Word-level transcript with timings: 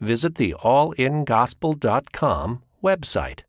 visit 0.00 0.36
the 0.36 0.54
allingospel.com 0.62 2.62
website. 2.82 3.40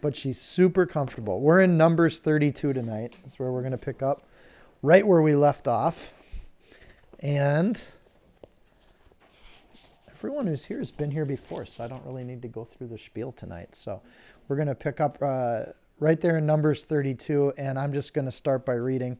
but 0.00 0.16
she's 0.16 0.40
super 0.40 0.84
comfortable. 0.84 1.40
We're 1.40 1.60
in 1.60 1.76
Numbers 1.76 2.18
32 2.18 2.72
tonight. 2.72 3.16
That's 3.22 3.38
where 3.38 3.52
we're 3.52 3.62
going 3.62 3.72
to 3.72 3.78
pick 3.78 4.02
up 4.02 4.26
right 4.82 5.06
where 5.06 5.22
we 5.22 5.34
left 5.34 5.68
off. 5.68 6.12
And 7.20 7.80
everyone 10.10 10.46
who's 10.46 10.64
here 10.64 10.78
has 10.78 10.90
been 10.90 11.10
here 11.10 11.24
before, 11.24 11.64
so 11.64 11.84
I 11.84 11.88
don't 11.88 12.04
really 12.04 12.24
need 12.24 12.42
to 12.42 12.48
go 12.48 12.64
through 12.64 12.88
the 12.88 12.98
spiel 12.98 13.32
tonight. 13.32 13.74
So 13.74 14.02
we're 14.48 14.56
going 14.56 14.68
to 14.68 14.74
pick 14.74 15.00
up 15.00 15.18
uh, 15.22 15.64
right 16.02 16.20
there 16.20 16.36
in 16.36 16.44
Numbers 16.44 16.82
32, 16.82 17.52
and 17.56 17.78
I'm 17.78 17.92
just 17.92 18.12
going 18.12 18.24
to 18.24 18.32
start 18.32 18.66
by 18.66 18.72
reading. 18.72 19.16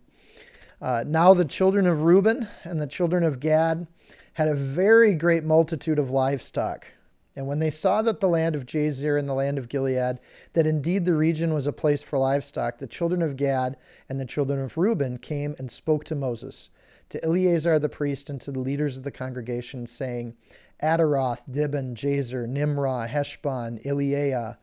Uh, 0.81 1.05
now 1.07 1.33
the 1.33 1.45
children 1.45 1.87
of 1.87 2.03
Reuben 2.03 2.49
and 2.65 2.81
the 2.81 2.89
children 2.89 3.23
of 3.23 3.39
Gad 3.39 3.87
had 4.33 4.49
a 4.49 4.57
very 4.57 5.15
great 5.15 5.45
multitude 5.45 6.01
of 6.01 6.11
livestock. 6.11 6.89
And 7.37 7.47
when 7.47 7.61
they 7.61 7.71
saw 7.71 8.03
that 8.03 8.19
the 8.19 8.29
land 8.29 8.57
of 8.57 8.67
Jazer 8.67 9.17
and 9.17 9.29
the 9.29 9.33
land 9.33 9.59
of 9.59 9.69
Gilead, 9.69 10.19
that 10.55 10.67
indeed 10.67 11.05
the 11.05 11.15
region 11.15 11.55
was 11.55 11.69
a 11.69 11.73
place 11.73 12.03
for 12.03 12.19
livestock, 12.19 12.79
the 12.79 12.89
children 12.89 13.23
of 13.23 13.37
Gad 13.37 13.77
and 14.09 14.19
the 14.19 14.25
children 14.25 14.59
of 14.59 14.77
Reuben 14.77 15.19
came 15.19 15.55
and 15.61 15.71
spoke 15.71 16.03
to 16.07 16.17
Moses, 16.17 16.69
to 17.11 17.25
Eleazar 17.25 17.79
the 17.79 17.89
priest, 17.89 18.29
and 18.29 18.41
to 18.41 18.51
the 18.51 18.59
leaders 18.59 18.97
of 18.97 19.05
the 19.05 19.13
congregation, 19.13 19.87
saying, 19.87 20.35
Ataroth, 20.83 21.43
Dibon, 21.49 21.95
Jazer, 21.95 22.49
Nimrah, 22.49 23.07
Heshbon, 23.07 23.79
Eleah, 23.85 24.59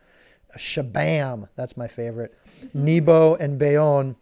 Shebam, 0.58 1.48
that's 1.56 1.78
my 1.78 1.88
favorite, 1.88 2.34
Nebo 2.74 3.36
and 3.36 3.60
Beon, 3.60 4.16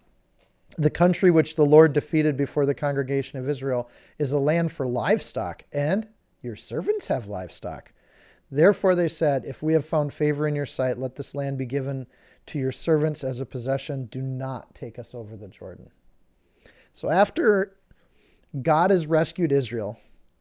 the 0.77 0.89
country 0.89 1.31
which 1.31 1.55
the 1.55 1.65
Lord 1.65 1.93
defeated 1.93 2.37
before 2.37 2.65
the 2.65 2.73
congregation 2.73 3.39
of 3.39 3.49
Israel, 3.49 3.89
is 4.19 4.31
a 4.31 4.37
land 4.37 4.71
for 4.71 4.85
livestock, 4.85 5.63
and 5.71 6.07
your 6.41 6.55
servants 6.55 7.07
have 7.07 7.27
livestock. 7.27 7.91
Therefore 8.51 8.95
they 8.95 9.07
said, 9.07 9.45
If 9.45 9.63
we 9.63 9.73
have 9.73 9.85
found 9.85 10.13
favor 10.13 10.47
in 10.47 10.55
your 10.55 10.65
sight, 10.65 10.97
let 10.97 11.15
this 11.15 11.35
land 11.35 11.57
be 11.57 11.65
given 11.65 12.05
to 12.47 12.59
your 12.59 12.71
servants 12.71 13.23
as 13.23 13.39
a 13.39 13.45
possession. 13.45 14.05
Do 14.05 14.21
not 14.21 14.73
take 14.73 14.99
us 14.99 15.15
over 15.15 15.35
the 15.35 15.47
Jordan. 15.47 15.89
So 16.93 17.09
after 17.09 17.75
God 18.61 18.91
has 18.91 19.07
rescued 19.07 19.51
Israel 19.51 19.99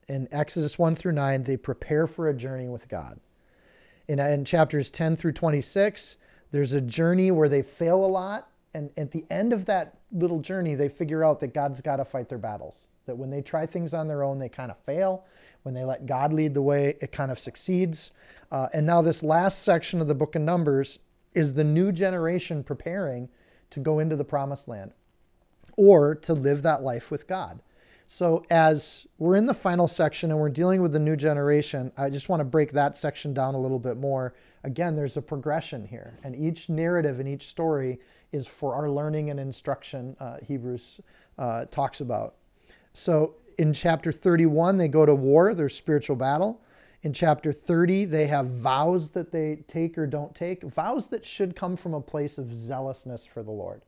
in 0.09 0.29
Exodus 0.31 0.79
1 0.79 0.97
through 0.97 1.13
9, 1.13 1.43
they 1.43 1.57
prepare 1.57 2.07
for 2.07 2.29
a 2.29 2.35
journey 2.35 2.69
with 2.69 2.89
God 2.89 3.19
in, 4.09 4.19
in 4.19 4.45
chapters 4.45 4.91
10 4.91 5.17
through 5.17 5.33
26, 5.33 6.17
there's 6.53 6.73
a 6.73 6.81
journey 6.81 7.31
where 7.31 7.49
they 7.49 7.63
fail 7.63 8.05
a 8.05 8.07
lot. 8.07 8.49
And 8.75 8.91
at 8.97 9.11
the 9.11 9.25
end 9.31 9.53
of 9.53 9.65
that 9.67 9.97
little 10.13 10.41
journey, 10.41 10.75
they 10.75 10.89
figure 10.89 11.25
out 11.25 11.41
that 11.41 11.55
God's 11.55 11.81
got 11.81 11.97
to 11.97 12.05
fight 12.05 12.29
their 12.29 12.39
battles. 12.39 12.87
That 13.07 13.17
when 13.17 13.31
they 13.31 13.41
try 13.41 13.67
things 13.67 13.95
on 13.95 14.09
their 14.09 14.23
own, 14.23 14.39
they 14.39 14.49
kind 14.49 14.71
of 14.71 14.79
fail. 14.79 15.25
When 15.63 15.75
they 15.75 15.85
let 15.85 16.07
God 16.07 16.33
lead 16.33 16.55
the 16.55 16.63
way, 16.63 16.97
it 17.01 17.13
kind 17.13 17.31
of 17.31 17.39
succeeds. 17.39 18.13
Uh, 18.53 18.69
and 18.73 18.87
now, 18.87 19.03
this 19.03 19.23
last 19.23 19.63
section 19.63 20.01
of 20.01 20.09
the 20.09 20.15
book 20.15 20.35
of 20.35 20.43
Numbers 20.43 20.99
is 21.35 21.55
the 21.55 21.65
new 21.65 21.93
generation 21.93 22.63
preparing 22.63 23.29
to 23.71 23.81
go 23.81 23.99
into 23.99 24.17
the 24.17 24.25
promised 24.25 24.69
land 24.69 24.93
or 25.77 26.15
to 26.15 26.35
live 26.35 26.63
that 26.63 26.83
life 26.83 27.11
with 27.11 27.27
God. 27.27 27.61
So, 28.09 28.45
as 28.51 29.05
we're 29.19 29.35
in 29.35 29.47
the 29.47 29.55
final 29.55 29.89
section 29.89 30.31
and 30.31 30.39
we're 30.39 30.49
dealing 30.49 30.81
with 30.81 30.93
the 30.93 30.99
new 30.99 31.17
generation, 31.17 31.91
I 31.97 32.09
just 32.09 32.29
want 32.29 32.39
to 32.39 32.45
break 32.45 32.71
that 32.71 32.97
section 32.97 33.35
down 33.35 33.57
a 33.57 33.59
little 33.59 33.81
bit 33.81 33.97
more. 33.97 34.35
Again, 34.63 34.95
there's 34.95 35.17
a 35.17 35.23
progression 35.23 35.85
here, 35.85 36.17
and 36.23 36.37
each 36.37 36.69
narrative 36.69 37.19
and 37.19 37.29
each 37.29 37.49
story 37.49 37.99
is 38.31 38.47
for 38.47 38.77
our 38.77 38.89
learning 38.89 39.31
and 39.31 39.41
instruction, 39.41 40.17
uh, 40.21 40.37
Hebrews 40.41 41.01
uh, 41.39 41.65
talks 41.65 42.01
about. 42.01 42.37
So, 42.93 43.35
in 43.59 43.73
chapter 43.73 44.13
31, 44.13 44.79
they 44.79 44.87
go 44.87 45.05
to 45.05 45.15
war, 45.15 45.53
there's 45.53 45.75
spiritual 45.75 46.17
battle. 46.17 46.61
In 47.03 47.13
chapter 47.13 47.53
30, 47.53 48.05
they 48.05 48.29
have 48.29 48.47
vows 48.47 49.11
that 49.11 49.33
they 49.33 49.65
take 49.67 49.99
or 49.99 50.07
don't 50.07 50.33
take, 50.33 50.63
vows 50.63 51.09
that 51.09 51.27
should 51.27 51.57
come 51.57 51.77
from 51.77 51.95
a 51.95 52.01
place 52.01 52.39
of 52.39 52.57
zealousness 52.57 53.27
for 53.27 53.43
the 53.43 53.51
Lord. 53.51 53.83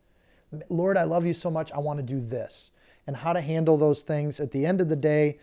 Lord, 0.70 0.96
I 0.96 1.04
love 1.04 1.24
you 1.24 1.34
so 1.34 1.52
much, 1.52 1.70
I 1.70 1.78
want 1.78 1.98
to 1.98 2.02
do 2.02 2.20
this 2.20 2.70
and 3.08 3.16
how 3.16 3.32
to 3.32 3.40
handle 3.40 3.78
those 3.78 4.02
things. 4.02 4.38
At 4.38 4.50
the 4.50 4.66
end 4.66 4.82
of 4.82 4.90
the 4.90 4.94
day, 4.94 5.38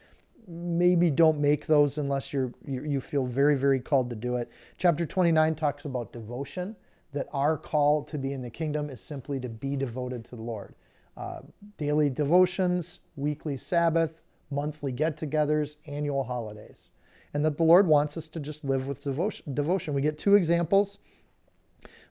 maybe 0.47 1.09
don't 1.09 1.39
make 1.39 1.65
those 1.65 1.97
unless 1.97 2.31
you're 2.31 2.53
you, 2.63 2.83
you 2.83 3.01
feel 3.01 3.25
very 3.25 3.55
very 3.55 3.79
called 3.79 4.07
to 4.11 4.15
do 4.15 4.35
it. 4.35 4.51
Chapter 4.77 5.03
29 5.03 5.55
talks 5.55 5.85
about 5.85 6.13
devotion. 6.13 6.75
That 7.11 7.27
our 7.33 7.57
call 7.57 8.03
to 8.03 8.19
be 8.19 8.33
in 8.33 8.41
the 8.43 8.51
kingdom 8.51 8.89
is 8.91 9.01
simply 9.01 9.39
to 9.39 9.49
be 9.49 9.75
devoted 9.75 10.23
to 10.25 10.35
the 10.35 10.43
Lord. 10.43 10.75
Uh, 11.17 11.39
daily 11.77 12.09
devotions, 12.09 12.99
weekly 13.15 13.57
Sabbath, 13.57 14.21
monthly 14.51 14.91
get-togethers, 14.91 15.77
annual 15.87 16.23
holidays, 16.23 16.89
and 17.33 17.43
that 17.45 17.57
the 17.57 17.63
Lord 17.63 17.87
wants 17.87 18.15
us 18.15 18.27
to 18.27 18.39
just 18.39 18.63
live 18.63 18.85
with. 18.85 19.01
Devotion. 19.01 19.93
We 19.95 20.01
get 20.01 20.19
two 20.19 20.35
examples 20.35 20.99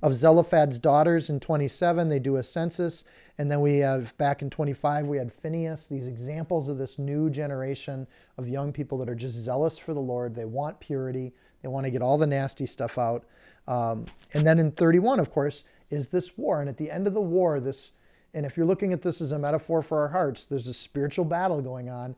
of 0.03 0.15
Zelophehad's 0.15 0.78
daughters 0.78 1.31
in 1.31 1.41
27. 1.41 2.09
They 2.09 2.19
do 2.19 2.37
a 2.37 2.43
census. 2.43 3.05
And 3.38 3.50
then 3.50 3.60
we 3.60 3.78
have 3.78 4.16
back 4.16 4.43
in 4.43 4.50
25, 4.50 5.06
we 5.06 5.16
had 5.16 5.32
Phineas, 5.32 5.87
these 5.87 6.06
examples 6.06 6.69
of 6.69 6.78
this 6.78 6.99
new 6.99 7.31
generation 7.31 8.06
of 8.38 8.49
young 8.49 8.72
people 8.72 8.99
that 8.99 9.09
are 9.09 9.15
just 9.15 9.37
zealous 9.37 9.78
for 9.78 9.94
the 9.94 10.00
Lord. 10.00 10.34
They 10.34 10.44
want 10.44 10.78
purity, 10.78 11.32
they 11.62 11.69
want 11.69 11.84
to 11.84 11.91
get 11.91 12.03
all 12.03 12.19
the 12.19 12.27
nasty 12.27 12.66
stuff 12.66 12.99
out. 12.99 13.25
Um, 13.66 14.06
and 14.34 14.47
then 14.47 14.59
in 14.59 14.71
31, 14.71 15.21
of 15.21 15.31
course, 15.31 15.65
is 15.91 16.09
this 16.09 16.37
war. 16.37 16.61
And 16.61 16.69
at 16.69 16.76
the 16.76 16.91
end 16.91 17.06
of 17.06 17.15
the 17.15 17.21
war, 17.21 17.59
this, 17.59 17.93
and 18.34 18.44
if 18.44 18.56
you're 18.56 18.66
looking 18.66 18.93
at 18.93 19.03
this 19.03 19.21
as 19.21 19.32
a 19.32 19.38
metaphor 19.38 19.82
for 19.82 20.00
our 20.00 20.09
hearts, 20.09 20.44
there's 20.44 20.66
a 20.66 20.75
spiritual 20.75 21.25
battle 21.25 21.61
going 21.61 21.88
on. 21.88 22.15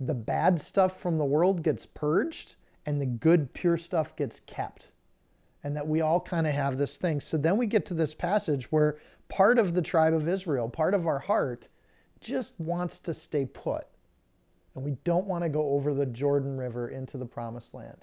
The 0.00 0.14
bad 0.14 0.60
stuff 0.60 1.00
from 1.00 1.18
the 1.18 1.24
world 1.24 1.62
gets 1.62 1.84
purged, 1.84 2.56
and 2.86 3.00
the 3.00 3.06
good, 3.06 3.52
pure 3.54 3.76
stuff 3.76 4.14
gets 4.16 4.40
kept 4.46 4.88
and 5.64 5.76
that 5.76 5.86
we 5.86 6.00
all 6.00 6.20
kind 6.20 6.46
of 6.46 6.54
have 6.54 6.78
this 6.78 6.96
thing. 6.96 7.20
So 7.20 7.36
then 7.36 7.56
we 7.56 7.66
get 7.66 7.86
to 7.86 7.94
this 7.94 8.14
passage 8.14 8.70
where 8.72 8.98
part 9.28 9.58
of 9.58 9.74
the 9.74 9.82
tribe 9.82 10.14
of 10.14 10.28
Israel, 10.28 10.68
part 10.68 10.94
of 10.94 11.06
our 11.06 11.18
heart, 11.18 11.68
just 12.20 12.52
wants 12.58 12.98
to 13.00 13.14
stay 13.14 13.46
put. 13.46 13.86
And 14.74 14.84
we 14.84 14.96
don't 15.04 15.26
want 15.26 15.44
to 15.44 15.48
go 15.48 15.70
over 15.70 15.94
the 15.94 16.06
Jordan 16.06 16.56
River 16.56 16.88
into 16.88 17.18
the 17.18 17.26
promised 17.26 17.74
land. 17.74 17.96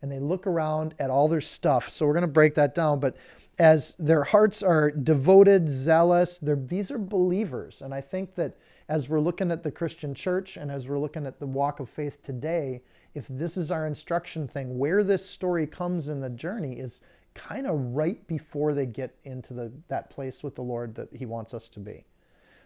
And 0.00 0.10
they 0.10 0.18
look 0.18 0.46
around 0.46 0.94
at 0.98 1.10
all 1.10 1.28
their 1.28 1.40
stuff. 1.40 1.90
So 1.90 2.06
we're 2.06 2.12
going 2.12 2.22
to 2.22 2.28
break 2.28 2.54
that 2.56 2.74
down. 2.74 3.00
But 3.00 3.16
as 3.58 3.94
their 3.98 4.24
hearts 4.24 4.62
are 4.62 4.90
devoted, 4.90 5.70
zealous, 5.70 6.38
these 6.42 6.90
are 6.90 6.98
believers. 6.98 7.82
And 7.82 7.94
I 7.94 8.00
think 8.00 8.34
that 8.34 8.56
as 8.88 9.08
we're 9.08 9.20
looking 9.20 9.50
at 9.50 9.62
the 9.62 9.70
Christian 9.70 10.14
church 10.14 10.56
and 10.56 10.70
as 10.70 10.88
we're 10.88 10.98
looking 10.98 11.26
at 11.26 11.38
the 11.38 11.46
walk 11.46 11.80
of 11.80 11.88
faith 11.88 12.22
today, 12.22 12.82
if 13.14 13.26
this 13.28 13.56
is 13.56 13.70
our 13.70 13.86
instruction 13.86 14.48
thing, 14.48 14.78
where 14.78 15.04
this 15.04 15.24
story 15.24 15.66
comes 15.66 16.08
in 16.08 16.20
the 16.20 16.30
journey 16.30 16.78
is 16.78 17.00
kind 17.34 17.66
of 17.66 17.78
right 17.94 18.26
before 18.26 18.72
they 18.72 18.86
get 18.86 19.14
into 19.24 19.54
the, 19.54 19.72
that 19.88 20.10
place 20.10 20.42
with 20.42 20.54
the 20.54 20.62
Lord 20.62 20.94
that 20.94 21.14
He 21.14 21.26
wants 21.26 21.54
us 21.54 21.68
to 21.70 21.80
be. 21.80 22.04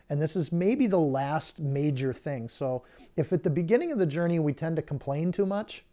And 0.08 0.22
this 0.22 0.36
is 0.36 0.52
maybe 0.52 0.86
the 0.86 1.00
last 1.00 1.60
major 1.60 2.12
thing. 2.12 2.48
So 2.48 2.84
if 3.16 3.32
at 3.32 3.42
the 3.42 3.50
beginning 3.50 3.90
of 3.90 3.98
the 3.98 4.06
journey 4.06 4.38
we 4.38 4.52
tend 4.52 4.76
to 4.76 4.82
complain 4.82 5.32
too 5.32 5.46
much, 5.46 5.84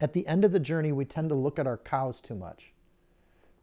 at 0.00 0.12
the 0.12 0.26
end 0.26 0.44
of 0.44 0.52
the 0.52 0.60
journey 0.60 0.92
we 0.92 1.04
tend 1.04 1.28
to 1.28 1.34
look 1.34 1.58
at 1.58 1.66
our 1.66 1.78
cows 1.78 2.20
too 2.20 2.34
much. 2.34 2.72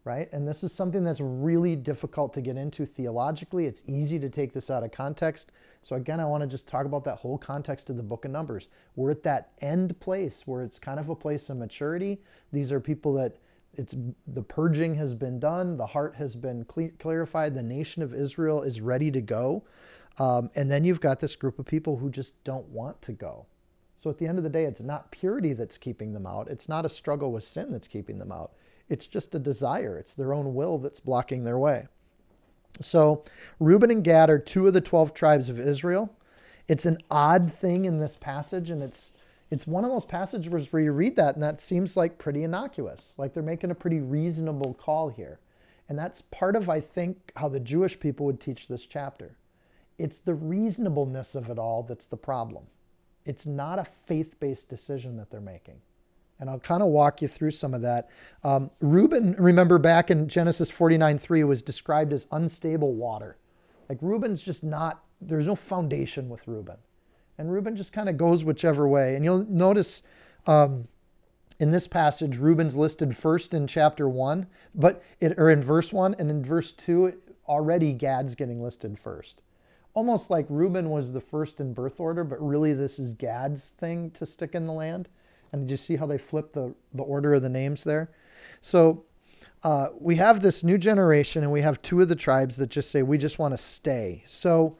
Right? 0.06 0.32
And 0.32 0.46
this 0.46 0.62
is 0.62 0.72
something 0.72 1.02
that's 1.02 1.20
really 1.20 1.74
difficult 1.74 2.32
to 2.34 2.40
get 2.40 2.56
into 2.56 2.86
theologically. 2.86 3.66
It's 3.66 3.82
easy 3.88 4.20
to 4.20 4.28
take 4.28 4.52
this 4.52 4.70
out 4.70 4.84
of 4.84 4.92
context. 4.92 5.50
So 5.82 5.96
again, 5.96 6.20
I 6.20 6.24
want 6.24 6.42
to 6.42 6.46
just 6.46 6.68
talk 6.68 6.86
about 6.86 7.02
that 7.06 7.16
whole 7.16 7.36
context 7.36 7.90
of 7.90 7.96
the 7.96 8.04
book 8.04 8.24
of 8.24 8.30
Numbers. 8.30 8.68
We're 8.94 9.10
at 9.10 9.24
that 9.24 9.50
end 9.62 9.98
place 9.98 10.44
where 10.46 10.62
it's 10.62 10.78
kind 10.78 11.00
of 11.00 11.08
a 11.08 11.16
place 11.16 11.50
of 11.50 11.56
maturity. 11.56 12.20
These 12.52 12.70
are 12.70 12.78
people 12.78 13.14
that 13.14 13.38
it's 13.74 13.96
the 14.28 14.42
purging 14.42 14.94
has 14.94 15.12
been 15.12 15.40
done, 15.40 15.76
the 15.76 15.86
heart 15.86 16.14
has 16.14 16.36
been 16.36 16.64
clarified, 17.00 17.54
the 17.56 17.62
nation 17.62 18.00
of 18.00 18.14
Israel 18.14 18.62
is 18.62 18.80
ready 18.80 19.10
to 19.10 19.20
go. 19.20 19.64
Um, 20.18 20.50
and 20.54 20.70
then 20.70 20.84
you've 20.84 21.00
got 21.00 21.18
this 21.18 21.34
group 21.34 21.58
of 21.58 21.66
people 21.66 21.96
who 21.96 22.10
just 22.10 22.32
don't 22.44 22.66
want 22.68 23.02
to 23.02 23.12
go. 23.12 23.44
So 23.96 24.08
at 24.08 24.18
the 24.18 24.26
end 24.28 24.38
of 24.38 24.44
the 24.44 24.50
day, 24.50 24.66
it's 24.66 24.80
not 24.80 25.10
purity 25.10 25.52
that's 25.52 25.76
keeping 25.76 26.12
them 26.12 26.26
out. 26.26 26.48
It's 26.48 26.68
not 26.68 26.86
a 26.86 26.88
struggle 26.88 27.32
with 27.32 27.42
sin 27.42 27.72
that's 27.72 27.88
keeping 27.88 28.18
them 28.18 28.30
out. 28.30 28.52
It's 28.88 29.06
just 29.06 29.34
a 29.34 29.38
desire. 29.38 29.98
It's 29.98 30.14
their 30.14 30.32
own 30.32 30.54
will 30.54 30.78
that's 30.78 31.00
blocking 31.00 31.44
their 31.44 31.58
way. 31.58 31.86
So 32.80 33.24
Reuben 33.58 33.90
and 33.90 34.04
Gad 34.04 34.30
are 34.30 34.38
two 34.38 34.66
of 34.66 34.74
the 34.74 34.80
12 34.80 35.14
tribes 35.14 35.48
of 35.48 35.58
Israel. 35.58 36.10
It's 36.68 36.86
an 36.86 36.98
odd 37.10 37.52
thing 37.54 37.84
in 37.84 37.98
this 37.98 38.16
passage, 38.20 38.70
and 38.70 38.82
it's 38.82 39.12
it's 39.50 39.66
one 39.66 39.84
of 39.84 39.90
those 39.90 40.04
passages 40.04 40.72
where 40.72 40.82
you 40.82 40.90
read 40.90 41.14
that 41.16 41.34
and 41.34 41.42
that 41.42 41.60
seems 41.60 41.96
like 41.96 42.18
pretty 42.18 42.42
innocuous. 42.42 43.14
Like 43.16 43.32
they're 43.32 43.42
making 43.42 43.70
a 43.70 43.76
pretty 43.76 44.00
reasonable 44.00 44.74
call 44.74 45.08
here. 45.08 45.38
And 45.88 45.96
that's 45.96 46.22
part 46.32 46.56
of, 46.56 46.68
I 46.68 46.80
think, 46.80 47.32
how 47.36 47.48
the 47.48 47.60
Jewish 47.60 47.98
people 47.98 48.26
would 48.26 48.40
teach 48.40 48.66
this 48.66 48.84
chapter. 48.84 49.36
It's 49.98 50.18
the 50.18 50.34
reasonableness 50.34 51.36
of 51.36 51.48
it 51.48 51.58
all 51.58 51.84
that's 51.84 52.06
the 52.06 52.16
problem. 52.16 52.66
It's 53.24 53.46
not 53.46 53.78
a 53.78 53.86
faith 54.06 54.38
based 54.40 54.68
decision 54.68 55.16
that 55.16 55.30
they're 55.30 55.40
making. 55.40 55.80
And 56.38 56.50
I'll 56.50 56.60
kind 56.60 56.82
of 56.82 56.88
walk 56.88 57.22
you 57.22 57.28
through 57.28 57.52
some 57.52 57.72
of 57.72 57.82
that. 57.82 58.10
Um, 58.44 58.70
Reuben, 58.80 59.34
remember 59.38 59.78
back 59.78 60.10
in 60.10 60.28
Genesis 60.28 60.70
49:3, 60.70 61.46
was 61.46 61.62
described 61.62 62.12
as 62.12 62.26
unstable 62.32 62.94
water. 62.94 63.36
Like 63.88 63.98
Reuben's 64.00 64.42
just 64.42 64.62
not, 64.62 65.02
there's 65.20 65.46
no 65.46 65.54
foundation 65.54 66.28
with 66.28 66.46
Reuben. 66.46 66.76
And 67.38 67.50
Reuben 67.50 67.76
just 67.76 67.92
kind 67.92 68.08
of 68.08 68.16
goes 68.16 68.44
whichever 68.44 68.88
way. 68.88 69.14
And 69.14 69.24
you'll 69.24 69.46
notice 69.48 70.02
um, 70.46 70.86
in 71.58 71.70
this 71.70 71.88
passage, 71.88 72.36
Reuben's 72.36 72.76
listed 72.76 73.16
first 73.16 73.54
in 73.54 73.66
chapter 73.66 74.08
1, 74.08 74.46
but 74.74 75.02
it, 75.20 75.38
or 75.38 75.50
in 75.50 75.62
verse 75.62 75.92
1, 75.92 76.16
and 76.18 76.30
in 76.30 76.44
verse 76.44 76.72
2, 76.72 77.14
already 77.48 77.92
Gad's 77.92 78.34
getting 78.34 78.62
listed 78.62 78.98
first. 78.98 79.40
Almost 79.94 80.28
like 80.30 80.46
Reuben 80.50 80.90
was 80.90 81.12
the 81.12 81.20
first 81.20 81.60
in 81.60 81.72
birth 81.72 81.98
order, 82.00 82.24
but 82.24 82.46
really 82.46 82.74
this 82.74 82.98
is 82.98 83.12
Gad's 83.12 83.70
thing 83.78 84.10
to 84.12 84.26
stick 84.26 84.54
in 84.54 84.66
the 84.66 84.72
land. 84.72 85.08
And 85.52 85.62
did 85.62 85.70
you 85.70 85.76
see 85.76 85.96
how 85.96 86.06
they 86.06 86.18
flipped 86.18 86.54
the, 86.54 86.74
the 86.94 87.02
order 87.02 87.34
of 87.34 87.42
the 87.42 87.48
names 87.48 87.84
there? 87.84 88.10
So 88.60 89.04
uh, 89.62 89.88
we 89.98 90.16
have 90.16 90.42
this 90.42 90.62
new 90.62 90.78
generation, 90.78 91.42
and 91.42 91.52
we 91.52 91.62
have 91.62 91.80
two 91.82 92.00
of 92.00 92.08
the 92.08 92.16
tribes 92.16 92.56
that 92.56 92.68
just 92.68 92.90
say, 92.90 93.02
we 93.02 93.18
just 93.18 93.38
want 93.38 93.52
to 93.52 93.58
stay. 93.58 94.22
So 94.26 94.76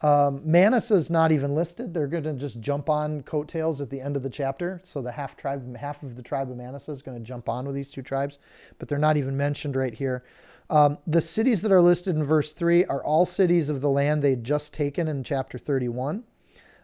um, 0.00 0.42
Manasseh 0.44 0.94
is 0.94 1.08
not 1.08 1.32
even 1.32 1.54
listed. 1.54 1.94
They're 1.94 2.06
going 2.06 2.24
to 2.24 2.34
just 2.34 2.60
jump 2.60 2.90
on 2.90 3.22
coattails 3.22 3.80
at 3.80 3.90
the 3.90 4.00
end 4.00 4.16
of 4.16 4.22
the 4.22 4.30
chapter. 4.30 4.80
So 4.84 5.00
the 5.00 5.12
half 5.12 5.36
tribe, 5.36 5.76
half 5.76 6.02
of 6.02 6.16
the 6.16 6.22
tribe 6.22 6.50
of 6.50 6.56
Manasseh 6.56 6.92
is 6.92 7.00
going 7.00 7.16
to 7.16 7.24
jump 7.24 7.48
on 7.48 7.66
with 7.66 7.74
these 7.74 7.90
two 7.90 8.02
tribes, 8.02 8.38
but 8.78 8.88
they're 8.88 8.98
not 8.98 9.16
even 9.16 9.36
mentioned 9.36 9.76
right 9.76 9.94
here. 9.94 10.24
Um, 10.70 10.98
the 11.06 11.20
cities 11.20 11.60
that 11.62 11.72
are 11.72 11.80
listed 11.80 12.16
in 12.16 12.24
verse 12.24 12.52
3 12.52 12.86
are 12.86 13.04
all 13.04 13.26
cities 13.26 13.68
of 13.68 13.80
the 13.80 13.90
land 13.90 14.22
they'd 14.22 14.44
just 14.44 14.72
taken 14.72 15.08
in 15.08 15.22
chapter 15.22 15.58
31. 15.58 16.24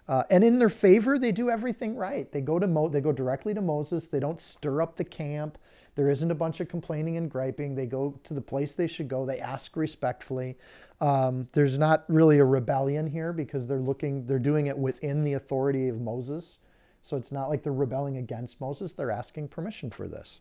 Uh, 0.09 0.25
and 0.31 0.43
in 0.43 0.59
their 0.59 0.69
favor, 0.69 1.19
they 1.19 1.33
do 1.33 1.51
everything 1.51 1.95
right. 1.95 2.31
They 2.33 2.41
go 2.41 2.59
to 2.59 2.67
Mo- 2.67 2.89
they 2.89 3.01
go 3.01 3.13
directly 3.13 3.55
to 3.55 3.61
Moses. 3.61 4.07
They 4.07 4.21
don't 4.21 4.41
stir 4.41 4.83
up 4.83 4.97
the 4.97 5.05
camp. 5.05 5.59
There 5.95 6.09
isn't 6.09 6.31
a 6.31 6.35
bunch 6.35 6.61
of 6.61 6.69
complaining 6.69 7.17
and 7.17 7.31
griping. 7.31 7.75
They 7.75 7.87
go 7.87 8.19
to 8.25 8.35
the 8.35 8.41
place 8.41 8.75
they 8.75 8.87
should 8.87 9.09
go. 9.09 9.27
They 9.27 9.41
ask 9.41 9.77
respectfully. 9.77 10.57
Um, 11.01 11.49
there's 11.53 11.79
not 11.79 12.05
really 12.09 12.39
a 12.39 12.45
rebellion 12.45 13.07
here 13.07 13.33
because 13.33 13.67
they're 13.67 13.79
looking, 13.79 14.27
they're 14.27 14.39
doing 14.39 14.67
it 14.67 14.79
within 14.79 15.25
the 15.25 15.35
authority 15.35 15.89
of 15.89 16.01
Moses. 16.01 16.59
So 17.03 17.17
it's 17.17 17.33
not 17.33 17.49
like 17.49 17.63
they're 17.63 17.73
rebelling 17.73 18.19
against 18.19 18.61
Moses. 18.61 18.93
They're 18.93 19.11
asking 19.11 19.49
permission 19.49 19.91
for 19.91 20.09
this. 20.09 20.41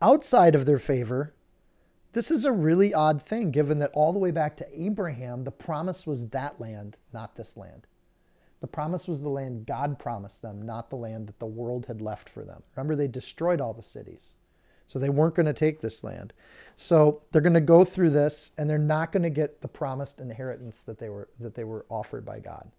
Outside 0.00 0.54
of 0.54 0.64
their 0.64 0.78
favor, 0.78 1.34
this 2.12 2.30
is 2.30 2.44
a 2.44 2.52
really 2.52 2.94
odd 2.94 3.22
thing 3.22 3.50
given 3.50 3.78
that 3.78 3.90
all 3.92 4.12
the 4.12 4.18
way 4.18 4.30
back 4.30 4.56
to 4.56 4.82
Abraham, 4.82 5.44
the 5.44 5.50
promise 5.50 6.06
was 6.06 6.26
that 6.28 6.58
land, 6.60 6.96
not 7.12 7.36
this 7.36 7.56
land. 7.56 7.86
The 8.60 8.66
promise 8.66 9.06
was 9.06 9.20
the 9.20 9.28
land 9.28 9.66
God 9.66 9.98
promised 9.98 10.42
them, 10.42 10.62
not 10.62 10.90
the 10.90 10.96
land 10.96 11.28
that 11.28 11.38
the 11.38 11.46
world 11.46 11.86
had 11.86 12.02
left 12.02 12.28
for 12.28 12.44
them. 12.44 12.62
Remember, 12.74 12.96
they 12.96 13.06
destroyed 13.06 13.60
all 13.60 13.72
the 13.72 13.82
cities. 13.82 14.34
So 14.88 14.98
they 14.98 15.10
weren't 15.10 15.34
going 15.34 15.46
to 15.46 15.52
take 15.52 15.80
this 15.80 16.02
land. 16.02 16.32
So 16.74 17.20
they're 17.30 17.42
going 17.42 17.52
to 17.52 17.60
go 17.60 17.84
through 17.84 18.08
this 18.10 18.50
and 18.56 18.68
they're 18.68 18.78
not 18.78 19.12
going 19.12 19.22
to 19.22 19.30
get 19.30 19.60
the 19.60 19.68
promised 19.68 20.18
inheritance 20.18 20.80
that 20.86 20.98
they 20.98 21.10
were 21.10 21.28
that 21.40 21.54
they 21.54 21.64
were 21.64 21.84
offered 21.90 22.24
by 22.24 22.40
God. 22.40 22.70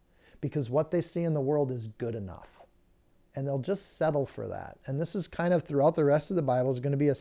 Because 0.41 0.71
what 0.71 0.89
they 0.89 1.01
see 1.01 1.23
in 1.23 1.35
the 1.35 1.39
world 1.39 1.71
is 1.71 1.87
good 1.99 2.15
enough. 2.15 2.47
And 3.35 3.47
they'll 3.47 3.59
just 3.59 3.95
settle 3.95 4.25
for 4.25 4.47
that. 4.47 4.79
And 4.87 4.99
this 4.99 5.13
is 5.13 5.27
kind 5.27 5.53
of 5.53 5.63
throughout 5.63 5.95
the 5.95 6.03
rest 6.03 6.31
of 6.31 6.35
the 6.35 6.41
Bible 6.41 6.71
is 6.71 6.79
going 6.79 6.91
to 6.91 6.97
be 6.97 7.09
a, 7.09 7.15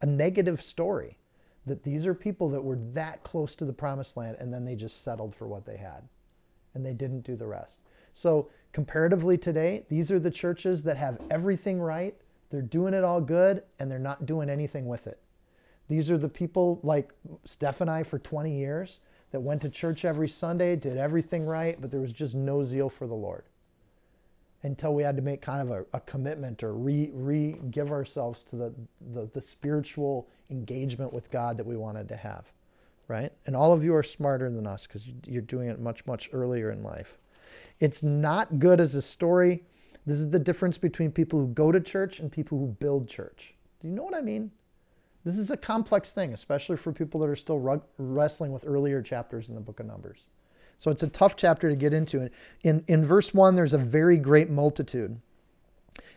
a 0.00 0.06
negative 0.06 0.62
story 0.62 1.18
that 1.66 1.82
these 1.82 2.06
are 2.06 2.14
people 2.14 2.48
that 2.50 2.62
were 2.62 2.78
that 2.92 3.24
close 3.24 3.56
to 3.56 3.64
the 3.64 3.72
promised 3.72 4.16
land 4.16 4.36
and 4.38 4.54
then 4.54 4.64
they 4.64 4.76
just 4.76 5.02
settled 5.02 5.34
for 5.34 5.48
what 5.48 5.66
they 5.66 5.76
had. 5.76 6.08
And 6.74 6.86
they 6.86 6.94
didn't 6.94 7.22
do 7.22 7.34
the 7.34 7.48
rest. 7.48 7.79
So 8.14 8.48
comparatively 8.72 9.38
today, 9.38 9.84
these 9.88 10.10
are 10.10 10.18
the 10.18 10.30
churches 10.30 10.82
that 10.82 10.96
have 10.96 11.20
everything 11.30 11.80
right 11.80 12.14
they're 12.50 12.62
doing 12.62 12.94
it 12.94 13.04
all 13.04 13.20
good 13.20 13.62
and 13.78 13.90
they're 13.90 13.98
not 13.98 14.26
doing 14.26 14.50
anything 14.50 14.86
with 14.86 15.06
it. 15.06 15.20
These 15.88 16.10
are 16.10 16.18
the 16.18 16.28
people 16.28 16.80
like 16.82 17.12
Steph 17.44 17.80
and 17.80 17.90
I 17.90 18.02
for 18.02 18.18
20 18.18 18.52
years 18.56 19.00
that 19.30 19.40
went 19.40 19.62
to 19.62 19.70
church 19.70 20.04
every 20.04 20.28
Sunday, 20.28 20.76
did 20.76 20.96
everything 20.96 21.46
right, 21.46 21.80
but 21.80 21.90
there 21.90 22.00
was 22.00 22.12
just 22.12 22.34
no 22.34 22.64
zeal 22.64 22.88
for 22.88 23.06
the 23.06 23.14
Lord. 23.14 23.44
Until 24.62 24.94
we 24.94 25.02
had 25.02 25.16
to 25.16 25.22
make 25.22 25.40
kind 25.40 25.62
of 25.62 25.70
a, 25.70 25.86
a 25.96 26.00
commitment 26.00 26.62
or 26.62 26.74
re, 26.74 27.56
give 27.70 27.92
ourselves 27.92 28.42
to 28.44 28.56
the, 28.56 28.74
the, 29.12 29.30
the 29.32 29.40
spiritual 29.40 30.28
engagement 30.50 31.12
with 31.12 31.30
God 31.30 31.56
that 31.56 31.66
we 31.66 31.76
wanted 31.76 32.08
to 32.08 32.16
have. 32.16 32.44
Right? 33.08 33.32
And 33.46 33.56
all 33.56 33.72
of 33.72 33.82
you 33.82 33.94
are 33.94 34.02
smarter 34.02 34.50
than 34.50 34.66
us 34.66 34.86
because 34.86 35.06
you're 35.26 35.42
doing 35.42 35.68
it 35.68 35.80
much, 35.80 36.04
much 36.06 36.30
earlier 36.32 36.70
in 36.70 36.82
life. 36.82 37.16
It's 37.80 38.02
not 38.02 38.58
good 38.58 38.80
as 38.80 38.94
a 38.94 39.02
story 39.02 39.64
this 40.06 40.18
is 40.18 40.30
the 40.30 40.38
difference 40.38 40.78
between 40.78 41.12
people 41.12 41.38
who 41.38 41.48
go 41.48 41.70
to 41.70 41.80
church 41.80 42.20
and 42.20 42.32
people 42.32 42.58
who 42.58 42.66
build 42.66 43.08
church. 43.08 43.54
Do 43.80 43.88
you 43.88 43.94
know 43.94 44.02
what 44.02 44.14
I 44.14 44.20
mean? 44.22 44.50
This 45.24 45.36
is 45.36 45.50
a 45.50 45.56
complex 45.56 46.12
thing, 46.12 46.32
especially 46.32 46.76
for 46.76 46.92
people 46.92 47.20
that 47.20 47.28
are 47.28 47.36
still 47.36 47.58
rug- 47.58 47.84
wrestling 47.98 48.52
with 48.52 48.64
earlier 48.66 49.02
chapters 49.02 49.48
in 49.48 49.54
the 49.54 49.60
book 49.60 49.78
of 49.78 49.86
Numbers. 49.86 50.26
So 50.78 50.90
it's 50.90 51.02
a 51.02 51.08
tough 51.08 51.36
chapter 51.36 51.68
to 51.68 51.76
get 51.76 51.92
into. 51.92 52.30
In, 52.62 52.82
in 52.88 53.04
verse 53.04 53.34
1, 53.34 53.54
there's 53.54 53.74
a 53.74 53.78
very 53.78 54.16
great 54.16 54.48
multitude. 54.48 55.20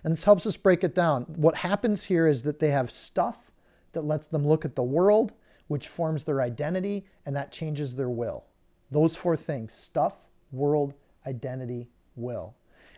And 0.05 0.13
this 0.13 0.23
helps 0.23 0.47
us 0.47 0.55
break 0.55 0.85
it 0.85 0.95
down. 0.95 1.23
What 1.35 1.55
happens 1.55 2.03
here 2.03 2.27
is 2.27 2.41
that 2.43 2.59
they 2.59 2.69
have 2.69 2.89
stuff 2.89 3.51
that 3.91 4.05
lets 4.05 4.27
them 4.27 4.47
look 4.47 4.63
at 4.63 4.75
the 4.75 4.83
world, 4.83 5.33
which 5.67 5.89
forms 5.89 6.23
their 6.23 6.41
identity, 6.41 7.05
and 7.25 7.35
that 7.35 7.51
changes 7.51 7.93
their 7.93 8.09
will. 8.09 8.45
Those 8.91 9.15
four 9.15 9.35
things 9.35 9.73
stuff, 9.73 10.15
world, 10.53 10.93
identity, 11.27 11.89
will. 12.15 12.53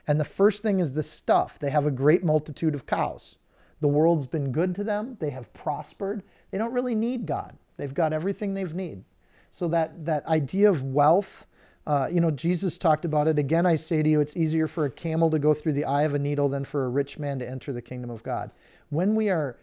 And 0.07 0.19
the 0.19 0.25
first 0.25 0.61
thing 0.61 0.79
is 0.79 0.93
the 0.93 1.03
stuff. 1.03 1.57
They 1.59 1.69
have 1.69 1.85
a 1.85 1.91
great 1.91 2.23
multitude 2.23 2.75
of 2.75 2.85
cows. 2.85 3.37
The 3.81 3.87
world's 3.87 4.27
been 4.27 4.51
good 4.51 4.75
to 4.75 4.83
them. 4.83 5.17
They 5.19 5.29
have 5.31 5.53
prospered. 5.53 6.23
They 6.51 6.57
don't 6.57 6.73
really 6.73 6.95
need 6.95 7.25
God. 7.25 7.57
They've 7.77 7.93
got 7.93 8.13
everything 8.13 8.53
they've 8.53 8.73
need. 8.73 9.03
So 9.51 9.67
that 9.69 10.05
that 10.05 10.25
idea 10.27 10.69
of 10.69 10.83
wealth, 10.83 11.45
uh, 11.87 12.09
you 12.11 12.21
know, 12.21 12.31
Jesus 12.31 12.77
talked 12.77 13.05
about 13.05 13.27
it. 13.27 13.39
Again, 13.39 13.65
I 13.65 13.75
say 13.75 14.03
to 14.03 14.09
you, 14.09 14.21
it's 14.21 14.37
easier 14.37 14.67
for 14.67 14.85
a 14.85 14.91
camel 14.91 15.29
to 15.31 15.39
go 15.39 15.53
through 15.53 15.73
the 15.73 15.85
eye 15.85 16.03
of 16.03 16.13
a 16.13 16.19
needle 16.19 16.49
than 16.49 16.65
for 16.65 16.85
a 16.85 16.89
rich 16.89 17.17
man 17.19 17.39
to 17.39 17.49
enter 17.49 17.73
the 17.73 17.81
kingdom 17.81 18.09
of 18.09 18.23
God. 18.23 18.51
When 18.89 19.15
we 19.15 19.29
are 19.29 19.57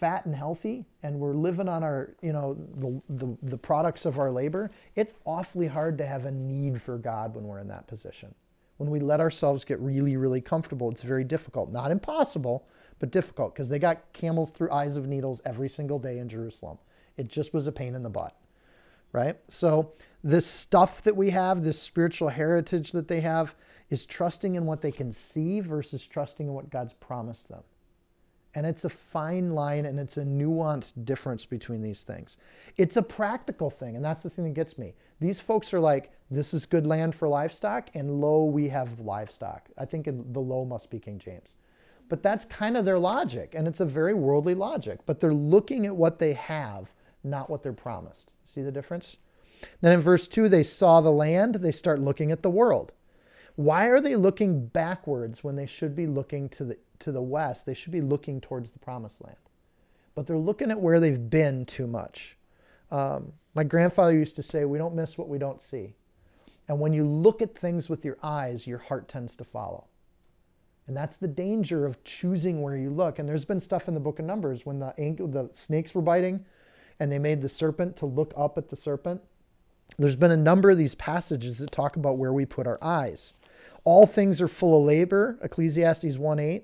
fat 0.00 0.24
and 0.26 0.34
healthy 0.34 0.84
and 1.02 1.18
we're 1.18 1.34
living 1.34 1.68
on 1.68 1.82
our, 1.82 2.14
you 2.22 2.32
know, 2.32 2.54
the, 2.76 3.02
the, 3.10 3.36
the 3.42 3.58
products 3.58 4.04
of 4.06 4.18
our 4.18 4.30
labor, 4.30 4.70
it's 4.96 5.14
awfully 5.24 5.66
hard 5.66 5.98
to 5.98 6.06
have 6.06 6.26
a 6.26 6.30
need 6.30 6.80
for 6.80 6.98
God 6.98 7.34
when 7.34 7.44
we're 7.44 7.58
in 7.58 7.68
that 7.68 7.86
position 7.86 8.34
when 8.78 8.90
we 8.90 9.00
let 9.00 9.20
ourselves 9.20 9.64
get 9.64 9.78
really, 9.80 10.16
really 10.16 10.40
comfortable, 10.40 10.90
it's 10.90 11.02
very 11.02 11.24
difficult. 11.24 11.70
Not 11.70 11.90
impossible, 11.90 12.66
but 13.00 13.10
difficult 13.10 13.52
because 13.54 13.68
they 13.68 13.78
got 13.78 14.12
camels 14.12 14.50
through 14.50 14.70
eyes 14.70 14.96
of 14.96 15.06
needles 15.06 15.40
every 15.44 15.68
single 15.68 15.98
day 15.98 16.18
in 16.18 16.28
Jerusalem. 16.28 16.78
It 17.16 17.28
just 17.28 17.52
was 17.52 17.66
a 17.66 17.72
pain 17.72 17.94
in 17.94 18.02
the 18.02 18.10
butt, 18.10 18.36
right? 19.12 19.36
So, 19.48 19.92
this 20.24 20.46
stuff 20.46 21.02
that 21.02 21.16
we 21.16 21.30
have, 21.30 21.62
this 21.62 21.80
spiritual 21.80 22.28
heritage 22.28 22.92
that 22.92 23.08
they 23.08 23.20
have, 23.20 23.54
is 23.90 24.06
trusting 24.06 24.54
in 24.54 24.64
what 24.64 24.80
they 24.80 24.92
can 24.92 25.12
see 25.12 25.60
versus 25.60 26.04
trusting 26.04 26.46
in 26.46 26.52
what 26.52 26.70
God's 26.70 26.92
promised 26.94 27.48
them. 27.48 27.62
And 28.58 28.66
it's 28.66 28.84
a 28.84 28.90
fine 28.90 29.54
line 29.54 29.86
and 29.86 30.00
it's 30.00 30.16
a 30.16 30.24
nuanced 30.24 31.04
difference 31.04 31.46
between 31.46 31.80
these 31.80 32.02
things. 32.02 32.38
It's 32.76 32.96
a 32.96 33.02
practical 33.02 33.70
thing, 33.70 33.94
and 33.94 34.04
that's 34.04 34.24
the 34.24 34.30
thing 34.30 34.46
that 34.46 34.54
gets 34.54 34.76
me. 34.76 34.94
These 35.20 35.38
folks 35.38 35.72
are 35.72 35.78
like, 35.78 36.10
this 36.28 36.52
is 36.52 36.66
good 36.66 36.84
land 36.84 37.14
for 37.14 37.28
livestock, 37.28 37.88
and 37.94 38.20
lo, 38.20 38.46
we 38.46 38.68
have 38.68 38.98
livestock. 38.98 39.68
I 39.78 39.84
think 39.84 40.06
the 40.06 40.40
lo 40.40 40.64
must 40.64 40.90
be 40.90 40.98
King 40.98 41.20
James. 41.20 41.54
But 42.08 42.20
that's 42.24 42.46
kind 42.46 42.76
of 42.76 42.84
their 42.84 42.98
logic, 42.98 43.54
and 43.54 43.68
it's 43.68 43.78
a 43.78 43.86
very 43.86 44.12
worldly 44.12 44.56
logic. 44.56 44.98
But 45.06 45.20
they're 45.20 45.32
looking 45.32 45.86
at 45.86 45.94
what 45.94 46.18
they 46.18 46.32
have, 46.32 46.90
not 47.22 47.48
what 47.48 47.62
they're 47.62 47.72
promised. 47.72 48.32
See 48.44 48.62
the 48.62 48.72
difference? 48.72 49.18
Then 49.82 49.92
in 49.92 50.00
verse 50.00 50.26
2, 50.26 50.48
they 50.48 50.64
saw 50.64 51.00
the 51.00 51.12
land, 51.12 51.54
they 51.54 51.70
start 51.70 52.00
looking 52.00 52.32
at 52.32 52.42
the 52.42 52.50
world. 52.50 52.90
Why 53.54 53.86
are 53.86 54.00
they 54.00 54.16
looking 54.16 54.66
backwards 54.66 55.44
when 55.44 55.54
they 55.54 55.66
should 55.66 55.94
be 55.94 56.08
looking 56.08 56.48
to 56.50 56.64
the, 56.64 56.78
to 57.00 57.12
the 57.12 57.22
west? 57.22 57.66
They 57.66 57.74
should 57.74 57.92
be 57.92 58.00
looking 58.00 58.40
towards 58.40 58.70
the 58.70 58.78
promised 58.78 59.22
land. 59.22 59.36
But 60.14 60.26
they're 60.26 60.36
looking 60.36 60.70
at 60.70 60.80
where 60.80 61.00
they've 61.00 61.30
been 61.30 61.64
too 61.66 61.86
much. 61.86 62.36
Um, 62.90 63.32
my 63.54 63.64
grandfather 63.64 64.12
used 64.12 64.36
to 64.36 64.42
say, 64.42 64.64
We 64.64 64.78
don't 64.78 64.94
miss 64.94 65.18
what 65.18 65.28
we 65.28 65.38
don't 65.38 65.62
see. 65.62 65.94
And 66.68 66.80
when 66.80 66.92
you 66.92 67.04
look 67.04 67.40
at 67.40 67.56
things 67.58 67.88
with 67.88 68.04
your 68.04 68.18
eyes, 68.22 68.66
your 68.66 68.78
heart 68.78 69.08
tends 69.08 69.36
to 69.36 69.44
follow. 69.44 69.86
And 70.86 70.96
that's 70.96 71.16
the 71.16 71.28
danger 71.28 71.84
of 71.86 72.02
choosing 72.04 72.62
where 72.62 72.76
you 72.76 72.90
look. 72.90 73.18
And 73.18 73.28
there's 73.28 73.44
been 73.44 73.60
stuff 73.60 73.88
in 73.88 73.94
the 73.94 74.00
book 74.00 74.18
of 74.18 74.24
Numbers 74.24 74.64
when 74.64 74.78
the, 74.78 74.92
the 74.96 75.50
snakes 75.52 75.94
were 75.94 76.02
biting 76.02 76.44
and 77.00 77.12
they 77.12 77.18
made 77.18 77.42
the 77.42 77.48
serpent 77.48 77.96
to 77.96 78.06
look 78.06 78.32
up 78.36 78.58
at 78.58 78.68
the 78.68 78.76
serpent. 78.76 79.20
There's 79.98 80.16
been 80.16 80.30
a 80.30 80.36
number 80.36 80.70
of 80.70 80.78
these 80.78 80.94
passages 80.94 81.58
that 81.58 81.72
talk 81.72 81.96
about 81.96 82.18
where 82.18 82.32
we 82.32 82.44
put 82.44 82.66
our 82.66 82.78
eyes. 82.82 83.32
All 83.84 84.06
things 84.06 84.40
are 84.40 84.48
full 84.48 84.78
of 84.78 84.86
labor, 84.86 85.38
Ecclesiastes 85.42 86.16
1:8. 86.16 86.62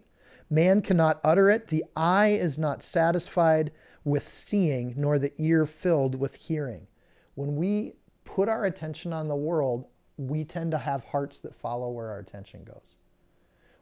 Man 0.51 0.83
cannot 0.83 1.21
utter 1.25 1.51
it. 1.51 1.69
The 1.69 1.85
eye 1.97 2.33
is 2.33 2.59
not 2.59 2.83
satisfied 2.83 3.73
with 4.05 4.29
seeing, 4.29 4.95
nor 4.97 5.19
the 5.19 5.33
ear 5.39 5.67
filled 5.67 6.15
with 6.15 6.35
hearing. 6.35 6.87
When 7.35 7.57
we 7.57 7.95
put 8.25 8.49
our 8.49 8.67
attention 8.67 9.13
on 9.13 9.29
the 9.29 9.37
world, 9.37 9.87
we 10.17 10.45
tend 10.45 10.71
to 10.71 10.79
have 10.79 11.05
hearts 11.05 11.41
that 11.41 11.55
follow 11.55 11.91
where 11.91 12.11
our 12.11 12.19
attention 12.19 12.63
goes. 12.65 12.97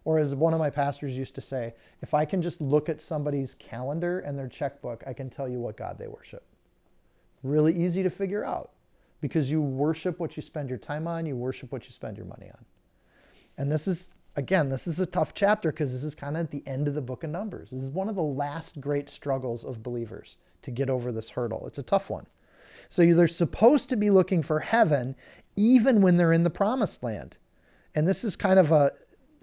Or 0.04 0.18
as 0.18 0.34
one 0.34 0.52
of 0.52 0.58
my 0.58 0.70
pastors 0.70 1.16
used 1.16 1.34
to 1.36 1.40
say, 1.40 1.74
if 2.00 2.14
I 2.14 2.24
can 2.24 2.42
just 2.42 2.60
look 2.60 2.88
at 2.88 3.00
somebody's 3.00 3.54
calendar 3.58 4.20
and 4.20 4.38
their 4.38 4.48
checkbook, 4.48 5.04
I 5.06 5.12
can 5.12 5.30
tell 5.30 5.48
you 5.48 5.60
what 5.60 5.76
God 5.76 5.98
they 5.98 6.08
worship. 6.08 6.44
Really 7.42 7.74
easy 7.74 8.02
to 8.02 8.10
figure 8.10 8.44
out 8.44 8.70
because 9.20 9.50
you 9.50 9.60
worship 9.60 10.18
what 10.18 10.36
you 10.36 10.42
spend 10.42 10.68
your 10.68 10.78
time 10.78 11.06
on, 11.06 11.26
you 11.26 11.36
worship 11.36 11.70
what 11.70 11.84
you 11.84 11.92
spend 11.92 12.16
your 12.16 12.26
money 12.26 12.50
on. 12.50 12.64
And 13.58 13.70
this 13.70 13.86
is, 13.86 14.14
again, 14.36 14.68
this 14.68 14.86
is 14.86 15.00
a 15.00 15.06
tough 15.06 15.34
chapter 15.34 15.70
because 15.70 15.92
this 15.92 16.04
is 16.04 16.14
kind 16.14 16.36
of 16.36 16.44
at 16.44 16.50
the 16.50 16.66
end 16.66 16.88
of 16.88 16.94
the 16.94 17.00
book 17.00 17.24
of 17.24 17.30
Numbers. 17.30 17.70
This 17.70 17.82
is 17.82 17.90
one 17.90 18.08
of 18.08 18.14
the 18.14 18.22
last 18.22 18.80
great 18.80 19.08
struggles 19.08 19.64
of 19.64 19.82
believers 19.82 20.36
to 20.62 20.70
get 20.70 20.88
over 20.88 21.12
this 21.12 21.30
hurdle. 21.30 21.66
It's 21.66 21.78
a 21.78 21.82
tough 21.82 22.08
one. 22.08 22.26
So 22.88 23.04
they're 23.04 23.28
supposed 23.28 23.88
to 23.90 23.96
be 23.96 24.10
looking 24.10 24.42
for 24.42 24.60
heaven 24.60 25.14
even 25.56 26.00
when 26.00 26.16
they're 26.16 26.32
in 26.32 26.44
the 26.44 26.50
promised 26.50 27.02
land. 27.02 27.36
And 27.94 28.06
this 28.06 28.24
is 28.24 28.36
kind 28.36 28.58
of 28.58 28.72
a 28.72 28.92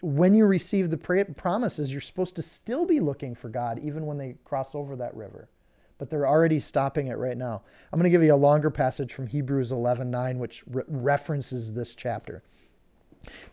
when 0.01 0.34
you 0.34 0.46
receive 0.46 0.89
the 0.89 1.25
promises, 1.36 1.91
you're 1.91 2.00
supposed 2.00 2.36
to 2.38 2.41
still 2.41 2.86
be 2.86 3.00
looking 3.00 3.36
for 3.36 3.50
God 3.50 3.79
even 3.79 4.05
when 4.05 4.17
they 4.17 4.38
cross 4.46 4.74
over 4.74 4.96
that 4.96 5.15
river. 5.15 5.50
But 5.98 6.10
they're 6.10 6.27
already 6.27 6.60
stopping 6.62 7.08
it 7.08 7.17
right 7.17 7.38
now. 7.38 7.63
I'm 7.91 8.00
going 8.00 8.10
to 8.10 8.10
give 8.10 8.24
you 8.24 8.34
a 8.34 8.36
longer 8.36 8.69
passage 8.69 9.13
from 9.13 9.27
Hebrews 9.27 9.72
11:9 9.72 10.38
which 10.38 10.63
re- 10.67 10.84
references 10.88 11.74
this 11.74 11.93
chapter. 11.93 12.43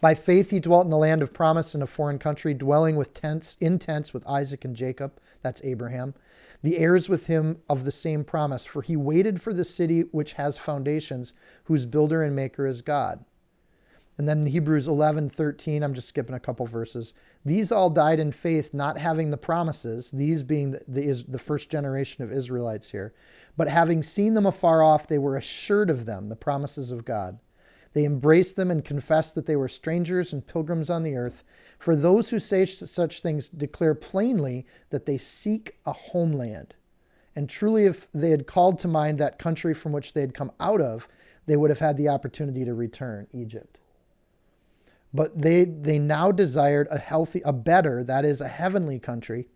By 0.01 0.15
faith 0.15 0.51
he 0.51 0.61
dwelt 0.61 0.85
in 0.85 0.91
the 0.91 0.97
land 0.97 1.23
of 1.23 1.33
promise 1.33 1.75
in 1.75 1.83
a 1.83 1.89
foreign 1.89 2.21
country, 2.21 2.55
dwelling 2.55 2.95
with 2.95 3.13
tents 3.13 3.57
in 3.61 3.81
tents 3.81 4.15
with 4.15 4.25
Isaac 4.25 4.65
and 4.65 4.77
Jacob, 4.77 5.19
that's 5.43 5.61
Abraham, 5.65 6.15
the 6.63 6.79
heirs 6.79 7.09
with 7.09 7.27
him 7.27 7.61
of 7.69 7.85
the 7.85 7.91
same 7.91 8.23
promise, 8.23 8.65
for 8.65 8.81
he 8.81 8.97
waited 8.97 9.43
for 9.43 9.53
the 9.53 9.65
city 9.65 10.03
which 10.13 10.35
has 10.35 10.57
foundations, 10.57 11.33
whose 11.65 11.85
builder 11.85 12.23
and 12.23 12.37
maker 12.37 12.65
is 12.65 12.81
God. 12.81 13.25
And 14.17 14.29
then 14.29 14.43
in 14.43 14.47
Hebrews 14.47 14.87
11:13, 14.87 15.83
I'm 15.83 15.95
just 15.95 16.11
skipping 16.11 16.37
a 16.37 16.39
couple 16.39 16.65
verses. 16.67 17.13
These 17.45 17.73
all 17.73 17.91
died 17.91 18.21
in 18.21 18.31
faith, 18.31 18.73
not 18.73 18.97
having 18.97 19.33
the 19.33 19.37
promises, 19.37 20.13
these 20.13 20.45
being 20.45 20.71
the, 20.71 20.83
the, 20.87 21.25
the 21.27 21.41
first 21.41 21.69
generation 21.71 22.23
of 22.23 22.31
Israelites 22.31 22.89
here, 22.89 23.15
but 23.57 23.67
having 23.67 24.05
seen 24.05 24.35
them 24.35 24.47
afar 24.47 24.85
off, 24.85 25.09
they 25.09 25.19
were 25.19 25.37
assured 25.37 25.91
of 25.91 26.05
them, 26.05 26.29
the 26.29 26.37
promises 26.37 26.93
of 26.93 27.05
God. 27.05 27.41
They 27.97 28.05
embraced 28.05 28.57
them 28.57 28.71
and 28.71 28.85
confessed 28.85 29.35
that 29.37 29.47
they 29.47 29.57
were 29.57 29.69
strangers 29.69 30.35
and 30.35 30.47
pilgrims 30.47 30.91
on 30.91 31.03
the 31.03 31.17
earth. 31.17 31.43
For 31.79 31.97
those 31.97 32.29
who 32.29 32.39
say 32.39 32.67
such 32.67 33.23
things 33.23 33.49
declare 33.49 33.95
plainly 33.95 34.67
that 34.91 35.07
they 35.07 35.17
seek 35.17 35.79
a 35.87 35.95
homeland. 35.95 36.75
And 37.35 37.49
truly, 37.49 37.87
if 37.87 38.07
they 38.13 38.29
had 38.29 38.47
called 38.47 38.79
to 38.81 38.87
mind 38.89 39.19
that 39.19 39.39
country 39.39 39.73
from 39.73 39.93
which 39.93 40.13
they 40.13 40.21
had 40.21 40.35
come 40.35 40.53
out 40.61 40.83
of, 40.83 41.09
they 41.47 41.57
would 41.57 41.71
have 41.71 41.79
had 41.79 41.97
the 41.97 42.11
opportunity 42.11 42.67
to 42.67 42.75
return, 42.75 43.29
Egypt. 43.33 43.79
But 45.15 45.41
they, 45.41 45.65
they 45.65 45.99
now 45.99 46.31
desired 46.31 46.89
a 46.91 46.99
healthy, 46.99 47.41
a 47.47 47.53
better, 47.55 48.05
that 48.05 48.27
is, 48.27 48.43
a 48.43 48.49
heavenly 48.49 48.99
country. 48.99 49.49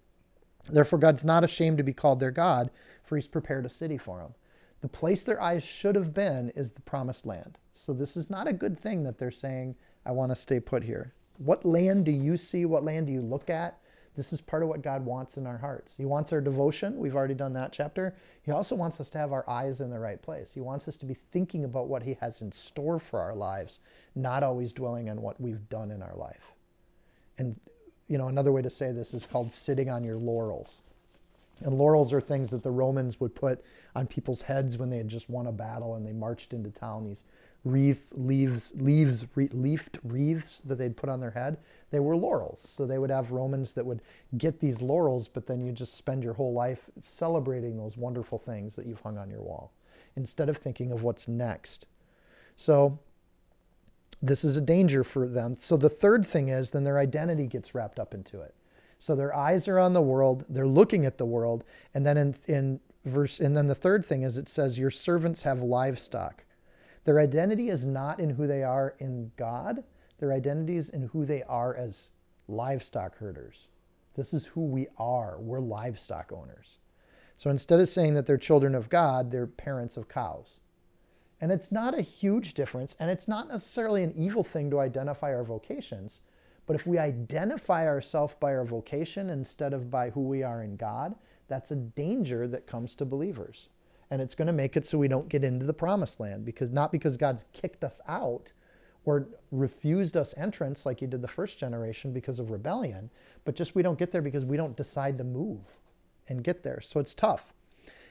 Therefore, 0.66 0.98
God's 0.98 1.24
not 1.24 1.44
ashamed 1.44 1.76
to 1.76 1.84
be 1.84 1.92
called 1.92 2.20
their 2.20 2.30
God, 2.30 2.70
for 3.02 3.16
he's 3.16 3.28
prepared 3.28 3.66
a 3.66 3.68
city 3.68 3.98
for 3.98 4.20
them. 4.20 4.34
The 4.80 4.88
place 4.88 5.24
their 5.24 5.40
eyes 5.40 5.62
should 5.62 5.94
have 5.94 6.14
been 6.14 6.50
is 6.50 6.70
the 6.70 6.80
promised 6.80 7.26
land. 7.26 7.58
So 7.72 7.92
this 7.92 8.16
is 8.16 8.30
not 8.30 8.48
a 8.48 8.52
good 8.52 8.78
thing 8.78 9.02
that 9.04 9.18
they're 9.18 9.30
saying, 9.30 9.74
I 10.06 10.12
want 10.12 10.32
to 10.32 10.36
stay 10.36 10.58
put 10.58 10.82
here. 10.82 11.12
What 11.38 11.64
land 11.64 12.06
do 12.06 12.12
you 12.12 12.36
see? 12.36 12.64
What 12.64 12.84
land 12.84 13.06
do 13.06 13.12
you 13.12 13.20
look 13.20 13.50
at? 13.50 13.78
This 14.16 14.32
is 14.32 14.40
part 14.40 14.62
of 14.62 14.68
what 14.68 14.82
God 14.82 15.04
wants 15.04 15.36
in 15.36 15.46
our 15.46 15.56
hearts. 15.56 15.94
He 15.96 16.04
wants 16.04 16.32
our 16.32 16.40
devotion. 16.40 16.98
We've 16.98 17.14
already 17.14 17.34
done 17.34 17.52
that 17.52 17.72
chapter. 17.72 18.14
He 18.42 18.50
also 18.50 18.74
wants 18.74 19.00
us 19.00 19.08
to 19.10 19.18
have 19.18 19.32
our 19.32 19.48
eyes 19.48 19.80
in 19.80 19.90
the 19.90 19.98
right 19.98 20.20
place. 20.20 20.50
He 20.52 20.60
wants 20.60 20.88
us 20.88 20.96
to 20.96 21.06
be 21.06 21.14
thinking 21.30 21.64
about 21.64 21.88
what 21.88 22.02
He 22.02 22.16
has 22.20 22.40
in 22.40 22.50
store 22.50 22.98
for 22.98 23.20
our 23.20 23.34
lives, 23.34 23.78
not 24.14 24.42
always 24.42 24.72
dwelling 24.72 25.10
on 25.10 25.22
what 25.22 25.40
we've 25.40 25.68
done 25.68 25.90
in 25.90 26.02
our 26.02 26.16
life. 26.16 26.52
And, 27.38 27.58
you 28.08 28.18
know, 28.18 28.28
another 28.28 28.50
way 28.50 28.62
to 28.62 28.70
say 28.70 28.92
this 28.92 29.14
is 29.14 29.24
called 29.24 29.52
sitting 29.52 29.88
on 29.90 30.02
your 30.02 30.16
laurels. 30.16 30.82
And 31.62 31.76
laurels 31.76 32.12
are 32.12 32.20
things 32.20 32.50
that 32.50 32.62
the 32.62 32.70
Romans 32.70 33.20
would 33.20 33.34
put 33.34 33.62
on 33.94 34.06
people's 34.06 34.40
heads 34.40 34.78
when 34.78 34.88
they 34.88 34.96
had 34.96 35.08
just 35.08 35.28
won 35.28 35.46
a 35.46 35.52
battle 35.52 35.96
and 35.96 36.06
they 36.06 36.12
marched 36.12 36.52
into 36.52 36.70
town. 36.70 37.04
These 37.04 37.24
wreath 37.64 38.12
leaves, 38.14 38.72
leaves, 38.76 39.26
re- 39.34 39.50
leafed 39.52 39.98
wreaths 40.04 40.62
that 40.62 40.76
they'd 40.76 40.96
put 40.96 41.10
on 41.10 41.20
their 41.20 41.30
head. 41.30 41.58
They 41.90 42.00
were 42.00 42.16
laurels. 42.16 42.66
So 42.74 42.86
they 42.86 42.98
would 42.98 43.10
have 43.10 43.30
Romans 43.30 43.72
that 43.74 43.84
would 43.84 44.00
get 44.38 44.58
these 44.58 44.80
laurels, 44.80 45.28
but 45.28 45.46
then 45.46 45.60
you 45.60 45.72
just 45.72 45.94
spend 45.94 46.22
your 46.22 46.34
whole 46.34 46.52
life 46.52 46.88
celebrating 47.02 47.76
those 47.76 47.96
wonderful 47.96 48.38
things 48.38 48.74
that 48.76 48.86
you've 48.86 49.00
hung 49.00 49.18
on 49.18 49.30
your 49.30 49.42
wall 49.42 49.72
instead 50.16 50.48
of 50.48 50.56
thinking 50.56 50.92
of 50.92 51.02
what's 51.02 51.28
next. 51.28 51.86
So 52.56 52.98
this 54.22 54.44
is 54.44 54.56
a 54.56 54.60
danger 54.60 55.04
for 55.04 55.26
them. 55.26 55.56
So 55.60 55.76
the 55.76 55.88
third 55.88 56.26
thing 56.26 56.48
is 56.48 56.70
then 56.70 56.84
their 56.84 56.98
identity 56.98 57.46
gets 57.46 57.74
wrapped 57.74 57.98
up 57.98 58.14
into 58.14 58.40
it. 58.40 58.54
So 59.00 59.16
their 59.16 59.34
eyes 59.34 59.66
are 59.66 59.78
on 59.78 59.94
the 59.94 60.02
world, 60.02 60.44
they're 60.50 60.66
looking 60.68 61.06
at 61.06 61.16
the 61.16 61.26
world, 61.26 61.64
and 61.94 62.06
then 62.06 62.16
in, 62.16 62.34
in 62.46 62.80
verse 63.06 63.40
and 63.40 63.56
then 63.56 63.66
the 63.66 63.74
third 63.74 64.04
thing 64.04 64.22
is 64.22 64.36
it 64.36 64.48
says 64.48 64.78
your 64.78 64.90
servants 64.90 65.42
have 65.42 65.62
livestock. 65.62 66.44
Their 67.04 67.18
identity 67.18 67.70
is 67.70 67.84
not 67.84 68.20
in 68.20 68.28
who 68.28 68.46
they 68.46 68.62
are 68.62 68.94
in 68.98 69.32
God, 69.36 69.82
their 70.18 70.34
identity 70.34 70.76
is 70.76 70.90
in 70.90 71.02
who 71.02 71.24
they 71.24 71.42
are 71.44 71.74
as 71.74 72.10
livestock 72.46 73.16
herders. 73.16 73.68
This 74.14 74.34
is 74.34 74.44
who 74.44 74.66
we 74.66 74.86
are. 74.98 75.40
We're 75.40 75.60
livestock 75.60 76.30
owners. 76.30 76.78
So 77.38 77.48
instead 77.48 77.80
of 77.80 77.88
saying 77.88 78.12
that 78.14 78.26
they're 78.26 78.36
children 78.36 78.74
of 78.74 78.90
God, 78.90 79.30
they're 79.30 79.46
parents 79.46 79.96
of 79.96 80.08
cows. 80.08 80.58
And 81.40 81.50
it's 81.50 81.72
not 81.72 81.98
a 81.98 82.02
huge 82.02 82.52
difference, 82.52 82.96
and 83.00 83.10
it's 83.10 83.28
not 83.28 83.48
necessarily 83.48 84.02
an 84.02 84.12
evil 84.14 84.44
thing 84.44 84.68
to 84.70 84.80
identify 84.80 85.34
our 85.34 85.42
vocations. 85.42 86.20
But 86.70 86.78
if 86.78 86.86
we 86.86 86.98
identify 86.98 87.88
ourselves 87.88 88.36
by 88.38 88.54
our 88.54 88.64
vocation 88.64 89.30
instead 89.30 89.74
of 89.74 89.90
by 89.90 90.10
who 90.10 90.20
we 90.20 90.44
are 90.44 90.62
in 90.62 90.76
God, 90.76 91.16
that's 91.48 91.72
a 91.72 91.74
danger 91.74 92.46
that 92.46 92.68
comes 92.68 92.94
to 92.94 93.04
believers. 93.04 93.70
And 94.12 94.22
it's 94.22 94.36
going 94.36 94.46
to 94.46 94.52
make 94.52 94.76
it 94.76 94.86
so 94.86 94.96
we 94.96 95.08
don't 95.08 95.28
get 95.28 95.42
into 95.42 95.66
the 95.66 95.74
promised 95.74 96.20
land 96.20 96.44
because 96.44 96.70
not 96.70 96.92
because 96.92 97.16
God's 97.16 97.44
kicked 97.52 97.82
us 97.82 98.00
out 98.06 98.52
or 99.04 99.26
refused 99.50 100.16
us 100.16 100.32
entrance 100.36 100.86
like 100.86 101.00
he 101.00 101.08
did 101.08 101.22
the 101.22 101.26
first 101.26 101.58
generation 101.58 102.12
because 102.12 102.38
of 102.38 102.52
rebellion, 102.52 103.10
but 103.44 103.56
just 103.56 103.74
we 103.74 103.82
don't 103.82 103.98
get 103.98 104.12
there 104.12 104.22
because 104.22 104.44
we 104.44 104.56
don't 104.56 104.76
decide 104.76 105.18
to 105.18 105.24
move 105.24 105.58
and 106.28 106.44
get 106.44 106.62
there. 106.62 106.80
So 106.80 107.00
it's 107.00 107.16
tough. 107.16 107.52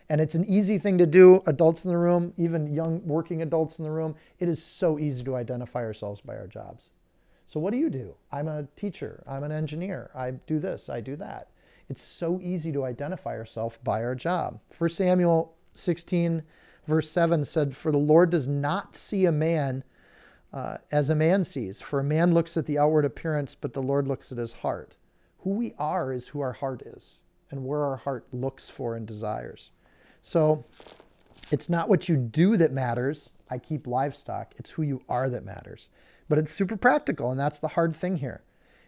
And 0.09 0.19
it's 0.19 0.35
an 0.35 0.43
easy 0.49 0.77
thing 0.77 0.97
to 0.97 1.05
do, 1.05 1.41
adults 1.45 1.85
in 1.85 1.91
the 1.91 1.97
room, 1.97 2.33
even 2.35 2.67
young 2.67 3.07
working 3.07 3.41
adults 3.41 3.79
in 3.79 3.85
the 3.85 3.91
room. 3.91 4.15
It 4.39 4.49
is 4.49 4.61
so 4.61 4.99
easy 4.99 5.23
to 5.23 5.37
identify 5.37 5.79
ourselves 5.79 6.19
by 6.19 6.35
our 6.35 6.47
jobs. 6.47 6.89
So 7.49 7.59
what 7.59 7.71
do 7.71 7.79
you 7.79 7.89
do? 7.89 8.13
I'm 8.31 8.47
a 8.47 8.67
teacher. 8.75 9.23
I'm 9.25 9.43
an 9.43 9.51
engineer. 9.51 10.11
I 10.13 10.29
do 10.29 10.59
this. 10.59 10.87
I 10.87 11.01
do 11.01 11.15
that. 11.15 11.47
It's 11.89 11.99
so 11.99 12.39
easy 12.43 12.71
to 12.73 12.85
identify 12.85 13.35
ourselves 13.35 13.79
by 13.83 14.03
our 14.03 14.13
job. 14.13 14.59
1 14.77 14.91
Samuel 14.91 15.55
16, 15.73 16.43
verse 16.85 17.09
7 17.09 17.43
said, 17.43 17.75
For 17.75 17.91
the 17.91 17.97
Lord 17.97 18.29
does 18.29 18.47
not 18.47 18.95
see 18.95 19.25
a 19.25 19.31
man 19.31 19.83
uh, 20.53 20.77
as 20.91 21.09
a 21.09 21.15
man 21.15 21.43
sees. 21.43 21.81
For 21.81 21.99
a 21.99 22.03
man 22.03 22.35
looks 22.35 22.55
at 22.55 22.67
the 22.67 22.77
outward 22.77 23.05
appearance, 23.05 23.55
but 23.55 23.73
the 23.73 23.81
Lord 23.81 24.07
looks 24.07 24.31
at 24.31 24.37
his 24.37 24.53
heart. 24.53 24.95
Who 25.39 25.49
we 25.49 25.73
are 25.79 26.13
is 26.13 26.27
who 26.27 26.41
our 26.41 26.53
heart 26.53 26.83
is, 26.83 27.17
and 27.49 27.65
where 27.65 27.83
our 27.83 27.97
heart 27.97 28.27
looks 28.31 28.69
for 28.69 28.95
and 28.95 29.07
desires. 29.07 29.71
So 30.21 30.63
it's 31.49 31.67
not 31.67 31.89
what 31.89 32.07
you 32.07 32.15
do 32.15 32.57
that 32.57 32.73
matters. 32.73 33.31
I 33.49 33.57
keep 33.57 33.87
livestock. 33.87 34.53
It's 34.59 34.69
who 34.69 34.83
you 34.83 35.01
are 35.09 35.31
that 35.31 35.43
matters 35.43 35.89
but 36.29 36.37
it's 36.37 36.53
super 36.53 36.77
practical, 36.77 37.31
and 37.31 37.39
that's 37.39 37.59
the 37.59 37.67
hard 37.67 37.95
thing 37.95 38.15
here. 38.15 38.43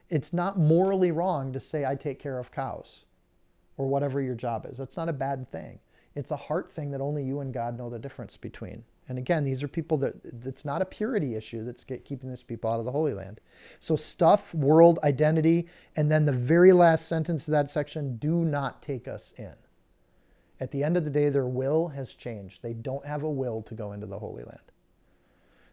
It's 0.09 0.31
not 0.31 0.57
morally 0.57 1.11
wrong 1.11 1.51
to 1.53 1.59
say, 1.59 1.85
I 1.85 1.95
take 1.95 2.19
care 2.19 2.37
of 2.39 2.51
cows 2.51 3.05
or 3.77 3.87
whatever 3.87 4.21
your 4.21 4.35
job 4.35 4.65
is. 4.69 4.77
That's 4.77 4.97
not 4.97 5.09
a 5.09 5.13
bad 5.13 5.51
thing. 5.51 5.79
It's 6.15 6.31
a 6.31 6.35
heart 6.37 6.71
thing 6.71 6.91
that 6.91 7.01
only 7.01 7.23
you 7.23 7.39
and 7.39 7.53
God 7.53 7.77
know 7.77 7.89
the 7.89 7.97
difference 7.97 8.37
between. 8.37 8.83
And 9.07 9.17
again, 9.17 9.43
these 9.43 9.63
are 9.63 9.67
people 9.67 9.97
that 9.97 10.13
it's 10.45 10.65
not 10.65 10.81
a 10.81 10.85
purity 10.85 11.35
issue 11.35 11.65
that's 11.65 11.83
get, 11.83 12.05
keeping 12.05 12.29
these 12.29 12.43
people 12.43 12.69
out 12.69 12.79
of 12.79 12.85
the 12.85 12.91
Holy 12.91 13.13
Land. 13.13 13.41
So 13.79 13.95
stuff, 13.95 14.53
world, 14.53 14.99
identity, 15.03 15.67
and 15.95 16.11
then 16.11 16.25
the 16.25 16.31
very 16.31 16.73
last 16.73 17.07
sentence 17.07 17.47
of 17.47 17.53
that 17.53 17.69
section, 17.69 18.17
do 18.17 18.45
not 18.45 18.81
take 18.81 19.07
us 19.07 19.33
in. 19.37 19.53
At 20.59 20.71
the 20.71 20.83
end 20.83 20.95
of 20.95 21.05
the 21.05 21.09
day, 21.09 21.29
their 21.29 21.47
will 21.47 21.87
has 21.87 22.13
changed. 22.13 22.61
They 22.61 22.73
don't 22.73 23.05
have 23.05 23.23
a 23.23 23.29
will 23.29 23.63
to 23.63 23.73
go 23.73 23.93
into 23.93 24.05
the 24.05 24.19
Holy 24.19 24.43
Land. 24.43 24.70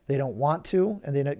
They 0.08 0.16
don't 0.16 0.36
want 0.36 0.64
to, 0.66 1.00
and 1.04 1.14
they 1.14 1.36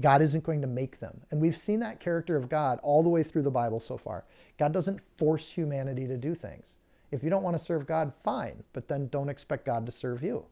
God 0.00 0.22
isn't 0.22 0.42
going 0.42 0.60
to 0.60 0.66
make 0.66 0.98
them. 0.98 1.20
And 1.30 1.40
we've 1.40 1.56
seen 1.56 1.78
that 1.80 2.00
character 2.00 2.36
of 2.36 2.48
God 2.48 2.80
all 2.82 3.02
the 3.02 3.08
way 3.08 3.22
through 3.22 3.42
the 3.42 3.50
Bible 3.50 3.78
so 3.78 3.96
far. 3.96 4.24
God 4.58 4.72
doesn't 4.72 5.00
force 5.16 5.48
humanity 5.48 6.06
to 6.08 6.16
do 6.16 6.34
things. 6.34 6.74
If 7.12 7.22
you 7.22 7.30
don't 7.30 7.44
want 7.44 7.56
to 7.56 7.64
serve 7.64 7.86
God, 7.86 8.12
fine, 8.24 8.62
but 8.72 8.88
then 8.88 9.06
don't 9.08 9.28
expect 9.28 9.64
God 9.64 9.86
to 9.86 9.92
serve 9.92 10.22
you. 10.22 10.44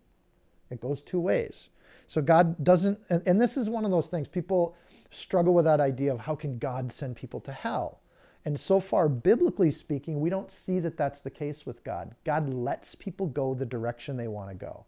It 0.70 0.80
goes 0.80 1.02
two 1.02 1.18
ways. 1.18 1.68
So 2.06 2.22
God 2.22 2.62
doesn't, 2.64 3.00
and, 3.10 3.20
and 3.26 3.40
this 3.40 3.56
is 3.56 3.68
one 3.68 3.84
of 3.84 3.90
those 3.90 4.06
things 4.06 4.28
people 4.28 4.76
struggle 5.10 5.52
with 5.52 5.64
that 5.64 5.80
idea 5.80 6.14
of 6.14 6.20
how 6.20 6.36
can 6.36 6.58
God 6.58 6.92
send 6.92 7.16
people 7.16 7.40
to 7.40 7.52
hell? 7.52 8.00
And 8.44 8.58
so 8.58 8.78
far, 8.78 9.08
biblically 9.08 9.72
speaking, 9.72 10.20
we 10.20 10.30
don't 10.30 10.52
see 10.52 10.78
that 10.78 10.96
that's 10.96 11.20
the 11.20 11.30
case 11.30 11.66
with 11.66 11.82
God. 11.82 12.14
God 12.24 12.48
lets 12.48 12.94
people 12.94 13.26
go 13.26 13.54
the 13.54 13.66
direction 13.66 14.16
they 14.16 14.28
want 14.28 14.50
to 14.50 14.54
go. 14.54 14.86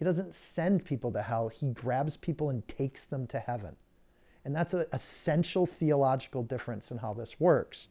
He 0.00 0.06
doesn't 0.06 0.34
send 0.34 0.82
people 0.82 1.12
to 1.12 1.20
hell, 1.20 1.48
He 1.48 1.66
grabs 1.72 2.16
people 2.16 2.48
and 2.48 2.66
takes 2.66 3.04
them 3.04 3.26
to 3.26 3.38
heaven. 3.38 3.76
And 4.46 4.56
that's 4.56 4.72
an 4.72 4.86
essential 4.94 5.66
theological 5.66 6.42
difference 6.42 6.90
in 6.90 6.96
how 6.96 7.12
this 7.12 7.38
works. 7.38 7.86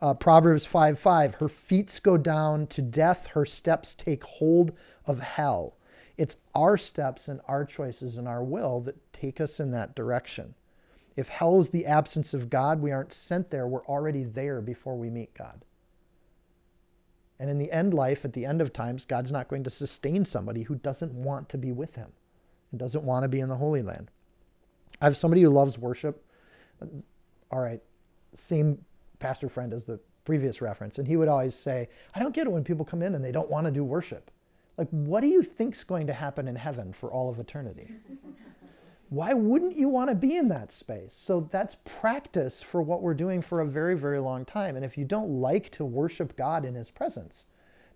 Uh, 0.00 0.12
Proverbs 0.14 0.66
5 0.66 0.98
5, 0.98 1.36
her 1.36 1.48
feet 1.48 2.00
go 2.02 2.16
down 2.16 2.66
to 2.66 2.82
death, 2.82 3.28
her 3.28 3.46
steps 3.46 3.94
take 3.94 4.24
hold 4.24 4.72
of 5.04 5.20
hell. 5.20 5.76
It's 6.16 6.36
our 6.56 6.76
steps 6.76 7.28
and 7.28 7.40
our 7.46 7.64
choices 7.64 8.16
and 8.16 8.26
our 8.26 8.42
will 8.42 8.80
that 8.80 9.12
take 9.12 9.40
us 9.40 9.60
in 9.60 9.70
that 9.70 9.94
direction. 9.94 10.52
If 11.14 11.28
hell 11.28 11.60
is 11.60 11.68
the 11.68 11.86
absence 11.86 12.34
of 12.34 12.50
God, 12.50 12.82
we 12.82 12.90
aren't 12.90 13.12
sent 13.12 13.50
there. 13.50 13.68
We're 13.68 13.86
already 13.86 14.24
there 14.24 14.60
before 14.60 14.96
we 14.96 15.10
meet 15.10 15.32
God. 15.34 15.64
And 17.38 17.50
in 17.50 17.58
the 17.58 17.70
end 17.70 17.92
life, 17.92 18.24
at 18.24 18.32
the 18.32 18.46
end 18.46 18.60
of 18.60 18.72
times, 18.72 19.04
God's 19.04 19.32
not 19.32 19.48
going 19.48 19.64
to 19.64 19.70
sustain 19.70 20.24
somebody 20.24 20.62
who 20.62 20.76
doesn't 20.76 21.12
want 21.12 21.48
to 21.50 21.58
be 21.58 21.72
with 21.72 21.94
him 21.94 22.10
and 22.70 22.80
doesn't 22.80 23.04
want 23.04 23.24
to 23.24 23.28
be 23.28 23.40
in 23.40 23.48
the 23.48 23.56
Holy 23.56 23.82
Land. 23.82 24.10
I 25.00 25.04
have 25.04 25.16
somebody 25.16 25.42
who 25.42 25.50
loves 25.50 25.78
worship. 25.78 26.24
All 27.50 27.60
right, 27.60 27.82
same 28.34 28.82
pastor 29.18 29.48
friend 29.48 29.72
as 29.72 29.84
the 29.84 30.00
previous 30.24 30.60
reference. 30.60 30.98
And 30.98 31.06
he 31.06 31.16
would 31.16 31.28
always 31.28 31.54
say, 31.54 31.88
I 32.14 32.20
don't 32.20 32.34
get 32.34 32.46
it 32.46 32.50
when 32.50 32.64
people 32.64 32.84
come 32.84 33.02
in 33.02 33.14
and 33.14 33.24
they 33.24 33.32
don't 33.32 33.50
want 33.50 33.66
to 33.66 33.70
do 33.70 33.84
worship. 33.84 34.30
Like, 34.76 34.88
what 34.90 35.20
do 35.20 35.28
you 35.28 35.42
think's 35.42 35.84
going 35.84 36.06
to 36.08 36.12
happen 36.12 36.48
in 36.48 36.56
heaven 36.56 36.92
for 36.92 37.10
all 37.10 37.30
of 37.30 37.38
eternity? 37.38 37.90
Why 39.08 39.32
wouldn't 39.32 39.76
you 39.76 39.88
want 39.88 40.10
to 40.10 40.16
be 40.16 40.36
in 40.36 40.48
that 40.48 40.72
space? 40.72 41.14
So 41.16 41.48
that's 41.52 41.76
practice 41.84 42.60
for 42.60 42.82
what 42.82 43.02
we're 43.02 43.14
doing 43.14 43.40
for 43.40 43.60
a 43.60 43.66
very, 43.66 43.96
very 43.96 44.18
long 44.18 44.44
time. 44.44 44.74
And 44.74 44.84
if 44.84 44.98
you 44.98 45.04
don't 45.04 45.30
like 45.30 45.70
to 45.72 45.84
worship 45.84 46.36
God 46.36 46.64
in 46.64 46.74
His 46.74 46.90
presence, 46.90 47.44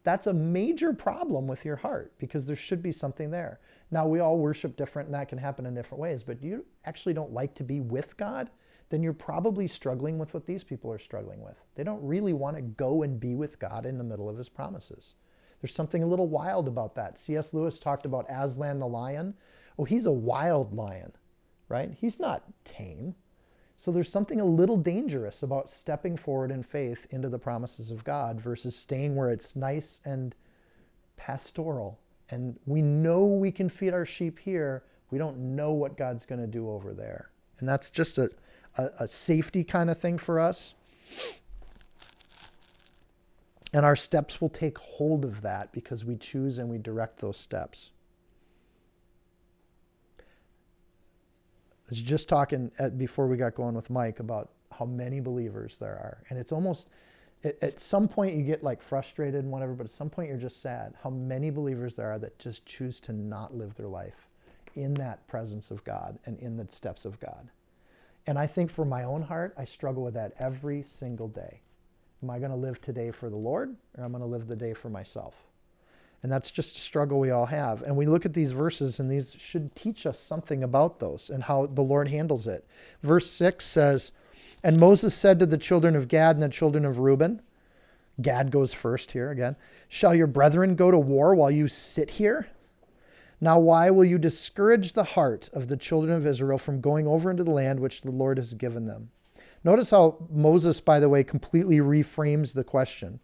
that's 0.05 0.29
a 0.29 0.33
major 0.33 0.93
problem 0.93 1.49
with 1.49 1.65
your 1.65 1.77
heart 1.77 2.13
because 2.19 2.47
there 2.47 2.55
should 2.55 2.81
be 2.81 2.93
something 2.93 3.31
there. 3.31 3.59
Now, 3.91 4.07
we 4.07 4.21
all 4.21 4.39
worship 4.39 4.77
different 4.77 5.09
and 5.09 5.15
that 5.15 5.29
can 5.29 5.39
happen 5.39 5.67
in 5.67 5.75
different 5.75 6.01
ways, 6.01 6.23
but 6.23 6.43
you 6.43 6.65
actually 6.85 7.15
don't 7.15 7.33
like 7.33 7.55
to 7.57 7.65
be 7.65 7.81
with 7.81 8.17
God, 8.17 8.49
then 8.89 9.03
you're 9.03 9.13
probably 9.13 9.67
struggling 9.67 10.17
with 10.17 10.33
what 10.33 10.47
these 10.47 10.63
people 10.63 10.93
are 10.93 10.99
struggling 10.99 11.43
with. 11.43 11.57
They 11.75 11.85
don't 11.85 12.03
really 12.05 12.35
want 12.35 12.57
to 12.57 12.63
go 12.63 13.03
and 13.03 13.19
be 13.19 13.35
with 13.35 13.59
God 13.59 13.85
in 13.85 13.99
the 13.99 14.05
middle 14.05 14.29
of 14.29 14.39
His 14.39 14.49
promises. 14.49 15.15
There's 15.61 15.75
something 15.75 16.05
a 16.05 16.07
little 16.07 16.29
wild 16.29 16.69
about 16.69 16.95
that. 16.95 17.19
C.S. 17.19 17.53
Lewis 17.53 17.79
talked 17.79 18.07
about 18.07 18.31
Aslan 18.31 18.79
the 18.79 18.87
lion 18.87 19.35
Oh, 19.81 19.85
he's 19.85 20.05
a 20.05 20.13
wild 20.13 20.75
lion, 20.75 21.11
right? 21.71 21.91
He's 21.99 22.21
not 22.21 22.43
tame. 22.67 23.15
So 23.79 23.91
there's 23.91 24.11
something 24.11 24.39
a 24.39 24.45
little 24.45 24.77
dangerous 24.77 25.43
about 25.43 25.71
stepping 25.71 26.19
forward 26.19 26.51
in 26.51 26.63
faith 26.63 27.07
into 27.13 27.31
the 27.31 27.39
promises 27.39 27.91
of 27.91 28.05
God 28.05 28.39
versus 28.39 28.77
staying 28.77 29.17
where 29.17 29.31
it's 29.31 29.57
nice 29.57 30.01
and 30.05 30.35
pastoral. 31.17 31.99
And 32.29 32.59
we 32.67 32.83
know 32.83 33.25
we 33.25 33.51
can 33.51 33.71
feed 33.71 33.95
our 33.95 34.05
sheep 34.05 34.39
here. 34.39 34.83
We 35.11 35.17
don't 35.17 35.39
know 35.57 35.73
what 35.73 35.97
God's 35.97 36.27
going 36.27 36.43
to 36.43 36.47
do 36.47 36.69
over 36.69 36.93
there. 36.93 37.31
And 37.59 37.67
that's 37.67 37.89
just 37.89 38.19
a, 38.19 38.29
a, 38.77 38.91
a 39.01 39.09
safety 39.09 39.65
kind 39.65 39.89
of 39.89 39.97
thing 39.99 40.19
for 40.19 40.41
us. 40.41 40.75
And 43.73 43.87
our 43.87 43.97
steps 43.97 44.43
will 44.43 44.51
take 44.51 44.77
hold 44.77 45.25
of 45.25 45.41
that 45.41 45.73
because 45.73 46.05
we 46.05 46.17
choose 46.17 46.59
and 46.59 46.69
we 46.69 46.77
direct 46.77 47.19
those 47.19 47.39
steps. 47.39 47.93
Was 51.91 52.01
just 52.01 52.29
talking 52.29 52.71
at, 52.79 52.97
before 52.97 53.27
we 53.27 53.37
got 53.37 53.55
going 53.55 53.75
with 53.75 53.91
Mike 53.91 54.21
about 54.21 54.51
how 54.73 54.87
many 54.87 55.21
believers 55.21 55.77
there 55.79 55.91
are, 55.91 56.23
and 56.31 56.39
it's 56.39 56.53
almost 56.53 56.89
at, 57.45 57.57
at 57.63 57.81
some 57.81 58.09
point 58.09 58.35
you 58.35 58.43
get 58.43 58.63
like 58.63 58.83
frustrated 58.83 59.43
and 59.43 59.51
whatever, 59.51 59.75
but 59.75 59.85
at 59.87 59.93
some 59.93 60.09
point 60.09 60.29
you're 60.29 60.39
just 60.39 60.63
sad 60.63 60.95
how 61.03 61.11
many 61.11 61.51
believers 61.51 61.95
there 61.95 62.11
are 62.11 62.19
that 62.19 62.39
just 62.39 62.65
choose 62.67 63.01
to 63.01 63.13
not 63.13 63.55
live 63.55 63.75
their 63.75 63.89
life 63.89 64.29
in 64.77 64.95
that 64.95 65.27
presence 65.27 65.71
of 65.71 65.83
God 65.85 66.19
and 66.27 66.39
in 66.39 66.57
the 66.57 66.67
steps 66.71 67.05
of 67.05 67.19
God. 67.21 67.49
And 68.27 68.39
I 68.39 68.47
think 68.47 68.71
for 68.71 68.85
my 68.85 69.05
own 69.05 69.23
heart, 69.23 69.55
I 69.59 69.65
struggle 69.65 70.05
with 70.05 70.15
that 70.15 70.33
every 70.39 70.83
single 70.83 71.29
day. 71.29 71.61
Am 72.23 72.31
I 72.31 72.39
going 72.39 72.51
to 72.51 72.57
live 72.57 72.81
today 72.81 73.11
for 73.11 73.31
the 73.31 73.37
Lord 73.37 73.75
or 73.97 74.05
am 74.05 74.15
I 74.15 74.19
going 74.19 74.31
to 74.31 74.37
live 74.37 74.47
the 74.47 74.57
day 74.57 74.75
for 74.75 74.91
myself? 74.91 75.35
And 76.23 76.31
that's 76.31 76.51
just 76.51 76.77
a 76.77 76.81
struggle 76.81 77.19
we 77.19 77.31
all 77.31 77.47
have. 77.47 77.83
And 77.83 77.97
we 77.97 78.07
look 78.07 78.27
at 78.27 78.35
these 78.35 78.51
verses, 78.51 79.01
and 79.01 79.11
these 79.11 79.35
should 79.39 79.75
teach 79.75 80.05
us 80.05 80.19
something 80.19 80.63
about 80.63 81.01
those 81.01 81.31
and 81.31 81.43
how 81.43 81.67
the 81.67 81.83
Lord 81.83 82.09
handles 82.09 82.47
it. 82.47 82.67
Verse 83.03 83.31
6 83.31 83.65
says, 83.65 84.13
And 84.63 84.79
Moses 84.79 85.15
said 85.15 85.39
to 85.39 85.47
the 85.47 85.57
children 85.57 85.97
of 85.97 86.09
Gad 86.09 86.37
and 86.37 86.43
the 86.43 86.49
children 86.49 86.85
of 86.85 86.99
Reuben, 86.99 87.41
Gad 88.21 88.51
goes 88.51 88.75
first 88.75 89.13
here 89.13 89.31
again, 89.31 89.57
Shall 89.89 90.15
your 90.15 90.27
brethren 90.27 90.75
go 90.75 90.91
to 90.91 90.99
war 90.99 91.35
while 91.35 91.51
you 91.51 91.69
sit 91.69 92.11
here? 92.11 92.47
Now, 93.41 93.59
why 93.59 93.89
will 93.89 94.05
you 94.05 94.19
discourage 94.19 94.93
the 94.93 95.05
heart 95.05 95.49
of 95.55 95.69
the 95.69 95.77
children 95.79 96.15
of 96.15 96.27
Israel 96.27 96.59
from 96.59 96.83
going 96.83 97.07
over 97.07 97.31
into 97.31 97.45
the 97.45 97.51
land 97.51 97.81
which 97.81 98.03
the 98.03 98.11
Lord 98.11 98.37
has 98.37 98.53
given 98.53 98.85
them? 98.85 99.11
Notice 99.65 99.89
how 99.89 100.17
Moses, 100.31 100.81
by 100.81 101.01
the 101.01 101.09
way, 101.09 101.25
completely 101.25 101.79
reframes 101.79 102.53
the 102.53 102.65
question. 102.65 103.21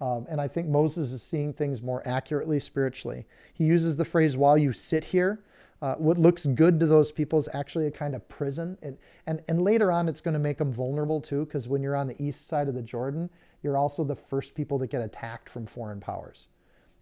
Um, 0.00 0.26
and 0.28 0.40
I 0.40 0.48
think 0.48 0.68
Moses 0.68 1.12
is 1.12 1.22
seeing 1.22 1.52
things 1.52 1.82
more 1.82 2.06
accurately 2.06 2.60
spiritually. 2.60 3.26
He 3.54 3.64
uses 3.64 3.96
the 3.96 4.04
phrase, 4.04 4.36
while 4.36 4.56
you 4.56 4.72
sit 4.72 5.04
here. 5.04 5.40
Uh, 5.80 5.94
what 5.94 6.18
looks 6.18 6.44
good 6.44 6.80
to 6.80 6.86
those 6.86 7.12
people 7.12 7.38
is 7.38 7.48
actually 7.52 7.86
a 7.86 7.90
kind 7.90 8.16
of 8.16 8.28
prison. 8.28 8.76
It, 8.82 8.98
and, 9.26 9.40
and 9.48 9.62
later 9.62 9.92
on, 9.92 10.08
it's 10.08 10.20
going 10.20 10.34
to 10.34 10.40
make 10.40 10.58
them 10.58 10.72
vulnerable 10.72 11.20
too, 11.20 11.44
because 11.44 11.68
when 11.68 11.82
you're 11.82 11.94
on 11.94 12.08
the 12.08 12.20
east 12.20 12.48
side 12.48 12.68
of 12.68 12.74
the 12.74 12.82
Jordan, 12.82 13.30
you're 13.62 13.76
also 13.76 14.02
the 14.02 14.16
first 14.16 14.54
people 14.54 14.76
that 14.78 14.90
get 14.90 15.02
attacked 15.02 15.48
from 15.48 15.66
foreign 15.66 16.00
powers. 16.00 16.48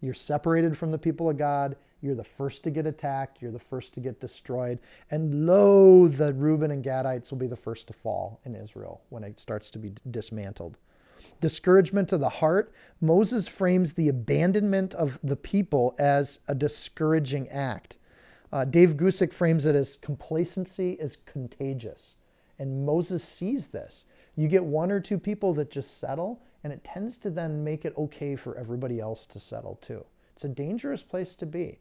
You're 0.03 0.15
separated 0.15 0.77
from 0.77 0.91
the 0.91 0.99
people 0.99 1.31
of 1.31 1.39
God. 1.39 1.77
You're 2.03 2.15
the 2.15 2.25
first 2.25 2.63
to 2.65 2.71
get 2.71 2.87
attacked. 2.87 3.41
You're 3.41 3.51
the 3.51 3.59
first 3.59 3.95
to 3.95 4.01
get 4.01 4.21
destroyed. 4.21 4.79
And 5.11 5.47
lo, 5.47 6.07
the 6.07 6.35
Reuben 6.35 6.71
and 6.71 6.85
Gadites 6.85 7.31
will 7.31 7.39
be 7.39 7.47
the 7.47 7.57
first 7.57 7.87
to 7.89 7.95
fall 7.95 8.41
in 8.45 8.55
Israel 8.55 9.01
when 9.09 9.25
it 9.25 9.41
starts 9.41 9.71
to 9.71 9.79
be 9.79 9.93
dismantled 10.11 10.77
discouragement 11.41 12.13
of 12.13 12.21
the 12.21 12.29
heart, 12.29 12.73
Moses 13.01 13.47
frames 13.47 13.93
the 13.93 14.09
abandonment 14.09 14.95
of 14.95 15.19
the 15.23 15.37
people 15.37 15.95
as 15.99 16.41
a 16.49 16.55
discouraging 16.55 17.49
act. 17.49 17.97
Uh, 18.53 18.65
Dave 18.65 18.97
Guzik 18.97 19.33
frames 19.33 19.67
it 19.67 19.75
as 19.75 19.97
complacency 19.97 20.93
is 20.93 21.17
contagious. 21.27 22.15
And 22.59 22.87
Moses 22.87 23.23
sees 23.23 23.67
this. 23.67 24.05
You 24.35 24.49
get 24.49 24.65
one 24.65 24.91
or 24.91 25.01
two 25.01 25.19
people 25.19 25.53
that 25.55 25.71
just 25.71 25.99
settle, 25.99 26.41
and 26.65 26.73
it 26.73 26.85
tends 26.85 27.19
to 27.19 27.31
then 27.31 27.63
make 27.63 27.85
it 27.85 27.97
okay 27.99 28.37
for 28.37 28.57
everybody 28.57 29.01
else 29.01 29.27
to 29.27 29.41
settle 29.41 29.77
too. 29.77 30.05
It's 30.33 30.45
a 30.45 30.49
dangerous 30.49 31.03
place 31.03 31.35
to 31.37 31.47
be 31.47 31.79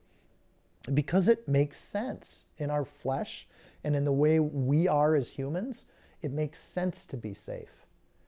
because 0.94 1.28
it 1.28 1.48
makes 1.48 1.80
sense 1.80 2.46
in 2.58 2.70
our 2.70 2.86
flesh 2.86 3.48
and 3.84 3.96
in 3.96 4.06
the 4.06 4.12
way 4.12 4.40
we 4.40 4.88
are 4.88 5.16
as 5.16 5.30
humans. 5.30 5.86
It 6.22 6.32
makes 6.32 6.60
sense 6.60 7.06
to 7.06 7.18
be 7.18 7.34
safe. 7.34 7.85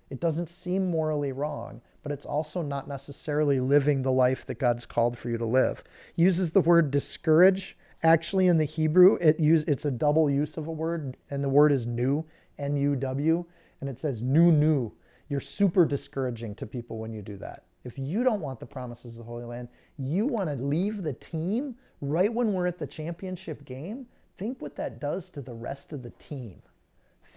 It 0.10 0.22
doesn't 0.22 0.50
seem 0.50 0.90
morally 0.90 1.34
wrong, 1.34 1.82
but 2.02 2.12
it's 2.12 2.26
also 2.26 2.62
not 2.62 2.88
necessarily 2.88 3.60
living 3.60 4.02
the 4.02 4.12
life 4.12 4.46
that 4.46 4.60
God's 4.60 4.86
called 4.86 5.18
for 5.18 5.30
you 5.30 5.38
to 5.38 5.46
live. 5.46 5.84
uses 6.16 6.52
the 6.52 6.62
word 6.62 6.92
discourage. 6.92 7.78
Actually, 8.04 8.48
in 8.48 8.58
the 8.58 8.64
Hebrew, 8.64 9.16
it 9.16 9.40
use, 9.40 9.66
it's 9.68 9.86
a 9.86 9.92
double 9.92 10.30
use 10.30 10.56
of 10.56 10.68
a 10.68 10.72
word, 10.72 11.18
and 11.30 11.44
the 11.44 11.50
word 11.50 11.72
is 11.72 11.86
new, 11.86 12.24
N-U-W, 12.58 13.46
and 13.82 13.90
it 13.90 14.00
says 14.00 14.22
new, 14.22 14.52
new. 14.52 14.94
You're 15.30 15.42
super 15.42 15.86
discouraging 15.86 16.56
to 16.56 16.66
people 16.66 17.00
when 17.00 17.12
you 17.12 17.22
do 17.22 17.36
that. 17.38 17.66
If 17.84 18.00
you 18.00 18.24
don't 18.24 18.42
want 18.42 18.60
the 18.60 18.66
promises 18.66 19.14
of 19.14 19.26
the 19.26 19.32
Holy 19.32 19.44
Land, 19.44 19.68
you 19.98 20.26
want 20.26 20.50
to 20.50 20.56
leave 20.56 21.04
the 21.04 21.14
team 21.14 21.76
right 22.02 22.34
when 22.34 22.54
we're 22.54 22.68
at 22.68 22.80
the 22.80 22.88
championship 22.88 23.66
game, 23.66 24.06
think 24.38 24.62
what 24.62 24.76
that 24.78 25.00
does 25.00 25.30
to 25.32 25.42
the 25.42 25.54
rest 25.54 25.92
of 25.92 26.04
the 26.04 26.12
team. 26.12 26.62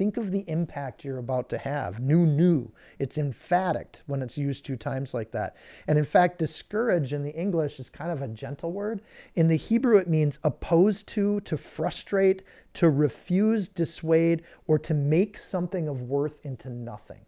Think 0.00 0.16
of 0.16 0.30
the 0.30 0.48
impact 0.48 1.04
you're 1.04 1.18
about 1.18 1.50
to 1.50 1.58
have. 1.58 2.00
New, 2.00 2.24
new. 2.24 2.72
It's 2.98 3.18
emphatic 3.18 3.98
when 4.06 4.22
it's 4.22 4.38
used 4.38 4.64
two 4.64 4.76
times 4.78 5.12
like 5.12 5.30
that. 5.32 5.56
And 5.88 5.98
in 5.98 6.06
fact, 6.06 6.38
discourage 6.38 7.12
in 7.12 7.22
the 7.22 7.34
English 7.34 7.78
is 7.78 7.90
kind 7.90 8.10
of 8.10 8.22
a 8.22 8.28
gentle 8.28 8.72
word. 8.72 9.02
In 9.34 9.46
the 9.46 9.58
Hebrew, 9.58 9.98
it 9.98 10.08
means 10.08 10.38
opposed 10.42 11.06
to, 11.08 11.40
to 11.40 11.58
frustrate, 11.58 12.44
to 12.72 12.88
refuse, 12.88 13.68
dissuade, 13.68 14.44
or 14.66 14.78
to 14.78 14.94
make 14.94 15.36
something 15.36 15.86
of 15.86 16.00
worth 16.00 16.46
into 16.46 16.70
nothing. 16.70 17.20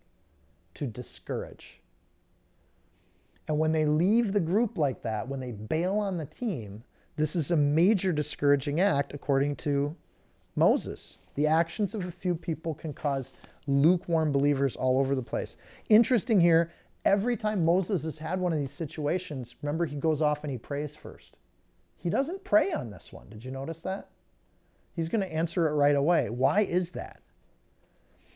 To 0.77 0.87
discourage. 0.87 1.79
And 3.49 3.59
when 3.59 3.73
they 3.73 3.85
leave 3.85 4.33
the 4.33 4.41
group 4.41 4.79
like 4.79 5.03
that, 5.03 5.29
when 5.29 5.41
they 5.41 5.53
bail 5.53 5.99
on 5.99 6.17
the 6.17 6.25
team, 6.25 6.83
this 7.17 7.37
is 7.37 7.51
a 7.51 7.57
major 7.57 8.15
discouraging 8.15 8.81
act 8.81 9.13
according 9.13 9.57
to 9.57 9.95
Moses. 10.57 11.19
The 11.35 11.47
actions 11.47 11.95
of 11.95 12.05
a 12.05 12.11
few 12.11 12.35
people 12.35 12.75
can 12.75 12.93
cause 12.93 13.33
lukewarm 13.67 14.33
believers 14.33 14.77
all 14.77 14.99
over 14.99 15.15
the 15.15 15.23
place. 15.23 15.57
Interesting 15.89 16.41
here, 16.41 16.71
Every 17.05 17.37
time 17.37 17.65
Moses 17.65 18.05
has 18.05 18.17
had 18.19 18.41
one 18.41 18.53
of 18.53 18.61
these 18.61 18.71
situations, 18.71 19.57
remember 19.61 19.87
he 19.87 19.97
goes 19.97 20.23
off 20.23 20.45
and 20.45 20.53
he 20.53 20.59
prays 20.59 20.95
first. 20.95 21.37
He 21.97 22.11
doesn't 22.11 22.45
pray 22.45 22.73
on 22.73 22.91
this 22.91 23.13
one. 23.13 23.29
Did 23.29 23.45
you 23.45 23.51
notice 23.51 23.83
that? 23.83 24.09
He's 24.95 25.09
going 25.09 25.23
to 25.23 25.33
answer 25.33 25.69
it 25.69 25.75
right 25.75 25.97
away. 25.97 26.31
Why 26.31 26.61
is 26.61 26.93
that? 26.93 27.22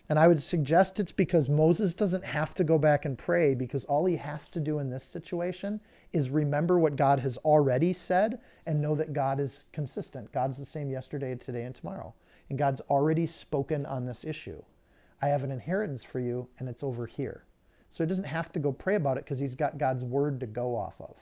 And 0.08 0.20
I 0.20 0.28
would 0.28 0.40
suggest 0.40 1.00
it's 1.00 1.10
because 1.10 1.48
Moses 1.48 1.92
doesn't 1.92 2.24
have 2.24 2.54
to 2.54 2.64
go 2.64 2.78
back 2.78 3.04
and 3.04 3.18
pray 3.18 3.54
because 3.54 3.84
all 3.86 4.04
he 4.04 4.16
has 4.16 4.48
to 4.50 4.60
do 4.60 4.78
in 4.78 4.88
this 4.88 5.02
situation 5.02 5.80
is 6.12 6.30
remember 6.30 6.78
what 6.78 6.94
God 6.94 7.18
has 7.18 7.36
already 7.38 7.92
said 7.92 8.40
and 8.66 8.80
know 8.80 8.94
that 8.94 9.12
God 9.12 9.40
is 9.40 9.66
consistent. 9.72 10.30
God's 10.32 10.58
the 10.58 10.64
same 10.64 10.90
yesterday, 10.90 11.34
today, 11.34 11.64
and 11.64 11.74
tomorrow. 11.74 12.14
And 12.50 12.58
God's 12.58 12.80
already 12.82 13.26
spoken 13.26 13.84
on 13.86 14.06
this 14.06 14.24
issue. 14.24 14.62
I 15.20 15.26
have 15.26 15.42
an 15.42 15.50
inheritance 15.50 16.04
for 16.04 16.20
you, 16.20 16.46
and 16.58 16.68
it's 16.68 16.84
over 16.84 17.06
here. 17.06 17.44
So 17.90 18.04
he 18.04 18.08
doesn't 18.08 18.24
have 18.24 18.52
to 18.52 18.60
go 18.60 18.70
pray 18.70 18.94
about 18.94 19.16
it 19.16 19.24
because 19.24 19.40
he's 19.40 19.56
got 19.56 19.78
God's 19.78 20.04
word 20.04 20.38
to 20.40 20.46
go 20.46 20.76
off 20.76 21.00
of. 21.00 21.16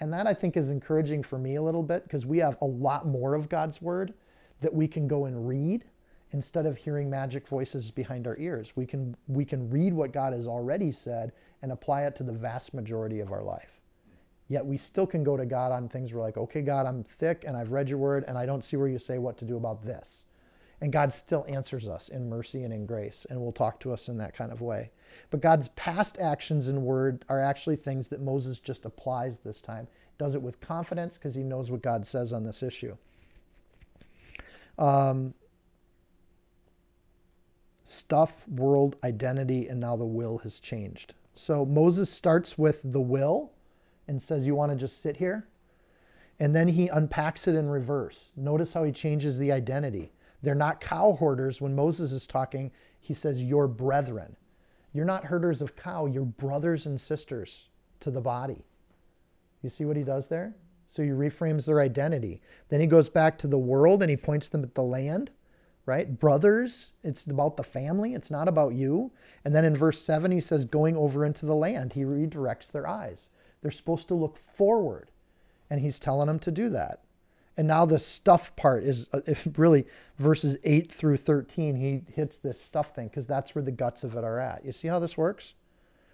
And 0.00 0.12
that 0.12 0.26
I 0.26 0.32
think 0.32 0.56
is 0.56 0.70
encouraging 0.70 1.22
for 1.22 1.38
me 1.38 1.56
a 1.56 1.62
little 1.62 1.82
bit 1.82 2.04
because 2.04 2.24
we 2.24 2.38
have 2.38 2.56
a 2.62 2.66
lot 2.66 3.06
more 3.06 3.34
of 3.34 3.48
God's 3.48 3.82
word 3.82 4.14
that 4.60 4.72
we 4.72 4.88
can 4.88 5.08
go 5.08 5.26
and 5.26 5.46
read 5.46 5.84
instead 6.32 6.66
of 6.66 6.76
hearing 6.76 7.08
magic 7.08 7.48
voices 7.48 7.90
behind 7.90 8.26
our 8.26 8.36
ears. 8.38 8.72
We 8.76 8.86
can 8.86 9.16
we 9.26 9.44
can 9.44 9.70
read 9.70 9.94
what 9.94 10.12
God 10.12 10.32
has 10.32 10.46
already 10.46 10.92
said 10.92 11.32
and 11.62 11.72
apply 11.72 12.02
it 12.04 12.16
to 12.16 12.22
the 12.22 12.32
vast 12.32 12.74
majority 12.74 13.20
of 13.20 13.32
our 13.32 13.42
life. 13.42 13.80
Yet 14.48 14.64
we 14.64 14.76
still 14.78 15.06
can 15.06 15.24
go 15.24 15.36
to 15.36 15.44
God 15.44 15.72
on 15.72 15.88
things 15.88 16.12
we're 16.12 16.22
like, 16.22 16.38
okay, 16.38 16.62
God, 16.62 16.86
I'm 16.86 17.04
thick 17.04 17.44
and 17.46 17.56
I've 17.56 17.72
read 17.72 17.88
your 17.88 17.98
word 17.98 18.24
and 18.26 18.38
I 18.38 18.46
don't 18.46 18.64
see 18.64 18.76
where 18.76 18.88
you 18.88 18.98
say 18.98 19.18
what 19.18 19.36
to 19.38 19.44
do 19.44 19.56
about 19.56 19.84
this. 19.84 20.24
And 20.80 20.92
God 20.92 21.12
still 21.12 21.44
answers 21.48 21.88
us 21.88 22.08
in 22.08 22.28
mercy 22.28 22.62
and 22.62 22.72
in 22.72 22.86
grace 22.86 23.26
and 23.28 23.40
will 23.40 23.52
talk 23.52 23.80
to 23.80 23.92
us 23.92 24.08
in 24.08 24.16
that 24.18 24.34
kind 24.34 24.52
of 24.52 24.60
way. 24.60 24.90
But 25.30 25.40
God's 25.40 25.68
past 25.68 26.18
actions 26.18 26.68
and 26.68 26.82
word 26.82 27.24
are 27.28 27.40
actually 27.40 27.76
things 27.76 28.08
that 28.08 28.20
Moses 28.20 28.58
just 28.58 28.84
applies 28.84 29.38
this 29.38 29.60
time. 29.60 29.88
Does 30.18 30.34
it 30.34 30.42
with 30.42 30.60
confidence 30.60 31.16
because 31.18 31.34
he 31.34 31.42
knows 31.42 31.70
what 31.70 31.82
God 31.82 32.06
says 32.06 32.32
on 32.32 32.44
this 32.44 32.62
issue. 32.62 32.96
Um, 34.78 35.34
stuff, 37.88 38.46
world, 38.48 38.96
identity, 39.02 39.68
and 39.68 39.80
now 39.80 39.96
the 39.96 40.04
will 40.04 40.38
has 40.38 40.58
changed. 40.58 41.14
So 41.32 41.64
Moses 41.64 42.10
starts 42.10 42.58
with 42.58 42.80
the 42.84 43.00
will 43.00 43.52
and 44.08 44.22
says, 44.22 44.46
You 44.46 44.54
want 44.54 44.72
to 44.72 44.76
just 44.76 45.00
sit 45.02 45.16
here? 45.16 45.46
And 46.40 46.54
then 46.54 46.68
he 46.68 46.88
unpacks 46.88 47.48
it 47.48 47.54
in 47.54 47.68
reverse. 47.68 48.30
Notice 48.36 48.72
how 48.72 48.84
he 48.84 48.92
changes 48.92 49.38
the 49.38 49.52
identity. 49.52 50.12
They're 50.42 50.54
not 50.54 50.80
cow 50.80 51.12
hoarders. 51.12 51.60
When 51.60 51.74
Moses 51.74 52.12
is 52.12 52.26
talking, 52.26 52.70
he 53.00 53.14
says, 53.14 53.42
Your 53.42 53.66
brethren. 53.66 54.36
You're 54.92 55.04
not 55.04 55.24
herders 55.24 55.62
of 55.62 55.76
cow, 55.76 56.06
you're 56.06 56.24
brothers 56.24 56.86
and 56.86 57.00
sisters 57.00 57.68
to 58.00 58.10
the 58.10 58.20
body. 58.20 58.64
You 59.62 59.70
see 59.70 59.84
what 59.84 59.96
he 59.96 60.04
does 60.04 60.28
there? 60.28 60.54
So 60.86 61.02
he 61.02 61.10
reframes 61.10 61.66
their 61.66 61.80
identity. 61.80 62.40
Then 62.68 62.80
he 62.80 62.86
goes 62.86 63.08
back 63.08 63.36
to 63.38 63.46
the 63.46 63.58
world 63.58 64.02
and 64.02 64.10
he 64.10 64.16
points 64.16 64.48
them 64.48 64.62
at 64.62 64.74
the 64.74 64.82
land, 64.82 65.30
right? 65.88 66.20
Brothers, 66.20 66.92
it's 67.02 67.26
about 67.26 67.56
the 67.56 67.64
family, 67.64 68.12
it's 68.12 68.30
not 68.30 68.46
about 68.46 68.74
you. 68.74 69.10
And 69.46 69.54
then 69.54 69.64
in 69.64 69.74
verse 69.74 69.98
7, 70.00 70.30
he 70.30 70.40
says, 70.40 70.66
going 70.66 70.94
over 70.96 71.24
into 71.24 71.46
the 71.46 71.54
land, 71.54 71.94
he 71.94 72.04
redirects 72.04 72.70
their 72.70 72.86
eyes. 72.86 73.30
They're 73.62 73.70
supposed 73.70 74.06
to 74.08 74.14
look 74.14 74.36
forward. 74.54 75.10
And 75.70 75.80
he's 75.80 75.98
telling 75.98 76.26
them 76.26 76.38
to 76.40 76.50
do 76.50 76.68
that. 76.68 77.00
And 77.56 77.66
now 77.66 77.86
the 77.86 77.98
stuff 77.98 78.54
part 78.54 78.84
is 78.84 79.08
uh, 79.14 79.20
really 79.56 79.86
verses 80.18 80.58
8 80.62 80.92
through 80.92 81.16
13. 81.16 81.74
He 81.74 82.02
hits 82.12 82.36
this 82.36 82.60
stuff 82.60 82.94
thing 82.94 83.08
because 83.08 83.26
that's 83.26 83.54
where 83.54 83.64
the 83.64 83.72
guts 83.72 84.04
of 84.04 84.14
it 84.14 84.24
are 84.24 84.38
at. 84.38 84.66
You 84.66 84.72
see 84.72 84.88
how 84.88 84.98
this 84.98 85.16
works? 85.16 85.54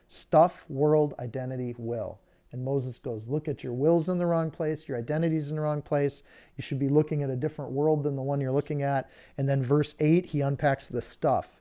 Stuff, 0.06 0.64
world, 0.68 1.14
identity, 1.18 1.74
will. 1.76 2.20
And 2.54 2.64
Moses 2.64 3.00
goes, 3.00 3.26
Look 3.26 3.48
at 3.48 3.64
your 3.64 3.72
will's 3.72 4.08
in 4.08 4.16
the 4.16 4.26
wrong 4.26 4.48
place, 4.48 4.86
your 4.86 4.96
identity's 4.96 5.50
in 5.50 5.56
the 5.56 5.62
wrong 5.62 5.82
place. 5.82 6.22
You 6.56 6.62
should 6.62 6.78
be 6.78 6.88
looking 6.88 7.24
at 7.24 7.28
a 7.28 7.34
different 7.34 7.72
world 7.72 8.04
than 8.04 8.14
the 8.14 8.22
one 8.22 8.40
you're 8.40 8.52
looking 8.52 8.84
at. 8.84 9.10
And 9.36 9.48
then 9.48 9.60
verse 9.60 9.96
8, 9.98 10.24
he 10.24 10.40
unpacks 10.40 10.86
the 10.86 11.02
stuff. 11.02 11.60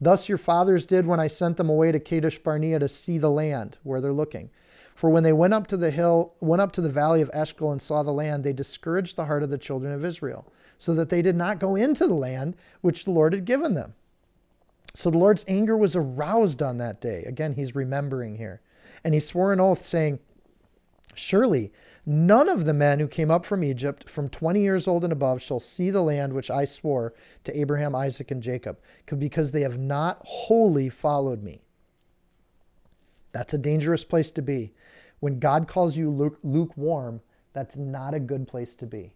Thus 0.00 0.28
your 0.28 0.38
fathers 0.38 0.86
did 0.86 1.06
when 1.06 1.20
I 1.20 1.28
sent 1.28 1.56
them 1.56 1.70
away 1.70 1.92
to 1.92 2.00
Kadesh 2.00 2.42
Barnea 2.42 2.80
to 2.80 2.88
see 2.88 3.16
the 3.16 3.30
land 3.30 3.78
where 3.84 4.00
they're 4.00 4.12
looking. 4.12 4.50
For 4.96 5.08
when 5.08 5.22
they 5.22 5.32
went 5.32 5.54
up 5.54 5.68
to 5.68 5.76
the 5.76 5.92
hill, 5.92 6.34
went 6.40 6.60
up 6.60 6.72
to 6.72 6.80
the 6.80 6.88
valley 6.88 7.22
of 7.22 7.30
Eshcol 7.32 7.70
and 7.70 7.80
saw 7.80 8.02
the 8.02 8.12
land, 8.12 8.42
they 8.42 8.52
discouraged 8.52 9.14
the 9.14 9.26
heart 9.26 9.44
of 9.44 9.50
the 9.50 9.56
children 9.56 9.92
of 9.92 10.04
Israel, 10.04 10.46
so 10.78 10.94
that 10.94 11.10
they 11.10 11.22
did 11.22 11.36
not 11.36 11.60
go 11.60 11.76
into 11.76 12.08
the 12.08 12.14
land 12.14 12.56
which 12.80 13.04
the 13.04 13.12
Lord 13.12 13.34
had 13.34 13.44
given 13.44 13.74
them. 13.74 13.94
So 14.94 15.12
the 15.12 15.18
Lord's 15.18 15.44
anger 15.46 15.76
was 15.76 15.94
aroused 15.94 16.60
on 16.60 16.78
that 16.78 17.00
day. 17.00 17.22
Again, 17.22 17.52
he's 17.52 17.76
remembering 17.76 18.34
here. 18.34 18.60
And 19.04 19.14
he 19.14 19.20
swore 19.20 19.52
an 19.52 19.60
oath, 19.60 19.84
saying, 19.84 20.18
Surely 21.14 21.72
none 22.06 22.48
of 22.48 22.64
the 22.64 22.74
men 22.74 22.98
who 22.98 23.06
came 23.06 23.30
up 23.30 23.44
from 23.44 23.62
Egypt 23.62 24.08
from 24.08 24.28
20 24.28 24.60
years 24.60 24.88
old 24.88 25.04
and 25.04 25.12
above 25.12 25.40
shall 25.40 25.60
see 25.60 25.90
the 25.90 26.02
land 26.02 26.32
which 26.32 26.50
I 26.50 26.64
swore 26.64 27.14
to 27.44 27.56
Abraham, 27.56 27.94
Isaac, 27.94 28.30
and 28.30 28.42
Jacob, 28.42 28.78
because 29.18 29.50
they 29.50 29.60
have 29.60 29.78
not 29.78 30.20
wholly 30.24 30.88
followed 30.88 31.42
me. 31.42 31.62
That's 33.32 33.54
a 33.54 33.58
dangerous 33.58 34.04
place 34.04 34.30
to 34.32 34.42
be. 34.42 34.72
When 35.20 35.38
God 35.38 35.68
calls 35.68 35.96
you 35.96 36.10
lukewarm, 36.42 37.20
that's 37.52 37.76
not 37.76 38.14
a 38.14 38.20
good 38.20 38.48
place 38.48 38.74
to 38.76 38.86
be. 38.86 39.14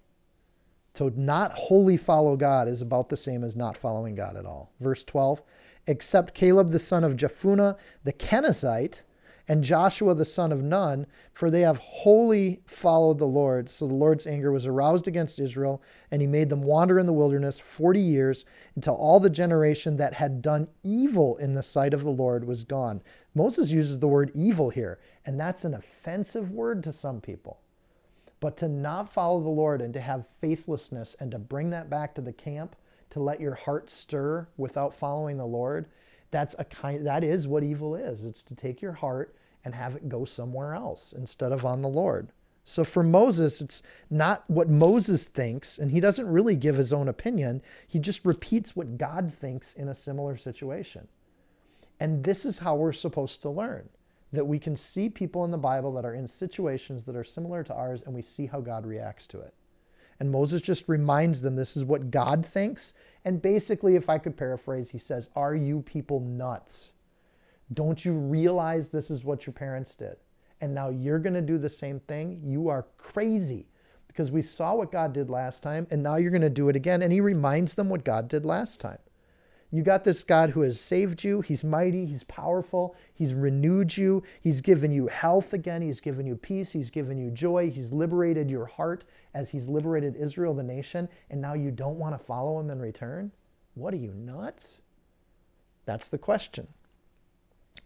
So, 0.95 1.13
not 1.15 1.53
wholly 1.53 1.97
follow 1.97 2.37
God 2.37 2.67
is 2.67 2.83
about 2.83 3.09
the 3.09 3.17
same 3.17 3.45
as 3.45 3.55
not 3.55 3.77
following 3.77 4.17
God 4.17 4.37
at 4.37 4.45
all. 4.45 4.73
Verse 4.81 5.05
12 5.05 5.41
Except 5.87 6.35
Caleb 6.35 6.71
the 6.71 6.79
son 6.79 7.05
of 7.05 7.17
Jephunneh 7.17 7.77
the 8.05 8.13
Kenizzite 8.13 9.03
and 9.51 9.65
Joshua 9.65 10.15
the 10.15 10.27
son 10.27 10.53
of 10.53 10.63
Nun, 10.63 11.07
for 11.33 11.51
they 11.51 11.63
have 11.63 11.79
wholly 11.79 12.61
followed 12.67 13.19
the 13.19 13.27
Lord. 13.27 13.71
So 13.71 13.89
the 13.89 13.95
Lord's 13.95 14.27
anger 14.27 14.53
was 14.53 14.67
aroused 14.67 15.09
against 15.09 15.39
Israel, 15.39 15.81
and 16.11 16.21
he 16.21 16.29
made 16.29 16.51
them 16.51 16.63
wander 16.63 16.99
in 16.99 17.07
the 17.07 17.15
wilderness 17.15 17.59
40 17.59 17.99
years 17.99 18.45
until 18.77 18.95
all 18.95 19.19
the 19.19 19.31
generation 19.31 19.97
that 19.97 20.13
had 20.13 20.43
done 20.43 20.69
evil 20.85 21.39
in 21.39 21.55
the 21.55 21.63
sight 21.63 21.95
of 21.95 22.05
the 22.05 22.11
Lord 22.11 22.45
was 22.45 22.63
gone. 22.63 23.01
Moses 23.35 23.71
uses 23.71 23.99
the 23.99 24.09
word 24.09 24.31
evil 24.35 24.69
here, 24.69 24.99
and 25.25 25.41
that's 25.41 25.65
an 25.65 25.73
offensive 25.73 26.51
word 26.51 26.85
to 26.85 26.93
some 26.93 27.19
people. 27.19 27.59
But 28.41 28.59
to 28.59 28.69
not 28.69 29.13
follow 29.13 29.41
the 29.41 29.49
Lord 29.49 29.81
and 29.81 29.95
to 29.95 30.01
have 30.01 30.29
faithlessness 30.43 31.17
and 31.21 31.31
to 31.31 31.39
bring 31.39 31.71
that 31.71 31.89
back 31.89 32.15
to 32.17 32.21
the 32.21 32.35
camp, 32.35 32.77
to 33.11 33.21
let 33.21 33.41
your 33.41 33.55
heart 33.55 33.89
stir 33.89 34.47
without 34.59 34.95
following 34.95 35.39
the 35.39 35.47
Lord, 35.47 35.87
that's 36.31 36.55
a 36.59 36.65
kind 36.65 37.07
that 37.07 37.25
is 37.25 37.49
what 37.49 37.63
evil 37.63 37.95
is. 37.95 38.25
It's 38.25 38.43
to 38.43 38.55
take 38.55 38.83
your 38.83 38.93
heart 38.93 39.35
and 39.65 39.75
have 39.75 39.97
it 39.97 40.09
go 40.09 40.25
somewhere 40.25 40.75
else 40.75 41.13
instead 41.13 41.53
of 41.53 41.65
on 41.65 41.83
the 41.83 41.89
Lord. 41.89 42.29
So 42.65 42.85
for 42.85 43.03
Moses, 43.03 43.61
it's 43.61 43.83
not 44.11 44.45
what 44.49 44.69
Moses 44.69 45.25
thinks, 45.25 45.79
and 45.79 45.91
he 45.91 46.01
doesn't 46.01 46.29
really 46.29 46.55
give 46.55 46.77
his 46.77 46.93
own 46.93 47.09
opinion. 47.09 47.63
He 47.87 47.99
just 47.99 48.27
repeats 48.27 48.77
what 48.77 48.99
God 48.99 49.33
thinks 49.41 49.73
in 49.75 49.89
a 49.89 49.95
similar 49.95 50.37
situation. 50.37 51.09
And 51.99 52.23
this 52.23 52.45
is 52.45 52.59
how 52.59 52.77
we're 52.77 52.93
supposed 52.93 53.41
to 53.43 53.51
learn 53.51 53.89
that 54.33 54.47
we 54.47 54.59
can 54.59 54.77
see 54.77 55.09
people 55.09 55.45
in 55.45 55.51
the 55.51 55.57
Bible 55.57 55.93
that 55.95 56.05
are 56.05 56.15
in 56.15 56.29
situations 56.29 57.05
that 57.05 57.17
are 57.17 57.25
similar 57.25 57.65
to 57.65 57.75
ours 57.75 58.03
and 58.03 58.15
we 58.15 58.23
see 58.23 58.45
how 58.45 58.61
God 58.61 58.85
reacts 58.87 59.27
to 59.29 59.41
it. 59.41 59.55
And 60.21 60.31
Moses 60.31 60.61
just 60.61 60.89
reminds 60.89 61.41
them 61.41 61.57
this 61.57 61.77
is 61.77 61.85
what 61.85 62.11
God 62.11 62.45
thinks. 62.45 62.93
And 63.25 63.41
basically, 63.41 63.97
if 63.97 64.11
I 64.11 64.19
could 64.19 64.37
paraphrase, 64.37 64.91
he 64.91 64.99
says, 64.99 65.31
Are 65.37 65.55
you 65.55 65.81
people 65.83 66.21
nuts? 66.21 66.91
Don't 67.75 68.05
you 68.05 68.13
realize 68.13 68.89
this 68.89 69.11
is 69.11 69.25
what 69.25 69.47
your 69.47 69.53
parents 69.53 69.95
did? 69.95 70.17
And 70.61 70.75
now 70.75 70.89
you're 70.89 71.19
going 71.19 71.35
to 71.35 71.41
do 71.41 71.59
the 71.59 71.69
same 71.69 72.01
thing? 72.01 72.41
You 72.45 72.69
are 72.69 72.87
crazy 72.97 73.67
because 74.07 74.31
we 74.31 74.43
saw 74.43 74.75
what 74.75 74.91
God 74.91 75.13
did 75.13 75.31
last 75.31 75.63
time 75.63 75.87
and 75.91 76.03
now 76.03 76.17
you're 76.17 76.31
going 76.31 76.43
to 76.43 76.51
do 76.51 76.69
it 76.69 76.77
again. 76.77 77.03
And 77.03 77.13
he 77.13 77.21
reminds 77.21 77.75
them 77.75 77.89
what 77.89 78.05
God 78.05 78.29
did 78.29 78.45
last 78.45 78.81
time. 78.81 78.99
You 79.71 79.83
got 79.83 80.03
this 80.03 80.23
God 80.23 80.49
who 80.49 80.63
has 80.63 80.81
saved 80.81 81.23
you. 81.23 81.43
He's 81.43 81.63
mighty. 81.63 82.07
He's 82.07 82.25
powerful. 82.25 82.97
He's 83.13 83.35
renewed 83.35 83.95
you. 83.95 84.23
He's 84.41 84.63
given 84.63 84.91
you 84.91 85.07
health 85.09 85.53
again. 85.53 85.83
He's 85.83 86.01
given 86.01 86.27
you 86.27 86.37
peace. 86.37 86.73
He's 86.73 86.91
given 86.91 87.19
you 87.19 87.31
joy. 87.31 87.71
He's 87.71 87.93
liberated 87.93 88.49
your 88.49 88.65
heart 88.65 89.05
as 89.35 89.51
he's 89.51 89.69
liberated 89.69 90.17
Israel, 90.17 90.55
the 90.55 90.63
nation. 90.63 91.07
And 91.29 91.41
now 91.41 91.53
you 91.53 91.71
don't 91.71 91.99
want 91.99 92.19
to 92.19 92.25
follow 92.25 92.59
him 92.59 92.71
in 92.71 92.81
return? 92.81 93.31
What 93.75 93.93
are 93.93 93.99
you, 93.99 94.15
nuts? 94.15 94.81
That's 95.85 96.09
the 96.09 96.19
question. 96.19 96.67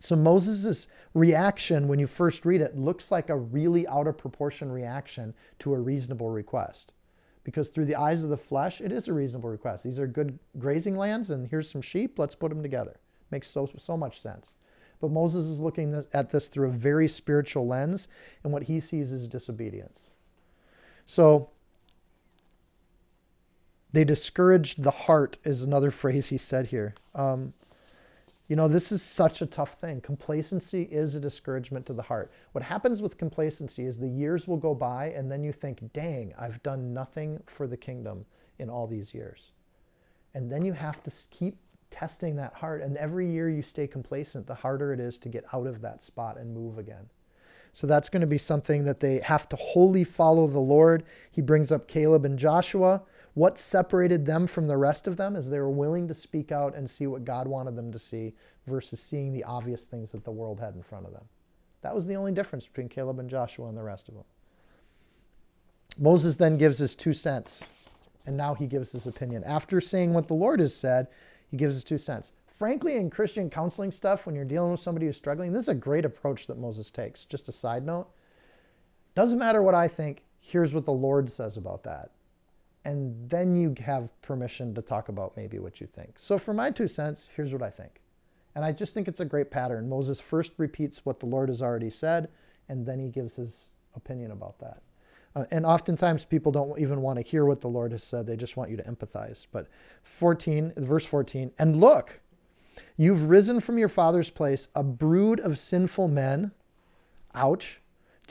So 0.02 0.16
Moses' 0.16 0.88
reaction 1.14 1.86
when 1.86 2.00
you 2.00 2.08
first 2.08 2.44
read 2.44 2.60
it 2.60 2.76
looks 2.76 3.12
like 3.12 3.30
a 3.30 3.36
really 3.36 3.86
out 3.86 4.08
of 4.08 4.18
proportion 4.18 4.72
reaction 4.72 5.32
to 5.60 5.74
a 5.74 5.78
reasonable 5.78 6.28
request 6.28 6.92
because 7.44 7.68
through 7.68 7.84
the 7.84 7.94
eyes 7.94 8.24
of 8.24 8.30
the 8.30 8.36
flesh, 8.36 8.80
it 8.80 8.90
is 8.90 9.06
a 9.06 9.12
reasonable 9.12 9.48
request. 9.48 9.84
These 9.84 10.00
are 10.00 10.08
good 10.08 10.36
grazing 10.58 10.96
lands, 10.96 11.30
and 11.30 11.46
here's 11.46 11.70
some 11.70 11.82
sheep. 11.82 12.18
Let's 12.18 12.34
put 12.34 12.48
them 12.48 12.62
together. 12.62 12.98
Makes 13.30 13.46
so 13.48 13.70
so 13.78 13.96
much 13.96 14.20
sense. 14.20 14.52
But 15.00 15.12
Moses 15.12 15.44
is 15.46 15.60
looking 15.60 16.04
at 16.12 16.30
this 16.30 16.48
through 16.48 16.70
a 16.70 16.72
very 16.72 17.06
spiritual 17.06 17.68
lens, 17.68 18.08
and 18.42 18.52
what 18.52 18.64
he 18.64 18.80
sees 18.80 19.12
is 19.12 19.28
disobedience. 19.28 20.10
So 21.06 21.48
they 23.92 24.02
discouraged 24.02 24.82
the 24.82 24.90
heart 24.90 25.38
is 25.44 25.62
another 25.62 25.92
phrase 25.92 26.26
he 26.26 26.38
said 26.38 26.66
here. 26.66 26.92
Um, 27.14 27.54
You 28.52 28.56
know, 28.56 28.68
this 28.68 28.92
is 28.92 29.00
such 29.00 29.40
a 29.40 29.46
tough 29.46 29.80
thing. 29.80 30.02
Complacency 30.02 30.82
is 30.82 31.14
a 31.14 31.20
discouragement 31.20 31.86
to 31.86 31.94
the 31.94 32.02
heart. 32.02 32.30
What 32.52 32.62
happens 32.62 33.00
with 33.00 33.16
complacency 33.16 33.86
is 33.86 33.96
the 33.96 34.06
years 34.06 34.46
will 34.46 34.58
go 34.58 34.74
by, 34.74 35.06
and 35.16 35.32
then 35.32 35.42
you 35.42 35.52
think, 35.52 35.80
dang, 35.94 36.34
I've 36.38 36.62
done 36.62 36.92
nothing 36.92 37.42
for 37.46 37.66
the 37.66 37.78
kingdom 37.78 38.26
in 38.58 38.68
all 38.68 38.86
these 38.86 39.14
years. 39.14 39.52
And 40.34 40.52
then 40.52 40.66
you 40.66 40.74
have 40.74 41.02
to 41.04 41.12
keep 41.30 41.56
testing 41.90 42.36
that 42.36 42.52
heart. 42.52 42.82
And 42.82 42.98
every 42.98 43.26
year 43.26 43.48
you 43.48 43.62
stay 43.62 43.86
complacent, 43.86 44.46
the 44.46 44.54
harder 44.54 44.92
it 44.92 45.00
is 45.00 45.16
to 45.20 45.30
get 45.30 45.46
out 45.54 45.66
of 45.66 45.80
that 45.80 46.04
spot 46.04 46.36
and 46.36 46.52
move 46.52 46.76
again. 46.76 47.08
So 47.72 47.86
that's 47.86 48.10
going 48.10 48.20
to 48.20 48.26
be 48.26 48.36
something 48.36 48.84
that 48.84 49.00
they 49.00 49.20
have 49.20 49.48
to 49.48 49.56
wholly 49.56 50.04
follow 50.04 50.46
the 50.46 50.60
Lord. 50.60 51.04
He 51.30 51.40
brings 51.40 51.72
up 51.72 51.88
Caleb 51.88 52.26
and 52.26 52.38
Joshua. 52.38 53.00
What 53.34 53.58
separated 53.58 54.26
them 54.26 54.46
from 54.46 54.66
the 54.66 54.76
rest 54.76 55.06
of 55.06 55.16
them 55.16 55.36
is 55.36 55.48
they 55.48 55.58
were 55.58 55.70
willing 55.70 56.06
to 56.08 56.14
speak 56.14 56.52
out 56.52 56.74
and 56.74 56.88
see 56.88 57.06
what 57.06 57.24
God 57.24 57.48
wanted 57.48 57.76
them 57.76 57.90
to 57.92 57.98
see 57.98 58.34
versus 58.66 59.00
seeing 59.00 59.32
the 59.32 59.44
obvious 59.44 59.84
things 59.84 60.12
that 60.12 60.22
the 60.24 60.30
world 60.30 60.60
had 60.60 60.74
in 60.74 60.82
front 60.82 61.06
of 61.06 61.12
them. 61.12 61.24
That 61.80 61.94
was 61.94 62.04
the 62.04 62.14
only 62.14 62.32
difference 62.32 62.66
between 62.66 62.90
Caleb 62.90 63.18
and 63.20 63.30
Joshua 63.30 63.68
and 63.68 63.76
the 63.76 63.82
rest 63.82 64.08
of 64.08 64.14
them. 64.14 64.24
Moses 65.98 66.36
then 66.36 66.58
gives 66.58 66.78
his 66.78 66.94
two 66.94 67.14
cents, 67.14 67.62
and 68.26 68.36
now 68.36 68.54
he 68.54 68.66
gives 68.66 68.92
his 68.92 69.06
opinion. 69.06 69.44
After 69.44 69.80
saying 69.80 70.12
what 70.12 70.28
the 70.28 70.34
Lord 70.34 70.60
has 70.60 70.74
said, 70.74 71.08
he 71.50 71.56
gives 71.56 71.74
his 71.74 71.84
two 71.84 71.98
cents. 71.98 72.32
Frankly, 72.58 72.96
in 72.96 73.10
Christian 73.10 73.48
counseling 73.48 73.90
stuff, 73.90 74.26
when 74.26 74.34
you're 74.34 74.44
dealing 74.44 74.70
with 74.70 74.80
somebody 74.80 75.06
who's 75.06 75.16
struggling, 75.16 75.52
this 75.52 75.64
is 75.64 75.68
a 75.68 75.74
great 75.74 76.04
approach 76.04 76.46
that 76.46 76.58
Moses 76.58 76.90
takes. 76.90 77.24
Just 77.24 77.48
a 77.48 77.52
side 77.52 77.84
note. 77.84 78.08
Doesn't 79.14 79.38
matter 79.38 79.62
what 79.62 79.74
I 79.74 79.88
think, 79.88 80.22
here's 80.38 80.74
what 80.74 80.84
the 80.84 80.92
Lord 80.92 81.30
says 81.30 81.56
about 81.56 81.82
that 81.84 82.10
and 82.84 83.28
then 83.28 83.54
you 83.54 83.74
have 83.84 84.08
permission 84.22 84.74
to 84.74 84.82
talk 84.82 85.08
about 85.08 85.36
maybe 85.36 85.58
what 85.58 85.80
you 85.80 85.86
think. 85.86 86.18
So 86.18 86.38
for 86.38 86.52
my 86.52 86.70
two 86.70 86.88
cents, 86.88 87.26
here's 87.34 87.52
what 87.52 87.62
I 87.62 87.70
think. 87.70 88.00
And 88.54 88.64
I 88.64 88.72
just 88.72 88.92
think 88.92 89.08
it's 89.08 89.20
a 89.20 89.24
great 89.24 89.50
pattern. 89.50 89.88
Moses 89.88 90.20
first 90.20 90.52
repeats 90.58 91.04
what 91.06 91.20
the 91.20 91.26
Lord 91.26 91.48
has 91.48 91.62
already 91.62 91.90
said, 91.90 92.28
and 92.68 92.84
then 92.84 92.98
he 92.98 93.08
gives 93.08 93.36
his 93.36 93.66
opinion 93.94 94.32
about 94.32 94.58
that. 94.58 94.82
Uh, 95.34 95.44
and 95.50 95.64
oftentimes 95.64 96.24
people 96.24 96.52
don't 96.52 96.78
even 96.78 97.00
want 97.00 97.18
to 97.18 97.22
hear 97.22 97.46
what 97.46 97.60
the 97.60 97.68
Lord 97.68 97.92
has 97.92 98.04
said. 98.04 98.26
They 98.26 98.36
just 98.36 98.56
want 98.56 98.70
you 98.70 98.76
to 98.76 98.82
empathize. 98.82 99.46
But 99.50 99.68
14, 100.02 100.74
verse 100.76 101.06
14, 101.06 101.50
and 101.58 101.76
look, 101.76 102.20
you've 102.96 103.30
risen 103.30 103.60
from 103.60 103.78
your 103.78 103.88
father's 103.88 104.28
place, 104.28 104.68
a 104.74 104.82
brood 104.82 105.40
of 105.40 105.58
sinful 105.58 106.08
men. 106.08 106.50
Ouch 107.34 107.80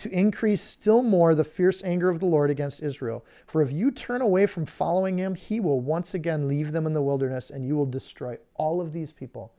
to 0.01 0.09
increase 0.09 0.63
still 0.63 1.03
more 1.03 1.35
the 1.35 1.43
fierce 1.43 1.83
anger 1.83 2.09
of 2.09 2.19
the 2.19 2.25
Lord 2.25 2.49
against 2.49 2.81
Israel. 2.81 3.23
For 3.45 3.61
if 3.61 3.71
you 3.71 3.91
turn 3.91 4.21
away 4.21 4.47
from 4.47 4.65
following 4.65 5.15
him, 5.15 5.35
he 5.35 5.59
will 5.59 5.79
once 5.79 6.15
again 6.15 6.47
leave 6.47 6.71
them 6.71 6.87
in 6.87 6.93
the 6.93 7.03
wilderness 7.03 7.51
and 7.51 7.63
you 7.63 7.75
will 7.75 7.85
destroy 7.85 8.35
all 8.55 8.81
of 8.81 8.93
these 8.93 9.11
people. 9.11 9.53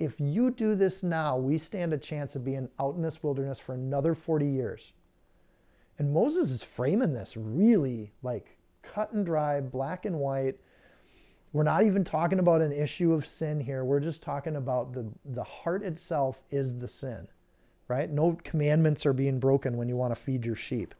If 0.00 0.18
you 0.18 0.50
do 0.50 0.74
this 0.74 1.04
now, 1.04 1.38
we 1.38 1.58
stand 1.58 1.92
a 1.92 1.98
chance 1.98 2.34
of 2.34 2.44
being 2.44 2.68
out 2.80 2.96
in 2.96 3.02
this 3.02 3.22
wilderness 3.22 3.60
for 3.60 3.74
another 3.74 4.16
40 4.16 4.48
years. 4.48 4.92
And 6.00 6.12
Moses 6.12 6.50
is 6.50 6.64
framing 6.64 7.12
this 7.12 7.36
really 7.36 8.10
like 8.24 8.48
cut 8.82 9.12
and 9.12 9.24
dry, 9.24 9.60
black 9.60 10.06
and 10.06 10.18
white. 10.18 10.58
We're 11.52 11.62
not 11.62 11.84
even 11.84 12.02
talking 12.02 12.40
about 12.40 12.62
an 12.62 12.72
issue 12.72 13.12
of 13.12 13.28
sin 13.28 13.60
here. 13.60 13.84
We're 13.84 14.00
just 14.00 14.22
talking 14.24 14.56
about 14.56 14.92
the, 14.92 15.06
the 15.24 15.44
heart 15.44 15.84
itself 15.84 16.42
is 16.50 16.76
the 16.76 16.88
sin 16.88 17.28
right? 17.88 18.10
No 18.10 18.38
commandments 18.44 19.06
are 19.06 19.12
being 19.12 19.38
broken 19.38 19.76
when 19.76 19.88
you 19.88 19.96
want 19.96 20.14
to 20.14 20.20
feed 20.20 20.44
your 20.44 20.56
sheep. 20.56 20.94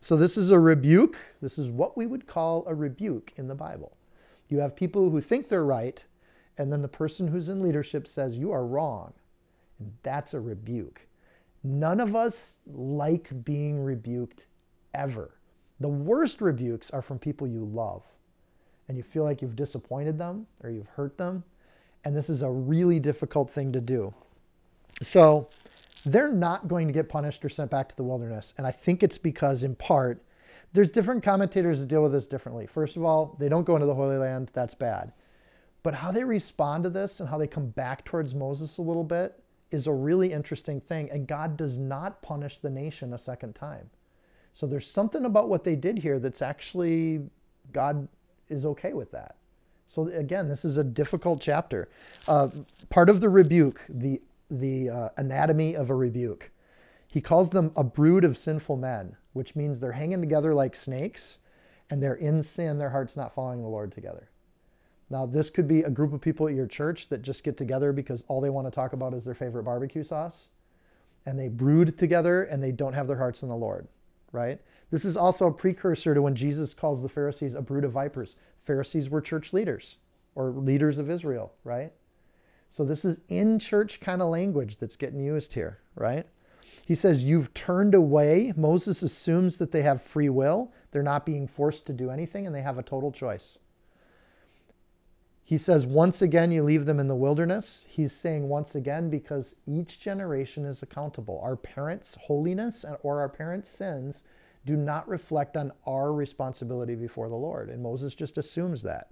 So 0.00 0.16
this 0.16 0.36
is 0.36 0.50
a 0.50 0.58
rebuke. 0.58 1.16
This 1.40 1.58
is 1.58 1.68
what 1.68 1.96
we 1.96 2.06
would 2.06 2.26
call 2.26 2.64
a 2.66 2.74
rebuke 2.74 3.32
in 3.36 3.48
the 3.48 3.54
Bible. 3.54 3.96
You 4.48 4.58
have 4.58 4.76
people 4.76 5.10
who 5.10 5.20
think 5.20 5.48
they're 5.48 5.64
right, 5.64 6.04
and 6.56 6.72
then 6.72 6.82
the 6.82 6.88
person 6.88 7.28
who's 7.28 7.48
in 7.48 7.62
leadership 7.62 8.06
says, 8.06 8.36
You 8.36 8.52
are 8.52 8.66
wrong. 8.66 9.12
And 9.78 9.92
that's 10.02 10.34
a 10.34 10.40
rebuke. 10.40 11.00
None 11.64 12.00
of 12.00 12.16
us 12.16 12.36
like 12.66 13.30
being 13.44 13.82
rebuked 13.82 14.46
ever. 14.94 15.30
The 15.80 15.88
worst 15.88 16.40
rebukes 16.40 16.90
are 16.90 17.02
from 17.02 17.18
people 17.18 17.46
you 17.46 17.64
love, 17.64 18.02
and 18.88 18.96
you 18.96 19.02
feel 19.02 19.24
like 19.24 19.42
you've 19.42 19.56
disappointed 19.56 20.18
them 20.18 20.46
or 20.62 20.70
you've 20.70 20.88
hurt 20.88 21.16
them. 21.16 21.44
And 22.04 22.16
this 22.16 22.30
is 22.30 22.42
a 22.42 22.50
really 22.50 22.98
difficult 22.98 23.50
thing 23.50 23.72
to 23.72 23.80
do. 23.80 24.14
So, 25.02 25.48
they're 26.12 26.32
not 26.32 26.68
going 26.68 26.86
to 26.86 26.92
get 26.92 27.08
punished 27.08 27.44
or 27.44 27.48
sent 27.48 27.70
back 27.70 27.88
to 27.88 27.96
the 27.96 28.02
wilderness. 28.02 28.54
And 28.58 28.66
I 28.66 28.70
think 28.70 29.02
it's 29.02 29.18
because, 29.18 29.62
in 29.62 29.74
part, 29.74 30.22
there's 30.72 30.90
different 30.90 31.22
commentators 31.22 31.80
that 31.80 31.88
deal 31.88 32.02
with 32.02 32.12
this 32.12 32.26
differently. 32.26 32.66
First 32.66 32.96
of 32.96 33.04
all, 33.04 33.36
they 33.38 33.48
don't 33.48 33.64
go 33.64 33.74
into 33.74 33.86
the 33.86 33.94
Holy 33.94 34.16
Land. 34.16 34.50
That's 34.52 34.74
bad. 34.74 35.12
But 35.82 35.94
how 35.94 36.12
they 36.12 36.24
respond 36.24 36.84
to 36.84 36.90
this 36.90 37.20
and 37.20 37.28
how 37.28 37.38
they 37.38 37.46
come 37.46 37.68
back 37.68 38.04
towards 38.04 38.34
Moses 38.34 38.78
a 38.78 38.82
little 38.82 39.04
bit 39.04 39.42
is 39.70 39.86
a 39.86 39.92
really 39.92 40.32
interesting 40.32 40.80
thing. 40.80 41.10
And 41.10 41.26
God 41.26 41.56
does 41.56 41.78
not 41.78 42.20
punish 42.22 42.58
the 42.58 42.70
nation 42.70 43.14
a 43.14 43.18
second 43.18 43.54
time. 43.54 43.88
So 44.54 44.66
there's 44.66 44.90
something 44.90 45.24
about 45.24 45.48
what 45.48 45.64
they 45.64 45.76
did 45.76 45.98
here 45.98 46.18
that's 46.18 46.42
actually, 46.42 47.20
God 47.72 48.08
is 48.48 48.64
okay 48.66 48.92
with 48.92 49.10
that. 49.12 49.36
So 49.86 50.08
again, 50.08 50.48
this 50.48 50.64
is 50.64 50.76
a 50.76 50.84
difficult 50.84 51.40
chapter. 51.40 51.88
Uh, 52.26 52.48
part 52.90 53.08
of 53.08 53.20
the 53.20 53.28
rebuke, 53.28 53.80
the 53.88 54.20
the 54.50 54.90
uh, 54.90 55.08
anatomy 55.16 55.76
of 55.76 55.90
a 55.90 55.94
rebuke. 55.94 56.50
He 57.06 57.20
calls 57.20 57.50
them 57.50 57.72
a 57.76 57.84
brood 57.84 58.24
of 58.24 58.36
sinful 58.36 58.76
men, 58.76 59.16
which 59.32 59.56
means 59.56 59.78
they're 59.78 59.92
hanging 59.92 60.20
together 60.20 60.54
like 60.54 60.76
snakes 60.76 61.38
and 61.90 62.02
they're 62.02 62.16
in 62.16 62.42
sin, 62.42 62.78
their 62.78 62.90
heart's 62.90 63.16
not 63.16 63.34
following 63.34 63.62
the 63.62 63.68
Lord 63.68 63.92
together. 63.92 64.28
Now, 65.10 65.24
this 65.24 65.48
could 65.48 65.66
be 65.66 65.82
a 65.82 65.90
group 65.90 66.12
of 66.12 66.20
people 66.20 66.48
at 66.48 66.54
your 66.54 66.66
church 66.66 67.08
that 67.08 67.22
just 67.22 67.44
get 67.44 67.56
together 67.56 67.92
because 67.92 68.24
all 68.28 68.40
they 68.40 68.50
want 68.50 68.66
to 68.66 68.70
talk 68.70 68.92
about 68.92 69.14
is 69.14 69.24
their 69.24 69.34
favorite 69.34 69.62
barbecue 69.62 70.04
sauce. 70.04 70.48
And 71.24 71.38
they 71.38 71.48
brood 71.48 71.96
together 71.96 72.44
and 72.44 72.62
they 72.62 72.72
don't 72.72 72.92
have 72.92 73.06
their 73.06 73.16
hearts 73.16 73.42
in 73.42 73.48
the 73.48 73.56
Lord, 73.56 73.88
right? 74.32 74.60
This 74.90 75.04
is 75.04 75.16
also 75.16 75.46
a 75.46 75.52
precursor 75.52 76.14
to 76.14 76.22
when 76.22 76.34
Jesus 76.34 76.74
calls 76.74 77.00
the 77.00 77.08
Pharisees 77.08 77.54
a 77.54 77.62
brood 77.62 77.84
of 77.84 77.92
vipers. 77.92 78.36
Pharisees 78.64 79.08
were 79.08 79.20
church 79.20 79.52
leaders 79.52 79.96
or 80.34 80.50
leaders 80.50 80.98
of 80.98 81.10
Israel, 81.10 81.52
right? 81.64 81.92
So 82.70 82.84
this 82.84 83.04
is 83.04 83.18
in 83.28 83.58
church 83.58 84.00
kind 84.00 84.22
of 84.22 84.28
language 84.28 84.76
that's 84.78 84.96
getting 84.96 85.20
used 85.20 85.52
here, 85.52 85.78
right? 85.94 86.26
He 86.84 86.94
says, 86.94 87.22
You've 87.22 87.52
turned 87.54 87.94
away. 87.94 88.52
Moses 88.56 89.02
assumes 89.02 89.58
that 89.58 89.72
they 89.72 89.82
have 89.82 90.00
free 90.00 90.28
will. 90.28 90.72
They're 90.90 91.02
not 91.02 91.26
being 91.26 91.46
forced 91.46 91.86
to 91.86 91.92
do 91.92 92.10
anything 92.10 92.46
and 92.46 92.54
they 92.54 92.62
have 92.62 92.78
a 92.78 92.82
total 92.82 93.12
choice. 93.12 93.58
He 95.44 95.56
says, 95.56 95.86
Once 95.86 96.22
again, 96.22 96.52
you 96.52 96.62
leave 96.62 96.84
them 96.84 97.00
in 97.00 97.08
the 97.08 97.14
wilderness. 97.14 97.86
He's 97.88 98.12
saying 98.12 98.48
once 98.48 98.74
again 98.74 99.08
because 99.08 99.54
each 99.66 99.98
generation 99.98 100.64
is 100.66 100.82
accountable. 100.82 101.40
Our 101.42 101.56
parents' 101.56 102.16
holiness 102.20 102.84
or 103.02 103.20
our 103.20 103.28
parents' 103.30 103.70
sins 103.70 104.22
do 104.66 104.76
not 104.76 105.08
reflect 105.08 105.56
on 105.56 105.72
our 105.86 106.12
responsibility 106.12 106.94
before 106.94 107.30
the 107.30 107.34
Lord. 107.34 107.70
And 107.70 107.82
Moses 107.82 108.14
just 108.14 108.36
assumes 108.36 108.82
that. 108.82 109.10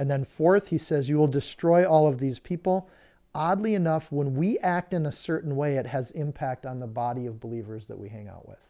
And 0.00 0.10
then, 0.10 0.24
fourth, 0.24 0.68
he 0.68 0.78
says, 0.78 1.10
You 1.10 1.18
will 1.18 1.26
destroy 1.26 1.86
all 1.86 2.06
of 2.06 2.18
these 2.18 2.38
people. 2.38 2.88
Oddly 3.34 3.74
enough, 3.74 4.10
when 4.10 4.34
we 4.34 4.58
act 4.60 4.94
in 4.94 5.04
a 5.04 5.12
certain 5.12 5.54
way, 5.56 5.76
it 5.76 5.84
has 5.84 6.10
impact 6.12 6.64
on 6.64 6.80
the 6.80 6.86
body 6.86 7.26
of 7.26 7.38
believers 7.38 7.84
that 7.84 7.98
we 7.98 8.08
hang 8.08 8.26
out 8.26 8.48
with. 8.48 8.66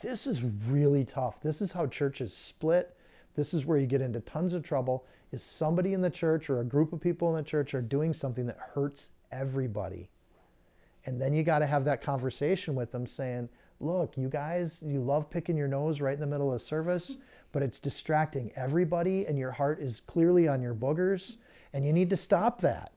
This 0.00 0.26
is 0.26 0.42
really 0.68 1.06
tough. 1.06 1.40
This 1.40 1.62
is 1.62 1.72
how 1.72 1.86
churches 1.86 2.34
split. 2.34 2.94
This 3.34 3.54
is 3.54 3.64
where 3.64 3.78
you 3.78 3.86
get 3.86 4.02
into 4.02 4.20
tons 4.20 4.52
of 4.52 4.62
trouble. 4.62 5.06
Is 5.32 5.42
somebody 5.42 5.94
in 5.94 6.02
the 6.02 6.10
church 6.10 6.50
or 6.50 6.60
a 6.60 6.64
group 6.64 6.92
of 6.92 7.00
people 7.00 7.30
in 7.30 7.42
the 7.42 7.50
church 7.50 7.72
are 7.72 7.80
doing 7.80 8.12
something 8.12 8.44
that 8.44 8.58
hurts 8.58 9.08
everybody? 9.32 10.10
And 11.06 11.18
then 11.18 11.32
you 11.32 11.44
got 11.44 11.60
to 11.60 11.66
have 11.66 11.86
that 11.86 12.02
conversation 12.02 12.74
with 12.74 12.92
them 12.92 13.06
saying, 13.06 13.48
look, 13.80 14.16
you 14.16 14.28
guys, 14.28 14.78
you 14.84 15.00
love 15.00 15.28
picking 15.28 15.56
your 15.56 15.68
nose 15.68 16.00
right 16.00 16.14
in 16.14 16.20
the 16.20 16.26
middle 16.26 16.52
of 16.52 16.62
service 16.62 17.16
but 17.54 17.62
it's 17.62 17.78
distracting 17.78 18.50
everybody 18.56 19.26
and 19.26 19.38
your 19.38 19.52
heart 19.52 19.80
is 19.80 20.00
clearly 20.08 20.48
on 20.48 20.60
your 20.60 20.74
boogers 20.74 21.36
and 21.72 21.86
you 21.86 21.92
need 21.92 22.10
to 22.10 22.16
stop 22.16 22.60
that. 22.60 22.90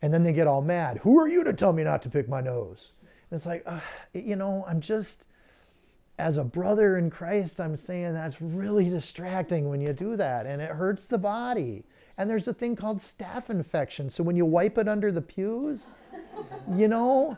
And 0.00 0.14
then 0.14 0.22
they 0.22 0.32
get 0.32 0.46
all 0.46 0.62
mad. 0.62 0.98
Who 0.98 1.18
are 1.18 1.26
you 1.26 1.42
to 1.42 1.52
tell 1.52 1.72
me 1.72 1.82
not 1.82 2.00
to 2.02 2.08
pick 2.08 2.28
my 2.28 2.40
nose? 2.40 2.92
And 3.30 3.36
it's 3.36 3.46
like, 3.46 3.64
uh, 3.66 3.80
you 4.14 4.36
know, 4.36 4.64
I'm 4.68 4.80
just, 4.80 5.26
as 6.20 6.36
a 6.36 6.44
brother 6.44 6.98
in 6.98 7.10
Christ, 7.10 7.60
I'm 7.60 7.76
saying 7.76 8.14
that's 8.14 8.40
really 8.40 8.88
distracting 8.88 9.68
when 9.68 9.80
you 9.80 9.92
do 9.92 10.16
that 10.16 10.46
and 10.46 10.62
it 10.62 10.70
hurts 10.70 11.06
the 11.06 11.18
body. 11.18 11.82
And 12.16 12.30
there's 12.30 12.46
a 12.46 12.54
thing 12.54 12.76
called 12.76 13.00
staph 13.00 13.50
infection. 13.50 14.08
So 14.08 14.22
when 14.22 14.36
you 14.36 14.46
wipe 14.46 14.78
it 14.78 14.86
under 14.86 15.10
the 15.10 15.20
pews, 15.20 15.80
you 16.76 16.88
know, 16.88 17.36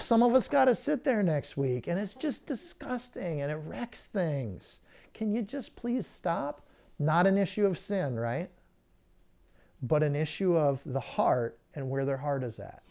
some 0.00 0.22
of 0.22 0.34
us 0.34 0.48
got 0.48 0.66
to 0.66 0.74
sit 0.74 1.04
there 1.04 1.22
next 1.22 1.56
week 1.56 1.86
and 1.86 1.98
it's 1.98 2.14
just 2.14 2.46
disgusting 2.46 3.42
and 3.42 3.50
it 3.50 3.56
wrecks 3.66 4.08
things. 4.08 4.80
Can 5.14 5.34
you 5.34 5.42
just 5.42 5.74
please 5.76 6.06
stop? 6.06 6.62
Not 6.98 7.26
an 7.26 7.38
issue 7.38 7.66
of 7.66 7.78
sin, 7.78 8.16
right? 8.18 8.50
But 9.82 10.02
an 10.02 10.16
issue 10.16 10.56
of 10.56 10.80
the 10.86 11.00
heart 11.00 11.58
and 11.74 11.88
where 11.88 12.04
their 12.04 12.16
heart 12.16 12.42
is 12.42 12.58
at. 12.58 12.82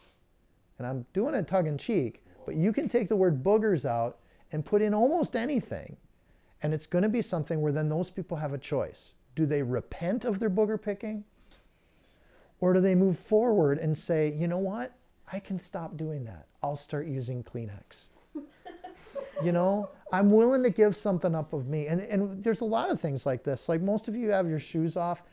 And 0.78 0.88
I'm 0.88 1.06
doing 1.14 1.36
it 1.36 1.48
tongue 1.48 1.68
in 1.68 1.78
cheek, 1.78 2.24
but 2.46 2.56
you 2.56 2.74
can 2.74 2.90
take 2.90 3.10
the 3.10 3.16
word 3.16 3.44
boogers 3.44 3.86
out 3.86 4.20
and 4.52 4.66
put 4.66 4.82
in 4.82 4.94
almost 4.94 5.36
anything. 5.36 5.96
And 6.62 6.74
it's 6.74 6.86
going 6.86 7.04
to 7.04 7.10
be 7.10 7.22
something 7.22 7.62
where 7.62 7.72
then 7.72 7.90
those 7.90 8.10
people 8.10 8.38
have 8.38 8.54
a 8.54 8.58
choice. 8.58 9.12
Do 9.36 9.46
they 9.46 9.62
repent 9.62 10.26
of 10.26 10.40
their 10.40 10.50
booger 10.50 10.82
picking? 10.82 11.24
Or 12.60 12.74
do 12.74 12.80
they 12.80 12.96
move 12.96 13.20
forward 13.20 13.80
and 13.80 13.98
say, 13.98 14.34
you 14.34 14.48
know 14.48 14.58
what? 14.58 14.94
I 15.32 15.40
can 15.40 15.60
stop 15.60 15.98
doing 15.98 16.24
that. 16.26 16.48
I'll 16.62 16.76
start 16.76 17.08
using 17.08 17.44
Kleenex. 17.44 18.08
you 19.44 19.52
know, 19.52 19.90
I'm 20.12 20.32
willing 20.32 20.64
to 20.64 20.70
give 20.70 20.96
something 20.96 21.34
up 21.34 21.54
of 21.54 21.68
me. 21.68 21.88
And, 21.88 22.02
and 22.02 22.44
there's 22.44 22.62
a 22.62 22.66
lot 22.66 22.90
of 22.90 23.00
things 23.02 23.26
like 23.26 23.44
this. 23.44 23.68
Like 23.68 23.82
most 23.82 24.08
of 24.08 24.16
you 24.16 24.30
have 24.30 24.48
your 24.48 24.60
shoes 24.60 24.96
off. 24.96 25.24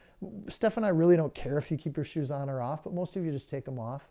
Steph 0.48 0.76
and 0.76 0.86
I 0.86 0.90
really 0.90 1.16
don't 1.16 1.34
care 1.34 1.58
if 1.58 1.70
you 1.70 1.76
keep 1.76 1.96
your 1.96 2.04
shoes 2.04 2.30
on 2.30 2.48
or 2.48 2.62
off, 2.62 2.84
but 2.84 2.94
most 2.94 3.16
of 3.16 3.24
you 3.24 3.32
just 3.32 3.48
take 3.48 3.64
them 3.64 3.78
off. 3.78 4.02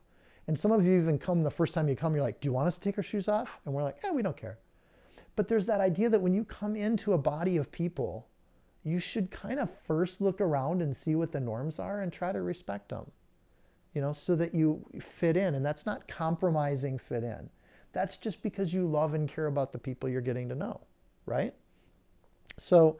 And 0.47 0.59
some 0.59 0.71
of 0.71 0.85
you 0.85 0.99
even 0.99 1.17
come 1.17 1.43
the 1.43 1.51
first 1.51 1.73
time 1.73 1.87
you 1.87 1.95
come, 1.95 2.13
you're 2.13 2.23
like, 2.23 2.41
do 2.41 2.47
you 2.47 2.53
want 2.53 2.67
us 2.67 2.75
to 2.75 2.81
take 2.81 2.97
our 2.97 3.03
shoes 3.03 3.27
off? 3.27 3.59
And 3.65 3.73
we're 3.73 3.83
like, 3.83 3.97
yeah, 4.03 4.11
we 4.11 4.21
don't 4.21 4.35
care. 4.35 4.57
But 5.35 5.47
there's 5.47 5.65
that 5.67 5.79
idea 5.81 6.09
that 6.09 6.21
when 6.21 6.33
you 6.33 6.43
come 6.43 6.75
into 6.75 7.13
a 7.13 7.17
body 7.17 7.57
of 7.57 7.71
people, 7.71 8.27
you 8.83 8.99
should 8.99 9.31
kind 9.31 9.59
of 9.59 9.69
first 9.85 10.21
look 10.21 10.41
around 10.41 10.81
and 10.81 10.95
see 10.95 11.15
what 11.15 11.31
the 11.31 11.39
norms 11.39 11.79
are 11.79 12.01
and 12.01 12.11
try 12.11 12.31
to 12.31 12.41
respect 12.41 12.89
them, 12.89 13.09
you 13.93 14.01
know, 14.01 14.13
so 14.13 14.35
that 14.35 14.53
you 14.53 14.83
fit 14.99 15.35
in. 15.37 15.55
And 15.55 15.65
that's 15.65 15.85
not 15.85 16.07
compromising 16.07 16.97
fit 16.97 17.23
in. 17.23 17.49
That's 17.93 18.17
just 18.17 18.41
because 18.41 18.73
you 18.73 18.87
love 18.87 19.13
and 19.13 19.27
care 19.27 19.47
about 19.47 19.71
the 19.71 19.77
people 19.77 20.07
you're 20.07 20.21
getting 20.21 20.47
to 20.49 20.55
know, 20.55 20.79
right? 21.25 21.53
So 22.57 22.99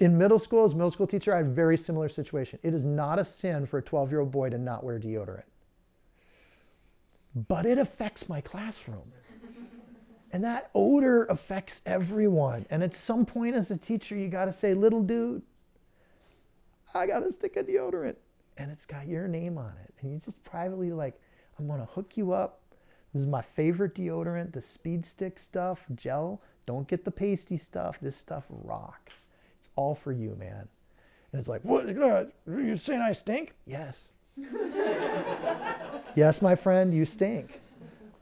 in 0.00 0.16
middle 0.18 0.38
school, 0.38 0.64
as 0.64 0.72
a 0.72 0.76
middle 0.76 0.90
school 0.90 1.06
teacher, 1.06 1.32
I 1.32 1.38
had 1.38 1.46
a 1.46 1.50
very 1.50 1.76
similar 1.76 2.08
situation. 2.08 2.58
It 2.62 2.74
is 2.74 2.84
not 2.84 3.18
a 3.18 3.24
sin 3.24 3.66
for 3.66 3.78
a 3.78 3.82
12 3.82 4.10
year 4.10 4.20
old 4.20 4.32
boy 4.32 4.50
to 4.50 4.58
not 4.58 4.82
wear 4.82 4.98
deodorant, 4.98 5.44
but 7.48 7.64
it 7.64 7.78
affects 7.78 8.28
my 8.28 8.40
classroom. 8.40 9.12
And 10.32 10.42
that 10.42 10.70
odor 10.74 11.26
affects 11.26 11.80
everyone. 11.86 12.66
And 12.70 12.82
at 12.82 12.92
some 12.92 13.24
point 13.24 13.54
as 13.54 13.70
a 13.70 13.76
teacher, 13.76 14.16
you 14.16 14.26
got 14.26 14.46
to 14.46 14.52
say, 14.52 14.74
little 14.74 15.02
dude, 15.02 15.42
I 16.92 17.06
got 17.06 17.20
to 17.20 17.32
stick 17.32 17.56
a 17.56 17.62
deodorant. 17.62 18.16
And 18.56 18.70
it's 18.70 18.86
got 18.86 19.06
your 19.08 19.26
name 19.28 19.58
on 19.58 19.72
it. 19.84 19.94
And 20.00 20.12
you 20.12 20.20
just 20.24 20.42
privately 20.44 20.92
like, 20.92 21.20
I'm 21.58 21.66
going 21.66 21.80
to 21.80 21.86
hook 21.86 22.16
you 22.16 22.32
up. 22.32 22.60
This 23.12 23.20
is 23.20 23.26
my 23.26 23.42
favorite 23.42 23.94
deodorant, 23.94 24.52
the 24.52 24.60
speed 24.60 25.06
stick 25.06 25.38
stuff, 25.38 25.80
gel. 25.94 26.40
Don't 26.66 26.88
get 26.88 27.04
the 27.04 27.10
pasty 27.10 27.56
stuff. 27.56 27.98
This 28.00 28.16
stuff 28.16 28.44
rocks. 28.48 29.12
It's 29.60 29.68
all 29.76 29.94
for 29.94 30.12
you, 30.12 30.36
man. 30.38 30.68
And 31.32 31.40
it's 31.40 31.48
like, 31.48 31.62
what? 31.62 31.86
You 32.46 32.76
saying 32.76 33.00
I 33.00 33.12
stink? 33.12 33.54
Yes. 33.66 34.08
yes, 36.16 36.42
my 36.42 36.54
friend, 36.54 36.92
you 36.92 37.04
stink. 37.04 37.60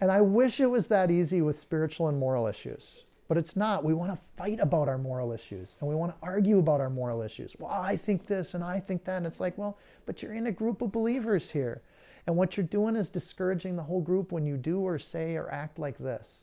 And 0.01 0.11
I 0.11 0.21
wish 0.21 0.61
it 0.61 0.67
was 0.67 0.87
that 0.89 1.11
easy 1.11 1.43
with 1.43 1.61
spiritual 1.61 2.09
and 2.09 2.19
moral 2.19 2.47
issues. 2.47 3.05
But 3.33 3.39
it's 3.39 3.57
not. 3.57 3.83
We 3.83 3.95
want 3.95 4.13
to 4.13 4.19
fight 4.37 4.61
about 4.61 4.89
our 4.89 4.99
moral 4.99 5.33
issues 5.33 5.77
and 5.81 5.89
we 5.89 5.95
want 5.95 6.13
to 6.13 6.19
argue 6.23 6.59
about 6.59 6.83
our 6.83 6.91
moral 6.91 7.23
issues. 7.23 7.57
Well, 7.59 7.71
I 7.71 7.97
think 7.97 8.27
this 8.27 8.53
and 8.53 8.63
I 8.63 8.79
think 8.79 9.07
that. 9.07 9.17
And 9.17 9.27
it's 9.27 9.41
like, 9.41 9.57
well, 9.57 9.79
but 10.05 10.23
you're 10.23 10.35
in 10.35 10.49
a 10.49 10.53
group 10.53 10.83
of 10.83 10.93
believers 10.93 11.51
here. 11.51 11.81
And 12.27 12.37
what 12.37 12.59
you're 12.59 12.67
doing 12.67 12.95
is 12.95 13.09
discouraging 13.09 13.75
the 13.75 13.83
whole 13.83 14.03
group 14.03 14.33
when 14.33 14.45
you 14.45 14.59
do 14.59 14.81
or 14.81 14.99
say 14.99 15.35
or 15.37 15.51
act 15.51 15.79
like 15.79 15.97
this. 15.97 16.43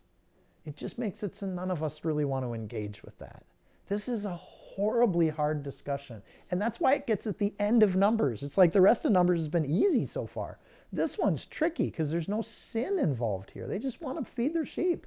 It 0.66 0.76
just 0.76 0.98
makes 0.98 1.22
it 1.22 1.36
so 1.36 1.46
none 1.46 1.70
of 1.70 1.84
us 1.84 2.04
really 2.04 2.26
want 2.26 2.44
to 2.44 2.56
engage 2.56 3.04
with 3.04 3.20
that. 3.20 3.44
This 3.88 4.10
is 4.10 4.26
a 4.26 4.36
horribly 4.36 5.30
hard 5.30 5.62
discussion. 5.62 6.24
And 6.50 6.60
that's 6.60 6.80
why 6.80 6.96
it 6.96 7.06
gets 7.06 7.28
at 7.28 7.38
the 7.38 7.54
end 7.60 7.84
of 7.84 7.98
Numbers. 7.98 8.42
It's 8.42 8.58
like 8.58 8.74
the 8.74 8.82
rest 8.82 9.06
of 9.06 9.12
Numbers 9.12 9.42
has 9.42 9.48
been 9.48 9.64
easy 9.64 10.08
so 10.08 10.26
far. 10.26 10.58
This 10.92 11.20
one's 11.20 11.46
tricky 11.46 11.86
because 11.86 12.10
there's 12.10 12.28
no 12.28 12.42
sin 12.42 12.98
involved 12.98 13.52
here. 13.52 13.68
They 13.68 13.78
just 13.78 14.02
want 14.02 14.18
to 14.18 14.32
feed 14.34 14.56
their 14.56 14.66
sheep. 14.66 15.06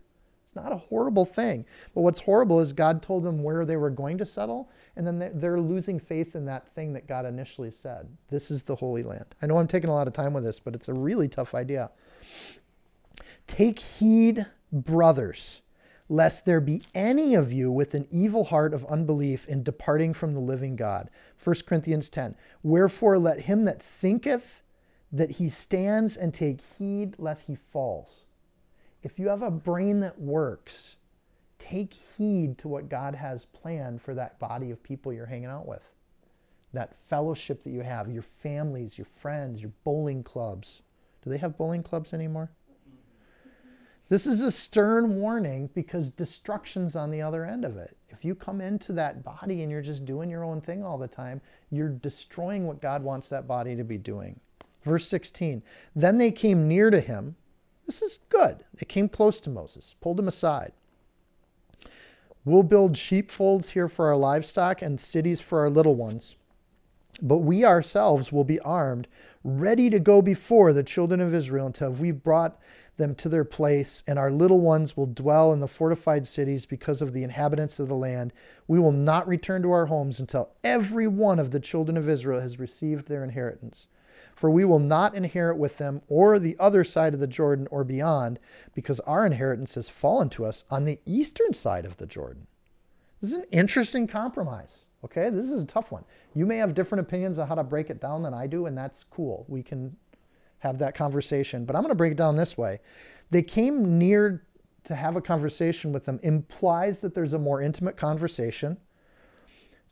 It's 0.53 0.62
not 0.62 0.73
a 0.73 0.77
horrible 0.77 1.25
thing. 1.25 1.65
But 1.95 2.03
what's 2.03 2.21
horrible 2.21 2.61
is 2.61 2.75
God 2.75 3.01
told 3.01 3.25
them 3.25 3.43
where 3.43 3.65
they 3.65 3.79
were 3.79 3.88
going 3.88 4.19
to 4.19 4.27
settle, 4.27 4.69
and 4.97 5.07
then 5.07 5.31
they're 5.37 5.59
losing 5.59 5.99
faith 5.99 6.37
in 6.37 6.45
that 6.45 6.69
thing 6.75 6.93
that 6.93 7.07
God 7.07 7.25
initially 7.25 7.71
said. 7.71 8.07
This 8.29 8.51
is 8.51 8.62
the 8.62 8.77
Holy 8.77 9.03
Land. 9.03 9.35
I 9.41 9.47
know 9.47 9.57
I'm 9.57 9.67
taking 9.67 9.88
a 9.88 9.95
lot 9.95 10.07
of 10.07 10.12
time 10.12 10.35
with 10.35 10.45
this, 10.45 10.61
but 10.61 10.75
it's 10.75 10.88
a 10.88 10.93
really 10.93 11.27
tough 11.27 11.55
idea. 11.55 11.91
Take 13.47 13.79
heed, 13.79 14.45
brothers, 14.71 15.62
lest 16.11 16.45
there 16.45 16.61
be 16.61 16.83
any 16.95 17.35
of 17.35 17.51
you 17.51 17.73
with 17.73 17.95
an 17.95 18.07
evil 18.11 18.45
heart 18.45 18.75
of 18.75 18.85
unbelief 18.85 19.49
in 19.49 19.62
departing 19.62 20.12
from 20.12 20.35
the 20.35 20.41
living 20.41 20.77
God. 20.77 21.09
1 21.43 21.57
Corinthians 21.67 22.11
10. 22.11 22.35
Wherefore 22.62 23.17
let 23.17 23.41
him 23.41 23.65
that 23.65 23.83
thinketh 23.83 24.61
that 25.12 25.31
he 25.31 25.49
stands 25.49 26.19
and 26.19 26.35
take 26.35 26.61
heed 26.77 27.15
lest 27.19 27.41
he 27.47 27.55
falls. 27.55 28.22
If 29.03 29.19
you 29.19 29.29
have 29.29 29.43
a 29.43 29.51
brain 29.51 30.01
that 30.01 30.21
works, 30.21 30.97
take 31.59 31.93
heed 31.93 32.59
to 32.59 32.69
what 32.69 32.88
God 32.88 33.15
has 33.15 33.47
planned 33.47 34.01
for 34.01 34.15
that 34.15 34.38
body 34.38 34.71
of 34.71 34.83
people 34.83 35.12
you're 35.12 35.27
hanging 35.27 35.47
out 35.47 35.67
with. 35.67 35.83
That 36.73 36.95
fellowship 37.09 37.62
that 37.65 37.71
you 37.71 37.81
have, 37.81 38.11
your 38.11 38.23
families, 38.23 38.97
your 38.97 39.09
friends, 39.21 39.61
your 39.61 39.73
bowling 39.85 40.23
clubs. 40.23 40.83
Do 41.23 41.31
they 41.31 41.38
have 41.38 41.57
bowling 41.57 41.83
clubs 41.83 42.12
anymore? 42.15 42.51
This 44.09 44.27
is 44.27 44.43
a 44.43 44.51
stern 44.51 45.17
warning 45.17 45.71
because 45.75 46.12
destruction's 46.12 46.97
on 46.97 47.11
the 47.11 47.23
other 47.23 47.45
end 47.45 47.65
of 47.65 47.79
it. 47.79 47.97
If 48.11 48.25
you 48.25 48.35
come 48.35 48.61
into 48.61 48.93
that 48.93 49.25
body 49.25 49.62
and 49.62 49.71
you're 49.71 49.81
just 49.83 50.05
doing 50.05 50.29
your 50.29 50.45
own 50.45 50.61
thing 50.61 50.85
all 50.85 50.99
the 50.99 51.09
time, 51.09 51.41
you're 51.71 51.88
destroying 51.88 52.67
what 52.67 52.83
God 52.83 53.03
wants 53.03 53.29
that 53.31 53.47
body 53.49 53.75
to 53.75 53.85
be 53.85 53.97
doing. 53.97 54.38
Verse 54.85 55.09
16 55.09 55.62
Then 55.97 56.19
they 56.19 56.31
came 56.31 56.69
near 56.69 56.91
to 56.91 57.01
him. 57.01 57.35
This 57.87 58.01
is 58.01 58.21
good. 58.29 58.64
They 58.75 58.87
came 58.87 59.09
close 59.09 59.40
to 59.40 59.51
Moses, 59.51 59.97
pulled 60.01 60.18
him 60.18 60.29
aside. 60.29 60.73
We'll 62.45 62.62
build 62.62 62.97
sheepfolds 62.97 63.71
here 63.71 63.88
for 63.88 64.09
our 64.09 64.16
livestock 64.16 64.83
and 64.83 65.01
cities 65.01 65.40
for 65.40 65.61
our 65.61 65.71
little 65.71 65.95
ones. 65.95 66.37
But 67.21 67.38
we 67.38 67.64
ourselves 67.64 68.33
will 68.33 68.45
be 68.45 68.59
armed, 68.61 69.07
ready 69.45 69.90
to 69.90 70.01
go 70.01 70.23
before 70.23 70.73
the 70.73 70.83
children 70.83 71.21
of 71.21 71.35
Israel 71.35 71.66
until 71.66 71.92
we've 71.92 72.23
brought 72.23 72.59
them 72.97 73.14
to 73.16 73.29
their 73.29 73.45
place, 73.45 74.03
and 74.07 74.18
our 74.18 74.31
little 74.31 74.61
ones 74.61 74.97
will 74.97 75.07
dwell 75.07 75.53
in 75.53 75.61
the 75.61 75.68
fortified 75.68 76.27
cities 76.27 76.66
because 76.66 77.03
of 77.03 77.12
the 77.12 77.25
inhabitants 77.25 77.79
of 77.79 77.88
the 77.88 77.97
land. 77.97 78.33
We 78.68 78.79
will 78.79 78.92
not 78.92 79.29
return 79.29 79.62
to 79.62 79.73
our 79.73 79.87
homes 79.87 80.21
until 80.21 80.51
every 80.64 81.09
one 81.09 81.38
of 81.38 81.51
the 81.51 81.61
children 81.61 81.97
of 81.97 82.09
Israel 82.09 82.40
has 82.40 82.59
received 82.59 83.09
their 83.09 83.25
inheritance. 83.25 83.87
For 84.35 84.51
we 84.51 84.64
will 84.64 84.79
not 84.79 85.14
inherit 85.14 85.57
with 85.57 85.77
them 85.79 86.03
or 86.09 86.38
the 86.38 86.57
other 86.59 86.85
side 86.85 87.14
of 87.14 87.21
the 87.21 87.27
Jordan 87.27 87.68
or 87.71 87.85
beyond, 87.85 88.38
because 88.75 89.01
our 89.01 89.27
inheritance 89.27 89.75
has 89.75 89.88
fallen 89.88 90.29
to 90.31 90.45
us 90.45 90.64
on 90.71 90.85
the 90.85 90.99
eastern 91.07 91.55
side 91.55 91.85
of 91.85 91.97
the 91.97 92.07
Jordan. 92.07 92.47
This 93.21 93.33
is 93.33 93.38
an 93.38 93.47
interesting 93.53 94.07
compromise. 94.07 94.79
Okay, 95.05 95.31
this 95.31 95.51
is 95.51 95.62
a 95.62 95.66
tough 95.66 95.90
one. 95.90 96.05
You 96.35 96.47
may 96.47 96.57
have 96.59 96.75
different 96.75 97.01
opinions 97.01 97.38
on 97.38 97.49
how 97.49 97.57
to 97.57 97.64
break 97.64 97.90
it 97.90 98.01
down 98.01 98.23
than 98.23 98.35
I 98.35 98.47
do, 98.47 98.66
and 98.66 98.77
that's 98.77 99.05
cool. 99.11 99.45
We 99.49 99.62
can 99.62 99.97
have 100.59 100.79
that 100.79 100.95
conversation. 100.95 101.64
But 101.64 101.75
I'm 101.75 101.83
going 101.83 101.90
to 101.90 101.97
break 101.97 102.12
it 102.12 102.18
down 102.18 102.37
this 102.37 102.57
way. 102.57 102.81
They 103.31 103.42
came 103.42 103.99
near 103.99 104.45
to 104.85 104.95
have 104.95 105.16
a 105.16 105.21
conversation 105.21 105.92
with 105.92 106.05
them 106.05 106.21
implies 106.23 107.01
that 107.01 107.14
there's 107.14 107.33
a 107.33 107.38
more 107.38 107.62
intimate 107.62 107.97
conversation 107.97 108.77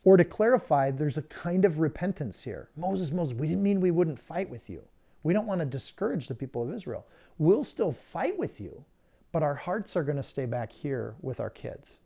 or 0.03 0.17
to 0.17 0.23
clarify, 0.23 0.91
there's 0.91 1.17
a 1.17 1.23
kind 1.23 1.63
of 1.63 1.79
repentance 1.79 2.41
here. 2.41 2.69
Moses, 2.75 3.11
Moses, 3.11 3.35
we 3.35 3.47
didn't 3.47 3.63
mean 3.63 3.79
we 3.79 3.91
wouldn't 3.91 4.19
fight 4.19 4.49
with 4.49 4.69
you. 4.69 4.81
We 5.23 5.33
don't 5.33 5.45
want 5.45 5.59
to 5.59 5.65
discourage 5.65 6.27
the 6.27 6.35
people 6.35 6.63
of 6.63 6.73
Israel. 6.73 7.05
We'll 7.37 7.63
still 7.63 7.91
fight 7.91 8.37
with 8.37 8.59
you, 8.59 8.83
but 9.31 9.43
our 9.43 9.53
hearts 9.53 9.95
are 9.95 10.03
going 10.03 10.17
to 10.17 10.23
stay 10.23 10.45
back 10.45 10.71
here 10.71 11.15
with 11.21 11.39
our 11.39 11.49
kids. 11.49 11.99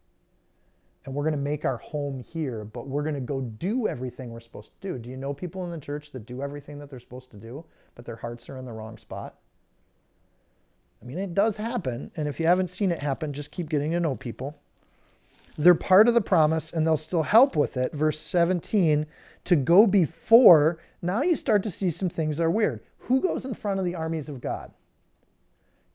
And 1.06 1.14
we're 1.14 1.24
going 1.24 1.34
to 1.34 1.38
make 1.38 1.66
our 1.66 1.78
home 1.78 2.20
here, 2.20 2.66
but 2.66 2.88
we're 2.88 3.04
going 3.04 3.16
to 3.16 3.22
go 3.22 3.42
do 3.42 3.88
everything 3.88 4.32
we're 4.32 4.40
supposed 4.40 4.72
to 4.82 4.88
do. 4.88 4.98
Do 4.98 5.10
you 5.10 5.18
know 5.18 5.34
people 5.34 5.64
in 5.64 5.72
the 5.72 5.78
church 5.78 6.12
that 6.12 6.26
do 6.26 6.42
everything 6.42 6.80
that 6.80 6.90
they're 6.90 7.00
supposed 7.00 7.32
to 7.32 7.38
do, 7.38 7.64
but 7.94 8.06
their 8.06 8.16
hearts 8.16 8.50
are 8.50 8.58
in 8.58 8.66
the 8.66 8.74
wrong 8.74 8.98
spot? 8.98 9.36
I 11.02 11.06
mean, 11.06 11.20
it 11.20 11.34
does 11.34 11.56
happen. 11.56 12.12
And 12.16 12.28
if 12.28 12.40
you 12.40 12.48
haven't 12.48 12.70
seen 12.70 12.92
it 12.92 13.00
happen, 13.00 13.32
just 13.32 13.52
keep 13.52 13.70
getting 13.70 13.92
to 13.92 14.00
know 14.00 14.16
people. 14.16 14.60
They're 15.58 15.76
part 15.76 16.08
of 16.08 16.14
the 16.14 16.22
promise 16.22 16.74
and 16.74 16.86
they'll 16.86 16.98
still 16.98 17.24
help 17.24 17.56
with 17.56 17.78
it. 17.78 17.94
Verse 17.94 18.20
17, 18.20 19.06
to 19.46 19.56
go 19.56 19.88
before. 19.88 20.80
Now 21.02 21.22
you 21.22 21.36
start 21.36 21.64
to 21.64 21.72
see 21.72 21.90
some 21.90 22.10
things 22.10 22.40
are 22.40 22.52
weird. 22.52 22.82
Who 22.98 23.22
goes 23.22 23.46
in 23.46 23.54
front 23.54 23.80
of 23.80 23.86
the 23.86 23.96
armies 23.96 24.30
of 24.30 24.42
God? 24.42 24.72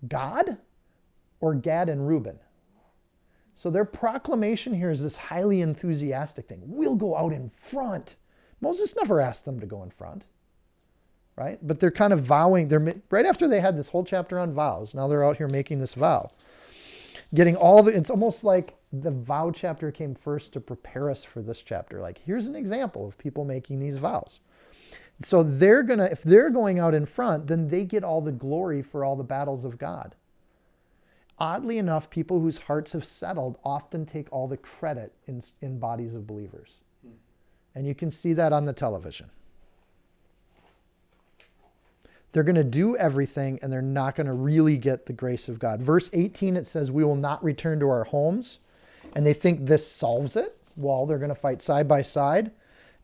God 0.09 0.57
or 1.41 1.55
Gad 1.55 1.89
and 1.89 2.07
Reuben? 2.09 2.39
So 3.57 3.69
their 3.69 3.85
proclamation 3.85 4.73
here 4.73 4.91
is 4.91 5.03
this 5.03 5.17
highly 5.17 5.61
enthusiastic 5.61 6.49
thing. 6.49 6.63
We'll 6.65 6.97
go 6.97 7.15
out 7.15 7.33
in 7.33 7.51
front. 7.51 8.17
Moses 8.63 8.95
never 8.97 9.21
asked 9.21 9.45
them 9.45 9.61
to 9.61 9.67
go 9.67 9.83
in 9.83 9.91
front, 9.91 10.23
right? 11.37 11.59
But 11.67 11.79
they're 11.79 11.91
kind 11.91 12.15
of 12.15 12.23
vowing. 12.23 12.69
They're 12.69 12.95
right 13.11 13.27
after 13.27 13.49
they 13.49 13.61
had 13.61 13.77
this 13.77 13.89
whole 13.89 14.05
chapter 14.05 14.39
on 14.39 14.55
vows. 14.55 14.95
Now 14.95 15.09
they're 15.09 15.25
out 15.25 15.37
here 15.37 15.49
making 15.49 15.79
this 15.79 15.93
vow, 15.93 16.31
getting 17.35 17.57
all 17.57 17.83
the. 17.83 17.95
It's 17.95 18.09
almost 18.09 18.45
like 18.45 18.75
the 18.93 19.11
vow 19.11 19.51
chapter 19.51 19.93
came 19.93 20.15
first 20.15 20.53
to 20.53 20.61
prepare 20.61 21.11
us 21.11 21.23
for 21.25 21.43
this 21.43 21.63
chapter. 21.63 22.01
Like, 22.01 22.19
here's 22.19 22.47
an 22.47 22.57
example 22.57 23.07
of 23.07 23.17
people 23.19 23.45
making 23.45 23.79
these 23.79 23.99
vows. 23.99 24.41
So 25.23 25.43
they're 25.43 25.83
going 25.83 25.99
to, 25.99 26.11
if 26.11 26.23
they're 26.23 26.51
going 26.51 26.79
out 26.79 26.95
in 26.95 27.07
front, 27.07 27.47
then 27.47 27.69
they 27.69 27.85
get 27.85 28.05
all 28.05 28.21
the 28.21 28.33
glory 28.33 28.83
for 28.83 29.05
all 29.05 29.17
the 29.17 29.23
battles 29.23 29.65
of 29.65 29.79
God. 29.79 30.15
Oddly 31.39 31.79
enough, 31.79 32.11
people 32.11 32.41
whose 32.41 32.59
hearts 32.59 32.93
have 32.93 33.05
settled 33.05 33.59
often 33.65 34.05
take 34.05 34.31
all 34.33 34.49
the 34.49 34.57
credit 34.57 35.13
in, 35.27 35.43
in 35.63 35.79
bodies 35.79 36.15
of 36.15 36.27
believers. 36.27 36.71
And 37.75 37.87
you 37.87 37.95
can 37.95 38.11
see 38.11 38.33
that 38.35 38.53
on 38.53 38.65
the 38.65 38.73
television. 38.73 39.31
They're 42.33 42.45
going 42.45 42.57
to 42.57 42.65
do 42.65 42.97
everything 42.97 43.59
and 43.63 43.73
they're 43.73 43.83
not 43.83 44.15
going 44.15 44.27
to 44.27 44.33
really 44.33 44.77
get 44.77 45.07
the 45.07 45.13
grace 45.13 45.49
of 45.49 45.59
God. 45.59 45.81
Verse 45.81 46.11
18, 46.13 46.57
it 46.57 46.67
says, 46.67 46.91
We 46.91 47.05
will 47.05 47.17
not 47.17 47.43
return 47.43 47.81
to 47.81 47.89
our 47.89 48.05
homes. 48.05 48.59
And 49.15 49.27
they 49.27 49.33
think 49.33 49.67
this 49.67 49.87
solves 49.87 50.37
it. 50.37 50.57
Well, 50.77 51.07
they're 51.07 51.19
going 51.19 51.31
to 51.31 51.35
fight 51.35 51.63
side 51.63 51.89
by 51.89 52.03
side. 52.03 52.51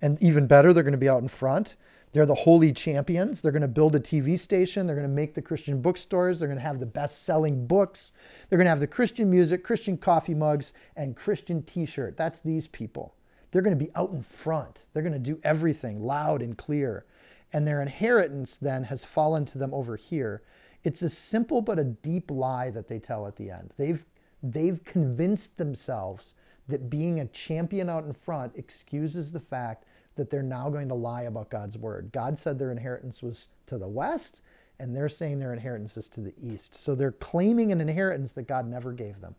And 0.03 0.22
even 0.22 0.47
better, 0.47 0.72
they're 0.72 0.82
going 0.82 0.92
to 0.92 0.99
be 0.99 1.09
out 1.09 1.22
in 1.22 1.28
front. 1.28 1.76
They're 2.12 2.26
the 2.26 2.34
holy 2.34 2.72
champions. 2.72 3.40
They're 3.40 3.53
going 3.53 3.62
to 3.62 3.68
build 3.68 3.94
a 3.97 4.01
TV 4.01 4.38
station. 4.38 4.86
They're 4.86 4.97
going 4.97 5.09
to 5.09 5.14
make 5.14 5.34
the 5.34 5.42
Christian 5.42 5.82
bookstores. 5.82 6.38
They're 6.38 6.49
going 6.49 6.59
to 6.59 6.64
have 6.64 6.80
the 6.80 6.86
best 6.86 7.24
selling 7.24 7.66
books. 7.66 8.12
They're 8.49 8.59
going 8.59 8.66
to 8.66 8.70
have 8.70 8.80
the 8.80 8.86
Christian 8.86 9.30
music, 9.30 9.64
Christian 9.64 9.97
coffee 9.97 10.34
mugs, 10.34 10.72
and 10.97 11.16
Christian 11.16 11.62
t 11.64 11.84
shirt. 11.84 12.16
That's 12.16 12.40
these 12.40 12.68
people. 12.68 13.14
They're 13.51 13.62
going 13.62 13.78
to 13.78 13.84
be 13.84 13.90
out 13.94 14.12
in 14.12 14.22
front. 14.22 14.84
They're 14.92 15.03
going 15.03 15.12
to 15.12 15.18
do 15.18 15.38
everything 15.44 16.01
loud 16.01 16.42
and 16.42 16.57
clear 16.57 17.05
and 17.53 17.66
their 17.66 17.80
inheritance 17.80 18.59
then 18.59 18.82
has 18.84 19.05
fallen 19.05 19.44
to 19.47 19.59
them 19.59 19.72
over 19.72 19.97
here. 19.97 20.42
It's 20.84 21.03
a 21.03 21.09
simple 21.09 21.61
but 21.61 21.78
a 21.78 21.84
deep 21.84 22.30
lie 22.30 22.70
that 22.70 22.88
they 22.88 22.99
tell 22.99 23.26
at 23.26 23.36
the 23.36 23.51
end. 23.51 23.72
They've 23.76 24.05
they've 24.43 24.82
convinced 24.84 25.57
themselves 25.57 26.34
that 26.68 26.91
being 26.91 27.20
a 27.20 27.26
champion 27.26 27.89
out 27.89 28.05
in 28.05 28.12
front 28.12 28.53
excuses 28.57 29.30
the 29.30 29.41
fact 29.41 29.84
that 30.16 30.30
they're 30.30 30.43
now 30.43 30.68
going 30.68 30.89
to 30.89 30.95
lie 30.95 31.22
about 31.22 31.51
God's 31.51 31.76
word. 31.76 32.11
God 32.12 32.39
said 32.39 32.59
their 32.59 32.72
inheritance 32.72 33.22
was 33.22 33.49
to 33.66 33.78
the 33.78 33.89
west, 33.89 34.41
and 34.78 34.95
they're 34.95 35.09
saying 35.09 35.39
their 35.39 35.53
inheritance 35.53 35.97
is 35.97 36.09
to 36.11 36.20
the 36.20 36.34
east. 36.43 36.74
So 36.74 36.95
they're 36.95 37.12
claiming 37.12 37.72
an 37.72 37.80
inheritance 37.80 38.32
that 38.32 38.49
God 38.49 38.66
never 38.66 38.93
gave 38.93 39.20
them. 39.20 39.34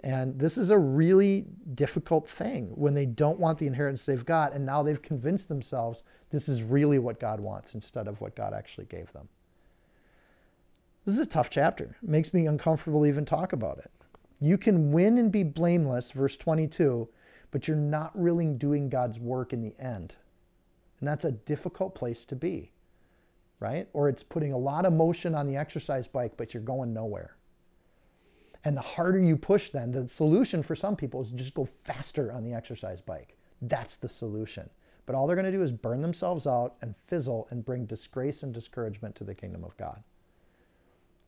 And 0.00 0.38
this 0.38 0.58
is 0.58 0.70
a 0.70 0.78
really 0.78 1.46
difficult 1.74 2.28
thing 2.28 2.70
when 2.74 2.94
they 2.94 3.06
don't 3.06 3.40
want 3.40 3.58
the 3.58 3.66
inheritance 3.66 4.04
they've 4.04 4.24
got, 4.24 4.52
and 4.52 4.64
now 4.64 4.82
they've 4.82 5.00
convinced 5.00 5.48
themselves 5.48 6.02
this 6.30 6.48
is 6.48 6.62
really 6.62 6.98
what 6.98 7.18
God 7.18 7.40
wants 7.40 7.74
instead 7.74 8.08
of 8.08 8.20
what 8.20 8.36
God 8.36 8.52
actually 8.52 8.86
gave 8.86 9.12
them. 9.12 9.28
This 11.06 11.14
is 11.14 11.20
a 11.20 11.26
tough 11.26 11.50
chapter. 11.50 11.96
It 12.02 12.08
makes 12.08 12.34
me 12.34 12.48
uncomfortable 12.48 13.02
to 13.02 13.06
even 13.06 13.24
talk 13.24 13.52
about 13.52 13.78
it. 13.78 13.92
You 14.40 14.58
can 14.58 14.90
win 14.90 15.18
and 15.18 15.30
be 15.30 15.44
blameless, 15.44 16.10
verse 16.10 16.36
22, 16.36 17.08
but 17.52 17.68
you're 17.68 17.76
not 17.76 18.10
really 18.20 18.46
doing 18.46 18.88
God's 18.88 19.20
work 19.20 19.52
in 19.52 19.62
the 19.62 19.72
end. 19.78 20.16
And 20.98 21.06
that's 21.06 21.24
a 21.24 21.30
difficult 21.30 21.94
place 21.94 22.24
to 22.24 22.34
be, 22.34 22.72
right? 23.60 23.88
Or 23.92 24.08
it's 24.08 24.24
putting 24.24 24.52
a 24.52 24.58
lot 24.58 24.84
of 24.84 24.92
motion 24.92 25.36
on 25.36 25.46
the 25.46 25.56
exercise 25.56 26.08
bike, 26.08 26.32
but 26.36 26.52
you're 26.52 26.62
going 26.64 26.92
nowhere. 26.92 27.36
And 28.64 28.76
the 28.76 28.80
harder 28.80 29.20
you 29.20 29.36
push, 29.36 29.70
then 29.70 29.92
the 29.92 30.08
solution 30.08 30.60
for 30.60 30.74
some 30.74 30.96
people 30.96 31.22
is 31.22 31.30
just 31.30 31.54
go 31.54 31.68
faster 31.84 32.32
on 32.32 32.42
the 32.42 32.52
exercise 32.52 33.00
bike. 33.00 33.36
That's 33.62 33.94
the 33.94 34.08
solution. 34.08 34.68
But 35.06 35.14
all 35.14 35.28
they're 35.28 35.36
going 35.36 35.46
to 35.46 35.56
do 35.56 35.62
is 35.62 35.70
burn 35.70 36.02
themselves 36.02 36.48
out 36.48 36.74
and 36.82 36.96
fizzle 37.06 37.46
and 37.50 37.64
bring 37.64 37.86
disgrace 37.86 38.42
and 38.42 38.52
discouragement 38.52 39.14
to 39.14 39.22
the 39.22 39.36
kingdom 39.36 39.62
of 39.62 39.76
God. 39.76 40.02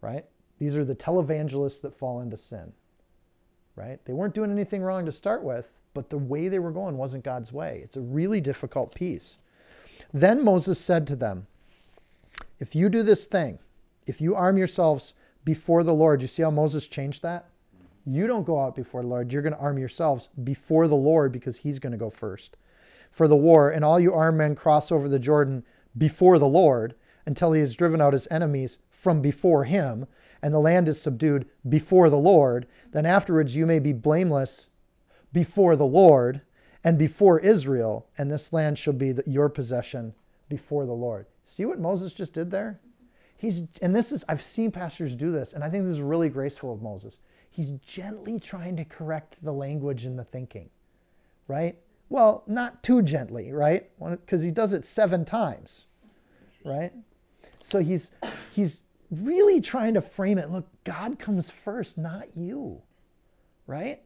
Right? 0.01 0.25
These 0.59 0.77
are 0.77 0.85
the 0.85 0.95
televangelists 0.95 1.81
that 1.83 1.97
fall 1.97 2.21
into 2.21 2.37
sin. 2.37 2.73
Right? 3.77 4.05
They 4.05 4.13
weren't 4.13 4.35
doing 4.35 4.51
anything 4.51 4.83
wrong 4.83 5.07
to 5.07 5.13
start 5.13 5.43
with, 5.43 5.71
but 5.95 6.11
the 6.11 6.19
way 6.19 6.49
they 6.49 6.59
were 6.59 6.73
going 6.73 6.97
wasn't 6.97 7.25
God's 7.25 7.53
way. 7.53 7.81
It's 7.85 7.97
a 7.97 8.01
really 8.01 8.41
difficult 8.41 8.95
piece. 8.95 9.39
Then 10.13 10.45
Moses 10.45 10.79
said 10.79 11.07
to 11.09 11.17
them, 11.17 11.47
If 12.61 12.75
you 12.75 12.89
do 12.89 13.03
this 13.03 13.27
thing, 13.27 13.59
if 14.07 14.21
you 14.21 14.35
arm 14.35 14.57
yourselves 14.59 15.15
before 15.49 15.83
the 15.83 15.95
Lord. 15.95 16.21
You 16.21 16.29
see 16.29 16.43
how 16.43 16.51
Moses 16.51 16.87
changed 16.87 17.23
that? 17.23 17.47
You 18.05 18.27
don't 18.27 18.45
go 18.45 18.61
out 18.61 18.75
before 18.75 19.01
the 19.01 19.09
Lord. 19.09 19.33
You're 19.33 19.41
going 19.41 19.55
to 19.55 19.59
arm 19.59 19.79
yourselves 19.79 20.29
before 20.45 20.89
the 20.89 20.95
Lord 20.95 21.33
because 21.33 21.57
he's 21.57 21.79
going 21.79 21.93
to 21.93 21.97
go 21.99 22.11
first 22.11 22.59
for 23.13 23.29
the 23.29 23.37
war. 23.37 23.71
And 23.71 23.83
all 23.83 23.99
you 23.99 24.13
armed 24.13 24.37
men 24.37 24.55
cross 24.55 24.93
over 24.93 25.09
the 25.09 25.19
Jordan 25.19 25.65
before 25.97 26.39
the 26.39 26.47
Lord 26.47 26.95
until 27.25 27.53
he 27.53 27.61
has 27.61 27.75
driven 27.75 27.99
out 27.99 28.13
his 28.13 28.29
enemies 28.31 28.77
from 28.99 29.23
before 29.23 29.65
him 29.65 30.05
and 30.43 30.53
the 30.53 30.59
land 30.59 30.89
is 30.89 31.01
subdued 31.01 31.47
before 31.69 32.11
the 32.11 32.19
Lord. 32.19 32.67
Then 32.91 33.07
afterwards 33.07 33.55
you 33.55 33.65
may 33.65 33.79
be 33.79 33.93
blameless 33.93 34.67
before 35.33 35.77
the 35.77 35.87
Lord 35.87 36.41
and 36.83 36.99
before 36.99 37.39
Israel, 37.41 38.07
and 38.19 38.31
this 38.31 38.53
land 38.53 38.77
shall 38.77 38.93
be 38.93 39.15
your 39.27 39.49
possession 39.49 40.13
before 40.49 40.85
the 40.85 40.93
Lord. 40.93 41.27
See 41.47 41.65
what 41.65 41.79
Moses 41.79 42.13
just 42.13 42.33
did 42.33 42.51
there? 42.51 42.81
He's, 43.37 43.63
and 43.83 43.95
this 43.95 44.11
is, 44.11 44.25
I've 44.29 44.43
seen 44.43 44.73
pastors 44.73 45.15
do 45.15 45.31
this, 45.31 45.53
and 45.53 45.63
I 45.63 45.71
think 45.71 45.85
this 45.85 45.93
is 45.93 46.01
really 46.01 46.29
graceful 46.29 46.73
of 46.73 46.83
Moses. 46.83 47.19
He's 47.51 47.71
gently 47.87 48.41
trying 48.41 48.77
to 48.77 48.85
correct 48.85 49.37
the 49.43 49.53
language 49.53 50.07
and 50.07 50.19
the 50.19 50.25
thinking, 50.25 50.71
right? 51.47 51.77
Well, 52.09 52.43
not 52.47 52.83
too 52.83 53.03
gently, 53.03 53.53
right? 53.53 53.89
Because 54.01 54.43
he 54.43 54.51
does 54.51 54.73
it 54.73 54.85
seven 54.85 55.25
times, 55.25 55.85
right? 56.65 56.93
So 57.63 57.81
he's, 57.81 58.11
he's 58.51 58.83
really 59.11 59.61
trying 59.61 59.95
to 59.95 60.01
frame 60.01 60.39
it. 60.39 60.51
Look, 60.51 60.67
God 60.85 61.19
comes 61.19 61.51
first, 61.51 61.99
not 61.99 62.29
you, 62.37 62.81
right? 63.67 64.03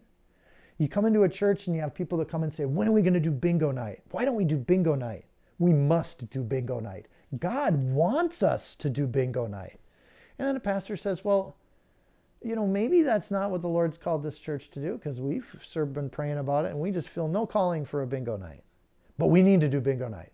You 0.78 0.88
come 0.88 1.06
into 1.06 1.24
a 1.24 1.28
church 1.28 1.66
and 1.66 1.76
you 1.76 1.82
have 1.82 1.94
people 1.94 2.18
that 2.18 2.28
come 2.28 2.42
and 2.42 2.52
say, 2.52 2.64
When 2.64 2.88
are 2.88 2.92
we 2.92 3.02
going 3.02 3.14
to 3.14 3.20
do 3.20 3.30
bingo 3.30 3.70
night? 3.70 4.02
Why 4.10 4.24
don't 4.24 4.36
we 4.36 4.44
do 4.44 4.56
bingo 4.56 4.94
night? 4.94 5.24
We 5.58 5.72
must 5.72 6.28
do 6.30 6.42
bingo 6.42 6.80
night. 6.80 7.06
God 7.38 7.74
wants 7.76 8.42
us 8.42 8.74
to 8.76 8.90
do 8.90 9.06
bingo 9.06 9.46
night. 9.46 9.78
And 10.38 10.46
then 10.46 10.54
the 10.54 10.60
pastor 10.60 10.96
says, 10.96 11.24
well, 11.24 11.56
you 12.42 12.56
know, 12.56 12.66
maybe 12.66 13.02
that's 13.02 13.30
not 13.30 13.50
what 13.50 13.62
the 13.62 13.68
Lord's 13.68 13.96
called 13.96 14.22
this 14.22 14.38
church 14.38 14.70
to 14.70 14.80
do 14.80 14.94
because 14.94 15.20
we've 15.20 15.46
sort 15.62 15.88
of 15.88 15.94
been 15.94 16.10
praying 16.10 16.38
about 16.38 16.64
it 16.64 16.72
and 16.72 16.80
we 16.80 16.90
just 16.90 17.08
feel 17.08 17.28
no 17.28 17.46
calling 17.46 17.84
for 17.84 18.02
a 18.02 18.06
bingo 18.06 18.36
night. 18.36 18.62
But 19.18 19.28
we 19.28 19.42
need 19.42 19.60
to 19.60 19.68
do 19.68 19.80
bingo 19.80 20.08
night. 20.08 20.32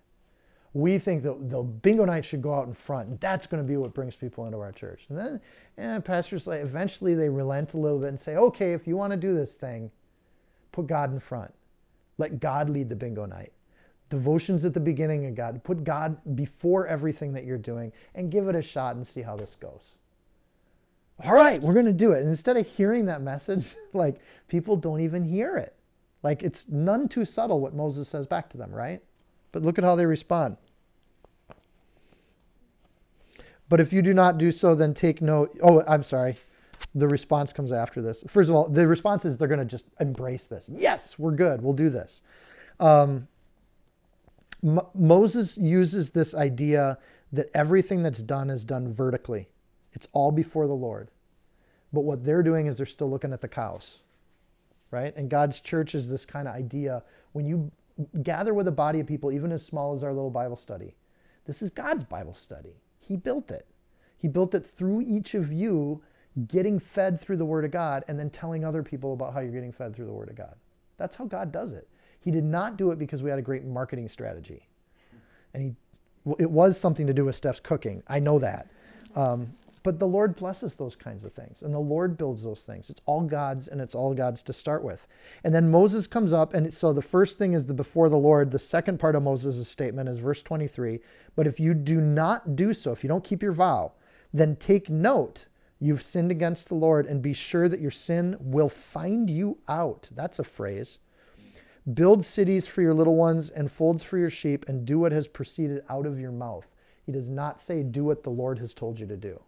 We 0.74 0.98
think 0.98 1.22
that 1.22 1.50
the 1.50 1.62
bingo 1.62 2.04
night 2.04 2.24
should 2.24 2.42
go 2.42 2.54
out 2.54 2.68
in 2.68 2.74
front 2.74 3.08
and 3.08 3.20
that's 3.20 3.46
going 3.46 3.62
to 3.62 3.66
be 3.66 3.76
what 3.76 3.94
brings 3.94 4.14
people 4.14 4.46
into 4.46 4.58
our 4.58 4.72
church. 4.72 5.06
And 5.08 5.18
then 5.18 5.40
and 5.76 6.04
pastors 6.04 6.46
like 6.46 6.60
eventually 6.60 7.14
they 7.14 7.28
relent 7.28 7.74
a 7.74 7.78
little 7.78 7.98
bit 7.98 8.08
and 8.08 8.20
say, 8.20 8.36
okay, 8.36 8.72
if 8.72 8.86
you 8.86 8.96
want 8.96 9.12
to 9.12 9.16
do 9.16 9.34
this 9.34 9.54
thing, 9.54 9.90
put 10.72 10.86
God 10.86 11.12
in 11.12 11.20
front. 11.20 11.52
Let 12.18 12.40
God 12.40 12.68
lead 12.68 12.88
the 12.88 12.96
bingo 12.96 13.24
night 13.24 13.52
devotions 14.10 14.64
at 14.64 14.74
the 14.74 14.80
beginning 14.80 15.26
of 15.26 15.34
God. 15.34 15.62
Put 15.64 15.84
God 15.84 16.16
before 16.34 16.86
everything 16.86 17.32
that 17.34 17.44
you're 17.44 17.58
doing 17.58 17.92
and 18.14 18.30
give 18.30 18.48
it 18.48 18.56
a 18.56 18.62
shot 18.62 18.96
and 18.96 19.06
see 19.06 19.22
how 19.22 19.36
this 19.36 19.56
goes. 19.60 19.92
All 21.24 21.34
right, 21.34 21.60
we're 21.60 21.74
going 21.74 21.86
to 21.86 21.92
do 21.92 22.12
it. 22.12 22.20
And 22.20 22.28
instead 22.28 22.56
of 22.56 22.66
hearing 22.66 23.06
that 23.06 23.22
message, 23.22 23.74
like 23.92 24.20
people 24.46 24.76
don't 24.76 25.00
even 25.00 25.24
hear 25.24 25.56
it. 25.56 25.74
Like 26.22 26.42
it's 26.42 26.68
none 26.68 27.08
too 27.08 27.24
subtle 27.24 27.60
what 27.60 27.74
Moses 27.74 28.08
says 28.08 28.26
back 28.26 28.48
to 28.50 28.58
them, 28.58 28.72
right? 28.72 29.02
But 29.52 29.62
look 29.62 29.78
at 29.78 29.84
how 29.84 29.96
they 29.96 30.06
respond. 30.06 30.56
But 33.68 33.80
if 33.80 33.92
you 33.92 34.02
do 34.02 34.14
not 34.14 34.38
do 34.38 34.50
so, 34.50 34.74
then 34.74 34.94
take 34.94 35.20
note. 35.20 35.58
Oh, 35.62 35.82
I'm 35.86 36.02
sorry. 36.02 36.36
The 36.94 37.06
response 37.06 37.52
comes 37.52 37.72
after 37.72 38.00
this. 38.00 38.24
First 38.28 38.48
of 38.48 38.56
all, 38.56 38.68
the 38.68 38.86
response 38.86 39.24
is 39.24 39.36
they're 39.36 39.48
going 39.48 39.58
to 39.60 39.66
just 39.66 39.84
embrace 40.00 40.46
this. 40.46 40.68
Yes, 40.72 41.18
we're 41.18 41.32
good. 41.32 41.60
We'll 41.62 41.74
do 41.74 41.90
this. 41.90 42.22
Um, 42.80 43.28
M- 44.64 44.80
Moses 44.94 45.58
uses 45.58 46.10
this 46.10 46.34
idea 46.34 46.98
that 47.32 47.50
everything 47.54 48.02
that's 48.02 48.22
done 48.22 48.50
is 48.50 48.64
done 48.64 48.92
vertically. 48.92 49.48
It's 49.92 50.08
all 50.12 50.32
before 50.32 50.66
the 50.66 50.74
Lord. 50.74 51.10
But 51.92 52.02
what 52.02 52.24
they're 52.24 52.42
doing 52.42 52.66
is 52.66 52.76
they're 52.76 52.86
still 52.86 53.10
looking 53.10 53.32
at 53.32 53.40
the 53.40 53.48
cows, 53.48 53.98
right? 54.90 55.14
And 55.16 55.30
God's 55.30 55.60
church 55.60 55.94
is 55.94 56.08
this 56.08 56.24
kind 56.24 56.48
of 56.48 56.54
idea. 56.54 57.02
When 57.32 57.46
you 57.46 57.70
gather 58.22 58.54
with 58.54 58.68
a 58.68 58.72
body 58.72 59.00
of 59.00 59.06
people, 59.06 59.32
even 59.32 59.52
as 59.52 59.64
small 59.64 59.94
as 59.94 60.02
our 60.02 60.12
little 60.12 60.30
Bible 60.30 60.56
study, 60.56 60.94
this 61.46 61.62
is 61.62 61.70
God's 61.70 62.04
Bible 62.04 62.34
study. 62.34 62.80
He 63.00 63.16
built 63.16 63.50
it. 63.50 63.66
He 64.18 64.28
built 64.28 64.54
it 64.54 64.66
through 64.76 65.02
each 65.02 65.34
of 65.34 65.52
you 65.52 66.02
getting 66.46 66.78
fed 66.78 67.20
through 67.20 67.36
the 67.36 67.44
Word 67.44 67.64
of 67.64 67.70
God 67.70 68.04
and 68.08 68.18
then 68.18 68.30
telling 68.30 68.64
other 68.64 68.82
people 68.82 69.12
about 69.12 69.32
how 69.32 69.40
you're 69.40 69.52
getting 69.52 69.72
fed 69.72 69.94
through 69.94 70.06
the 70.06 70.12
Word 70.12 70.28
of 70.28 70.36
God. 70.36 70.54
That's 70.96 71.14
how 71.14 71.24
God 71.24 71.52
does 71.52 71.72
it. 71.72 71.88
He 72.20 72.30
did 72.30 72.44
not 72.44 72.76
do 72.76 72.90
it 72.90 72.98
because 72.98 73.22
we 73.22 73.30
had 73.30 73.38
a 73.38 73.42
great 73.42 73.64
marketing 73.64 74.08
strategy. 74.08 74.68
And 75.54 75.62
he, 75.62 75.74
it 76.38 76.50
was 76.50 76.78
something 76.78 77.06
to 77.06 77.14
do 77.14 77.24
with 77.24 77.36
Steph's 77.36 77.60
cooking. 77.60 78.02
I 78.06 78.18
know 78.18 78.38
that. 78.38 78.68
Um, 79.16 79.52
but 79.82 79.98
the 79.98 80.06
Lord 80.06 80.36
blesses 80.36 80.74
those 80.74 80.96
kinds 80.96 81.24
of 81.24 81.32
things, 81.32 81.62
and 81.62 81.72
the 81.72 81.78
Lord 81.78 82.16
builds 82.16 82.42
those 82.42 82.62
things. 82.62 82.90
It's 82.90 83.00
all 83.06 83.22
God's, 83.22 83.68
and 83.68 83.80
it's 83.80 83.94
all 83.94 84.14
God's 84.14 84.42
to 84.44 84.52
start 84.52 84.82
with. 84.82 85.06
And 85.44 85.54
then 85.54 85.70
Moses 85.70 86.06
comes 86.06 86.32
up, 86.32 86.54
and 86.54 86.72
so 86.72 86.92
the 86.92 87.02
first 87.02 87.38
thing 87.38 87.52
is 87.52 87.66
the 87.66 87.74
before 87.74 88.08
the 88.08 88.16
Lord. 88.16 88.50
The 88.50 88.58
second 88.58 88.98
part 88.98 89.14
of 89.14 89.22
Moses' 89.22 89.68
statement 89.68 90.08
is 90.08 90.18
verse 90.18 90.42
23. 90.42 91.00
But 91.36 91.46
if 91.46 91.60
you 91.60 91.74
do 91.74 92.00
not 92.00 92.56
do 92.56 92.74
so, 92.74 92.92
if 92.92 93.02
you 93.02 93.08
don't 93.08 93.24
keep 93.24 93.42
your 93.42 93.52
vow, 93.52 93.92
then 94.32 94.56
take 94.56 94.90
note 94.90 95.46
you've 95.80 96.02
sinned 96.02 96.30
against 96.30 96.68
the 96.68 96.74
Lord, 96.74 97.06
and 97.06 97.22
be 97.22 97.32
sure 97.32 97.68
that 97.68 97.80
your 97.80 97.90
sin 97.90 98.36
will 98.40 98.68
find 98.68 99.30
you 99.30 99.58
out. 99.68 100.08
That's 100.14 100.40
a 100.40 100.44
phrase. 100.44 100.98
Build 101.94 102.24
cities 102.24 102.66
for 102.66 102.82
your 102.82 102.92
little 102.92 103.14
ones 103.16 103.50
and 103.50 103.70
folds 103.70 104.02
for 104.02 104.18
your 104.18 104.28
sheep, 104.28 104.68
and 104.68 104.84
do 104.84 104.98
what 104.98 105.12
has 105.12 105.28
proceeded 105.28 105.84
out 105.88 106.04
of 106.04 106.18
your 106.18 106.32
mouth. 106.32 106.66
He 107.06 107.12
does 107.12 107.30
not 107.30 107.62
say, 107.62 107.82
do 107.82 108.04
what 108.04 108.22
the 108.22 108.30
Lord 108.30 108.58
has 108.58 108.74
told 108.74 108.98
you 109.00 109.06
to 109.06 109.16
do. 109.16 109.40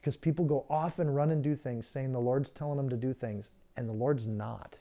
Because 0.00 0.16
people 0.16 0.44
go 0.44 0.64
off 0.70 0.98
and 0.98 1.14
run 1.14 1.30
and 1.30 1.42
do 1.42 1.54
things 1.54 1.86
saying 1.86 2.12
the 2.12 2.18
Lord's 2.20 2.50
telling 2.50 2.76
them 2.78 2.88
to 2.88 2.96
do 2.96 3.12
things, 3.12 3.50
and 3.76 3.88
the 3.88 3.92
Lord's 3.92 4.26
not. 4.26 4.78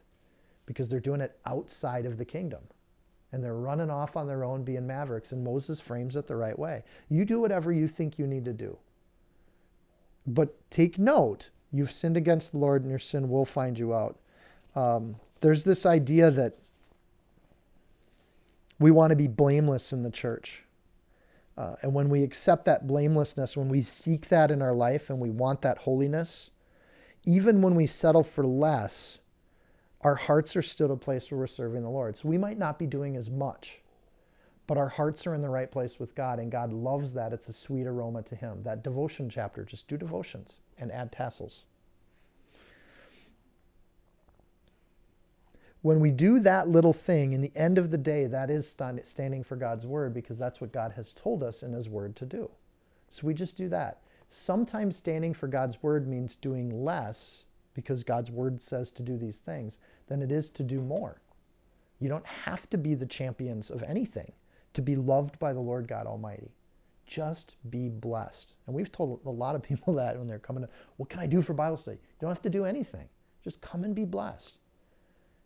Because 0.65 0.89
they're 0.89 0.99
doing 0.99 1.21
it 1.21 1.37
outside 1.45 2.05
of 2.05 2.17
the 2.17 2.25
kingdom. 2.25 2.61
and 3.31 3.43
they're 3.43 3.55
running 3.55 3.89
off 3.89 4.17
on 4.17 4.27
their 4.27 4.43
own 4.43 4.63
being 4.63 4.87
mavericks, 4.87 5.31
and 5.31 5.43
Moses 5.43 5.79
frames 5.79 6.15
it 6.15 6.27
the 6.27 6.35
right 6.35 6.57
way. 6.57 6.83
You 7.09 7.25
do 7.25 7.39
whatever 7.39 7.71
you 7.71 7.87
think 7.87 8.17
you 8.17 8.25
need 8.25 8.45
to 8.45 8.53
do. 8.53 8.77
But 10.27 10.53
take 10.71 10.97
note, 10.97 11.49
you've 11.71 11.91
sinned 11.91 12.17
against 12.17 12.51
the 12.51 12.57
Lord, 12.57 12.81
and 12.81 12.89
your 12.89 12.99
sin 12.99 13.29
will 13.29 13.45
find 13.45 13.77
you 13.77 13.93
out. 13.93 14.17
Um, 14.75 15.15
there's 15.41 15.63
this 15.63 15.85
idea 15.85 16.31
that 16.31 16.55
we 18.79 18.91
want 18.91 19.11
to 19.11 19.15
be 19.15 19.27
blameless 19.27 19.93
in 19.93 20.03
the 20.03 20.09
church. 20.09 20.63
Uh, 21.59 21.75
and 21.81 21.93
when 21.93 22.07
we 22.07 22.23
accept 22.23 22.63
that 22.63 22.87
blamelessness, 22.87 23.57
when 23.57 23.67
we 23.67 23.81
seek 23.81 24.29
that 24.29 24.49
in 24.49 24.61
our 24.61 24.73
life 24.73 25.09
and 25.09 25.19
we 25.19 25.29
want 25.29 25.61
that 25.61 25.77
holiness, 25.77 26.51
even 27.25 27.61
when 27.61 27.75
we 27.75 27.85
settle 27.85 28.23
for 28.23 28.47
less, 28.47 29.17
our 29.99 30.15
hearts 30.15 30.55
are 30.55 30.61
still 30.61 30.93
a 30.93 30.97
place 30.97 31.29
where 31.29 31.37
we're 31.37 31.47
serving 31.47 31.83
the 31.83 31.89
Lord. 31.89 32.15
So 32.15 32.29
we 32.29 32.37
might 32.37 32.57
not 32.57 32.79
be 32.79 32.87
doing 32.87 33.17
as 33.17 33.29
much, 33.29 33.81
but 34.67 34.77
our 34.77 34.87
hearts 34.87 35.27
are 35.27 35.35
in 35.35 35.41
the 35.41 35.49
right 35.49 35.69
place 35.69 35.99
with 35.99 36.15
God, 36.15 36.39
and 36.39 36.49
God 36.49 36.71
loves 36.71 37.11
that. 37.11 37.33
It's 37.33 37.49
a 37.49 37.53
sweet 37.53 37.87
aroma 37.87 38.23
to 38.23 38.35
Him. 38.35 38.63
That 38.63 38.81
devotion 38.81 39.29
chapter, 39.29 39.65
just 39.65 39.89
do 39.89 39.97
devotions 39.97 40.61
and 40.77 40.93
add 40.93 41.11
tassels. 41.11 41.65
When 45.81 46.01
we 46.01 46.11
do 46.11 46.41
that 46.41 46.67
little 46.67 46.91
thing, 46.91 47.31
in 47.31 47.39
the 47.39 47.53
end 47.55 47.77
of 47.77 47.89
the 47.89 47.97
day, 47.97 48.25
that 48.25 48.49
is 48.49 48.75
standing 49.05 49.43
for 49.45 49.55
God's 49.55 49.87
word 49.87 50.13
because 50.13 50.37
that's 50.37 50.59
what 50.59 50.73
God 50.73 50.91
has 50.91 51.13
told 51.13 51.41
us 51.41 51.63
in 51.63 51.71
His 51.71 51.87
word 51.87 52.17
to 52.17 52.25
do. 52.25 52.51
So 53.09 53.25
we 53.25 53.33
just 53.33 53.55
do 53.55 53.69
that. 53.69 54.01
Sometimes 54.27 54.97
standing 54.97 55.33
for 55.33 55.47
God's 55.47 55.81
word 55.81 56.05
means 56.05 56.35
doing 56.35 56.83
less 56.83 57.45
because 57.73 58.03
God's 58.03 58.29
word 58.29 58.61
says 58.61 58.91
to 58.91 59.03
do 59.03 59.17
these 59.17 59.37
things 59.37 59.77
than 60.07 60.21
it 60.21 60.33
is 60.33 60.49
to 60.49 60.63
do 60.63 60.81
more. 60.81 61.21
You 61.99 62.09
don't 62.09 62.25
have 62.25 62.69
to 62.71 62.77
be 62.77 62.93
the 62.93 63.05
champions 63.05 63.71
of 63.71 63.81
anything 63.83 64.33
to 64.73 64.81
be 64.81 64.97
loved 64.97 65.39
by 65.39 65.53
the 65.53 65.61
Lord 65.61 65.87
God 65.87 66.05
Almighty. 66.07 66.51
Just 67.07 67.55
be 67.69 67.87
blessed. 67.87 68.57
And 68.67 68.75
we've 68.75 68.91
told 68.91 69.21
a 69.25 69.29
lot 69.29 69.55
of 69.55 69.63
people 69.69 69.93
that 69.93 70.17
when 70.17 70.27
they're 70.27 70.39
coming 70.39 70.63
to, 70.63 70.69
what 70.97 71.07
can 71.07 71.21
I 71.21 71.25
do 71.25 71.41
for 71.41 71.53
Bible 71.53 71.77
study? 71.77 71.97
You 71.97 72.17
don't 72.19 72.31
have 72.31 72.41
to 72.41 72.49
do 72.49 72.65
anything. 72.65 73.07
Just 73.45 73.61
come 73.61 73.85
and 73.85 73.95
be 73.95 74.03
blessed 74.03 74.57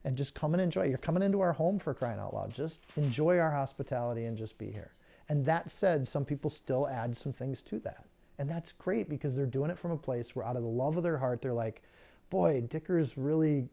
and 0.06 0.18
just 0.18 0.36
come 0.36 0.54
and 0.54 0.62
enjoy. 0.62 0.84
You're 0.84 0.98
coming 0.98 1.24
into 1.24 1.42
our 1.42 1.54
home 1.54 1.80
for 1.80 1.94
crying 1.94 2.20
out 2.20 2.34
loud. 2.34 2.54
Just 2.54 2.82
enjoy 2.98 3.38
our 3.40 3.52
hospitality 3.52 4.26
and 4.26 4.38
just 4.38 4.58
be 4.58 4.72
here. 4.72 4.92
And 5.30 5.46
that 5.46 5.72
said, 5.72 6.08
some 6.08 6.26
people 6.26 6.50
still 6.50 6.88
add 6.88 7.16
some 7.16 7.34
things 7.34 7.62
to 7.64 7.80
that. 7.80 8.06
And 8.40 8.50
that's 8.50 8.74
great 8.74 9.10
because 9.10 9.36
they're 9.36 9.46
doing 9.46 9.72
it 9.72 9.80
from 9.80 9.92
a 9.92 9.98
place 9.98 10.36
where 10.36 10.46
out 10.46 10.58
of 10.58 10.64
the 10.64 10.68
love 10.68 10.98
of 10.98 11.04
their 11.04 11.18
heart, 11.18 11.42
they're 11.42 11.54
like, 11.54 11.82
boy, 12.30 12.62
Dikkers 12.68 13.14
really 13.16 13.70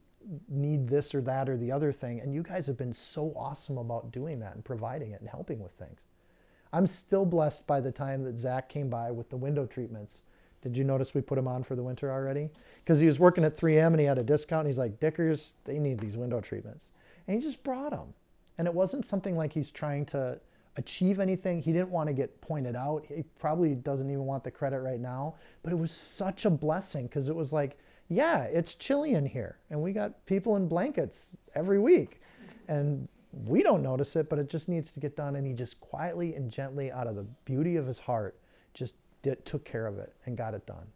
need 0.48 0.86
this 0.86 1.14
or 1.14 1.22
that 1.22 1.48
or 1.48 1.56
the 1.56 1.72
other 1.72 1.92
thing. 1.92 2.20
And 2.20 2.34
you 2.34 2.42
guys 2.42 2.66
have 2.66 2.76
been 2.76 2.92
so 2.92 3.32
awesome 3.34 3.78
about 3.78 4.12
doing 4.12 4.38
that 4.40 4.54
and 4.54 4.64
providing 4.64 5.12
it 5.12 5.20
and 5.20 5.28
helping 5.28 5.60
with 5.60 5.72
things. 5.72 6.00
I'm 6.72 6.86
still 6.86 7.24
blessed 7.24 7.66
by 7.66 7.80
the 7.80 7.90
time 7.90 8.22
that 8.24 8.38
Zach 8.38 8.68
came 8.68 8.88
by 8.88 9.10
with 9.10 9.28
the 9.28 9.36
window 9.36 9.66
treatments 9.66 10.22
did 10.62 10.76
you 10.76 10.84
notice 10.84 11.14
we 11.14 11.22
put 11.22 11.38
him 11.38 11.48
on 11.48 11.62
for 11.62 11.74
the 11.74 11.82
winter 11.82 12.12
already? 12.12 12.50
Because 12.84 13.00
he 13.00 13.06
was 13.06 13.18
working 13.18 13.44
at 13.44 13.56
3M 13.56 13.88
and 13.88 14.00
he 14.00 14.06
had 14.06 14.18
a 14.18 14.22
discount. 14.22 14.60
And 14.60 14.68
he's 14.68 14.78
like, 14.78 15.00
Dikkers, 15.00 15.54
they 15.64 15.78
need 15.78 15.98
these 15.98 16.16
window 16.16 16.40
treatments. 16.40 16.84
And 17.26 17.36
he 17.36 17.42
just 17.42 17.62
brought 17.62 17.90
them. 17.90 18.12
And 18.58 18.68
it 18.68 18.74
wasn't 18.74 19.06
something 19.06 19.36
like 19.36 19.52
he's 19.52 19.70
trying 19.70 20.04
to 20.06 20.38
achieve 20.76 21.18
anything. 21.18 21.62
He 21.62 21.72
didn't 21.72 21.90
want 21.90 22.08
to 22.08 22.12
get 22.12 22.40
pointed 22.42 22.76
out. 22.76 23.06
He 23.08 23.22
probably 23.38 23.74
doesn't 23.74 24.10
even 24.10 24.26
want 24.26 24.44
the 24.44 24.50
credit 24.50 24.80
right 24.80 25.00
now. 25.00 25.34
But 25.62 25.72
it 25.72 25.76
was 25.76 25.90
such 25.90 26.44
a 26.44 26.50
blessing 26.50 27.06
because 27.06 27.28
it 27.28 27.34
was 27.34 27.52
like, 27.52 27.78
yeah, 28.08 28.42
it's 28.44 28.74
chilly 28.74 29.14
in 29.14 29.24
here. 29.24 29.56
And 29.70 29.80
we 29.80 29.92
got 29.92 30.26
people 30.26 30.56
in 30.56 30.68
blankets 30.68 31.16
every 31.54 31.78
week. 31.78 32.20
And 32.68 33.08
we 33.46 33.62
don't 33.62 33.82
notice 33.82 34.16
it, 34.16 34.28
but 34.28 34.38
it 34.38 34.48
just 34.48 34.68
needs 34.68 34.92
to 34.92 35.00
get 35.00 35.16
done. 35.16 35.36
And 35.36 35.46
he 35.46 35.54
just 35.54 35.80
quietly 35.80 36.34
and 36.34 36.50
gently, 36.50 36.92
out 36.92 37.06
of 37.06 37.14
the 37.14 37.24
beauty 37.44 37.76
of 37.76 37.86
his 37.86 37.98
heart, 37.98 38.38
just 38.74 38.94
did, 39.22 39.44
took 39.44 39.64
care 39.64 39.86
of 39.86 39.98
it 39.98 40.14
and 40.26 40.36
got 40.36 40.54
it 40.54 40.66
done. 40.66 40.86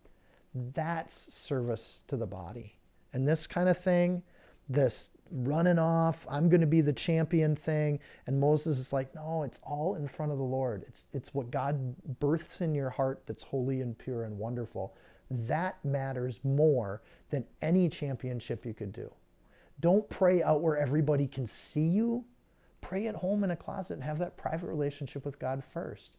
That's 0.75 1.35
service 1.35 1.99
to 2.09 2.17
the 2.17 2.27
body. 2.27 2.77
And 3.13 3.27
this 3.27 3.47
kind 3.47 3.69
of 3.69 3.79
thing, 3.79 4.23
this 4.69 5.11
running 5.31 5.79
off, 5.79 6.27
I'm 6.29 6.49
going 6.49 6.61
to 6.61 6.67
be 6.67 6.81
the 6.81 6.93
champion 6.93 7.57
thing. 7.57 7.99
And 8.27 8.39
Moses 8.39 8.79
is 8.79 8.93
like, 8.93 9.15
no, 9.15 9.43
it's 9.43 9.59
all 9.63 9.97
in 9.97 10.07
front 10.07 10.33
of 10.33 10.39
the 10.39 10.45
Lord. 10.45 10.85
It's, 10.89 11.05
it's 11.13 11.35
what 11.35 11.51
God 11.51 11.95
births 12.21 12.61
in 12.61 12.75
your 12.75 12.91
heart 12.91 13.23
that's 13.27 13.43
holy 13.43 13.81
and 13.81 13.97
pure 13.97 14.25
and 14.25 14.39
wonderful. 14.39 14.95
That 15.31 15.83
matters 15.85 16.39
more 16.45 17.03
than 17.31 17.45
any 17.63 17.89
championship 17.89 18.65
you 18.65 18.75
could 18.75 18.93
do. 18.93 19.11
Don't 19.81 20.09
pray 20.09 20.43
out 20.43 20.61
where 20.61 20.79
everybody 20.79 21.27
can 21.27 21.47
see 21.47 21.87
you. 21.87 22.25
Pray 22.81 23.07
at 23.07 23.15
home 23.15 23.45
in 23.45 23.51
a 23.51 23.57
closet 23.57 23.95
and 23.95 24.05
have 24.05 24.19
that 24.19 24.37
private 24.37 24.67
relationship 24.67 25.25
with 25.25 25.39
God 25.39 25.63
first. 25.73 26.17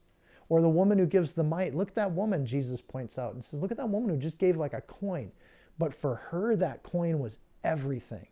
Or 0.49 0.61
the 0.61 0.69
woman 0.69 0.97
who 0.99 1.05
gives 1.05 1.33
the 1.33 1.43
mite. 1.43 1.75
Look 1.75 1.89
at 1.89 1.95
that 1.95 2.11
woman, 2.11 2.45
Jesus 2.45 2.81
points 2.81 3.17
out 3.17 3.33
and 3.33 3.43
says, 3.43 3.59
Look 3.59 3.71
at 3.71 3.77
that 3.77 3.89
woman 3.89 4.09
who 4.09 4.17
just 4.17 4.37
gave 4.37 4.57
like 4.57 4.73
a 4.73 4.81
coin. 4.81 5.31
But 5.77 5.93
for 5.93 6.15
her, 6.15 6.55
that 6.55 6.83
coin 6.83 7.19
was 7.19 7.39
everything. 7.63 8.27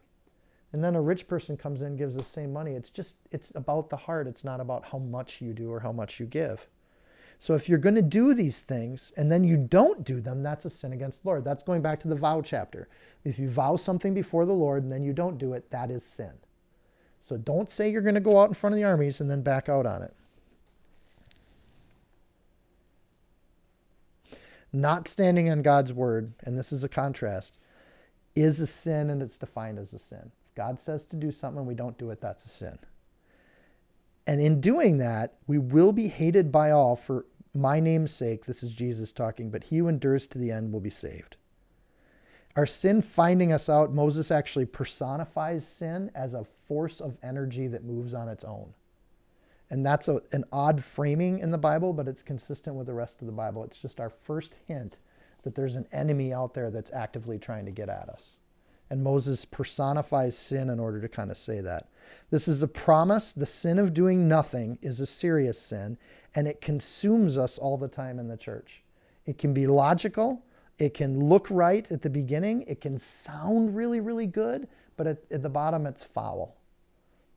And 0.72 0.84
then 0.84 0.96
a 0.96 1.02
rich 1.02 1.28
person 1.28 1.56
comes 1.56 1.82
in 1.82 1.88
and 1.88 1.98
gives 1.98 2.16
the 2.16 2.24
same 2.24 2.52
money. 2.52 2.74
It's 2.74 2.90
just, 2.90 3.16
it's 3.32 3.52
about 3.56 3.90
the 3.90 3.98
heart. 3.98 4.28
It's 4.28 4.44
not 4.44 4.60
about 4.60 4.86
how 4.86 4.98
much 4.98 5.42
you 5.42 5.54
do 5.54 5.72
or 5.72 5.80
how 5.80 5.92
much 5.92 6.20
you 6.20 6.26
give. 6.26 6.68
So 7.40 7.56
if 7.56 7.68
you're 7.68 7.78
going 7.78 7.96
to 7.96 8.02
do 8.02 8.34
these 8.34 8.62
things 8.62 9.12
and 9.18 9.32
then 9.32 9.44
you 9.44 9.58
don't 9.58 10.04
do 10.04 10.22
them, 10.22 10.42
that's 10.42 10.66
a 10.66 10.70
sin 10.70 10.94
against 10.94 11.22
the 11.22 11.30
Lord. 11.30 11.44
That's 11.44 11.62
going 11.62 11.82
back 11.82 12.00
to 12.02 12.08
the 12.08 12.16
vow 12.16 12.42
chapter. 12.42 12.88
If 13.24 13.38
you 13.38 13.50
vow 13.50 13.76
something 13.76 14.14
before 14.14 14.46
the 14.46 14.54
Lord 14.54 14.84
and 14.84 14.92
then 14.92 15.04
you 15.04 15.14
don't 15.14 15.38
do 15.38 15.54
it, 15.54 15.70
that 15.70 15.92
is 15.92 16.04
sin. 16.04 16.32
So 17.20 17.38
don't 17.38 17.70
say 17.70 17.90
you're 17.90 18.02
going 18.02 18.16
to 18.16 18.22
go 18.22 18.40
out 18.40 18.50
in 18.50 18.56
front 18.56 18.74
of 18.74 18.78
the 18.78 18.86
armies 18.86 19.22
and 19.22 19.30
then 19.30 19.42
back 19.42 19.70
out 19.70 19.86
on 19.86 20.02
it. 20.02 20.14
Not 24.74 25.08
standing 25.08 25.50
on 25.50 25.62
God's 25.62 25.94
word, 25.94 26.34
and 26.44 26.58
this 26.58 26.72
is 26.72 26.84
a 26.84 26.90
contrast, 26.90 27.58
is 28.36 28.60
a 28.60 28.68
sin 28.68 29.12
and 29.12 29.22
it's 29.22 29.38
defined 29.38 29.78
as 29.78 29.94
a 29.94 30.00
sin. 30.00 30.32
If 30.50 30.56
God 30.56 30.80
says 30.82 31.06
to 31.06 31.16
do 31.16 31.32
something 31.32 31.60
and 31.60 31.68
we 31.68 31.76
don't 31.76 31.98
do 31.98 32.10
it, 32.10 32.20
that's 32.20 32.46
a 32.46 32.50
sin. 32.50 32.80
And 34.26 34.42
in 34.42 34.62
doing 34.62 34.98
that, 34.98 35.36
we 35.48 35.60
will 35.60 35.92
be 35.92 36.08
hated 36.08 36.52
by 36.52 36.72
all 36.72 36.96
for 36.96 37.26
my 37.54 37.80
name's 37.80 38.12
sake. 38.12 38.46
This 38.46 38.64
is 38.64 38.74
Jesus 38.74 39.12
talking, 39.12 39.50
but 39.52 39.64
he 39.64 39.78
who 39.78 39.88
endures 39.88 40.26
to 40.28 40.40
the 40.40 40.52
end 40.52 40.72
will 40.72 40.80
be 40.80 40.90
saved. 40.90 41.36
Our 42.56 42.66
sin 42.66 43.02
finding 43.02 43.52
us 43.52 43.70
out, 43.70 43.94
Moses 43.94 44.32
actually 44.32 44.66
personifies 44.66 45.66
sin 45.68 46.12
as 46.16 46.34
a 46.34 46.46
force 46.68 47.02
of 47.02 47.18
energy 47.24 47.68
that 47.68 47.84
moves 47.84 48.14
on 48.14 48.30
its 48.30 48.44
own. 48.44 48.74
And 49.74 49.84
that's 49.84 50.08
a, 50.08 50.22
an 50.34 50.46
odd 50.52 50.84
framing 50.84 51.40
in 51.40 51.50
the 51.50 51.58
Bible, 51.58 51.94
but 51.94 52.08
it's 52.08 52.22
consistent 52.22 52.76
with 52.76 52.86
the 52.86 52.94
rest 52.94 53.22
of 53.22 53.26
the 53.26 53.34
Bible. 53.34 53.64
It's 53.64 53.80
just 53.80 54.00
our 54.00 54.12
first 54.12 54.54
hint 54.68 54.98
that 55.42 55.56
there's 55.56 55.76
an 55.76 55.88
enemy 55.92 56.32
out 56.32 56.54
there 56.54 56.70
that's 56.70 56.92
actively 56.94 57.40
trying 57.40 57.66
to 57.66 57.72
get 57.72 57.90
at 57.90 58.08
us. 58.08 58.38
And 58.92 59.04
Moses 59.04 59.46
personifies 59.46 60.38
sin 60.38 60.70
in 60.70 60.80
order 60.80 61.02
to 61.02 61.10
kind 61.10 61.32
of 61.32 61.40
say 61.40 61.60
that. 61.62 61.88
This 62.30 62.48
is 62.48 62.62
a 62.62 62.68
promise. 62.68 63.34
The 63.34 63.48
sin 63.48 63.80
of 63.80 63.96
doing 63.96 64.28
nothing 64.28 64.78
is 64.84 65.00
a 65.00 65.08
serious 65.08 65.60
sin, 65.60 65.98
and 66.36 66.48
it 66.48 66.62
consumes 66.62 67.36
us 67.36 67.58
all 67.58 67.76
the 67.76 67.88
time 67.88 68.20
in 68.20 68.28
the 68.28 68.38
church. 68.38 68.84
It 69.26 69.40
can 69.40 69.56
be 69.56 69.66
logical, 69.66 70.44
it 70.78 70.94
can 70.94 71.20
look 71.20 71.50
right 71.50 71.92
at 71.92 72.04
the 72.04 72.12
beginning, 72.12 72.62
it 72.68 72.80
can 72.80 73.00
sound 73.00 73.76
really, 73.76 74.02
really 74.02 74.28
good, 74.28 74.68
but 74.98 75.08
at, 75.08 75.18
at 75.32 75.42
the 75.42 75.50
bottom, 75.50 75.88
it's 75.88 76.04
foul 76.04 76.56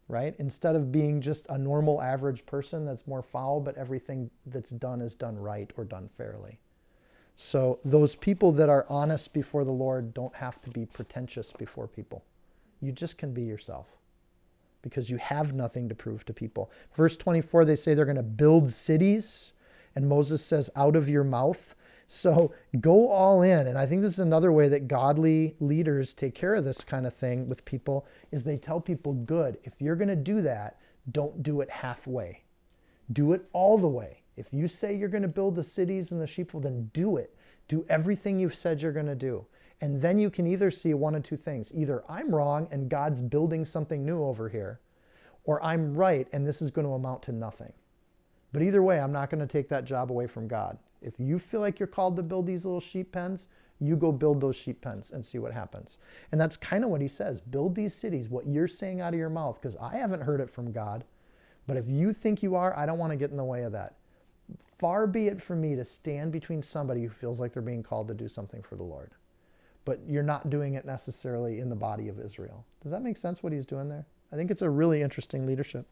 right? 0.09 0.35
Instead 0.39 0.77
of 0.77 0.93
being 0.93 1.21
just 1.21 1.47
a 1.49 1.59
normal 1.59 2.01
average 2.01 2.45
person 2.47 2.85
that's 2.85 3.07
more 3.07 3.23
foul, 3.23 3.61
but 3.61 3.77
everything 3.77 4.31
that's 4.47 4.71
done 4.71 5.01
is 5.01 5.15
done 5.15 5.39
right 5.39 5.71
or 5.77 5.85
done 5.85 6.09
fairly. 6.17 6.59
So 7.37 7.79
those 7.85 8.17
people 8.17 8.53
that 8.53 8.69
are 8.69 8.87
honest 8.89 9.33
before 9.33 9.65
the 9.65 9.73
Lord 9.73 10.15
don't 10.15 10.35
have 10.35 10.61
to 10.63 10.71
be 10.71 10.87
pretentious 10.87 11.53
before 11.53 11.87
people. 11.87 12.25
You 12.81 12.93
just 12.93 13.19
can 13.19 13.33
be 13.33 13.43
yourself 13.43 13.87
because 14.83 15.11
you 15.11 15.17
have 15.19 15.53
nothing 15.53 15.89
to 15.89 15.95
prove 15.95 16.25
to 16.25 16.33
people. 16.33 16.71
Verse 16.95 17.17
24, 17.17 17.65
they 17.65 17.77
say 17.77 17.93
they're 17.93 18.05
going 18.05 18.17
to 18.17 18.23
build 18.23 18.71
cities. 18.71 19.53
And 19.97 20.09
Moses 20.09 20.45
says, 20.45 20.71
out 20.77 20.97
of 20.97 21.09
your 21.09 21.25
mouth. 21.25 21.75
So 22.09 22.53
go 22.81 23.09
all 23.09 23.43
in. 23.43 23.67
And 23.67 23.77
I 23.77 23.87
think 23.87 24.03
this 24.03 24.15
is 24.15 24.21
another 24.21 24.53
way 24.53 24.69
that 24.69 24.87
godly 24.87 25.57
leaders 25.59 26.15
take 26.15 26.35
care 26.35 26.55
of 26.55 26.65
this 26.65 26.83
kind 26.83 27.07
of 27.07 27.15
thing 27.15 27.49
with 27.49 27.65
people 27.65 28.07
is 28.31 28.43
they 28.43 28.57
tell 28.57 28.81
people, 28.81 29.13
good, 29.13 29.59
if 29.65 29.73
you're 29.81 29.97
going 29.97 30.09
to 30.09 30.17
do 30.17 30.41
that, 30.43 30.79
don't 31.13 31.43
do 31.43 31.61
it 31.61 31.71
halfway. 31.71 32.43
Do 33.13 33.33
it 33.33 33.43
all 33.53 33.77
the 33.77 33.89
way. 33.89 34.23
If 34.37 34.53
you 34.53 34.69
say 34.69 34.95
you're 34.95 35.09
going 35.09 35.23
to 35.23 35.29
build 35.29 35.57
the 35.57 35.65
cities 35.65 36.13
and 36.13 36.21
the 36.21 36.27
sheepfold, 36.27 36.65
then 36.65 36.91
do 36.93 37.17
it. 37.17 37.35
Do 37.69 37.85
everything 37.89 38.39
you've 38.39 38.55
said 38.55 38.81
you're 38.81 38.93
going 38.93 39.07
to 39.07 39.15
do. 39.15 39.45
And 39.81 40.01
then 40.01 40.19
you 40.19 40.31
can 40.31 40.47
either 40.47 40.71
see 40.71 40.95
one 40.95 41.15
of 41.15 41.23
two 41.23 41.37
things. 41.37 41.73
Either 41.75 42.05
I'm 42.09 42.35
wrong 42.35 42.69
and 42.71 42.89
God's 42.89 43.21
building 43.21 43.65
something 43.65 44.05
new 44.05 44.23
over 44.23 44.49
here, 44.49 44.81
or 45.45 45.63
I'm 45.63 45.95
right 45.95 46.29
and 46.33 46.47
this 46.47 46.63
is 46.63 46.71
going 46.71 46.87
to 46.87 46.95
amount 46.95 47.23
to 47.25 47.33
nothing. 47.33 47.73
But 48.53 48.63
either 48.63 48.83
way, 48.83 49.01
I'm 49.01 49.13
not 49.13 49.29
going 49.29 49.41
to 49.41 49.47
take 49.47 49.69
that 49.69 49.85
job 49.85 50.11
away 50.11 50.27
from 50.27 50.49
God. 50.49 50.79
If 51.07 51.15
you 51.19 51.39
feel 51.39 51.61
like 51.61 51.79
you're 51.79 51.87
called 51.87 52.17
to 52.17 52.23
build 52.23 52.47
these 52.47 52.65
little 52.65 52.81
sheep 52.81 53.13
pens, 53.13 53.47
you 53.81 53.97
go 53.97 54.11
build 54.11 54.41
those 54.41 54.57
sheep 54.57 54.81
pens 54.81 55.11
and 55.13 55.25
see 55.25 55.39
what 55.39 55.53
happens. 55.53 55.99
And 56.33 56.41
that's 56.41 56.57
kind 56.57 56.83
of 56.83 56.91
what 56.91 57.01
he 57.01 57.09
says. 57.09 57.41
Build 57.41 57.75
these 57.75 57.95
cities, 57.95 58.29
what 58.29 58.47
you're 58.47 58.69
saying 58.69 59.01
out 59.01 59.13
of 59.13 59.19
your 59.19 59.31
mouth, 59.31 59.59
because 59.61 59.77
I 59.77 59.97
haven't 59.97 60.23
heard 60.23 60.41
it 60.41 60.51
from 60.51 60.73
God. 60.73 61.05
But 61.67 61.77
if 61.77 61.89
you 61.89 62.13
think 62.13 62.43
you 62.43 62.55
are, 62.55 62.77
I 62.77 62.87
don't 62.87 62.99
want 62.99 63.13
to 63.13 63.17
get 63.17 63.31
in 63.31 63.37
the 63.37 63.45
way 63.45 63.63
of 63.63 63.73
that. 63.73 63.95
Far 64.79 65.07
be 65.07 65.29
it 65.29 65.43
from 65.43 65.61
me 65.61 65.75
to 65.75 65.85
stand 65.85 66.33
between 66.33 66.63
somebody 66.63 67.03
who 67.03 67.09
feels 67.09 67.41
like 67.41 67.53
they're 67.53 67.63
being 67.63 67.83
called 67.83 68.09
to 68.09 68.15
do 68.15 68.29
something 68.29 68.63
for 68.63 68.77
the 68.77 68.83
Lord. 68.83 69.11
But 69.85 70.01
you're 70.07 70.23
not 70.23 70.51
doing 70.51 70.75
it 70.75 70.85
necessarily 70.85 71.61
in 71.61 71.69
the 71.69 71.77
body 71.77 72.09
of 72.09 72.21
Israel. 72.21 72.65
Does 72.83 72.93
that 72.93 73.03
make 73.03 73.17
sense 73.17 73.43
what 73.43 73.53
he's 73.53 73.67
doing 73.67 73.89
there? 73.89 74.07
I 74.33 74.37
think 74.37 74.51
it's 74.51 74.63
a 74.63 74.71
really 74.71 75.03
interesting 75.03 75.47
leadership. 75.47 75.87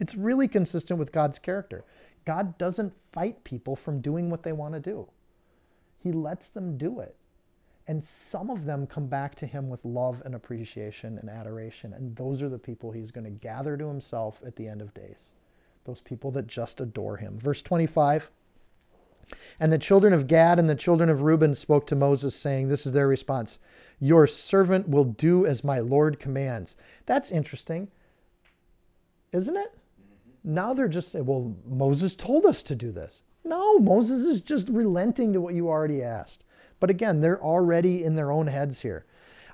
It's 0.00 0.14
really 0.14 0.48
consistent 0.48 0.98
with 0.98 1.12
God's 1.12 1.38
character. 1.38 1.84
God 2.24 2.56
doesn't 2.58 2.92
fight 3.12 3.42
people 3.44 3.76
from 3.76 4.00
doing 4.00 4.30
what 4.30 4.42
they 4.42 4.52
want 4.52 4.74
to 4.74 4.80
do, 4.80 5.08
He 5.98 6.12
lets 6.12 6.48
them 6.50 6.76
do 6.78 7.00
it. 7.00 7.16
And 7.88 8.06
some 8.06 8.48
of 8.48 8.64
them 8.64 8.86
come 8.86 9.08
back 9.08 9.34
to 9.36 9.46
Him 9.46 9.68
with 9.68 9.84
love 9.84 10.22
and 10.24 10.34
appreciation 10.34 11.18
and 11.18 11.28
adoration. 11.28 11.92
And 11.94 12.14
those 12.14 12.40
are 12.40 12.48
the 12.48 12.58
people 12.58 12.92
He's 12.92 13.10
going 13.10 13.24
to 13.24 13.30
gather 13.30 13.76
to 13.76 13.88
Himself 13.88 14.40
at 14.46 14.54
the 14.54 14.68
end 14.68 14.80
of 14.80 14.94
days. 14.94 15.32
Those 15.84 16.00
people 16.00 16.30
that 16.32 16.46
just 16.46 16.80
adore 16.80 17.16
Him. 17.16 17.40
Verse 17.40 17.60
25. 17.60 18.30
And 19.58 19.72
the 19.72 19.78
children 19.78 20.12
of 20.12 20.26
Gad 20.26 20.58
and 20.58 20.70
the 20.70 20.74
children 20.74 21.08
of 21.08 21.22
Reuben 21.22 21.54
spoke 21.54 21.86
to 21.88 21.96
Moses, 21.96 22.34
saying, 22.34 22.68
This 22.68 22.86
is 22.86 22.92
their 22.92 23.08
response 23.08 23.58
Your 23.98 24.26
servant 24.26 24.88
will 24.88 25.04
do 25.04 25.46
as 25.46 25.64
my 25.64 25.80
Lord 25.80 26.20
commands. 26.20 26.76
That's 27.06 27.30
interesting, 27.30 27.90
isn't 29.32 29.56
it? 29.56 29.74
Now 30.44 30.74
they're 30.74 30.88
just 30.88 31.12
saying, 31.12 31.26
well, 31.26 31.54
Moses 31.66 32.14
told 32.14 32.46
us 32.46 32.62
to 32.64 32.74
do 32.74 32.90
this. 32.90 33.22
No, 33.44 33.78
Moses 33.78 34.22
is 34.24 34.40
just 34.40 34.68
relenting 34.68 35.32
to 35.32 35.40
what 35.40 35.54
you 35.54 35.68
already 35.68 36.02
asked. 36.02 36.44
But 36.80 36.90
again, 36.90 37.20
they're 37.20 37.42
already 37.42 38.04
in 38.04 38.14
their 38.14 38.32
own 38.32 38.46
heads 38.46 38.80
here. 38.80 39.04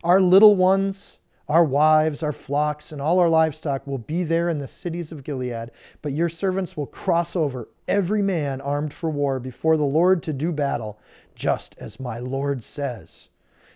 Our 0.02 0.20
little 0.20 0.56
ones, 0.56 1.18
our 1.48 1.64
wives, 1.64 2.22
our 2.22 2.32
flocks, 2.32 2.92
and 2.92 3.00
all 3.00 3.18
our 3.18 3.28
livestock 3.28 3.86
will 3.86 3.98
be 3.98 4.24
there 4.24 4.48
in 4.48 4.58
the 4.58 4.68
cities 4.68 5.12
of 5.12 5.24
Gilead, 5.24 5.70
but 6.02 6.12
your 6.12 6.28
servants 6.28 6.76
will 6.76 6.86
cross 6.86 7.36
over, 7.36 7.68
every 7.86 8.22
man 8.22 8.60
armed 8.60 8.92
for 8.92 9.10
war, 9.10 9.40
before 9.40 9.76
the 9.76 9.84
Lord 9.84 10.22
to 10.24 10.32
do 10.32 10.52
battle, 10.52 10.98
just 11.34 11.76
as 11.78 11.98
my 11.98 12.18
Lord 12.18 12.62
says. 12.62 13.28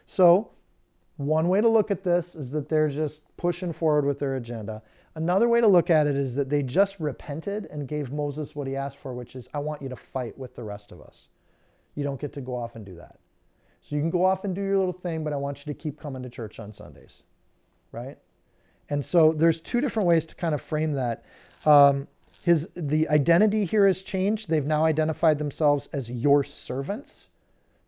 So, 0.05 0.51
one 1.17 1.49
way 1.49 1.61
to 1.61 1.69
look 1.69 1.91
at 1.91 2.05
this 2.05 2.35
is 2.35 2.51
that 2.51 2.69
they're 2.69 2.89
just 2.89 3.23
pushing 3.37 3.73
forward 3.73 4.05
with 4.05 4.19
their 4.19 4.37
agenda. 4.37 4.83
Another 5.15 5.49
way 5.49 5.61
to 5.61 5.69
look 5.69 5.91
at 5.91 6.07
it 6.07 6.17
is 6.17 6.35
that 6.35 6.49
they 6.49 6.63
just 6.63 6.99
repented 6.99 7.67
and 7.71 7.87
gave 7.87 8.13
Moses 8.13 8.55
what 8.55 8.67
he 8.67 8.77
asked 8.77 8.99
for, 8.99 9.13
which 9.13 9.37
is, 9.37 9.49
I 9.53 9.59
want 9.59 9.83
you 9.83 9.89
to 9.91 9.97
fight 9.97 10.37
with 10.39 10.57
the 10.57 10.65
rest 10.65 10.91
of 10.91 11.03
us. 11.03 11.29
You 11.95 12.05
don't 12.05 12.21
get 12.21 12.33
to 12.35 12.41
go 12.41 12.55
off 12.55 12.77
and 12.77 12.87
do 12.87 12.95
that. 12.97 13.19
So 13.83 13.97
you 13.97 14.01
can 14.01 14.11
go 14.11 14.25
off 14.25 14.45
and 14.45 14.55
do 14.55 14.63
your 14.63 14.79
little 14.79 14.93
thing, 14.93 15.23
but 15.25 15.33
I 15.33 15.37
want 15.37 15.67
you 15.67 15.73
to 15.73 15.79
keep 15.79 16.01
coming 16.01 16.23
to 16.23 16.31
church 16.31 16.61
on 16.61 16.73
Sundays, 16.73 17.25
right? 17.91 18.17
And 18.89 19.05
so 19.05 19.33
there's 19.33 19.61
two 19.61 19.81
different 19.81 20.09
ways 20.09 20.25
to 20.27 20.35
kind 20.35 20.55
of 20.55 20.63
frame 20.63 20.93
that. 20.93 21.25
Um, 21.67 22.09
his 22.43 22.69
the 22.75 23.09
identity 23.09 23.65
here 23.65 23.87
has 23.87 24.03
changed. 24.03 24.49
They've 24.49 24.67
now 24.67 24.85
identified 24.85 25.39
themselves 25.39 25.89
as 25.93 26.11
your 26.11 26.43
servants. 26.43 27.29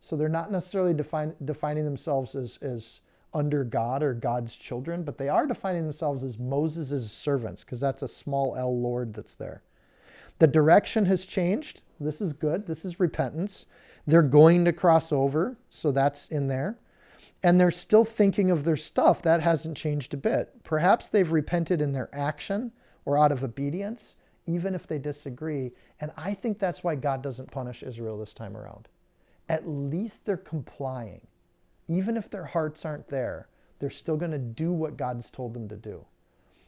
So 0.01 0.17
they're 0.17 0.29
not 0.29 0.53
necessarily 0.53 0.95
define, 0.95 1.35
defining 1.45 1.85
themselves 1.85 2.35
as, 2.35 2.59
as 2.61 3.01
under 3.35 3.65
God 3.65 4.03
or 4.03 4.15
God's 4.15 4.55
children, 4.57 5.03
but 5.03 5.19
they 5.19 5.29
are 5.29 5.47
defining 5.47 5.83
themselves 5.83 6.23
as 6.23 6.39
Moses' 6.39 7.11
servants 7.11 7.65
because 7.65 7.81
that's 7.81 8.03
a 8.03 8.09
small 8.09 8.57
L 8.57 8.79
Lord 8.79 9.13
that's 9.13 9.35
there. 9.35 9.63
The 10.39 10.47
direction 10.47 11.05
has 11.07 11.25
changed. 11.25 11.83
This 12.01 12.21
is 12.21 12.33
good. 12.33 12.67
This 12.67 12.85
is 12.85 13.01
repentance. 13.01 13.67
They're 14.07 14.23
going 14.23 14.65
to 14.65 14.73
cross 14.73 15.13
over, 15.13 15.57
so 15.71 15.93
that's 15.93 16.29
in 16.29 16.49
there. 16.49 16.79
And 17.43 17.61
they're 17.61 17.71
still 17.71 18.05
thinking 18.05 18.51
of 18.51 18.65
their 18.65 18.77
stuff. 18.77 19.23
That 19.23 19.41
hasn't 19.41 19.77
changed 19.77 20.15
a 20.15 20.19
bit. 20.19 20.63
Perhaps 20.65 21.09
they've 21.09 21.31
repented 21.31 21.81
in 21.81 21.93
their 21.93 22.09
action 22.13 22.73
or 23.05 23.19
out 23.19 23.33
of 23.33 23.45
obedience, 23.45 24.15
even 24.47 24.75
if 24.75 24.87
they 24.87 24.99
disagree. 24.99 25.73
And 26.01 26.11
I 26.17 26.35
think 26.35 26.59
that's 26.59 26.83
why 26.83 26.95
God 26.95 27.23
doesn't 27.23 27.51
punish 27.51 27.83
Israel 27.83 28.19
this 28.19 28.35
time 28.35 28.57
around. 28.57 28.89
At 29.49 29.69
least 29.69 30.25
they're 30.25 30.37
complying 30.37 31.21
even 31.89 32.17
if 32.17 32.31
their 32.31 32.45
hearts 32.45 32.85
aren't 32.85 33.09
there, 33.09 33.49
they're 33.79 33.91
still 33.91 34.17
going 34.17 34.31
to 34.31 34.39
do 34.39 34.73
what 34.73 34.97
God's 34.97 35.31
told 35.31 35.55
them 35.55 35.69
to 35.69 35.77
do. 35.77 36.05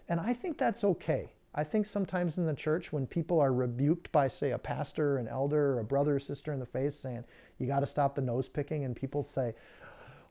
And 0.09 0.21
I 0.21 0.33
think 0.33 0.59
that's 0.59 0.85
okay. 0.85 1.33
I 1.55 1.65
think 1.65 1.87
sometimes 1.87 2.37
in 2.37 2.47
the 2.47 2.55
church, 2.55 2.93
when 2.93 3.07
people 3.07 3.41
are 3.41 3.53
rebuked 3.53 4.13
by, 4.13 4.29
say, 4.29 4.51
a 4.51 4.59
pastor, 4.59 5.17
an 5.17 5.27
elder, 5.27 5.73
or 5.73 5.81
a 5.81 5.85
brother 5.85 6.17
or 6.17 6.21
sister 6.21 6.53
in 6.53 6.61
the 6.61 6.67
face 6.67 6.95
saying, 6.95 7.25
you 7.59 7.67
got 7.67 7.81
to 7.81 7.87
stop 7.87 8.15
the 8.15 8.21
nose 8.21 8.47
picking, 8.47 8.85
and 8.85 8.95
people 8.95 9.25
say, 9.25 9.55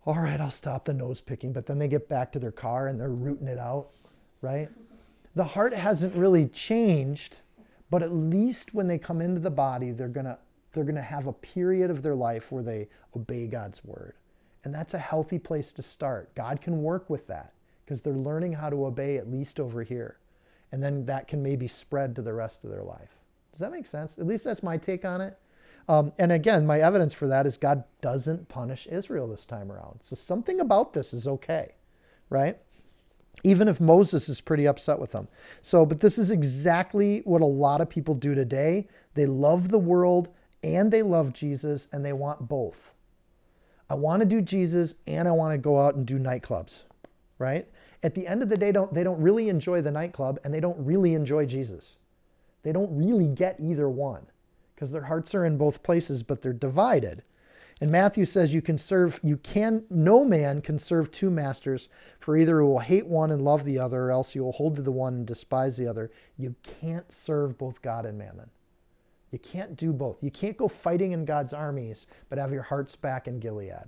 all 0.05 0.19
right, 0.19 0.39
I'll 0.39 0.51
stop 0.51 0.85
the 0.85 0.93
nose 0.93 1.19
picking, 1.19 1.51
but 1.51 1.65
then 1.65 1.79
they 1.79 1.87
get 1.87 2.07
back 2.07 2.31
to 2.33 2.39
their 2.39 2.51
car 2.51 2.87
and 2.87 2.99
they're 2.99 3.09
rooting 3.09 3.47
it 3.47 3.57
out, 3.57 3.87
right? 4.41 4.69
The 5.35 5.43
heart 5.43 5.73
hasn't 5.73 6.15
really 6.15 6.47
changed, 6.49 7.39
but 7.89 8.03
at 8.03 8.11
least 8.11 8.75
when 8.75 8.87
they 8.87 8.99
come 8.99 9.19
into 9.19 9.41
the 9.41 9.49
body, 9.49 9.91
they're 9.91 10.07
going 10.07 10.27
to 10.27 10.37
they're 10.73 10.83
going 10.83 10.95
to 10.95 11.01
have 11.01 11.27
a 11.27 11.33
period 11.33 11.89
of 11.89 12.03
their 12.03 12.15
life 12.15 12.51
where 12.51 12.61
they 12.61 12.89
obey 13.15 13.47
God's 13.47 13.83
word. 13.85 14.13
And 14.65 14.73
that's 14.73 14.95
a 14.95 14.99
healthy 14.99 15.37
place 15.37 15.71
to 15.73 15.83
start. 15.83 16.33
God 16.33 16.59
can 16.59 16.81
work 16.81 17.07
with 17.07 17.27
that 17.27 17.53
because 17.85 18.01
they're 18.01 18.13
learning 18.13 18.51
how 18.51 18.71
to 18.71 18.85
obey 18.87 19.17
at 19.17 19.31
least 19.31 19.59
over 19.59 19.83
here. 19.83 20.17
And 20.71 20.81
then 20.81 21.05
that 21.05 21.27
can 21.27 21.43
maybe 21.43 21.67
spread 21.67 22.15
to 22.15 22.23
the 22.23 22.33
rest 22.33 22.63
of 22.63 22.71
their 22.71 22.81
life. 22.81 23.11
Does 23.51 23.59
that 23.59 23.71
make 23.71 23.85
sense? 23.85 24.17
At 24.17 24.25
least 24.25 24.43
that's 24.43 24.63
my 24.63 24.75
take 24.75 25.05
on 25.05 25.21
it. 25.21 25.37
Um, 25.87 26.11
and 26.17 26.31
again, 26.31 26.65
my 26.65 26.79
evidence 26.79 27.13
for 27.13 27.27
that 27.27 27.45
is 27.45 27.57
God 27.57 27.83
doesn't 28.01 28.49
punish 28.49 28.87
Israel 28.87 29.27
this 29.27 29.45
time 29.45 29.71
around. 29.71 29.99
So 30.01 30.15
something 30.15 30.59
about 30.59 30.93
this 30.93 31.13
is 31.13 31.27
okay, 31.27 31.75
right? 32.31 32.57
Even 33.43 33.67
if 33.67 33.79
Moses 33.79 34.29
is 34.29 34.41
pretty 34.41 34.67
upset 34.67 34.97
with 34.97 35.11
them. 35.11 35.27
So, 35.61 35.85
but 35.85 35.99
this 35.99 36.17
is 36.17 36.31
exactly 36.31 37.21
what 37.25 37.43
a 37.43 37.45
lot 37.45 37.81
of 37.81 37.89
people 37.89 38.15
do 38.15 38.33
today. 38.33 38.87
They 39.13 39.27
love 39.27 39.69
the 39.69 39.77
world 39.77 40.29
and 40.63 40.91
they 40.91 41.03
love 41.03 41.33
Jesus 41.33 41.87
and 41.91 42.03
they 42.03 42.13
want 42.13 42.47
both. 42.47 42.94
I 43.89 43.93
want 43.93 44.21
to 44.21 44.25
do 44.25 44.41
Jesus 44.41 44.95
and 45.05 45.27
I 45.27 45.31
want 45.31 45.53
to 45.53 45.57
go 45.57 45.79
out 45.79 45.95
and 45.95 46.05
do 46.05 46.17
nightclubs, 46.17 46.79
right? 47.37 47.67
At 48.01 48.15
the 48.15 48.27
end 48.27 48.41
of 48.41 48.49
the 48.49 48.57
day, 48.57 48.71
don't, 48.71 48.93
they 48.93 49.03
don't 49.03 49.21
really 49.21 49.49
enjoy 49.49 49.81
the 49.81 49.91
nightclub 49.91 50.39
and 50.43 50.53
they 50.53 50.59
don't 50.59 50.83
really 50.83 51.13
enjoy 51.13 51.45
Jesus. 51.45 51.97
They 52.63 52.71
don't 52.71 52.97
really 52.97 53.27
get 53.27 53.59
either 53.59 53.87
one 53.89 54.25
because 54.73 54.91
their 54.91 55.03
hearts 55.03 55.35
are 55.35 55.45
in 55.45 55.57
both 55.57 55.83
places, 55.83 56.23
but 56.23 56.41
they're 56.41 56.51
divided. 56.51 57.23
And 57.81 57.91
Matthew 57.91 58.25
says 58.25 58.53
you 58.53 58.61
can 58.61 58.77
serve, 58.77 59.19
you 59.21 59.37
can, 59.37 59.83
no 59.89 60.23
man 60.23 60.61
can 60.61 60.79
serve 60.79 61.11
two 61.11 61.29
masters, 61.29 61.89
for 62.19 62.37
either 62.37 62.59
he 62.61 62.65
will 62.65 62.79
hate 62.79 63.05
one 63.05 63.31
and 63.31 63.43
love 63.43 63.65
the 63.65 63.77
other, 63.77 64.05
or 64.05 64.11
else 64.11 64.31
he 64.31 64.39
will 64.39 64.53
hold 64.53 64.75
to 64.77 64.81
the 64.81 64.91
one 64.91 65.13
and 65.13 65.27
despise 65.27 65.75
the 65.75 65.87
other. 65.87 66.09
You 66.37 66.55
can't 66.63 67.11
serve 67.11 67.57
both 67.57 67.81
God 67.81 68.05
and 68.05 68.17
mammon. 68.17 68.49
You 69.35 69.39
can't 69.39 69.75
do 69.75 69.91
both. 69.91 70.23
You 70.23 70.31
can't 70.31 70.55
go 70.55 70.69
fighting 70.69 71.11
in 71.11 71.25
God's 71.25 71.51
armies, 71.51 72.07
but 72.29 72.37
have 72.37 72.53
your 72.53 72.61
hearts 72.61 72.95
back 72.95 73.27
in 73.27 73.37
Gilead. 73.37 73.83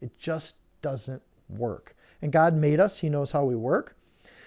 It 0.00 0.10
just 0.18 0.56
doesn't 0.82 1.22
work. 1.50 1.94
And 2.20 2.32
God 2.32 2.56
made 2.56 2.80
us, 2.80 2.98
He 2.98 3.08
knows 3.08 3.30
how 3.30 3.44
we 3.44 3.54
work. 3.54 3.94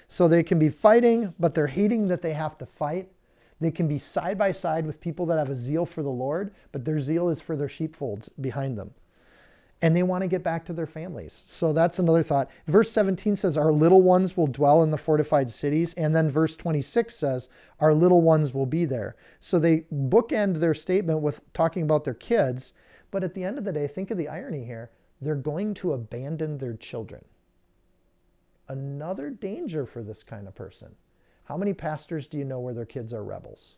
So 0.09 0.27
they 0.27 0.43
can 0.43 0.59
be 0.59 0.67
fighting, 0.67 1.33
but 1.39 1.55
they're 1.55 1.67
hating 1.67 2.05
that 2.09 2.21
they 2.21 2.33
have 2.33 2.57
to 2.57 2.65
fight. 2.65 3.09
They 3.61 3.71
can 3.71 3.87
be 3.87 3.97
side 3.97 4.37
by 4.37 4.51
side 4.51 4.85
with 4.85 4.99
people 4.99 5.25
that 5.27 5.37
have 5.37 5.49
a 5.49 5.55
zeal 5.55 5.85
for 5.85 6.03
the 6.03 6.09
Lord, 6.09 6.51
but 6.73 6.83
their 6.83 6.99
zeal 6.99 7.29
is 7.29 7.39
for 7.39 7.55
their 7.55 7.69
sheepfolds 7.69 8.27
behind 8.41 8.77
them 8.77 8.93
and 9.81 9.95
they 9.95 10.03
want 10.03 10.21
to 10.21 10.27
get 10.27 10.43
back 10.43 10.63
to 10.65 10.73
their 10.73 10.85
families. 10.85 11.43
So 11.47 11.73
that's 11.73 11.97
another 11.97 12.21
thought. 12.21 12.49
Verse 12.67 12.91
17 12.91 13.35
says, 13.35 13.57
Our 13.57 13.71
little 13.71 14.01
ones 14.01 14.37
will 14.37 14.47
dwell 14.47 14.83
in 14.83 14.91
the 14.91 14.97
fortified 14.97 15.49
cities. 15.49 15.93
And 15.95 16.15
then 16.15 16.29
verse 16.29 16.55
26 16.55 17.15
says, 17.15 17.49
Our 17.79 17.93
little 17.93 18.21
ones 18.21 18.53
will 18.53 18.67
be 18.67 18.85
there. 18.85 19.15
So 19.39 19.57
they 19.57 19.85
bookend 19.91 20.59
their 20.59 20.75
statement 20.75 21.21
with 21.21 21.41
talking 21.53 21.83
about 21.83 22.03
their 22.03 22.13
kids. 22.13 22.73
But 23.09 23.23
at 23.23 23.33
the 23.33 23.43
end 23.43 23.57
of 23.57 23.63
the 23.63 23.73
day, 23.73 23.87
think 23.87 24.11
of 24.11 24.17
the 24.17 24.29
irony 24.29 24.63
here 24.63 24.91
they're 25.21 25.35
going 25.35 25.73
to 25.75 25.93
abandon 25.93 26.57
their 26.57 26.73
children. 26.73 27.23
Another 28.67 29.29
danger 29.29 29.85
for 29.85 30.01
this 30.01 30.23
kind 30.23 30.47
of 30.47 30.55
person. 30.55 30.95
How 31.43 31.57
many 31.57 31.73
pastors 31.73 32.27
do 32.27 32.37
you 32.37 32.45
know 32.45 32.59
where 32.59 32.73
their 32.73 32.85
kids 32.85 33.13
are 33.13 33.23
rebels? 33.23 33.75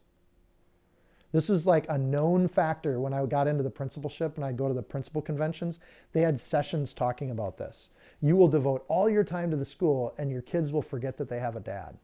This 1.33 1.49
was 1.49 1.65
like 1.65 1.89
a 1.89 1.97
known 1.97 2.47
factor 2.47 2.99
when 2.99 3.11
I 3.11 3.25
got 3.25 3.47
into 3.47 3.63
the 3.63 3.69
principalship 3.71 4.35
and 4.35 4.45
I'd 4.45 4.55
go 4.55 4.67
to 4.67 4.73
the 4.73 4.83
principal 4.83 5.19
conventions. 5.19 5.79
They 6.11 6.21
had 6.21 6.39
sessions 6.39 6.93
talking 6.93 7.31
about 7.31 7.57
this. 7.57 7.89
You 8.21 8.37
will 8.37 8.47
devote 8.47 8.85
all 8.87 9.09
your 9.09 9.23
time 9.23 9.49
to 9.49 9.57
the 9.57 9.65
school 9.65 10.13
and 10.19 10.29
your 10.29 10.43
kids 10.43 10.71
will 10.71 10.83
forget 10.83 11.17
that 11.17 11.27
they 11.27 11.39
have 11.39 11.55
a 11.55 11.59
dad. 11.59 11.97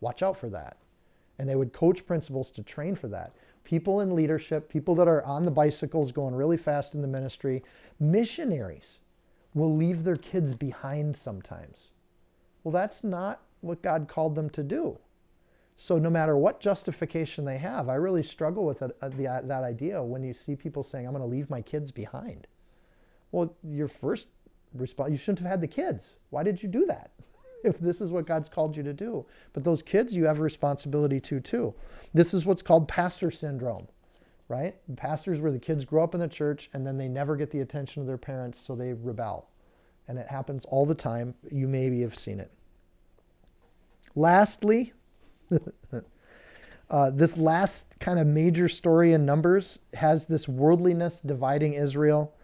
Watch 0.00 0.22
out 0.22 0.36
for 0.36 0.48
that. 0.50 0.76
And 1.40 1.48
they 1.48 1.56
would 1.56 1.72
coach 1.72 2.06
principals 2.06 2.52
to 2.52 2.62
train 2.62 2.94
for 2.94 3.08
that. 3.08 3.32
People 3.64 4.02
in 4.02 4.14
leadership, 4.14 4.68
people 4.68 4.94
that 4.94 5.08
are 5.08 5.24
on 5.24 5.44
the 5.44 5.50
bicycles 5.50 6.12
going 6.12 6.36
really 6.36 6.56
fast 6.56 6.94
in 6.94 7.02
the 7.02 7.08
ministry, 7.08 7.64
missionaries 7.98 9.00
will 9.54 9.74
leave 9.74 10.04
their 10.04 10.16
kids 10.16 10.54
behind 10.54 11.16
sometimes. 11.16 11.88
Well, 12.62 12.70
that's 12.70 13.02
not 13.02 13.42
what 13.62 13.82
God 13.82 14.06
called 14.06 14.36
them 14.36 14.48
to 14.50 14.62
do. 14.62 14.96
So 15.76 15.98
no 15.98 16.08
matter 16.08 16.38
what 16.38 16.58
justification 16.58 17.44
they 17.44 17.58
have, 17.58 17.90
I 17.90 17.96
really 17.96 18.22
struggle 18.22 18.64
with 18.64 18.78
that, 18.78 18.92
uh, 19.02 19.10
the, 19.10 19.28
uh, 19.28 19.42
that 19.42 19.62
idea 19.62 20.02
when 20.02 20.22
you 20.22 20.32
see 20.32 20.56
people 20.56 20.82
saying, 20.82 21.06
I'm 21.06 21.12
going 21.12 21.22
to 21.22 21.28
leave 21.28 21.50
my 21.50 21.60
kids 21.60 21.92
behind. 21.92 22.46
Well, 23.30 23.54
your 23.62 23.88
first 23.88 24.28
response, 24.74 25.10
you 25.10 25.18
shouldn't 25.18 25.40
have 25.40 25.50
had 25.50 25.60
the 25.60 25.68
kids. 25.68 26.16
Why 26.30 26.42
did 26.42 26.62
you 26.62 26.68
do 26.68 26.86
that? 26.86 27.10
if 27.64 27.78
this 27.78 28.00
is 28.00 28.10
what 28.10 28.26
God's 28.26 28.48
called 28.48 28.76
you 28.76 28.82
to 28.84 28.92
do. 28.92 29.26
But 29.52 29.64
those 29.64 29.82
kids, 29.82 30.16
you 30.16 30.24
have 30.24 30.38
a 30.38 30.42
responsibility 30.42 31.20
to 31.20 31.40
too. 31.40 31.74
This 32.14 32.32
is 32.32 32.46
what's 32.46 32.62
called 32.62 32.88
pastor 32.88 33.30
syndrome, 33.30 33.86
right? 34.48 34.76
Pastors 34.96 35.40
where 35.40 35.52
the 35.52 35.58
kids 35.58 35.84
grow 35.84 36.04
up 36.04 36.14
in 36.14 36.20
the 36.20 36.28
church 36.28 36.70
and 36.72 36.86
then 36.86 36.96
they 36.96 37.08
never 37.08 37.36
get 37.36 37.50
the 37.50 37.60
attention 37.60 38.00
of 38.00 38.06
their 38.06 38.18
parents, 38.18 38.58
so 38.58 38.74
they 38.74 38.92
rebel. 38.92 39.48
And 40.08 40.18
it 40.18 40.28
happens 40.28 40.64
all 40.66 40.86
the 40.86 40.94
time. 40.94 41.34
You 41.50 41.66
maybe 41.66 42.00
have 42.02 42.16
seen 42.16 42.40
it. 42.40 42.50
Lastly, 44.14 44.92
uh, 46.90 47.10
this 47.10 47.36
last 47.36 47.86
kind 48.00 48.18
of 48.18 48.26
major 48.26 48.68
story 48.68 49.12
in 49.12 49.24
Numbers 49.24 49.78
has 49.94 50.26
this 50.26 50.48
worldliness 50.48 51.20
dividing 51.24 51.74
Israel. 51.74 52.34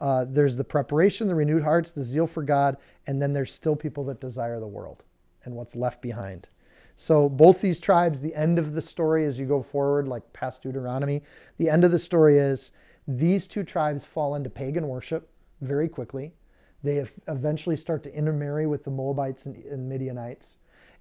Uh, 0.00 0.24
there's 0.28 0.56
the 0.56 0.64
preparation, 0.64 1.26
the 1.26 1.34
renewed 1.34 1.62
hearts, 1.62 1.90
the 1.90 2.04
zeal 2.04 2.26
for 2.26 2.42
God, 2.42 2.76
and 3.06 3.20
then 3.20 3.32
there's 3.32 3.52
still 3.52 3.74
people 3.74 4.04
that 4.04 4.20
desire 4.20 4.60
the 4.60 4.66
world 4.66 5.02
and 5.44 5.54
what's 5.54 5.74
left 5.74 6.00
behind. 6.00 6.48
So 6.94 7.28
both 7.28 7.60
these 7.60 7.78
tribes, 7.78 8.20
the 8.20 8.34
end 8.34 8.58
of 8.58 8.74
the 8.74 8.82
story 8.82 9.24
as 9.24 9.38
you 9.38 9.46
go 9.46 9.62
forward, 9.62 10.08
like 10.08 10.32
past 10.32 10.62
Deuteronomy, 10.62 11.22
the 11.56 11.70
end 11.70 11.84
of 11.84 11.92
the 11.92 11.98
story 11.98 12.38
is 12.38 12.72
these 13.06 13.46
two 13.46 13.62
tribes 13.62 14.04
fall 14.04 14.34
into 14.34 14.50
pagan 14.50 14.86
worship 14.88 15.30
very 15.60 15.88
quickly. 15.88 16.34
They 16.82 17.06
eventually 17.26 17.76
start 17.76 18.02
to 18.04 18.14
intermarry 18.14 18.66
with 18.66 18.84
the 18.84 18.90
Moabites 18.90 19.46
and, 19.46 19.88
Midianites. 19.88 20.57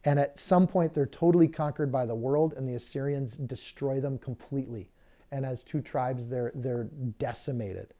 And 0.08 0.22
at 0.22 0.39
some 0.39 0.68
point, 0.68 0.93
they're 0.93 1.05
totally 1.05 1.49
conquered 1.49 1.91
by 1.91 2.05
the 2.05 2.16
world, 2.16 2.53
and 2.55 2.66
the 2.66 2.76
Assyrians 2.76 3.34
destroy 3.34 3.99
them 3.99 4.18
completely. 4.18 4.89
And 5.34 5.45
as 5.45 5.64
two 5.64 5.82
tribes, 5.82 6.30
they're 6.30 6.53
they're 6.55 6.86
decimated. 7.20 7.93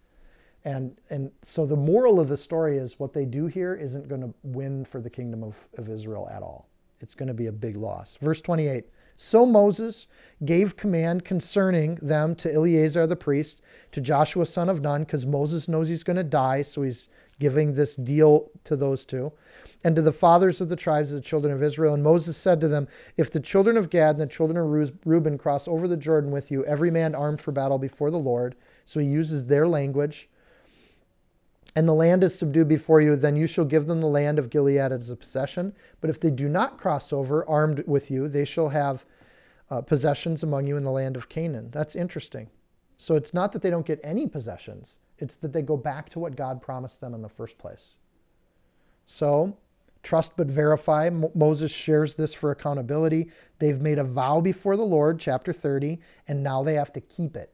And 0.64 0.98
and 1.10 1.30
so 1.44 1.66
the 1.66 1.76
moral 1.76 2.22
of 2.22 2.30
the 2.30 2.38
story 2.38 2.78
is 2.78 2.98
what 2.98 3.12
they 3.12 3.26
do 3.26 3.48
here 3.48 3.76
isn't 3.76 4.08
going 4.08 4.22
to 4.22 4.34
win 4.44 4.86
for 4.86 5.02
the 5.02 5.10
kingdom 5.10 5.44
of, 5.44 5.56
of 5.78 5.90
Israel 5.90 6.30
at 6.32 6.42
all. 6.42 6.70
It's 7.02 7.14
going 7.14 7.28
to 7.28 7.34
be 7.34 7.48
a 7.48 7.52
big 7.52 7.76
loss. 7.76 8.16
Verse 8.22 8.40
28. 8.40 8.86
So 9.18 9.46
Moses 9.46 10.08
gave 10.46 10.78
command 10.78 11.26
concerning 11.26 11.96
them 11.96 12.36
to 12.36 12.54
Eleazar 12.54 13.06
the 13.06 13.18
priest, 13.18 13.64
to 13.92 14.00
Joshua 14.00 14.46
son 14.46 14.70
of 14.70 14.80
Nun, 14.80 15.04
because 15.04 15.26
Moses 15.26 15.68
knows 15.68 15.90
he's 15.90 16.04
going 16.04 16.16
to 16.16 16.24
die, 16.24 16.62
so 16.62 16.84
he's 16.84 17.10
giving 17.40 17.74
this 17.74 17.96
deal 17.96 18.50
to 18.64 18.76
those 18.76 19.06
two 19.06 19.32
and 19.84 19.96
to 19.96 20.02
the 20.02 20.12
fathers 20.12 20.60
of 20.60 20.70
the 20.70 20.76
tribes 20.76 21.12
of 21.12 21.16
the 21.16 21.22
children 21.22 21.54
of 21.54 21.64
Israel. 21.64 21.94
And 21.94 22.04
Moses 22.04 22.36
said 22.36 22.60
to 22.62 22.68
them, 22.68 22.88
If 23.16 23.32
the 23.32 23.40
children 23.40 23.78
of 23.78 23.90
Gad 23.90 24.12
and 24.12 24.22
the 24.22 24.28
children 24.28 24.58
of 24.58 24.98
Reuben 25.06 25.38
cross 25.38 25.68
over 25.68 25.88
the 25.88 25.98
Jordan 25.98 26.32
with 26.32 26.52
you, 26.52 26.66
every 26.66 26.92
man 26.92 27.16
armed 27.16 27.40
for 27.40 27.52
battle 27.52 27.78
before 27.78 28.12
the 28.12 28.18
Lord, 28.18 28.56
so 28.86 29.00
he 29.00 29.06
uses 29.06 29.46
their 29.46 29.68
language, 29.68 30.30
and 31.76 31.88
the 31.88 31.94
land 31.94 32.24
is 32.24 32.34
subdued 32.34 32.68
before 32.68 33.02
you, 33.02 33.16
then 33.16 33.36
you 33.36 33.46
shall 33.46 33.66
give 33.66 33.86
them 33.86 34.02
the 34.02 34.08
land 34.08 34.40
of 34.40 34.50
Gilead 34.50 34.92
as 34.92 35.12
a 35.12 35.16
possession. 35.16 35.74
But 36.02 36.10
if 36.10 36.20
they 36.20 36.32
do 36.32 36.50
not 36.50 36.80
cross 36.80 37.14
over 37.14 37.48
armed 37.48 37.84
with 37.86 38.10
you, 38.10 38.28
they 38.28 38.46
shall 38.46 38.70
have 38.70 39.06
uh, 39.70 39.82
possessions 39.82 40.42
among 40.42 40.66
you 40.66 40.78
in 40.78 40.84
the 40.84 40.92
land 40.92 41.16
of 41.16 41.30
Canaan. 41.30 41.70
That's 41.72 41.96
interesting. 41.96 42.50
So 42.98 43.16
it's 43.16 43.34
not 43.34 43.52
that 43.52 43.62
they 43.62 43.70
don't 43.70 43.86
get 43.86 44.00
any 44.04 44.26
possessions, 44.28 44.98
it's 45.20 45.36
that 45.38 45.54
they 45.54 45.62
go 45.62 45.78
back 45.78 46.10
to 46.10 46.20
what 46.20 46.36
God 46.36 46.62
promised 46.62 47.02
them 47.02 47.14
in 47.14 47.22
the 47.22 47.30
first 47.30 47.58
place. 47.58 47.96
So 49.06 49.56
Trust 50.08 50.38
but 50.38 50.48
verify. 50.48 51.10
Moses 51.10 51.70
shares 51.70 52.16
this 52.16 52.34
for 52.34 52.52
accountability. 52.52 53.30
They've 53.60 53.82
made 53.82 54.00
a 54.00 54.06
vow 54.06 54.40
before 54.40 54.78
the 54.78 54.86
Lord, 54.86 55.20
chapter 55.20 55.52
30, 55.52 56.00
and 56.30 56.42
now 56.42 56.64
they 56.64 56.76
have 56.76 56.94
to 56.94 57.02
keep 57.02 57.36
it. 57.36 57.54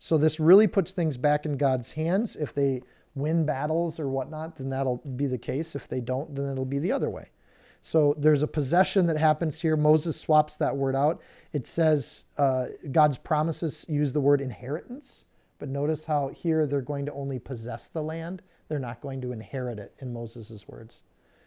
So 0.00 0.18
this 0.18 0.40
really 0.40 0.66
puts 0.66 0.90
things 0.90 1.16
back 1.16 1.46
in 1.46 1.56
God's 1.56 1.92
hands. 1.92 2.34
If 2.34 2.52
they 2.52 2.82
win 3.14 3.46
battles 3.46 4.00
or 4.00 4.08
whatnot, 4.08 4.56
then 4.56 4.70
that'll 4.70 4.96
be 5.14 5.26
the 5.28 5.38
case. 5.38 5.76
If 5.76 5.86
they 5.86 6.00
don't, 6.00 6.34
then 6.34 6.50
it'll 6.50 6.64
be 6.64 6.80
the 6.80 6.90
other 6.90 7.10
way. 7.10 7.28
So 7.80 8.16
there's 8.18 8.42
a 8.42 8.48
possession 8.48 9.06
that 9.06 9.16
happens 9.16 9.60
here. 9.60 9.76
Moses 9.76 10.16
swaps 10.16 10.56
that 10.56 10.76
word 10.76 10.96
out. 10.96 11.20
It 11.52 11.68
says 11.68 12.24
uh, 12.38 12.66
God's 12.90 13.18
promises 13.18 13.86
use 13.88 14.12
the 14.12 14.20
word 14.20 14.40
inheritance, 14.40 15.22
but 15.62 15.68
notice 15.68 16.04
how 16.04 16.26
here 16.26 16.66
they're 16.66 16.80
going 16.80 17.06
to 17.06 17.12
only 17.12 17.38
possess 17.38 17.86
the 17.86 18.02
land. 18.02 18.42
They're 18.66 18.80
not 18.80 19.00
going 19.00 19.20
to 19.20 19.30
inherit 19.30 19.78
it 19.78 19.94
in 20.00 20.12
Moses' 20.12 20.66
words. 20.66 21.04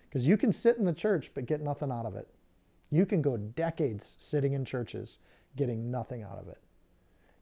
Because 0.07 0.25
you 0.25 0.37
can 0.37 0.53
sit 0.53 0.77
in 0.77 0.85
the 0.85 0.93
church 0.93 1.31
but 1.33 1.47
get 1.47 1.59
nothing 1.59 1.91
out 1.91 2.05
of 2.05 2.15
it. 2.15 2.29
You 2.91 3.05
can 3.05 3.21
go 3.21 3.35
decades 3.35 4.15
sitting 4.17 4.53
in 4.53 4.63
churches 4.63 5.17
getting 5.57 5.91
nothing 5.91 6.23
out 6.23 6.39
of 6.39 6.47
it. 6.47 6.59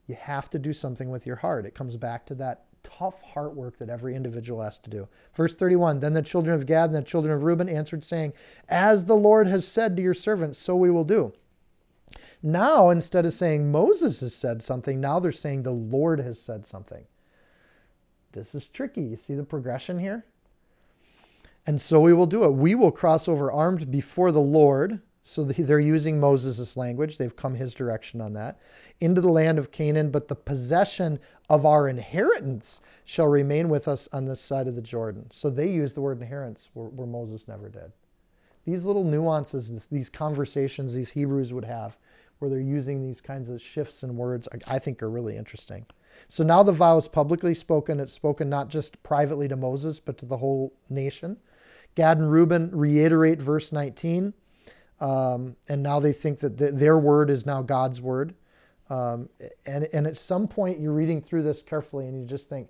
You 0.07 0.15
have 0.15 0.49
to 0.49 0.57
do 0.57 0.73
something 0.73 1.11
with 1.11 1.27
your 1.27 1.35
heart. 1.35 1.67
It 1.67 1.75
comes 1.75 1.95
back 1.95 2.25
to 2.25 2.35
that 2.41 2.65
tough 2.81 3.21
heart 3.21 3.55
work 3.55 3.77
that 3.77 3.91
every 3.91 4.15
individual 4.15 4.63
has 4.63 4.79
to 4.79 4.89
do. 4.89 5.07
Verse 5.35 5.53
31 5.53 5.99
Then 5.99 6.13
the 6.13 6.23
children 6.23 6.55
of 6.55 6.65
Gad 6.65 6.85
and 6.85 6.95
the 6.95 7.03
children 7.03 7.35
of 7.35 7.43
Reuben 7.43 7.69
answered, 7.69 8.03
saying, 8.03 8.33
As 8.67 9.05
the 9.05 9.15
Lord 9.15 9.45
has 9.45 9.67
said 9.67 9.95
to 9.95 10.01
your 10.01 10.15
servants, 10.15 10.57
so 10.57 10.75
we 10.75 10.89
will 10.89 11.05
do. 11.05 11.33
Now, 12.45 12.89
instead 12.89 13.25
of 13.25 13.33
saying 13.33 13.71
Moses 13.71 14.19
has 14.19 14.35
said 14.35 14.61
something, 14.61 14.99
now 14.99 15.19
they're 15.21 15.31
saying 15.31 15.63
the 15.63 15.71
Lord 15.71 16.19
has 16.19 16.37
said 16.37 16.65
something. 16.65 17.05
This 18.33 18.53
is 18.53 18.67
tricky. 18.67 19.01
You 19.01 19.15
see 19.15 19.33
the 19.33 19.43
progression 19.43 19.97
here? 19.97 20.25
And 21.65 21.79
so 21.79 22.01
we 22.01 22.11
will 22.11 22.25
do 22.25 22.43
it. 22.43 22.49
We 22.49 22.75
will 22.75 22.91
cross 22.91 23.29
over 23.29 23.49
armed 23.49 23.89
before 23.89 24.33
the 24.33 24.41
Lord. 24.41 24.99
So 25.21 25.45
they're 25.45 25.79
using 25.79 26.19
Moses' 26.19 26.75
language. 26.75 27.17
They've 27.17 27.33
come 27.33 27.55
his 27.55 27.73
direction 27.73 28.19
on 28.19 28.33
that. 28.33 28.59
Into 28.99 29.21
the 29.21 29.29
land 29.29 29.57
of 29.57 29.71
Canaan, 29.71 30.11
but 30.11 30.27
the 30.27 30.35
possession 30.35 31.19
of 31.49 31.65
our 31.65 31.87
inheritance 31.87 32.81
shall 33.05 33.27
remain 33.27 33.69
with 33.69 33.87
us 33.87 34.09
on 34.11 34.25
this 34.25 34.41
side 34.41 34.67
of 34.67 34.75
the 34.75 34.81
Jordan. 34.81 35.25
So 35.31 35.49
they 35.49 35.69
use 35.69 35.93
the 35.93 36.01
word 36.01 36.19
inheritance 36.19 36.69
where, 36.73 36.89
where 36.89 37.07
Moses 37.07 37.47
never 37.47 37.69
did. 37.69 37.93
These 38.65 38.83
little 38.83 39.05
nuances, 39.05 39.87
these 39.87 40.09
conversations 40.09 40.93
these 40.93 41.09
Hebrews 41.09 41.53
would 41.53 41.65
have, 41.65 41.97
where 42.43 42.49
they're 42.49 42.59
using 42.59 43.01
these 43.01 43.21
kinds 43.21 43.47
of 43.47 43.61
shifts 43.61 44.03
in 44.03 44.17
words, 44.17 44.49
I 44.67 44.77
think 44.77 45.01
are 45.01 45.09
really 45.09 45.37
interesting. 45.37 45.85
So 46.27 46.43
now 46.43 46.61
the 46.61 46.73
vow 46.73 46.97
is 46.97 47.07
publicly 47.07 47.53
spoken. 47.53 48.01
It's 48.01 48.11
spoken 48.11 48.49
not 48.49 48.67
just 48.67 49.01
privately 49.01 49.47
to 49.47 49.55
Moses, 49.55 49.97
but 49.97 50.17
to 50.17 50.25
the 50.25 50.35
whole 50.35 50.73
nation. 50.89 51.37
Gad 51.95 52.17
and 52.17 52.29
Reuben 52.29 52.69
reiterate 52.73 53.41
verse 53.41 53.71
19, 53.71 54.33
um, 54.99 55.55
and 55.69 55.81
now 55.81 56.01
they 56.01 56.11
think 56.11 56.41
that 56.41 56.57
their 56.57 56.99
word 56.99 57.29
is 57.29 57.45
now 57.45 57.61
God's 57.61 58.01
word. 58.01 58.35
Um, 58.89 59.29
and, 59.65 59.87
and 59.93 60.05
at 60.05 60.17
some 60.17 60.45
point, 60.45 60.81
you're 60.81 60.91
reading 60.91 61.21
through 61.21 61.43
this 61.43 61.63
carefully, 61.63 62.09
and 62.09 62.19
you 62.19 62.25
just 62.25 62.49
think, 62.49 62.67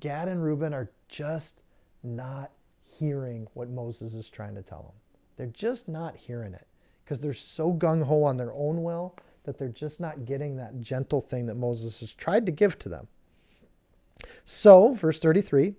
Gad 0.00 0.26
and 0.26 0.42
Reuben 0.42 0.74
are 0.74 0.90
just 1.08 1.60
not 2.02 2.50
hearing 2.82 3.46
what 3.54 3.70
Moses 3.70 4.14
is 4.14 4.28
trying 4.28 4.56
to 4.56 4.62
tell 4.62 4.82
them. 4.82 5.20
They're 5.36 5.46
just 5.46 5.86
not 5.86 6.16
hearing 6.16 6.54
it 6.54 6.66
because 7.12 7.20
they're 7.20 7.34
so 7.34 7.74
gung 7.74 8.02
ho 8.02 8.22
on 8.22 8.38
their 8.38 8.54
own 8.54 8.82
will 8.82 9.14
that 9.44 9.58
they're 9.58 9.68
just 9.68 10.00
not 10.00 10.24
getting 10.24 10.56
that 10.56 10.80
gentle 10.80 11.20
thing 11.20 11.44
that 11.44 11.56
Moses 11.56 12.00
has 12.00 12.14
tried 12.14 12.46
to 12.46 12.52
give 12.52 12.78
to 12.78 12.88
them. 12.88 13.06
So, 14.46 14.94
verse 14.94 15.20
33 15.20 15.74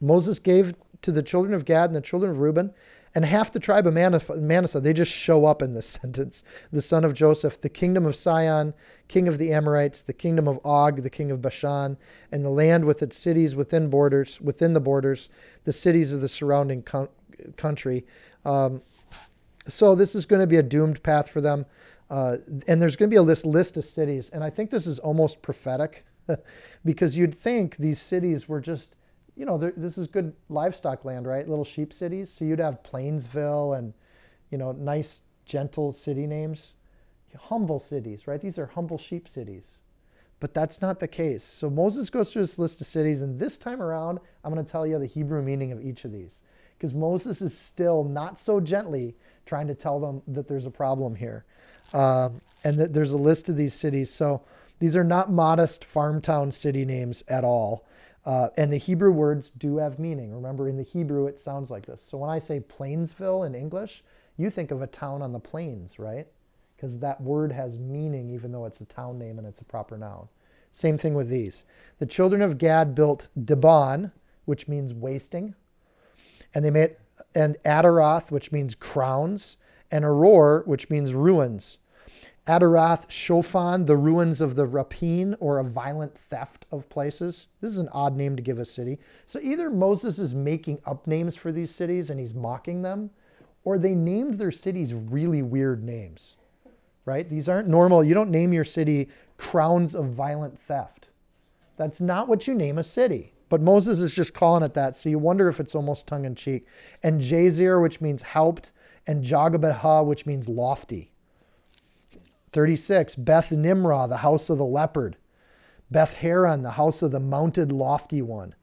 Moses 0.00 0.40
gave 0.40 0.74
to 1.02 1.12
the 1.12 1.22
children 1.22 1.54
of 1.54 1.64
Gad 1.64 1.90
and 1.90 1.94
the 1.94 2.00
children 2.00 2.32
of 2.32 2.40
Reuben, 2.40 2.72
and 3.14 3.24
half 3.24 3.52
the 3.52 3.60
tribe 3.60 3.86
of 3.86 3.94
Manasseh, 3.94 4.80
they 4.80 4.92
just 4.92 5.12
show 5.12 5.44
up 5.44 5.62
in 5.62 5.72
this 5.72 5.86
sentence. 6.02 6.42
The 6.72 6.82
son 6.82 7.04
of 7.04 7.14
Joseph, 7.14 7.60
the 7.60 7.68
kingdom 7.68 8.04
of 8.04 8.16
Sihon, 8.16 8.74
king 9.06 9.28
of 9.28 9.38
the 9.38 9.52
Amorites, 9.52 10.02
the 10.02 10.12
kingdom 10.12 10.48
of 10.48 10.58
Og, 10.64 11.04
the 11.04 11.10
king 11.10 11.30
of 11.30 11.40
Bashan, 11.40 11.96
and 12.32 12.44
the 12.44 12.50
land 12.50 12.84
with 12.84 13.04
its 13.04 13.16
cities 13.16 13.54
within 13.54 13.88
borders, 13.88 14.40
within 14.40 14.72
the 14.72 14.80
borders, 14.80 15.28
the 15.62 15.72
cities 15.72 16.12
of 16.12 16.20
the 16.20 16.28
surrounding 16.28 16.84
country. 17.56 18.04
Um, 18.44 18.82
so 19.68 19.94
this 19.94 20.14
is 20.14 20.26
going 20.26 20.40
to 20.40 20.46
be 20.46 20.56
a 20.56 20.62
doomed 20.62 21.02
path 21.02 21.28
for 21.28 21.40
them. 21.40 21.66
Uh, 22.08 22.38
and 22.66 22.82
there's 22.82 22.96
going 22.96 23.08
to 23.08 23.14
be 23.14 23.18
a 23.18 23.22
list, 23.22 23.46
list 23.46 23.76
of 23.76 23.84
cities, 23.84 24.30
and 24.32 24.42
I 24.42 24.50
think 24.50 24.68
this 24.68 24.88
is 24.88 24.98
almost 24.98 25.40
prophetic, 25.42 26.04
because 26.84 27.16
you'd 27.16 27.34
think 27.34 27.76
these 27.76 28.00
cities 28.00 28.48
were 28.48 28.60
just 28.60 28.96
you 29.40 29.46
know, 29.46 29.56
this 29.56 29.96
is 29.96 30.06
good 30.06 30.34
livestock 30.50 31.06
land, 31.06 31.26
right? 31.26 31.48
Little 31.48 31.64
sheep 31.64 31.94
cities. 31.94 32.30
So 32.30 32.44
you'd 32.44 32.58
have 32.58 32.82
Plainsville 32.82 33.72
and, 33.72 33.94
you 34.50 34.58
know, 34.58 34.72
nice, 34.72 35.22
gentle 35.46 35.92
city 35.92 36.26
names. 36.26 36.74
Humble 37.38 37.78
cities, 37.78 38.26
right? 38.26 38.38
These 38.38 38.58
are 38.58 38.66
humble 38.66 38.98
sheep 38.98 39.26
cities. 39.28 39.64
But 40.40 40.52
that's 40.52 40.82
not 40.82 41.00
the 41.00 41.08
case. 41.08 41.42
So 41.42 41.70
Moses 41.70 42.10
goes 42.10 42.30
through 42.30 42.42
this 42.42 42.58
list 42.58 42.82
of 42.82 42.86
cities, 42.86 43.22
and 43.22 43.38
this 43.38 43.56
time 43.56 43.80
around, 43.80 44.18
I'm 44.44 44.52
going 44.52 44.62
to 44.62 44.70
tell 44.70 44.86
you 44.86 44.98
the 44.98 45.06
Hebrew 45.06 45.40
meaning 45.40 45.72
of 45.72 45.82
each 45.82 46.04
of 46.04 46.12
these. 46.12 46.42
Because 46.80 46.94
Moses 46.94 47.42
is 47.42 47.56
still 47.56 48.04
not 48.04 48.40
so 48.40 48.58
gently 48.58 49.14
trying 49.44 49.66
to 49.66 49.74
tell 49.74 50.00
them 50.00 50.22
that 50.28 50.48
there's 50.48 50.64
a 50.64 50.70
problem 50.70 51.14
here. 51.14 51.44
Um, 51.92 52.40
and 52.64 52.78
that 52.80 52.94
there's 52.94 53.12
a 53.12 53.18
list 53.18 53.50
of 53.50 53.56
these 53.56 53.74
cities. 53.74 54.08
So 54.08 54.40
these 54.78 54.96
are 54.96 55.04
not 55.04 55.30
modest 55.30 55.84
farm 55.84 56.22
town 56.22 56.50
city 56.50 56.86
names 56.86 57.22
at 57.28 57.44
all. 57.44 57.84
Uh, 58.24 58.48
and 58.56 58.72
the 58.72 58.78
Hebrew 58.78 59.10
words 59.10 59.50
do 59.58 59.76
have 59.76 59.98
meaning. 59.98 60.34
Remember, 60.34 60.70
in 60.70 60.78
the 60.78 60.82
Hebrew, 60.82 61.26
it 61.26 61.38
sounds 61.38 61.70
like 61.70 61.84
this. 61.84 62.00
So 62.00 62.16
when 62.16 62.30
I 62.30 62.38
say 62.38 62.60
Plainsville 62.60 63.42
in 63.42 63.54
English, 63.54 64.02
you 64.38 64.48
think 64.48 64.70
of 64.70 64.80
a 64.80 64.86
town 64.86 65.20
on 65.20 65.32
the 65.32 65.38
plains, 65.38 65.98
right? 65.98 66.26
Because 66.76 66.98
that 67.00 67.20
word 67.20 67.52
has 67.52 67.78
meaning, 67.78 68.30
even 68.30 68.52
though 68.52 68.64
it's 68.64 68.80
a 68.80 68.86
town 68.86 69.18
name 69.18 69.38
and 69.38 69.46
it's 69.46 69.60
a 69.60 69.64
proper 69.64 69.98
noun. 69.98 70.28
Same 70.72 70.96
thing 70.96 71.12
with 71.12 71.28
these. 71.28 71.64
The 71.98 72.06
children 72.06 72.40
of 72.40 72.56
Gad 72.56 72.94
built 72.94 73.28
Dibon, 73.38 74.12
which 74.46 74.66
means 74.66 74.94
wasting, 74.94 75.54
and 76.54 76.64
they 76.64 76.70
made 76.70 76.96
and 77.34 77.56
Ataroth, 77.64 78.30
which 78.30 78.50
means 78.50 78.74
crowns, 78.74 79.56
and 79.90 80.04
Aroer, 80.04 80.66
which 80.66 80.90
means 80.90 81.12
ruins. 81.12 81.78
Adaroth 82.46 83.06
Shofan, 83.08 83.86
the 83.86 83.96
ruins 83.96 84.40
of 84.40 84.56
the 84.56 84.66
rapine 84.66 85.36
or 85.38 85.58
a 85.58 85.64
violent 85.64 86.16
theft 86.18 86.66
of 86.72 86.88
places. 86.88 87.46
This 87.60 87.70
is 87.70 87.78
an 87.78 87.88
odd 87.90 88.16
name 88.16 88.34
to 88.34 88.42
give 88.42 88.58
a 88.58 88.64
city. 88.64 88.98
So 89.26 89.38
either 89.40 89.70
Moses 89.70 90.18
is 90.18 90.34
making 90.34 90.80
up 90.86 91.06
names 91.06 91.36
for 91.36 91.52
these 91.52 91.70
cities 91.70 92.10
and 92.10 92.18
he's 92.18 92.34
mocking 92.34 92.82
them, 92.82 93.10
or 93.62 93.78
they 93.78 93.94
named 93.94 94.34
their 94.34 94.50
cities 94.50 94.94
really 94.94 95.42
weird 95.42 95.84
names. 95.84 96.36
Right? 97.04 97.28
These 97.28 97.48
aren't 97.48 97.68
normal. 97.68 98.02
You 98.02 98.14
don't 98.14 98.30
name 98.30 98.52
your 98.52 98.64
city 98.64 99.08
crowns 99.36 99.94
of 99.94 100.06
violent 100.06 100.58
theft. 100.58 101.10
That's 101.76 102.00
not 102.00 102.26
what 102.26 102.48
you 102.48 102.54
name 102.54 102.78
a 102.78 102.84
city. 102.84 103.32
But 103.50 103.60
Moses 103.60 103.98
is 103.98 104.12
just 104.12 104.32
calling 104.32 104.62
it 104.62 104.74
that, 104.74 104.96
so 104.96 105.08
you 105.08 105.18
wonder 105.18 105.48
if 105.48 105.58
it's 105.58 105.74
almost 105.74 106.06
tongue 106.06 106.24
in 106.24 106.36
cheek. 106.36 106.66
And 107.02 107.20
Jazer, 107.20 107.82
which 107.82 108.00
means 108.00 108.22
helped, 108.22 108.70
and 109.08 109.24
Jogabetha, 109.24 110.06
which 110.06 110.24
means 110.24 110.48
lofty. 110.48 111.10
36. 112.52 113.16
Beth 113.16 113.50
Nimrah, 113.50 114.06
the 114.08 114.16
house 114.16 114.50
of 114.50 114.58
the 114.58 114.64
leopard. 114.64 115.16
Beth 115.90 116.14
Haran, 116.14 116.62
the 116.62 116.70
house 116.70 117.02
of 117.02 117.10
the 117.10 117.18
mounted 117.18 117.72
lofty 117.72 118.22
one. 118.22 118.54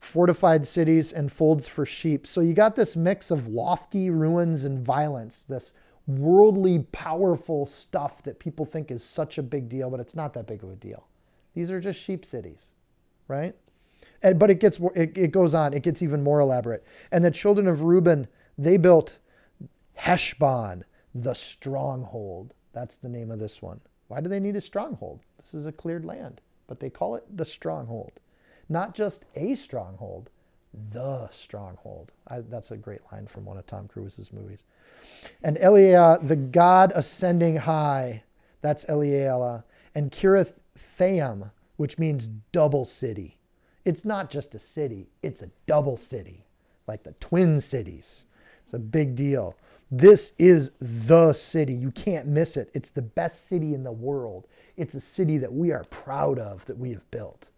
Fortified 0.00 0.66
cities 0.66 1.12
and 1.12 1.30
folds 1.30 1.68
for 1.68 1.84
sheep. 1.84 2.26
So 2.26 2.40
you 2.40 2.54
got 2.54 2.74
this 2.74 2.96
mix 2.96 3.30
of 3.30 3.48
lofty 3.48 4.08
ruins 4.08 4.64
and 4.64 4.82
violence, 4.82 5.44
this 5.46 5.74
worldly, 6.06 6.78
powerful 6.92 7.66
stuff 7.66 8.22
that 8.22 8.38
people 8.38 8.64
think 8.64 8.90
is 8.90 9.04
such 9.04 9.36
a 9.36 9.42
big 9.42 9.68
deal, 9.68 9.90
but 9.90 10.00
it's 10.00 10.14
not 10.14 10.32
that 10.32 10.46
big 10.46 10.62
of 10.62 10.70
a 10.70 10.76
deal. 10.76 11.06
These 11.52 11.70
are 11.70 11.80
just 11.80 12.00
sheep 12.00 12.24
cities, 12.24 12.64
right? 13.28 13.54
And, 14.22 14.38
but 14.38 14.50
it 14.50 14.60
gets 14.60 14.78
it, 14.94 15.16
it 15.16 15.32
goes 15.32 15.54
on. 15.54 15.74
It 15.74 15.82
gets 15.82 16.02
even 16.02 16.22
more 16.22 16.40
elaborate. 16.40 16.84
And 17.12 17.24
the 17.24 17.30
children 17.30 17.66
of 17.68 17.82
Reuben, 17.82 18.26
they 18.58 18.76
built 18.76 19.18
Heshbon, 19.94 20.84
the 21.14 21.34
stronghold. 21.34 22.52
That's 22.72 22.96
the 22.96 23.08
name 23.08 23.30
of 23.30 23.38
this 23.38 23.62
one. 23.62 23.80
Why 24.08 24.20
do 24.20 24.28
they 24.28 24.40
need 24.40 24.56
a 24.56 24.60
stronghold? 24.60 25.20
This 25.38 25.54
is 25.54 25.66
a 25.66 25.72
cleared 25.72 26.04
land, 26.04 26.40
but 26.66 26.80
they 26.80 26.90
call 26.90 27.16
it 27.16 27.24
the 27.36 27.44
stronghold. 27.44 28.12
Not 28.68 28.94
just 28.94 29.24
a 29.34 29.54
stronghold, 29.54 30.30
the 30.92 31.28
stronghold. 31.30 32.12
I, 32.28 32.40
that's 32.40 32.70
a 32.70 32.76
great 32.76 33.00
line 33.12 33.26
from 33.26 33.44
one 33.44 33.56
of 33.56 33.66
Tom 33.66 33.88
Cruise's 33.88 34.32
movies. 34.32 34.60
And 35.42 35.56
Eliah, 35.56 36.26
the 36.26 36.36
God 36.36 36.92
ascending 36.94 37.56
high, 37.56 38.22
that's 38.60 38.84
Eliah. 38.86 39.62
And 39.94 40.10
Kirith 40.10 40.54
Thaim, 40.98 41.50
which 41.76 41.98
means 41.98 42.28
double 42.52 42.84
city. 42.84 43.35
It's 43.86 44.04
not 44.04 44.28
just 44.28 44.56
a 44.56 44.58
city, 44.58 45.08
it's 45.22 45.42
a 45.42 45.50
double 45.66 45.96
city, 45.96 46.44
like 46.88 47.04
the 47.04 47.12
Twin 47.20 47.60
Cities. 47.60 48.24
It's 48.64 48.74
a 48.74 48.80
big 48.80 49.14
deal. 49.14 49.54
This 49.92 50.32
is 50.40 50.72
the 50.80 51.32
city. 51.32 51.72
You 51.72 51.92
can't 51.92 52.26
miss 52.26 52.56
it. 52.56 52.68
It's 52.74 52.90
the 52.90 53.02
best 53.02 53.46
city 53.46 53.74
in 53.74 53.84
the 53.84 53.92
world. 53.92 54.48
It's 54.76 54.94
a 54.94 55.00
city 55.00 55.38
that 55.38 55.52
we 55.52 55.70
are 55.70 55.84
proud 55.84 56.40
of 56.40 56.64
that 56.66 56.76
we 56.76 56.90
have 56.90 57.08
built. 57.12 57.48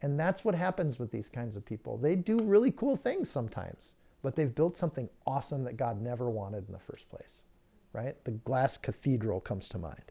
And 0.00 0.18
that's 0.18 0.46
what 0.46 0.54
happens 0.54 0.98
with 0.98 1.10
these 1.10 1.28
kinds 1.28 1.56
of 1.56 1.66
people. 1.66 1.98
They 1.98 2.16
do 2.16 2.40
really 2.40 2.70
cool 2.70 2.96
things 2.96 3.28
sometimes, 3.28 3.92
but 4.22 4.34
they've 4.34 4.54
built 4.54 4.78
something 4.78 5.10
awesome 5.26 5.62
that 5.64 5.76
God 5.76 6.00
never 6.00 6.30
wanted 6.30 6.66
in 6.66 6.72
the 6.72 6.78
first 6.78 7.10
place. 7.10 7.42
Right? 7.92 8.16
The 8.24 8.30
glass 8.30 8.78
cathedral 8.78 9.40
comes 9.40 9.68
to 9.68 9.78
mind. 9.78 10.10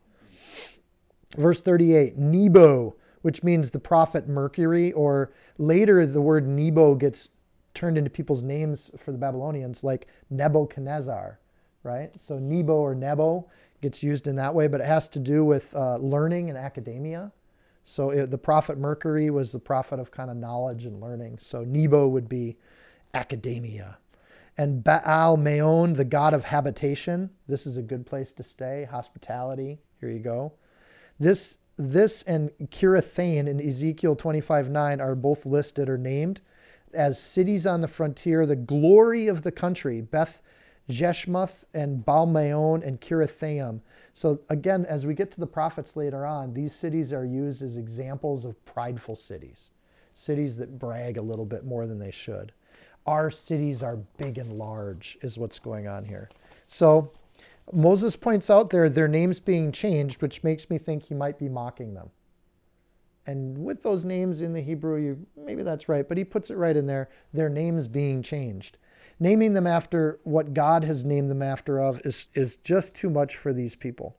Verse 1.38 1.60
38 1.60 2.20
Nebo, 2.20 2.96
which 3.22 3.44
means 3.44 3.70
the 3.70 3.80
prophet 3.80 4.28
Mercury, 4.28 4.92
or 4.94 5.32
later 5.58 6.06
the 6.06 6.22
word 6.22 6.48
Nebo 6.48 6.96
gets 6.96 7.30
turned 7.74 7.98
into 7.98 8.10
people's 8.10 8.44
names 8.44 8.90
for 8.98 9.12
the 9.12 9.18
Babylonians, 9.18 9.84
like 9.84 10.08
Nebuchadnezzar, 10.30 11.40
right? 11.84 12.12
So 12.20 12.40
Nebo 12.40 12.74
or 12.74 12.96
Nebo 12.96 13.50
gets 13.82 14.04
used 14.04 14.28
in 14.28 14.36
that 14.36 14.54
way, 14.54 14.68
but 14.68 14.82
it 14.82 14.88
has 14.88 15.08
to 15.10 15.20
do 15.20 15.46
with 15.46 15.74
uh, 15.74 15.98
learning 15.98 16.50
and 16.50 16.58
academia. 16.58 17.32
So 17.84 18.10
it, 18.12 18.30
the 18.30 18.38
prophet 18.38 18.78
Mercury 18.78 19.30
was 19.30 19.52
the 19.52 19.60
prophet 19.60 20.00
of 20.00 20.12
kind 20.12 20.30
of 20.30 20.38
knowledge 20.38 20.86
and 20.86 21.00
learning. 21.02 21.40
So 21.40 21.64
Nebo 21.64 22.08
would 22.08 22.28
be 22.28 22.58
academia. 23.14 23.98
And 24.58 24.84
Baal 24.84 25.38
Maon, 25.38 25.94
the 25.94 26.04
god 26.04 26.34
of 26.34 26.44
habitation. 26.44 27.30
This 27.48 27.66
is 27.66 27.78
a 27.78 27.82
good 27.82 28.06
place 28.06 28.34
to 28.34 28.44
stay, 28.44 28.86
hospitality. 28.90 29.80
Here 30.02 30.10
you 30.10 30.20
go. 30.20 30.52
This 31.20 31.58
this 31.80 32.24
and 32.24 32.52
Kirithain 32.70 33.48
in 33.48 33.66
Ezekiel 33.66 34.16
25:9 34.16 35.00
are 35.00 35.16
both 35.16 35.46
listed 35.46 35.90
or 35.90 35.98
named 35.98 36.42
as 36.94 37.18
cities 37.18 37.66
on 37.66 37.80
the 37.80 37.88
frontier, 37.88 38.46
the 38.46 38.56
glory 38.56 39.28
of 39.28 39.44
the 39.44 39.52
country, 39.52 40.02
Beth 40.02 40.42
Jeshmoth 40.90 41.64
and 41.74 42.06
Baalmeon 42.06 42.86
and 42.86 43.00
Kirithaim. 43.00 43.80
So 44.14 44.40
again, 44.50 44.86
as 44.88 45.06
we 45.06 45.14
get 45.14 45.32
to 45.32 45.40
the 45.40 45.48
prophets 45.48 45.96
later 45.96 46.26
on, 46.26 46.54
these 46.54 46.74
cities 46.74 47.14
are 47.14 47.26
used 47.26 47.62
as 47.62 47.78
examples 47.78 48.44
of 48.44 48.64
prideful 48.66 49.16
cities, 49.16 49.70
cities 50.14 50.58
that 50.58 50.80
brag 50.80 51.18
a 51.18 51.22
little 51.22 51.46
bit 51.46 51.64
more 51.64 51.88
than 51.88 52.00
they 52.00 52.12
should. 52.12 52.52
Our 53.06 53.32
cities 53.32 53.84
are 53.84 53.98
big 54.18 54.38
and 54.38 54.52
large, 54.54 55.18
is 55.22 55.38
what's 55.38 55.60
going 55.60 55.88
on 55.88 56.04
here. 56.04 56.30
So 56.68 57.12
Moses 57.72 58.16
points 58.16 58.50
out 58.50 58.70
there 58.70 58.90
their 58.90 59.08
names 59.08 59.40
being 59.40 59.72
changed, 59.72 60.22
which 60.22 60.44
makes 60.44 60.70
me 60.70 60.78
think 60.78 61.04
he 61.04 61.14
might 61.14 61.38
be 61.38 61.50
mocking 61.50 61.94
them. 61.94 62.10
And 63.28 63.64
with 63.64 63.84
those 63.84 64.04
names 64.04 64.42
in 64.42 64.54
the 64.54 64.62
Hebrew, 64.62 64.98
you, 64.98 65.28
maybe 65.38 65.62
that's 65.62 65.88
right, 65.88 66.08
but 66.08 66.18
he 66.18 66.24
puts 66.24 66.50
it 66.50 66.58
right 66.58 66.76
in 66.76 66.88
there, 66.88 67.10
their 67.32 67.50
names 67.50 67.88
being 67.88 68.24
changed. 68.24 68.78
Naming 69.20 69.54
them 69.54 69.68
after 69.68 70.20
what 70.24 70.54
God 70.54 70.84
has 70.84 71.06
named 71.06 71.30
them 71.30 71.44
after 71.44 71.80
of 71.80 72.02
is, 72.06 72.28
is 72.34 72.58
just 72.58 72.96
too 72.96 73.10
much 73.10 73.36
for 73.36 73.54
these 73.54 73.76
people. 73.76 74.16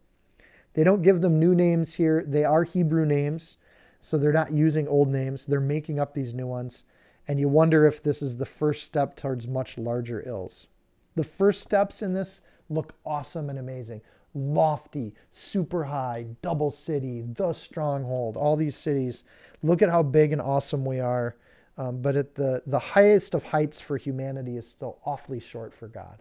They 0.74 0.84
don't 0.84 1.02
give 1.02 1.20
them 1.20 1.40
new 1.40 1.54
names 1.54 1.94
here. 1.94 2.22
They 2.22 2.44
are 2.44 2.62
Hebrew 2.62 3.04
names, 3.04 3.56
so 4.00 4.16
they're 4.16 4.32
not 4.32 4.52
using 4.52 4.86
old 4.86 5.08
names. 5.08 5.44
They're 5.44 5.60
making 5.60 5.98
up 5.98 6.14
these 6.14 6.34
new 6.34 6.46
ones. 6.46 6.84
And 7.26 7.40
you 7.40 7.48
wonder 7.48 7.86
if 7.86 8.02
this 8.02 8.22
is 8.22 8.36
the 8.36 8.46
first 8.46 8.84
step 8.84 9.16
towards 9.16 9.48
much 9.48 9.76
larger 9.76 10.22
ills. 10.24 10.68
The 11.16 11.24
first 11.24 11.62
steps 11.62 12.02
in 12.02 12.12
this 12.12 12.40
look 12.70 12.94
awesome 13.04 13.50
and 13.50 13.58
amazing 13.58 14.00
lofty, 14.34 15.12
super 15.30 15.82
high, 15.84 16.26
double 16.42 16.70
city, 16.70 17.22
the 17.34 17.52
stronghold, 17.52 18.36
all 18.36 18.56
these 18.56 18.76
cities. 18.76 19.24
Look 19.62 19.82
at 19.82 19.90
how 19.90 20.02
big 20.02 20.32
and 20.32 20.40
awesome 20.40 20.84
we 20.84 21.00
are. 21.00 21.36
Um, 21.78 22.00
but 22.02 22.16
at 22.16 22.34
the, 22.34 22.62
the 22.66 22.78
highest 22.78 23.34
of 23.34 23.42
heights 23.42 23.80
for 23.80 23.96
humanity 23.96 24.56
is 24.56 24.68
still 24.68 24.98
awfully 25.04 25.40
short 25.40 25.74
for 25.74 25.88
God. 25.88 26.20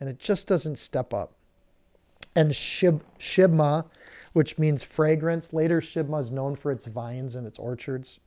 And 0.00 0.08
it 0.08 0.18
just 0.18 0.46
doesn't 0.46 0.78
step 0.78 1.14
up. 1.14 1.34
And 2.34 2.50
Shib, 2.50 3.00
Shibma, 3.18 3.84
which 4.32 4.58
means 4.58 4.82
fragrance. 4.82 5.52
Later, 5.52 5.80
Shibma 5.80 6.20
is 6.20 6.30
known 6.30 6.56
for 6.56 6.72
its 6.72 6.86
vines 6.86 7.36
and 7.36 7.46
its 7.46 7.58
orchards. 7.58 8.18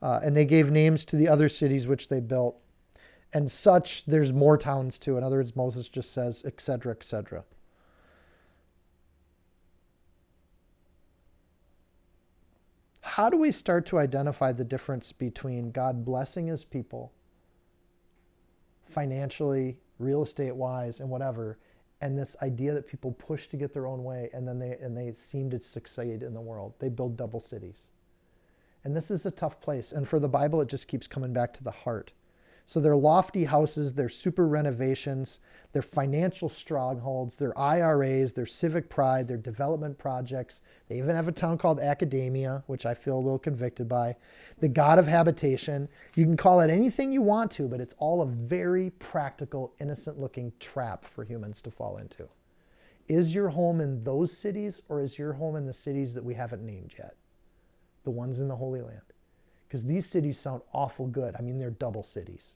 Uh, 0.00 0.20
and 0.22 0.36
they 0.36 0.46
gave 0.46 0.70
names 0.70 1.04
to 1.04 1.16
the 1.16 1.28
other 1.28 1.48
cities 1.48 1.86
which 1.86 2.08
they 2.08 2.20
built. 2.20 2.56
And 3.34 3.50
such, 3.50 4.04
there's 4.04 4.32
more 4.32 4.58
towns 4.58 4.98
too. 4.98 5.16
In 5.16 5.24
other 5.24 5.36
words, 5.36 5.56
Moses 5.56 5.88
just 5.88 6.12
says, 6.12 6.44
etc., 6.44 6.92
etc. 6.92 7.44
how 13.12 13.28
do 13.28 13.36
we 13.36 13.52
start 13.52 13.84
to 13.84 13.98
identify 13.98 14.52
the 14.52 14.64
difference 14.64 15.12
between 15.12 15.70
God 15.70 16.02
blessing 16.02 16.46
his 16.46 16.64
people 16.64 17.12
financially, 18.88 19.76
real 19.98 20.22
estate 20.22 20.56
wise, 20.56 20.98
and 20.98 21.10
whatever, 21.10 21.58
and 22.00 22.18
this 22.18 22.34
idea 22.40 22.72
that 22.72 22.86
people 22.86 23.12
push 23.12 23.48
to 23.48 23.58
get 23.58 23.74
their 23.74 23.86
own 23.86 24.02
way 24.02 24.30
and 24.32 24.48
then 24.48 24.58
they 24.58 24.78
and 24.80 24.96
they 24.96 25.12
seem 25.12 25.50
to 25.50 25.60
succeed 25.60 26.22
in 26.22 26.32
the 26.32 26.40
world. 26.40 26.72
They 26.78 26.88
build 26.88 27.18
double 27.18 27.40
cities. 27.40 27.76
And 28.84 28.96
this 28.96 29.10
is 29.10 29.26
a 29.26 29.30
tough 29.30 29.60
place. 29.60 29.92
And 29.92 30.08
for 30.08 30.18
the 30.18 30.26
Bible, 30.26 30.62
it 30.62 30.68
just 30.68 30.88
keeps 30.88 31.06
coming 31.06 31.34
back 31.34 31.52
to 31.52 31.64
the 31.64 31.70
heart. 31.70 32.12
So 32.64 32.78
they're 32.78 32.96
lofty 32.96 33.44
houses, 33.44 33.92
they're 33.92 34.08
super 34.08 34.46
renovations, 34.46 35.40
they're 35.72 35.82
financial 35.82 36.48
strongholds, 36.48 37.34
they're 37.34 37.58
IRAs, 37.58 38.32
they're 38.32 38.46
civic 38.46 38.88
pride, 38.88 39.26
they're 39.26 39.36
development 39.36 39.98
projects. 39.98 40.60
They 40.88 40.98
even 40.98 41.16
have 41.16 41.26
a 41.26 41.32
town 41.32 41.58
called 41.58 41.80
Academia, 41.80 42.62
which 42.68 42.86
I 42.86 42.94
feel 42.94 43.16
a 43.16 43.20
little 43.20 43.38
convicted 43.38 43.88
by. 43.88 44.14
The 44.60 44.68
God 44.68 44.98
of 44.98 45.06
habitation. 45.06 45.88
You 46.14 46.24
can 46.24 46.36
call 46.36 46.60
it 46.60 46.70
anything 46.70 47.12
you 47.12 47.22
want 47.22 47.50
to, 47.52 47.66
but 47.66 47.80
it's 47.80 47.94
all 47.98 48.22
a 48.22 48.26
very 48.26 48.90
practical, 48.90 49.74
innocent 49.80 50.20
looking 50.20 50.52
trap 50.60 51.04
for 51.04 51.24
humans 51.24 51.62
to 51.62 51.70
fall 51.70 51.96
into. 51.96 52.28
Is 53.08 53.34
your 53.34 53.48
home 53.48 53.80
in 53.80 54.04
those 54.04 54.30
cities 54.30 54.82
or 54.88 55.02
is 55.02 55.18
your 55.18 55.32
home 55.32 55.56
in 55.56 55.66
the 55.66 55.72
cities 55.72 56.14
that 56.14 56.24
we 56.24 56.34
haven't 56.34 56.64
named 56.64 56.94
yet? 56.96 57.16
The 58.04 58.10
ones 58.10 58.38
in 58.40 58.46
the 58.46 58.56
Holy 58.56 58.82
Land 58.82 59.02
because 59.72 59.86
these 59.86 60.04
cities 60.04 60.38
sound 60.38 60.60
awful 60.74 61.06
good. 61.06 61.34
I 61.34 61.40
mean, 61.40 61.58
they're 61.58 61.70
double 61.70 62.02
cities. 62.02 62.50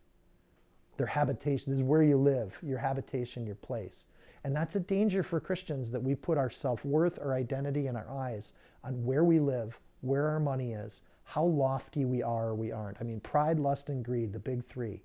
Their 0.98 1.06
habitation 1.06 1.72
this 1.72 1.78
is 1.78 1.82
where 1.82 2.02
you 2.02 2.18
live, 2.18 2.54
your 2.62 2.76
habitation, 2.76 3.46
your 3.46 3.54
place. 3.54 4.04
And 4.44 4.54
that's 4.54 4.76
a 4.76 4.80
danger 4.80 5.22
for 5.22 5.40
Christians 5.40 5.90
that 5.92 6.02
we 6.02 6.14
put 6.14 6.36
our 6.36 6.50
self 6.50 6.84
worth, 6.84 7.18
our 7.18 7.32
identity, 7.32 7.86
and 7.86 7.96
our 7.96 8.10
eyes 8.10 8.52
on 8.84 9.02
where 9.02 9.24
we 9.24 9.40
live, 9.40 9.80
where 10.02 10.28
our 10.28 10.38
money 10.38 10.74
is, 10.74 11.00
how 11.24 11.42
lofty 11.42 12.04
we 12.04 12.22
are 12.22 12.48
or 12.48 12.54
we 12.54 12.70
aren't. 12.70 13.00
I 13.00 13.04
mean, 13.04 13.20
pride, 13.20 13.58
lust, 13.58 13.88
and 13.88 14.04
greed, 14.04 14.34
the 14.34 14.38
big 14.38 14.62
three. 14.66 15.02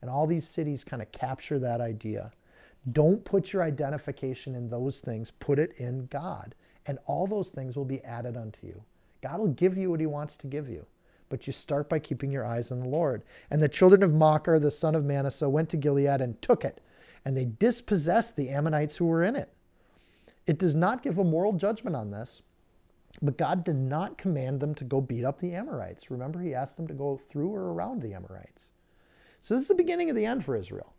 And 0.00 0.10
all 0.10 0.26
these 0.26 0.48
cities 0.48 0.82
kind 0.82 1.00
of 1.00 1.12
capture 1.12 1.60
that 1.60 1.80
idea. 1.80 2.32
Don't 2.90 3.24
put 3.24 3.52
your 3.52 3.62
identification 3.62 4.56
in 4.56 4.68
those 4.68 4.98
things, 4.98 5.30
put 5.38 5.60
it 5.60 5.74
in 5.78 6.06
God. 6.06 6.56
And 6.86 6.98
all 7.06 7.28
those 7.28 7.50
things 7.50 7.76
will 7.76 7.84
be 7.84 8.02
added 8.02 8.36
unto 8.36 8.66
you. 8.66 8.82
God 9.20 9.38
will 9.38 9.54
give 9.54 9.78
you 9.78 9.92
what 9.92 10.00
he 10.00 10.06
wants 10.06 10.36
to 10.38 10.48
give 10.48 10.68
you. 10.68 10.84
But 11.32 11.46
you 11.46 11.52
start 11.54 11.88
by 11.88 11.98
keeping 11.98 12.30
your 12.30 12.44
eyes 12.44 12.70
on 12.70 12.80
the 12.80 12.88
Lord. 12.88 13.22
And 13.50 13.62
the 13.62 13.66
children 13.66 14.02
of 14.02 14.12
Machir, 14.12 14.60
the 14.60 14.70
son 14.70 14.94
of 14.94 15.06
Manasseh, 15.06 15.48
went 15.48 15.70
to 15.70 15.78
Gilead 15.78 16.20
and 16.20 16.40
took 16.42 16.62
it. 16.62 16.82
And 17.24 17.34
they 17.34 17.46
dispossessed 17.46 18.36
the 18.36 18.50
Ammonites 18.50 18.96
who 18.96 19.06
were 19.06 19.22
in 19.22 19.34
it. 19.34 19.50
It 20.46 20.58
does 20.58 20.74
not 20.74 21.02
give 21.02 21.16
a 21.16 21.24
moral 21.24 21.54
judgment 21.54 21.96
on 21.96 22.10
this, 22.10 22.42
but 23.22 23.38
God 23.38 23.64
did 23.64 23.76
not 23.76 24.18
command 24.18 24.60
them 24.60 24.74
to 24.74 24.84
go 24.84 25.00
beat 25.00 25.24
up 25.24 25.40
the 25.40 25.54
Amorites. 25.54 26.10
Remember, 26.10 26.38
he 26.38 26.52
asked 26.52 26.76
them 26.76 26.86
to 26.86 26.92
go 26.92 27.18
through 27.30 27.48
or 27.48 27.72
around 27.72 28.02
the 28.02 28.12
Amorites. 28.12 28.66
So 29.40 29.54
this 29.54 29.62
is 29.62 29.68
the 29.68 29.74
beginning 29.74 30.10
of 30.10 30.16
the 30.16 30.26
end 30.26 30.44
for 30.44 30.54
Israel. 30.54 30.92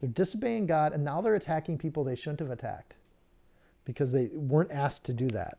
They're 0.00 0.10
disobeying 0.10 0.66
God, 0.66 0.92
and 0.92 1.02
now 1.02 1.22
they're 1.22 1.36
attacking 1.36 1.78
people 1.78 2.04
they 2.04 2.14
shouldn't 2.14 2.40
have 2.40 2.50
attacked 2.50 2.92
because 3.86 4.12
they 4.12 4.26
weren't 4.34 4.70
asked 4.70 5.04
to 5.04 5.14
do 5.14 5.28
that. 5.28 5.56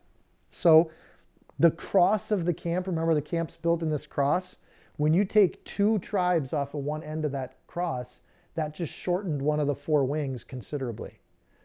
So 0.50 0.92
the 1.60 1.70
cross 1.70 2.30
of 2.30 2.46
the 2.46 2.54
camp, 2.54 2.86
remember 2.86 3.14
the 3.14 3.20
camp's 3.20 3.56
built 3.56 3.82
in 3.82 3.90
this 3.90 4.06
cross? 4.06 4.56
When 4.96 5.12
you 5.12 5.26
take 5.26 5.62
two 5.64 5.98
tribes 5.98 6.54
off 6.54 6.72
of 6.72 6.84
one 6.84 7.02
end 7.02 7.26
of 7.26 7.32
that 7.32 7.58
cross, 7.66 8.22
that 8.54 8.72
just 8.72 8.92
shortened 8.92 9.42
one 9.42 9.60
of 9.60 9.66
the 9.66 9.74
four 9.74 10.04
wings 10.06 10.42
considerably. 10.42 11.18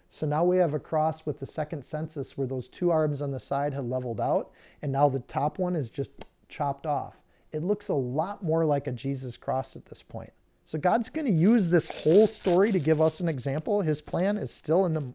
So 0.09 0.27
now 0.27 0.43
we 0.43 0.57
have 0.57 0.73
a 0.73 0.79
cross 0.79 1.25
with 1.25 1.39
the 1.39 1.45
second 1.45 1.83
census 1.83 2.37
where 2.37 2.45
those 2.45 2.67
two 2.67 2.91
arms 2.91 3.21
on 3.21 3.31
the 3.31 3.39
side 3.39 3.73
had 3.73 3.89
leveled 3.89 4.19
out, 4.19 4.51
and 4.81 4.91
now 4.91 5.07
the 5.07 5.19
top 5.21 5.59
one 5.59 5.77
is 5.77 5.89
just 5.89 6.11
chopped 6.49 6.85
off. 6.85 7.15
It 7.53 7.63
looks 7.63 7.87
a 7.87 7.93
lot 7.93 8.43
more 8.43 8.65
like 8.65 8.87
a 8.87 8.91
Jesus 8.91 9.37
cross 9.37 9.77
at 9.77 9.85
this 9.85 10.03
point. 10.03 10.33
So 10.65 10.77
God's 10.77 11.09
going 11.09 11.27
to 11.27 11.31
use 11.31 11.69
this 11.69 11.87
whole 11.87 12.27
story 12.27 12.73
to 12.73 12.79
give 12.79 12.99
us 12.99 13.21
an 13.21 13.29
example. 13.29 13.81
His 13.81 14.01
plan 14.01 14.35
is 14.35 14.51
still 14.51 14.85
in 14.85 14.93
the 14.93 15.13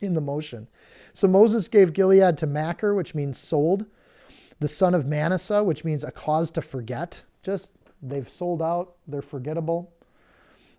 in 0.00 0.14
the 0.14 0.20
motion. 0.20 0.66
So 1.12 1.28
Moses 1.28 1.68
gave 1.68 1.92
Gilead 1.92 2.38
to 2.38 2.46
Machir, 2.46 2.94
which 2.94 3.14
means 3.14 3.36
sold, 3.36 3.84
the 4.60 4.68
son 4.68 4.94
of 4.94 5.06
Manasseh, 5.06 5.62
which 5.62 5.84
means 5.84 6.02
a 6.02 6.10
cause 6.10 6.50
to 6.52 6.62
forget. 6.62 7.22
Just 7.42 7.70
they've 8.02 8.28
sold 8.28 8.60
out, 8.60 8.96
they're 9.06 9.22
forgettable. 9.22 9.92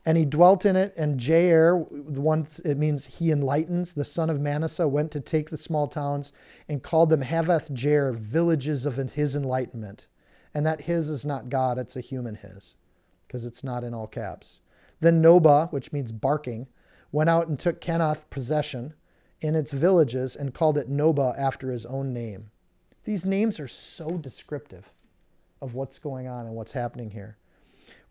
And 0.05 0.17
he 0.17 0.25
dwelt 0.25 0.65
in 0.65 0.75
it, 0.75 0.93
and 0.97 1.19
Jair, 1.19 1.89
once 1.91 2.59
it 2.59 2.77
means 2.77 3.05
he 3.05 3.31
enlightens, 3.31 3.93
the 3.93 4.05
son 4.05 4.29
of 4.29 4.39
Manasseh, 4.39 4.87
went 4.87 5.11
to 5.11 5.19
take 5.19 5.49
the 5.49 5.57
small 5.57 5.87
towns 5.87 6.31
and 6.67 6.81
called 6.81 7.09
them 7.09 7.21
Havoth 7.21 7.69
Jair, 7.71 8.15
villages 8.15 8.85
of 8.85 8.95
his 8.95 9.35
enlightenment. 9.35 10.07
And 10.53 10.65
that 10.65 10.81
his 10.81 11.09
is 11.09 11.25
not 11.25 11.49
God, 11.49 11.77
it's 11.77 11.95
a 11.95 12.01
human 12.01 12.35
his 12.35 12.75
because 13.27 13.45
it's 13.45 13.63
not 13.63 13.83
in 13.83 13.93
all 13.93 14.07
caps. 14.07 14.59
Then 14.99 15.21
Nobah, 15.21 15.71
which 15.71 15.93
means 15.93 16.11
barking, 16.11 16.67
went 17.11 17.29
out 17.29 17.47
and 17.47 17.59
took 17.59 17.79
Kenath 17.79 18.29
possession 18.29 18.93
in 19.41 19.55
its 19.55 19.71
villages 19.71 20.35
and 20.35 20.53
called 20.53 20.77
it 20.77 20.89
Nobah 20.89 21.37
after 21.37 21.71
his 21.71 21.85
own 21.85 22.13
name. 22.13 22.49
These 23.05 23.25
names 23.25 23.59
are 23.59 23.67
so 23.67 24.09
descriptive 24.17 24.89
of 25.61 25.73
what's 25.73 25.99
going 25.99 26.27
on 26.27 26.45
and 26.45 26.55
what's 26.55 26.71
happening 26.71 27.09
here. 27.09 27.37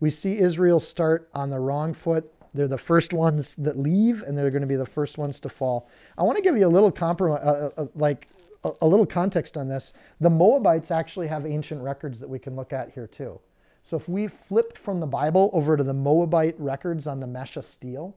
We 0.00 0.10
see 0.10 0.38
Israel 0.38 0.80
start 0.80 1.28
on 1.34 1.50
the 1.50 1.58
wrong 1.58 1.92
foot. 1.94 2.32
They're 2.54 2.68
the 2.68 2.78
first 2.78 3.12
ones 3.12 3.54
that 3.56 3.78
leave, 3.78 4.22
and 4.22 4.36
they're 4.36 4.50
going 4.50 4.62
to 4.62 4.66
be 4.66 4.76
the 4.76 4.86
first 4.86 5.18
ones 5.18 5.40
to 5.40 5.48
fall. 5.48 5.88
I 6.16 6.22
want 6.22 6.36
to 6.36 6.42
give 6.42 6.56
you 6.56 6.66
a 6.66 6.68
little 6.68 6.92
uh, 7.00 7.34
uh, 7.34 7.70
uh, 7.76 7.86
like 7.94 8.28
a, 8.64 8.72
a 8.82 8.86
little 8.86 9.06
context 9.06 9.56
on 9.56 9.68
this. 9.68 9.92
The 10.20 10.30
Moabites 10.30 10.90
actually 10.90 11.28
have 11.28 11.46
ancient 11.46 11.82
records 11.82 12.18
that 12.20 12.28
we 12.28 12.38
can 12.38 12.56
look 12.56 12.72
at 12.72 12.90
here 12.90 13.06
too. 13.06 13.38
So 13.82 13.96
if 13.96 14.08
we 14.08 14.26
flipped 14.26 14.78
from 14.78 15.00
the 15.00 15.06
Bible 15.06 15.50
over 15.52 15.76
to 15.76 15.84
the 15.84 15.94
Moabite 15.94 16.58
records 16.58 17.06
on 17.06 17.20
the 17.20 17.26
Mesha 17.26 17.64
stele, 17.64 18.14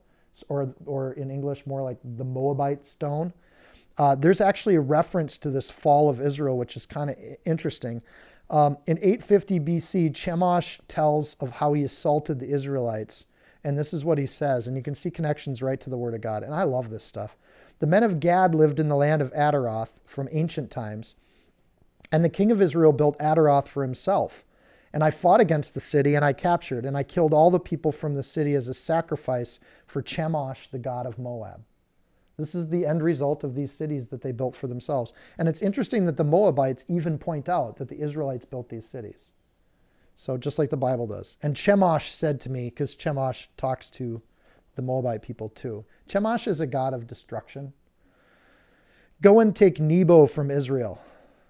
or, 0.50 0.74
or 0.86 1.14
in 1.14 1.30
English 1.30 1.66
more 1.68 1.82
like 1.82 1.98
the 2.18 2.24
Moabite 2.24 2.86
stone, 2.86 3.34
uh, 3.98 4.16
there's 4.16 4.42
actually 4.42 4.76
a 4.76 4.82
reference 4.82 5.38
to 5.38 5.50
this 5.50 5.70
fall 5.70 6.10
of 6.10 6.22
Israel, 6.22 6.58
which 6.58 6.76
is 6.76 6.86
kind 6.86 7.10
of 7.10 7.16
interesting. 7.46 8.02
Um, 8.50 8.78
in 8.88 8.98
850 8.98 9.60
BC, 9.60 10.12
Chemosh 10.12 10.80
tells 10.88 11.36
of 11.40 11.52
how 11.52 11.74
he 11.74 11.84
assaulted 11.84 12.40
the 12.40 12.50
Israelites. 12.50 13.26
And 13.64 13.78
this 13.78 13.94
is 13.94 14.04
what 14.04 14.18
he 14.18 14.26
says. 14.26 14.68
And 14.68 14.76
you 14.76 14.84
can 14.84 14.96
see 14.96 15.12
connections 15.12 15.62
right 15.62 15.80
to 15.80 15.90
the 15.90 15.98
Word 15.98 16.16
of 16.16 16.22
God. 16.22 16.44
And 16.44 16.54
I 16.54 16.64
love 16.64 16.90
this 16.90 17.04
stuff. 17.04 17.38
The 17.80 17.88
men 17.88 18.04
of 18.04 18.20
Gad 18.20 18.54
lived 18.54 18.80
in 18.80 18.90
the 18.90 18.96
land 18.96 19.22
of 19.22 19.32
Ataroth 19.34 19.92
from 20.06 20.28
ancient 20.32 20.72
times. 20.72 21.16
And 22.12 22.26
the 22.26 22.30
king 22.30 22.52
of 22.52 22.62
Israel 22.62 22.92
built 22.92 23.18
Ataroth 23.20 23.68
for 23.68 23.84
himself. 23.84 24.44
And 24.94 25.04
I 25.04 25.12
fought 25.12 25.40
against 25.40 25.74
the 25.74 25.80
city, 25.80 26.16
and 26.16 26.26
I 26.26 26.34
captured, 26.34 26.86
and 26.86 26.98
I 26.98 27.04
killed 27.04 27.34
all 27.34 27.50
the 27.50 27.60
people 27.60 27.94
from 27.94 28.14
the 28.14 28.24
city 28.24 28.56
as 28.56 28.68
a 28.68 28.74
sacrifice 28.74 29.60
for 29.88 30.02
Chemosh, 30.02 30.70
the 30.70 30.80
god 30.80 31.06
of 31.06 31.18
Moab. 31.18 31.64
This 32.42 32.56
is 32.56 32.68
the 32.68 32.88
end 32.88 33.04
result 33.04 33.44
of 33.44 33.54
these 33.54 33.72
cities 33.72 34.08
that 34.08 34.22
they 34.22 34.32
built 34.32 34.56
for 34.56 34.66
themselves. 34.66 35.14
And 35.38 35.48
it's 35.48 35.62
interesting 35.62 36.08
that 36.08 36.18
the 36.18 36.24
Moabites 36.24 36.84
even 36.88 37.20
point 37.20 37.48
out 37.48 37.78
that 37.78 37.88
the 37.88 38.02
Israelites 38.02 38.46
built 38.46 38.68
these 38.68 38.88
cities. 38.88 39.30
So 40.16 40.38
just 40.38 40.58
like 40.58 40.72
the 40.72 40.76
Bible 40.76 41.06
does. 41.06 41.38
And 41.44 41.56
Chemosh 41.56 42.10
said 42.12 42.42
to 42.42 42.50
me, 42.50 42.72
because 42.72 42.96
Chemosh 42.96 43.46
talks 43.58 43.92
to 43.92 44.20
the 44.76 44.82
Moabite 44.82 45.22
people 45.22 45.50
too. 45.50 45.86
Chemosh 46.10 46.48
is 46.48 46.62
a 46.62 46.66
god 46.66 46.96
of 46.96 47.06
destruction. 47.06 47.72
Go 49.22 49.40
and 49.40 49.56
take 49.56 49.80
Nebo 49.80 50.26
from 50.26 50.50
Israel. 50.50 51.00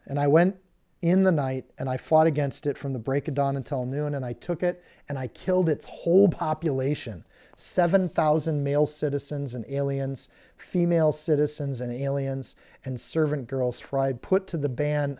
And 0.07 0.19
I 0.19 0.27
went 0.27 0.57
in 1.01 1.23
the 1.23 1.31
night, 1.31 1.71
and 1.77 1.89
I 1.89 1.95
fought 1.95 2.27
against 2.27 2.67
it 2.67 2.77
from 2.77 2.91
the 2.91 2.99
break 2.99 3.29
of 3.29 3.33
dawn 3.33 3.55
until 3.55 3.85
noon, 3.85 4.15
and 4.15 4.25
I 4.25 4.33
took 4.33 4.61
it 4.61 4.83
and 5.07 5.17
I 5.17 5.27
killed 5.27 5.69
its 5.69 5.85
whole 5.85 6.27
population 6.27 7.23
7,000 7.55 8.63
male 8.63 8.85
citizens 8.85 9.53
and 9.53 9.65
aliens, 9.67 10.29
female 10.57 11.11
citizens 11.11 11.81
and 11.81 11.91
aliens, 11.91 12.55
and 12.85 12.99
servant 12.99 13.47
girls, 13.47 13.81
I 13.93 14.13
put 14.13 14.47
to 14.47 14.57
the 14.57 14.69
ban 14.69 15.19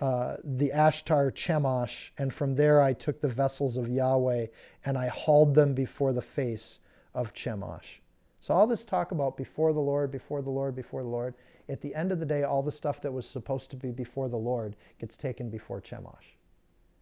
uh, 0.00 0.36
the 0.42 0.70
Ashtar 0.70 1.30
Chemosh, 1.32 2.10
and 2.16 2.32
from 2.32 2.54
there 2.54 2.80
I 2.80 2.92
took 2.92 3.20
the 3.20 3.28
vessels 3.28 3.76
of 3.76 3.88
Yahweh 3.88 4.46
and 4.84 4.96
I 4.96 5.08
hauled 5.08 5.54
them 5.54 5.74
before 5.74 6.12
the 6.12 6.22
face 6.22 6.78
of 7.14 7.34
Chemosh. 7.34 8.00
So 8.40 8.54
all 8.54 8.66
this 8.66 8.84
talk 8.84 9.12
about 9.12 9.36
before 9.36 9.72
the 9.72 9.80
Lord, 9.80 10.10
before 10.10 10.40
the 10.40 10.50
Lord, 10.50 10.74
before 10.74 11.02
the 11.02 11.08
Lord, 11.08 11.34
at 11.68 11.80
the 11.82 11.94
end 11.94 12.12
of 12.12 12.18
the 12.18 12.26
day, 12.26 12.44
all 12.44 12.62
the 12.62 12.72
stuff 12.72 13.02
that 13.02 13.12
was 13.12 13.26
supposed 13.26 13.70
to 13.70 13.76
be 13.76 13.90
before 13.90 14.28
the 14.28 14.38
Lord 14.38 14.76
gets 14.98 15.16
taken 15.16 15.50
before 15.50 15.80
Chemosh. 15.80 16.36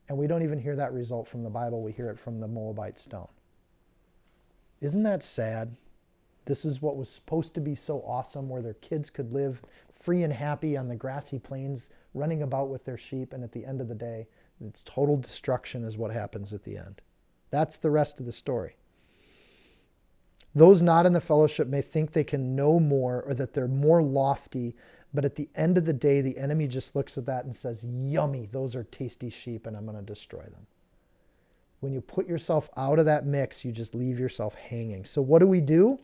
And 0.09 0.19
we 0.19 0.27
don't 0.27 0.43
even 0.43 0.59
hear 0.59 0.75
that 0.77 0.93
result 0.93 1.29
from 1.29 1.43
the 1.43 1.51
Bible, 1.51 1.83
we 1.83 1.93
hear 1.93 2.11
it 2.11 2.19
from 2.19 2.41
the 2.41 2.49
Moabite 2.49 2.99
stone. 2.99 3.29
Isn't 4.81 5.03
that 5.03 5.23
sad? 5.23 5.75
This 6.45 6.65
is 6.65 6.81
what 6.81 6.97
was 6.97 7.09
supposed 7.09 7.53
to 7.55 7.61
be 7.61 7.75
so 7.75 8.01
awesome, 8.03 8.49
where 8.49 8.63
their 8.63 8.75
kids 8.75 9.11
could 9.11 9.33
live 9.33 9.63
free 10.01 10.23
and 10.23 10.33
happy 10.33 10.77
on 10.77 10.89
the 10.89 10.97
grassy 10.97 11.39
plains, 11.39 11.91
running 12.15 12.43
about 12.43 12.69
with 12.69 12.85
their 12.85 12.97
sheep, 12.97 13.33
and 13.33 13.43
at 13.43 13.53
the 13.53 13.67
end 13.67 13.81
of 13.81 13.89
the 13.89 13.95
day, 13.95 14.27
it's 14.61 14.83
total 14.85 15.17
destruction, 15.17 15.85
is 15.85 15.99
what 15.99 16.13
happens 16.13 16.53
at 16.53 16.63
the 16.63 16.77
end. 16.77 17.01
That's 17.51 17.79
the 17.79 17.91
rest 17.91 18.21
of 18.21 18.27
the 18.27 18.33
story. 18.33 18.77
Those 20.55 20.81
not 20.81 21.07
in 21.07 21.13
the 21.13 21.21
fellowship 21.21 21.69
may 21.69 21.83
think 21.83 22.13
they 22.13 22.25
can 22.25 22.57
know 22.57 22.81
more 22.81 23.23
or 23.23 23.35
that 23.35 23.53
they're 23.53 23.69
more 23.69 24.03
lofty, 24.03 24.75
but 25.13 25.25
at 25.25 25.35
the 25.35 25.49
end 25.55 25.77
of 25.77 25.85
the 25.85 25.93
day, 25.93 26.21
the 26.21 26.39
enemy 26.39 26.67
just 26.67 26.95
looks 26.95 27.19
at 27.19 27.27
that 27.27 27.45
and 27.45 27.55
says, 27.55 27.85
Yummy, 27.85 28.47
those 28.47 28.75
are 28.75 28.85
tasty 28.85 29.31
sheep, 29.31 29.67
and 29.67 29.77
I'm 29.77 29.85
going 29.85 29.99
to 29.99 30.03
destroy 30.03 30.43
them. 30.43 30.67
When 31.81 31.93
you 31.93 32.01
put 32.01 32.29
yourself 32.29 32.69
out 32.77 32.99
of 32.99 33.05
that 33.07 33.27
mix, 33.27 33.65
you 33.65 33.73
just 33.73 33.95
leave 33.95 34.19
yourself 34.19 34.55
hanging. 34.55 35.05
So, 35.05 35.23
what 35.23 35.39
do 35.39 35.47
we 35.47 35.61
do? 35.61 35.99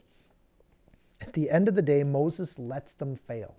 At 1.21 1.33
the 1.33 1.51
end 1.51 1.69
of 1.69 1.75
the 1.75 1.83
day, 1.83 2.05
Moses 2.05 2.59
lets 2.59 2.93
them 2.93 3.17
fail. 3.17 3.55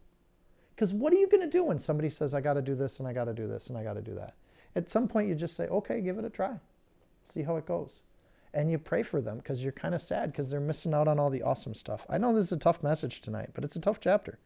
Because 0.75 0.93
what 0.93 1.13
are 1.13 1.17
you 1.17 1.27
going 1.27 1.43
to 1.43 1.57
do 1.57 1.63
when 1.63 1.79
somebody 1.79 2.09
says, 2.09 2.33
I 2.33 2.41
got 2.41 2.53
to 2.53 2.61
do 2.61 2.75
this 2.75 2.99
and 2.99 3.07
I 3.07 3.13
got 3.13 3.25
to 3.25 3.33
do 3.33 3.47
this 3.47 3.67
and 3.67 3.77
I 3.77 3.83
got 3.83 3.93
to 3.93 4.01
do 4.01 4.15
that? 4.15 4.33
At 4.75 4.89
some 4.89 5.07
point, 5.07 5.29
you 5.29 5.35
just 5.35 5.55
say, 5.55 5.67
okay, 5.67 6.01
give 6.01 6.17
it 6.17 6.25
a 6.25 6.29
try. 6.29 6.59
See 7.33 7.41
how 7.41 7.55
it 7.55 7.65
goes 7.65 8.01
and 8.55 8.71
you 8.71 8.77
pray 8.77 9.03
for 9.03 9.21
them 9.21 9.37
because 9.37 9.61
you're 9.61 9.73
kind 9.73 9.93
of 9.93 10.01
sad 10.01 10.31
because 10.31 10.49
they're 10.49 10.61
missing 10.61 10.93
out 10.93 11.09
on 11.09 11.19
all 11.19 11.29
the 11.29 11.43
awesome 11.43 11.75
stuff. 11.75 12.05
I 12.09 12.17
know 12.17 12.33
this 12.33 12.45
is 12.45 12.51
a 12.53 12.57
tough 12.57 12.81
message 12.81 13.19
tonight, 13.21 13.49
but 13.53 13.65
it's 13.65 13.75
a 13.75 13.81
tough 13.81 13.99
chapter. 13.99 14.39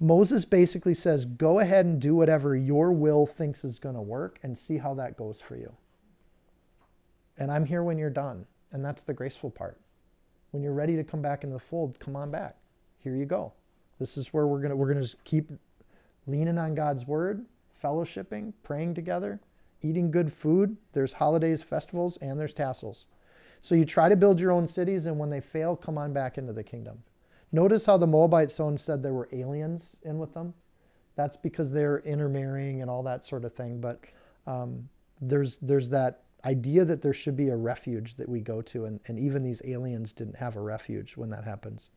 Moses 0.00 0.44
basically 0.44 0.94
says, 0.94 1.24
go 1.24 1.60
ahead 1.60 1.86
and 1.86 2.00
do 2.00 2.16
whatever 2.16 2.56
your 2.56 2.90
will 2.90 3.24
thinks 3.24 3.64
is 3.64 3.78
going 3.78 3.94
to 3.94 4.02
work 4.02 4.40
and 4.42 4.58
see 4.58 4.78
how 4.78 4.94
that 4.94 5.16
goes 5.16 5.40
for 5.40 5.56
you. 5.56 5.72
And 7.38 7.50
I'm 7.50 7.64
here 7.64 7.82
when 7.82 7.98
you're 7.98 8.10
done. 8.10 8.46
And 8.72 8.84
that's 8.84 9.02
the 9.02 9.12
graceful 9.12 9.50
part. 9.50 9.78
When 10.50 10.62
you're 10.62 10.72
ready 10.72 10.96
to 10.96 11.04
come 11.04 11.22
back 11.22 11.44
into 11.44 11.54
the 11.54 11.60
fold, 11.60 11.98
come 11.98 12.16
on 12.16 12.30
back. 12.30 12.56
Here 12.98 13.16
you 13.16 13.24
go. 13.24 13.52
This 13.98 14.16
is 14.16 14.32
where 14.32 14.46
we're 14.46 14.68
to 14.68 14.76
we're 14.76 14.94
to 14.94 15.00
just 15.00 15.22
keep 15.24 15.50
leaning 16.26 16.58
on 16.58 16.74
God's 16.74 17.06
word, 17.06 17.44
fellowshipping, 17.82 18.52
praying 18.62 18.94
together, 18.94 19.40
eating 19.82 20.10
good 20.10 20.32
food. 20.32 20.76
There's 20.92 21.12
holidays, 21.12 21.62
festivals, 21.62 22.16
and 22.18 22.38
there's 22.38 22.54
tassels. 22.54 23.06
So 23.60 23.74
you 23.74 23.84
try 23.84 24.08
to 24.08 24.16
build 24.16 24.40
your 24.40 24.50
own 24.50 24.66
cities, 24.66 25.06
and 25.06 25.18
when 25.18 25.30
they 25.30 25.40
fail, 25.40 25.76
come 25.76 25.98
on 25.98 26.12
back 26.12 26.36
into 26.36 26.52
the 26.52 26.64
kingdom. 26.64 27.02
Notice 27.52 27.84
how 27.84 27.96
the 27.96 28.06
Moabite 28.06 28.50
stone 28.50 28.76
said 28.78 29.02
there 29.02 29.12
were 29.12 29.28
aliens 29.32 29.96
in 30.02 30.18
with 30.18 30.32
them. 30.34 30.54
That's 31.14 31.36
because 31.36 31.70
they're 31.70 32.00
intermarrying 32.00 32.80
and 32.80 32.90
all 32.90 33.02
that 33.02 33.24
sort 33.24 33.44
of 33.44 33.54
thing. 33.54 33.80
But 33.80 34.00
um, 34.46 34.88
there's 35.20 35.58
there's 35.58 35.88
that 35.90 36.22
idea 36.44 36.84
that 36.84 37.02
there 37.02 37.12
should 37.12 37.36
be 37.36 37.48
a 37.48 37.56
refuge 37.56 38.16
that 38.16 38.28
we 38.28 38.40
go 38.40 38.62
to, 38.62 38.84
and, 38.84 39.00
and 39.06 39.18
even 39.18 39.42
these 39.42 39.62
aliens 39.64 40.12
didn't 40.12 40.36
have 40.36 40.56
a 40.56 40.60
refuge 40.60 41.16
when 41.16 41.30
that 41.30 41.44
happens. 41.44 41.90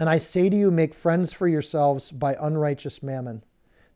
And 0.00 0.08
I 0.08 0.18
say 0.18 0.48
to 0.48 0.56
you, 0.56 0.70
make 0.70 0.94
friends 0.94 1.32
for 1.32 1.48
yourselves 1.48 2.10
by 2.10 2.36
unrighteous 2.40 3.02
mammon, 3.02 3.44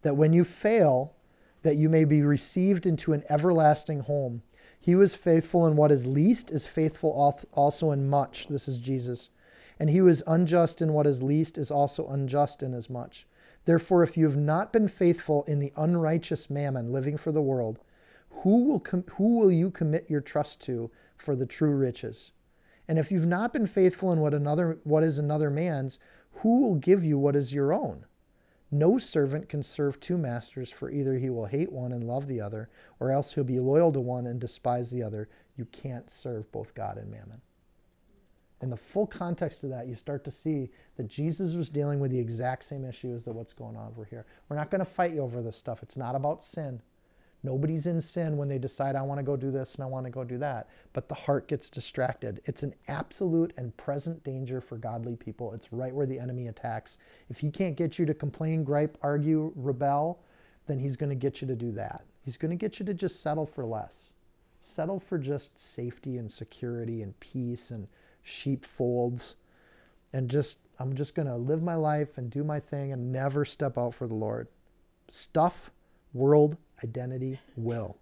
that 0.03 0.17
when 0.17 0.33
you 0.33 0.45
fail, 0.45 1.15
that 1.63 1.77
you 1.77 1.89
may 1.89 2.05
be 2.05 2.23
received 2.23 2.87
into 2.87 3.13
an 3.13 3.25
everlasting 3.29 4.01
home. 4.01 4.43
He 4.79 4.95
is 4.95 5.15
faithful 5.15 5.67
in 5.67 5.77
what 5.77 5.93
is 5.93 6.07
least 6.07 6.51
is 6.51 6.67
faithful 6.67 7.11
also 7.53 7.91
in 7.91 8.09
much. 8.09 8.47
This 8.49 8.67
is 8.67 8.79
Jesus. 8.79 9.29
And 9.79 9.91
he 9.91 9.99
who 9.99 10.09
is 10.09 10.23
unjust 10.27 10.81
in 10.81 10.93
what 10.93 11.07
is 11.07 11.23
least 11.23 11.59
is 11.59 11.71
also 11.71 12.09
unjust 12.09 12.63
in 12.63 12.73
as 12.73 12.89
much. 12.89 13.27
Therefore, 13.67 14.03
if 14.03 14.17
you 14.17 14.25
have 14.25 14.39
not 14.39 14.73
been 14.73 14.89
faithful 14.89 15.43
in 15.45 15.59
the 15.59 15.73
unrighteous 15.77 16.49
mammon 16.49 16.93
living 16.93 17.19
for 17.19 17.31
the 17.31 17.43
world, 17.43 17.79
who 18.31 18.65
will, 18.65 18.81
com- 18.81 19.05
who 19.17 19.37
will 19.39 19.53
you 19.53 19.71
commit 19.71 20.09
your 20.09 20.21
trust 20.21 20.61
to 20.63 20.91
for 21.17 21.37
the 21.37 21.47
true 21.47 21.75
riches? 21.75 22.33
And 22.89 22.99
if 22.99 23.11
you've 23.11 23.27
not 23.27 23.53
been 23.53 23.67
faithful 23.67 24.13
in 24.13 24.21
what 24.21 24.35
another 24.35 24.79
what 24.85 25.05
is 25.05 25.19
another 25.19 25.51
man's, 25.51 25.99
who 26.33 26.61
will 26.61 26.77
give 26.77 27.05
you 27.05 27.19
what 27.19 27.37
is 27.37 27.53
your 27.53 27.73
own? 27.73 28.07
No 28.71 28.99
servant 28.99 29.49
can 29.49 29.63
serve 29.63 29.99
two 29.99 30.17
masters, 30.17 30.71
for 30.71 30.91
either 30.91 31.19
he 31.19 31.29
will 31.29 31.47
hate 31.47 31.73
one 31.73 31.93
and 31.93 32.05
love 32.05 32.29
the 32.29 32.41
other, 32.41 32.71
or 33.01 33.11
else 33.11 33.33
he'll 33.33 33.45
be 33.45 33.59
loyal 33.59 33.93
to 33.93 34.01
one 34.01 34.27
and 34.27 34.41
despise 34.41 34.91
the 34.91 35.03
other. 35.03 35.29
You 35.57 35.65
can't 35.67 36.09
serve 36.09 36.51
both 36.53 36.73
God 36.75 36.97
and 36.97 37.11
mammon. 37.11 37.43
In 38.63 38.71
the 38.71 38.77
full 38.77 39.07
context 39.07 39.65
of 39.65 39.71
that, 39.71 39.89
you 39.89 39.97
start 39.97 40.23
to 40.25 40.31
see 40.31 40.71
that 40.97 41.09
Jesus 41.09 41.55
was 41.55 41.69
dealing 41.69 41.99
with 41.99 42.11
the 42.11 42.19
exact 42.19 42.65
same 42.65 42.85
issues 42.85 43.25
that 43.25 43.33
what's 43.33 43.53
going 43.53 43.77
on 43.77 43.89
over 43.89 44.05
here. 44.05 44.27
We're 44.49 44.57
not 44.57 44.71
going 44.71 44.85
to 44.85 44.91
fight 44.91 45.15
you 45.15 45.21
over 45.21 45.43
this 45.43 45.57
stuff. 45.57 45.83
It's 45.83 45.97
not 45.97 46.15
about 46.15 46.45
sin. 46.45 46.81
Nobody's 47.43 47.87
in 47.87 48.03
sin 48.03 48.37
when 48.37 48.49
they 48.49 48.59
decide, 48.59 48.97
I 48.97 49.03
want 49.03 49.19
to 49.19 49.25
go 49.25 49.37
do 49.37 49.51
this 49.51 49.75
and 49.75 49.83
I 49.83 49.87
want 49.87 50.05
to 50.05 50.11
go 50.11 50.25
do 50.25 50.37
that. 50.39 50.69
But 50.93 51.09
the 51.09 51.15
heart 51.15 51.49
gets 51.49 51.71
distracted. 51.71 52.43
It's 52.45 52.63
an 52.63 52.75
absolute 52.89 53.55
and 53.57 53.75
present 53.79 54.23
danger 54.25 54.61
for 54.61 54.77
godly 54.77 55.17
people. 55.17 55.55
It's 55.55 55.73
right 55.73 55.95
where 55.95 56.07
the 56.07 56.19
enemy 56.19 56.49
attacks. 56.49 56.99
If 57.31 57.39
he 57.39 57.51
can't 57.51 57.77
get 57.77 57.99
you 57.99 58.05
to 58.05 58.13
complain, 58.13 58.63
gripe, 58.63 58.99
argue, 59.03 59.53
rebel, 59.57 60.21
then 60.67 60.79
he's 60.79 60.97
going 60.97 61.09
to 61.09 61.17
get 61.17 61.41
you 61.41 61.49
to 61.49 61.57
do 61.57 61.73
that. 61.73 62.05
He's 62.23 62.37
going 62.37 62.51
to 62.51 62.57
get 62.57 62.79
you 62.79 62.85
to 62.85 62.95
just 62.95 63.23
settle 63.23 63.47
for 63.47 63.65
less. 63.65 64.11
Settle 64.61 65.01
for 65.01 65.17
just 65.17 65.59
safety 65.59 66.19
and 66.19 66.31
security 66.31 67.03
and 67.03 67.19
peace 67.21 67.71
and 67.71 67.89
sheepfolds. 68.23 69.37
And 70.13 70.29
just, 70.29 70.59
I'm 70.79 70.95
just 70.95 71.15
going 71.15 71.29
to 71.29 71.37
live 71.37 71.63
my 71.63 71.77
life 71.77 72.19
and 72.19 72.31
do 72.31 72.45
my 72.45 72.61
thing 72.61 72.93
and 72.93 73.11
never 73.11 73.47
step 73.47 73.79
out 73.79 73.95
for 73.95 74.07
the 74.07 74.15
Lord. 74.15 74.49
Stuff, 75.09 75.71
world, 76.13 76.57
identity, 76.83 77.39
will. 77.57 77.97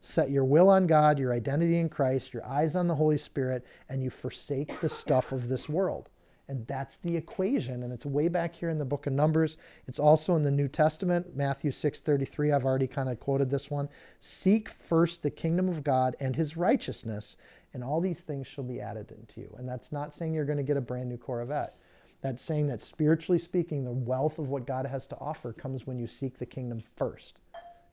Set 0.00 0.30
your 0.30 0.44
will 0.44 0.68
on 0.68 0.86
God, 0.86 1.18
your 1.18 1.32
identity 1.32 1.78
in 1.78 1.88
Christ, 1.88 2.32
your 2.32 2.44
eyes 2.44 2.76
on 2.76 2.86
the 2.86 2.94
Holy 2.94 3.18
Spirit, 3.18 3.64
and 3.88 4.02
you 4.02 4.10
forsake 4.10 4.80
the 4.80 4.88
stuff 4.88 5.32
of 5.32 5.48
this 5.48 5.68
world. 5.68 6.10
And 6.48 6.64
that's 6.68 6.96
the 6.98 7.16
equation. 7.16 7.82
And 7.82 7.92
it's 7.92 8.06
way 8.06 8.28
back 8.28 8.54
here 8.54 8.70
in 8.70 8.78
the 8.78 8.84
book 8.84 9.08
of 9.08 9.12
Numbers. 9.12 9.56
It's 9.88 9.98
also 9.98 10.36
in 10.36 10.44
the 10.44 10.50
New 10.50 10.68
Testament, 10.68 11.34
Matthew 11.34 11.72
6:33. 11.72 12.52
I've 12.52 12.64
already 12.64 12.86
kind 12.86 13.08
of 13.08 13.18
quoted 13.18 13.50
this 13.50 13.68
one. 13.68 13.88
Seek 14.20 14.68
first 14.68 15.22
the 15.22 15.30
kingdom 15.30 15.68
of 15.68 15.82
God 15.82 16.14
and 16.20 16.36
his 16.36 16.56
righteousness, 16.56 17.36
and 17.74 17.82
all 17.82 18.00
these 18.00 18.20
things 18.20 18.46
shall 18.46 18.62
be 18.62 18.80
added 18.80 19.10
unto 19.10 19.40
you. 19.40 19.52
And 19.58 19.68
that's 19.68 19.90
not 19.90 20.14
saying 20.14 20.34
you're 20.34 20.44
going 20.44 20.56
to 20.56 20.62
get 20.62 20.76
a 20.76 20.80
brand 20.80 21.08
new 21.08 21.18
Corvette. 21.18 21.76
That's 22.20 22.42
saying 22.42 22.68
that 22.68 22.80
spiritually 22.80 23.40
speaking, 23.40 23.82
the 23.82 23.90
wealth 23.90 24.38
of 24.38 24.48
what 24.48 24.66
God 24.66 24.86
has 24.86 25.06
to 25.08 25.18
offer 25.18 25.52
comes 25.52 25.86
when 25.86 25.98
you 25.98 26.06
seek 26.06 26.38
the 26.38 26.46
kingdom 26.46 26.80
first. 26.94 27.40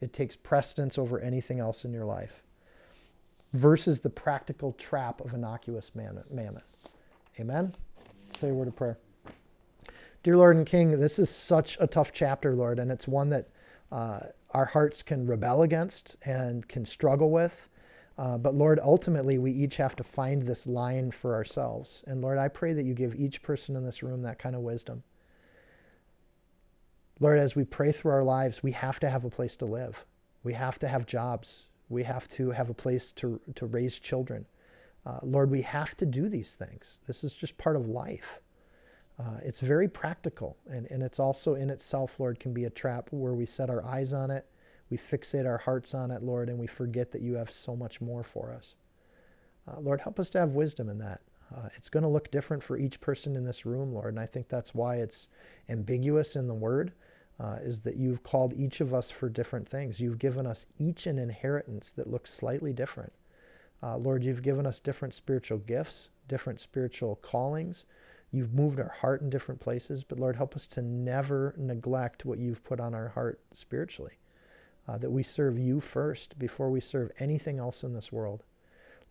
It 0.03 0.11
takes 0.11 0.35
precedence 0.35 0.97
over 0.97 1.21
anything 1.21 1.61
else 1.61 1.85
in 1.85 1.93
your 1.93 2.03
life 2.03 2.43
versus 3.53 4.01
the 4.01 4.09
practical 4.09 4.73
trap 4.73 5.21
of 5.21 5.33
innocuous 5.33 5.91
mammon. 5.95 6.61
Amen? 7.39 7.73
Say 8.37 8.49
a 8.49 8.53
word 8.53 8.67
of 8.67 8.75
prayer. 8.75 8.97
Dear 10.23 10.35
Lord 10.35 10.57
and 10.57 10.65
King, 10.65 10.99
this 10.99 11.19
is 11.19 11.29
such 11.29 11.77
a 11.79 11.87
tough 11.87 12.11
chapter, 12.11 12.53
Lord, 12.53 12.79
and 12.79 12.91
it's 12.91 13.07
one 13.07 13.29
that 13.29 13.47
uh, 13.93 14.19
our 14.51 14.65
hearts 14.65 15.01
can 15.01 15.25
rebel 15.25 15.61
against 15.61 16.17
and 16.23 16.67
can 16.67 16.85
struggle 16.85 17.31
with. 17.31 17.69
Uh, 18.17 18.37
but 18.37 18.55
Lord, 18.55 18.81
ultimately, 18.83 19.37
we 19.37 19.53
each 19.53 19.77
have 19.77 19.95
to 19.95 20.03
find 20.03 20.43
this 20.43 20.67
line 20.67 21.11
for 21.11 21.33
ourselves. 21.33 22.03
And 22.07 22.21
Lord, 22.21 22.37
I 22.37 22.49
pray 22.49 22.73
that 22.73 22.83
you 22.83 22.93
give 22.93 23.15
each 23.15 23.41
person 23.41 23.77
in 23.77 23.85
this 23.85 24.03
room 24.03 24.21
that 24.23 24.37
kind 24.37 24.55
of 24.55 24.63
wisdom. 24.63 25.01
Lord, 27.23 27.39
as 27.39 27.55
we 27.55 27.63
pray 27.63 27.93
through 27.93 28.11
our 28.11 28.23
lives, 28.25 28.61
we 28.63 28.73
have 28.73 28.99
to 28.99 29.09
have 29.09 29.23
a 29.23 29.29
place 29.29 29.55
to 29.55 29.65
live. 29.65 30.05
We 30.43 30.51
have 30.55 30.77
to 30.79 30.89
have 30.89 31.05
jobs. 31.05 31.67
We 31.87 32.03
have 32.03 32.27
to 32.27 32.51
have 32.51 32.69
a 32.69 32.73
place 32.73 33.13
to, 33.13 33.39
to 33.55 33.65
raise 33.65 33.97
children. 33.97 34.45
Uh, 35.05 35.19
Lord, 35.23 35.49
we 35.49 35.61
have 35.61 35.95
to 35.95 36.05
do 36.05 36.27
these 36.27 36.55
things. 36.55 36.99
This 37.07 37.23
is 37.23 37.31
just 37.31 37.57
part 37.57 37.77
of 37.77 37.87
life. 37.87 38.41
Uh, 39.17 39.37
it's 39.41 39.61
very 39.61 39.87
practical, 39.87 40.57
and, 40.69 40.85
and 40.91 41.01
it's 41.01 41.17
also 41.17 41.55
in 41.55 41.69
itself, 41.69 42.19
Lord, 42.19 42.41
can 42.41 42.53
be 42.53 42.65
a 42.65 42.69
trap 42.69 43.07
where 43.11 43.33
we 43.33 43.45
set 43.45 43.69
our 43.69 43.85
eyes 43.85 44.11
on 44.11 44.29
it, 44.29 44.45
we 44.89 44.97
fixate 44.97 45.45
our 45.45 45.59
hearts 45.59 45.93
on 45.93 46.11
it, 46.11 46.23
Lord, 46.23 46.49
and 46.49 46.59
we 46.59 46.67
forget 46.67 47.09
that 47.13 47.21
you 47.21 47.35
have 47.35 47.49
so 47.49 47.73
much 47.73 48.01
more 48.01 48.25
for 48.25 48.51
us. 48.51 48.75
Uh, 49.65 49.79
Lord, 49.79 50.01
help 50.01 50.19
us 50.19 50.29
to 50.31 50.39
have 50.39 50.55
wisdom 50.55 50.89
in 50.89 50.97
that. 50.97 51.21
Uh, 51.55 51.69
it's 51.77 51.87
going 51.87 52.03
to 52.03 52.09
look 52.09 52.31
different 52.31 52.61
for 52.61 52.77
each 52.77 52.99
person 52.99 53.37
in 53.37 53.45
this 53.45 53.65
room, 53.65 53.93
Lord, 53.93 54.13
and 54.13 54.19
I 54.19 54.25
think 54.25 54.49
that's 54.49 54.75
why 54.75 54.97
it's 54.97 55.29
ambiguous 55.69 56.35
in 56.35 56.47
the 56.49 56.53
word 56.53 56.91
uh, 57.39 57.57
is 57.61 57.81
that 57.81 57.97
you've 57.97 58.23
called 58.23 58.53
each 58.53 58.81
of 58.81 58.93
us 58.93 59.09
for 59.09 59.29
different 59.29 59.67
things. 59.67 59.99
You've 59.99 60.19
given 60.19 60.45
us 60.45 60.65
each 60.77 61.07
an 61.07 61.17
inheritance 61.17 61.91
that 61.93 62.09
looks 62.09 62.31
slightly 62.31 62.73
different. 62.73 63.11
Uh, 63.81 63.97
Lord, 63.97 64.23
you've 64.23 64.41
given 64.41 64.65
us 64.65 64.79
different 64.79 65.13
spiritual 65.13 65.57
gifts, 65.57 66.09
different 66.27 66.61
spiritual 66.61 67.17
callings. 67.17 67.85
You've 68.31 68.53
moved 68.53 68.79
our 68.79 68.89
heart 68.89 69.21
in 69.21 69.29
different 69.29 69.59
places, 69.59 70.03
but 70.03 70.19
Lord, 70.19 70.35
help 70.35 70.55
us 70.55 70.67
to 70.67 70.81
never 70.81 71.53
neglect 71.57 72.25
what 72.25 72.39
you've 72.39 72.63
put 72.63 72.79
on 72.79 72.95
our 72.95 73.09
heart 73.09 73.41
spiritually. 73.51 74.17
Uh, 74.87 74.97
that 74.97 75.11
we 75.11 75.23
serve 75.23 75.57
you 75.57 75.79
first 75.79 76.37
before 76.39 76.69
we 76.69 76.79
serve 76.79 77.11
anything 77.19 77.57
else 77.57 77.83
in 77.83 77.93
this 77.93 78.11
world. 78.11 78.43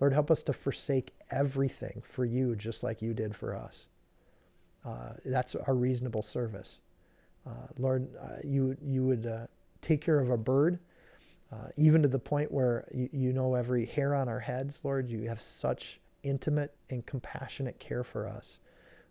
Lord, 0.01 0.13
help 0.13 0.31
us 0.31 0.43
to 0.45 0.53
forsake 0.53 1.15
everything 1.31 2.03
for 2.05 2.25
you 2.25 2.57
just 2.57 2.83
like 2.83 3.01
you 3.01 3.15
did 3.15 3.35
for 3.35 3.55
us. 3.55 3.87
Uh, 4.85 5.13
that's 5.25 5.55
our 5.55 5.75
reasonable 5.75 6.23
service. 6.23 6.81
Uh, 7.47 7.67
Lord, 7.79 8.09
uh, 8.21 8.37
you 8.45 8.77
you 8.83 9.05
would 9.05 9.27
uh, 9.27 9.47
take 9.81 10.01
care 10.01 10.21
of 10.21 10.31
a 10.31 10.37
bird, 10.37 10.79
even 11.77 12.03
to 12.03 12.09
the 12.09 12.19
point 12.19 12.51
where 12.51 12.89
you, 12.95 13.09
you 13.13 13.33
know 13.33 13.55
every 13.55 13.85
hair 13.85 14.15
on 14.15 14.29
our 14.29 14.41
heads. 14.41 14.81
Lord, 14.85 15.11
you 15.11 15.29
have 15.29 15.43
such 15.43 16.01
intimate 16.23 16.75
and 16.91 17.05
compassionate 17.05 17.79
care 17.79 18.05
for 18.05 18.27
us. 18.29 18.59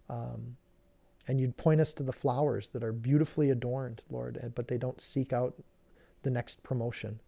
Um, 0.09 0.55
and 1.27 1.39
you'd 1.39 1.55
point 1.55 1.81
us 1.81 1.93
to 1.93 2.03
the 2.03 2.13
flowers 2.13 2.69
that 2.69 2.83
are 2.83 2.91
beautifully 2.91 3.51
adorned, 3.51 4.01
Lord, 4.09 4.51
but 4.55 4.67
they 4.67 4.77
don't 4.77 4.99
seek 4.99 5.33
out 5.33 5.53
the 6.23 6.31
next 6.31 6.61
promotion. 6.63 7.19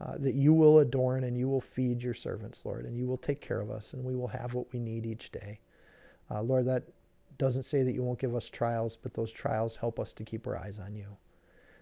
Uh, 0.00 0.16
that 0.18 0.34
you 0.34 0.52
will 0.52 0.78
adorn 0.78 1.24
and 1.24 1.36
you 1.36 1.48
will 1.48 1.60
feed 1.60 2.00
your 2.00 2.14
servants, 2.14 2.64
Lord, 2.64 2.84
and 2.84 2.96
you 2.96 3.06
will 3.08 3.16
take 3.16 3.40
care 3.40 3.60
of 3.60 3.70
us, 3.70 3.94
and 3.94 4.04
we 4.04 4.14
will 4.14 4.28
have 4.28 4.54
what 4.54 4.72
we 4.72 4.78
need 4.78 5.04
each 5.04 5.32
day. 5.32 5.58
Uh, 6.30 6.40
Lord, 6.42 6.66
that 6.66 6.84
doesn't 7.36 7.64
say 7.64 7.82
that 7.82 7.92
you 7.92 8.02
won't 8.02 8.18
give 8.18 8.34
us 8.34 8.48
trials, 8.48 8.96
but 8.96 9.12
those 9.12 9.30
trials 9.30 9.76
help 9.76 10.00
us 10.00 10.12
to 10.14 10.24
keep 10.24 10.46
our 10.46 10.56
eyes 10.56 10.78
on 10.78 10.94
you. 10.94 11.16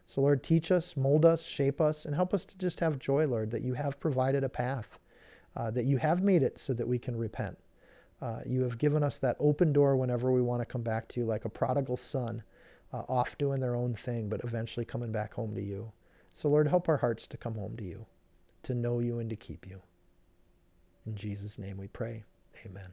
So, 0.07 0.21
Lord, 0.21 0.43
teach 0.43 0.71
us, 0.71 0.97
mold 0.97 1.25
us, 1.25 1.43
shape 1.43 1.81
us, 1.81 2.05
and 2.05 2.15
help 2.15 2.33
us 2.33 2.45
to 2.45 2.59
just 2.59 2.81
have 2.81 2.99
joy, 2.99 3.27
Lord, 3.27 3.51
that 3.51 3.63
you 3.63 3.75
have 3.75 4.01
provided 4.01 4.45
a 4.45 4.49
path, 4.49 4.99
uh, 5.57 5.71
that 5.73 5.85
you 5.85 5.97
have 5.97 6.23
made 6.23 6.43
it 6.43 6.59
so 6.59 6.73
that 6.75 6.87
we 6.87 6.99
can 6.99 7.17
repent. 7.17 7.59
Uh, 8.23 8.41
you 8.47 8.63
have 8.63 8.79
given 8.79 9.03
us 9.03 9.19
that 9.19 9.37
open 9.41 9.73
door 9.73 9.97
whenever 9.97 10.31
we 10.31 10.41
want 10.41 10.61
to 10.61 10.67
come 10.67 10.83
back 10.83 11.09
to 11.09 11.21
you, 11.21 11.27
like 11.27 11.45
a 11.45 11.51
prodigal 11.51 11.97
son, 11.97 12.43
uh, 12.93 13.03
off 13.09 13.37
doing 13.37 13.61
their 13.61 13.77
own 13.77 13.95
thing, 13.95 14.29
but 14.29 14.45
eventually 14.45 14.87
coming 14.87 15.13
back 15.13 15.35
home 15.35 15.55
to 15.55 15.63
you. 15.63 15.91
So, 16.33 16.49
Lord, 16.49 16.69
help 16.69 16.89
our 16.89 16.97
hearts 16.97 17.27
to 17.29 17.37
come 17.37 17.55
home 17.55 17.77
to 17.77 17.85
you, 17.85 18.07
to 18.63 18.75
know 18.75 19.01
you 19.01 19.19
and 19.19 19.29
to 19.31 19.37
keep 19.37 19.67
you. 19.67 19.81
In 21.07 21.15
Jesus' 21.15 21.59
name 21.59 21.77
we 21.77 21.89
pray. 21.89 22.25
Amen. 22.65 22.93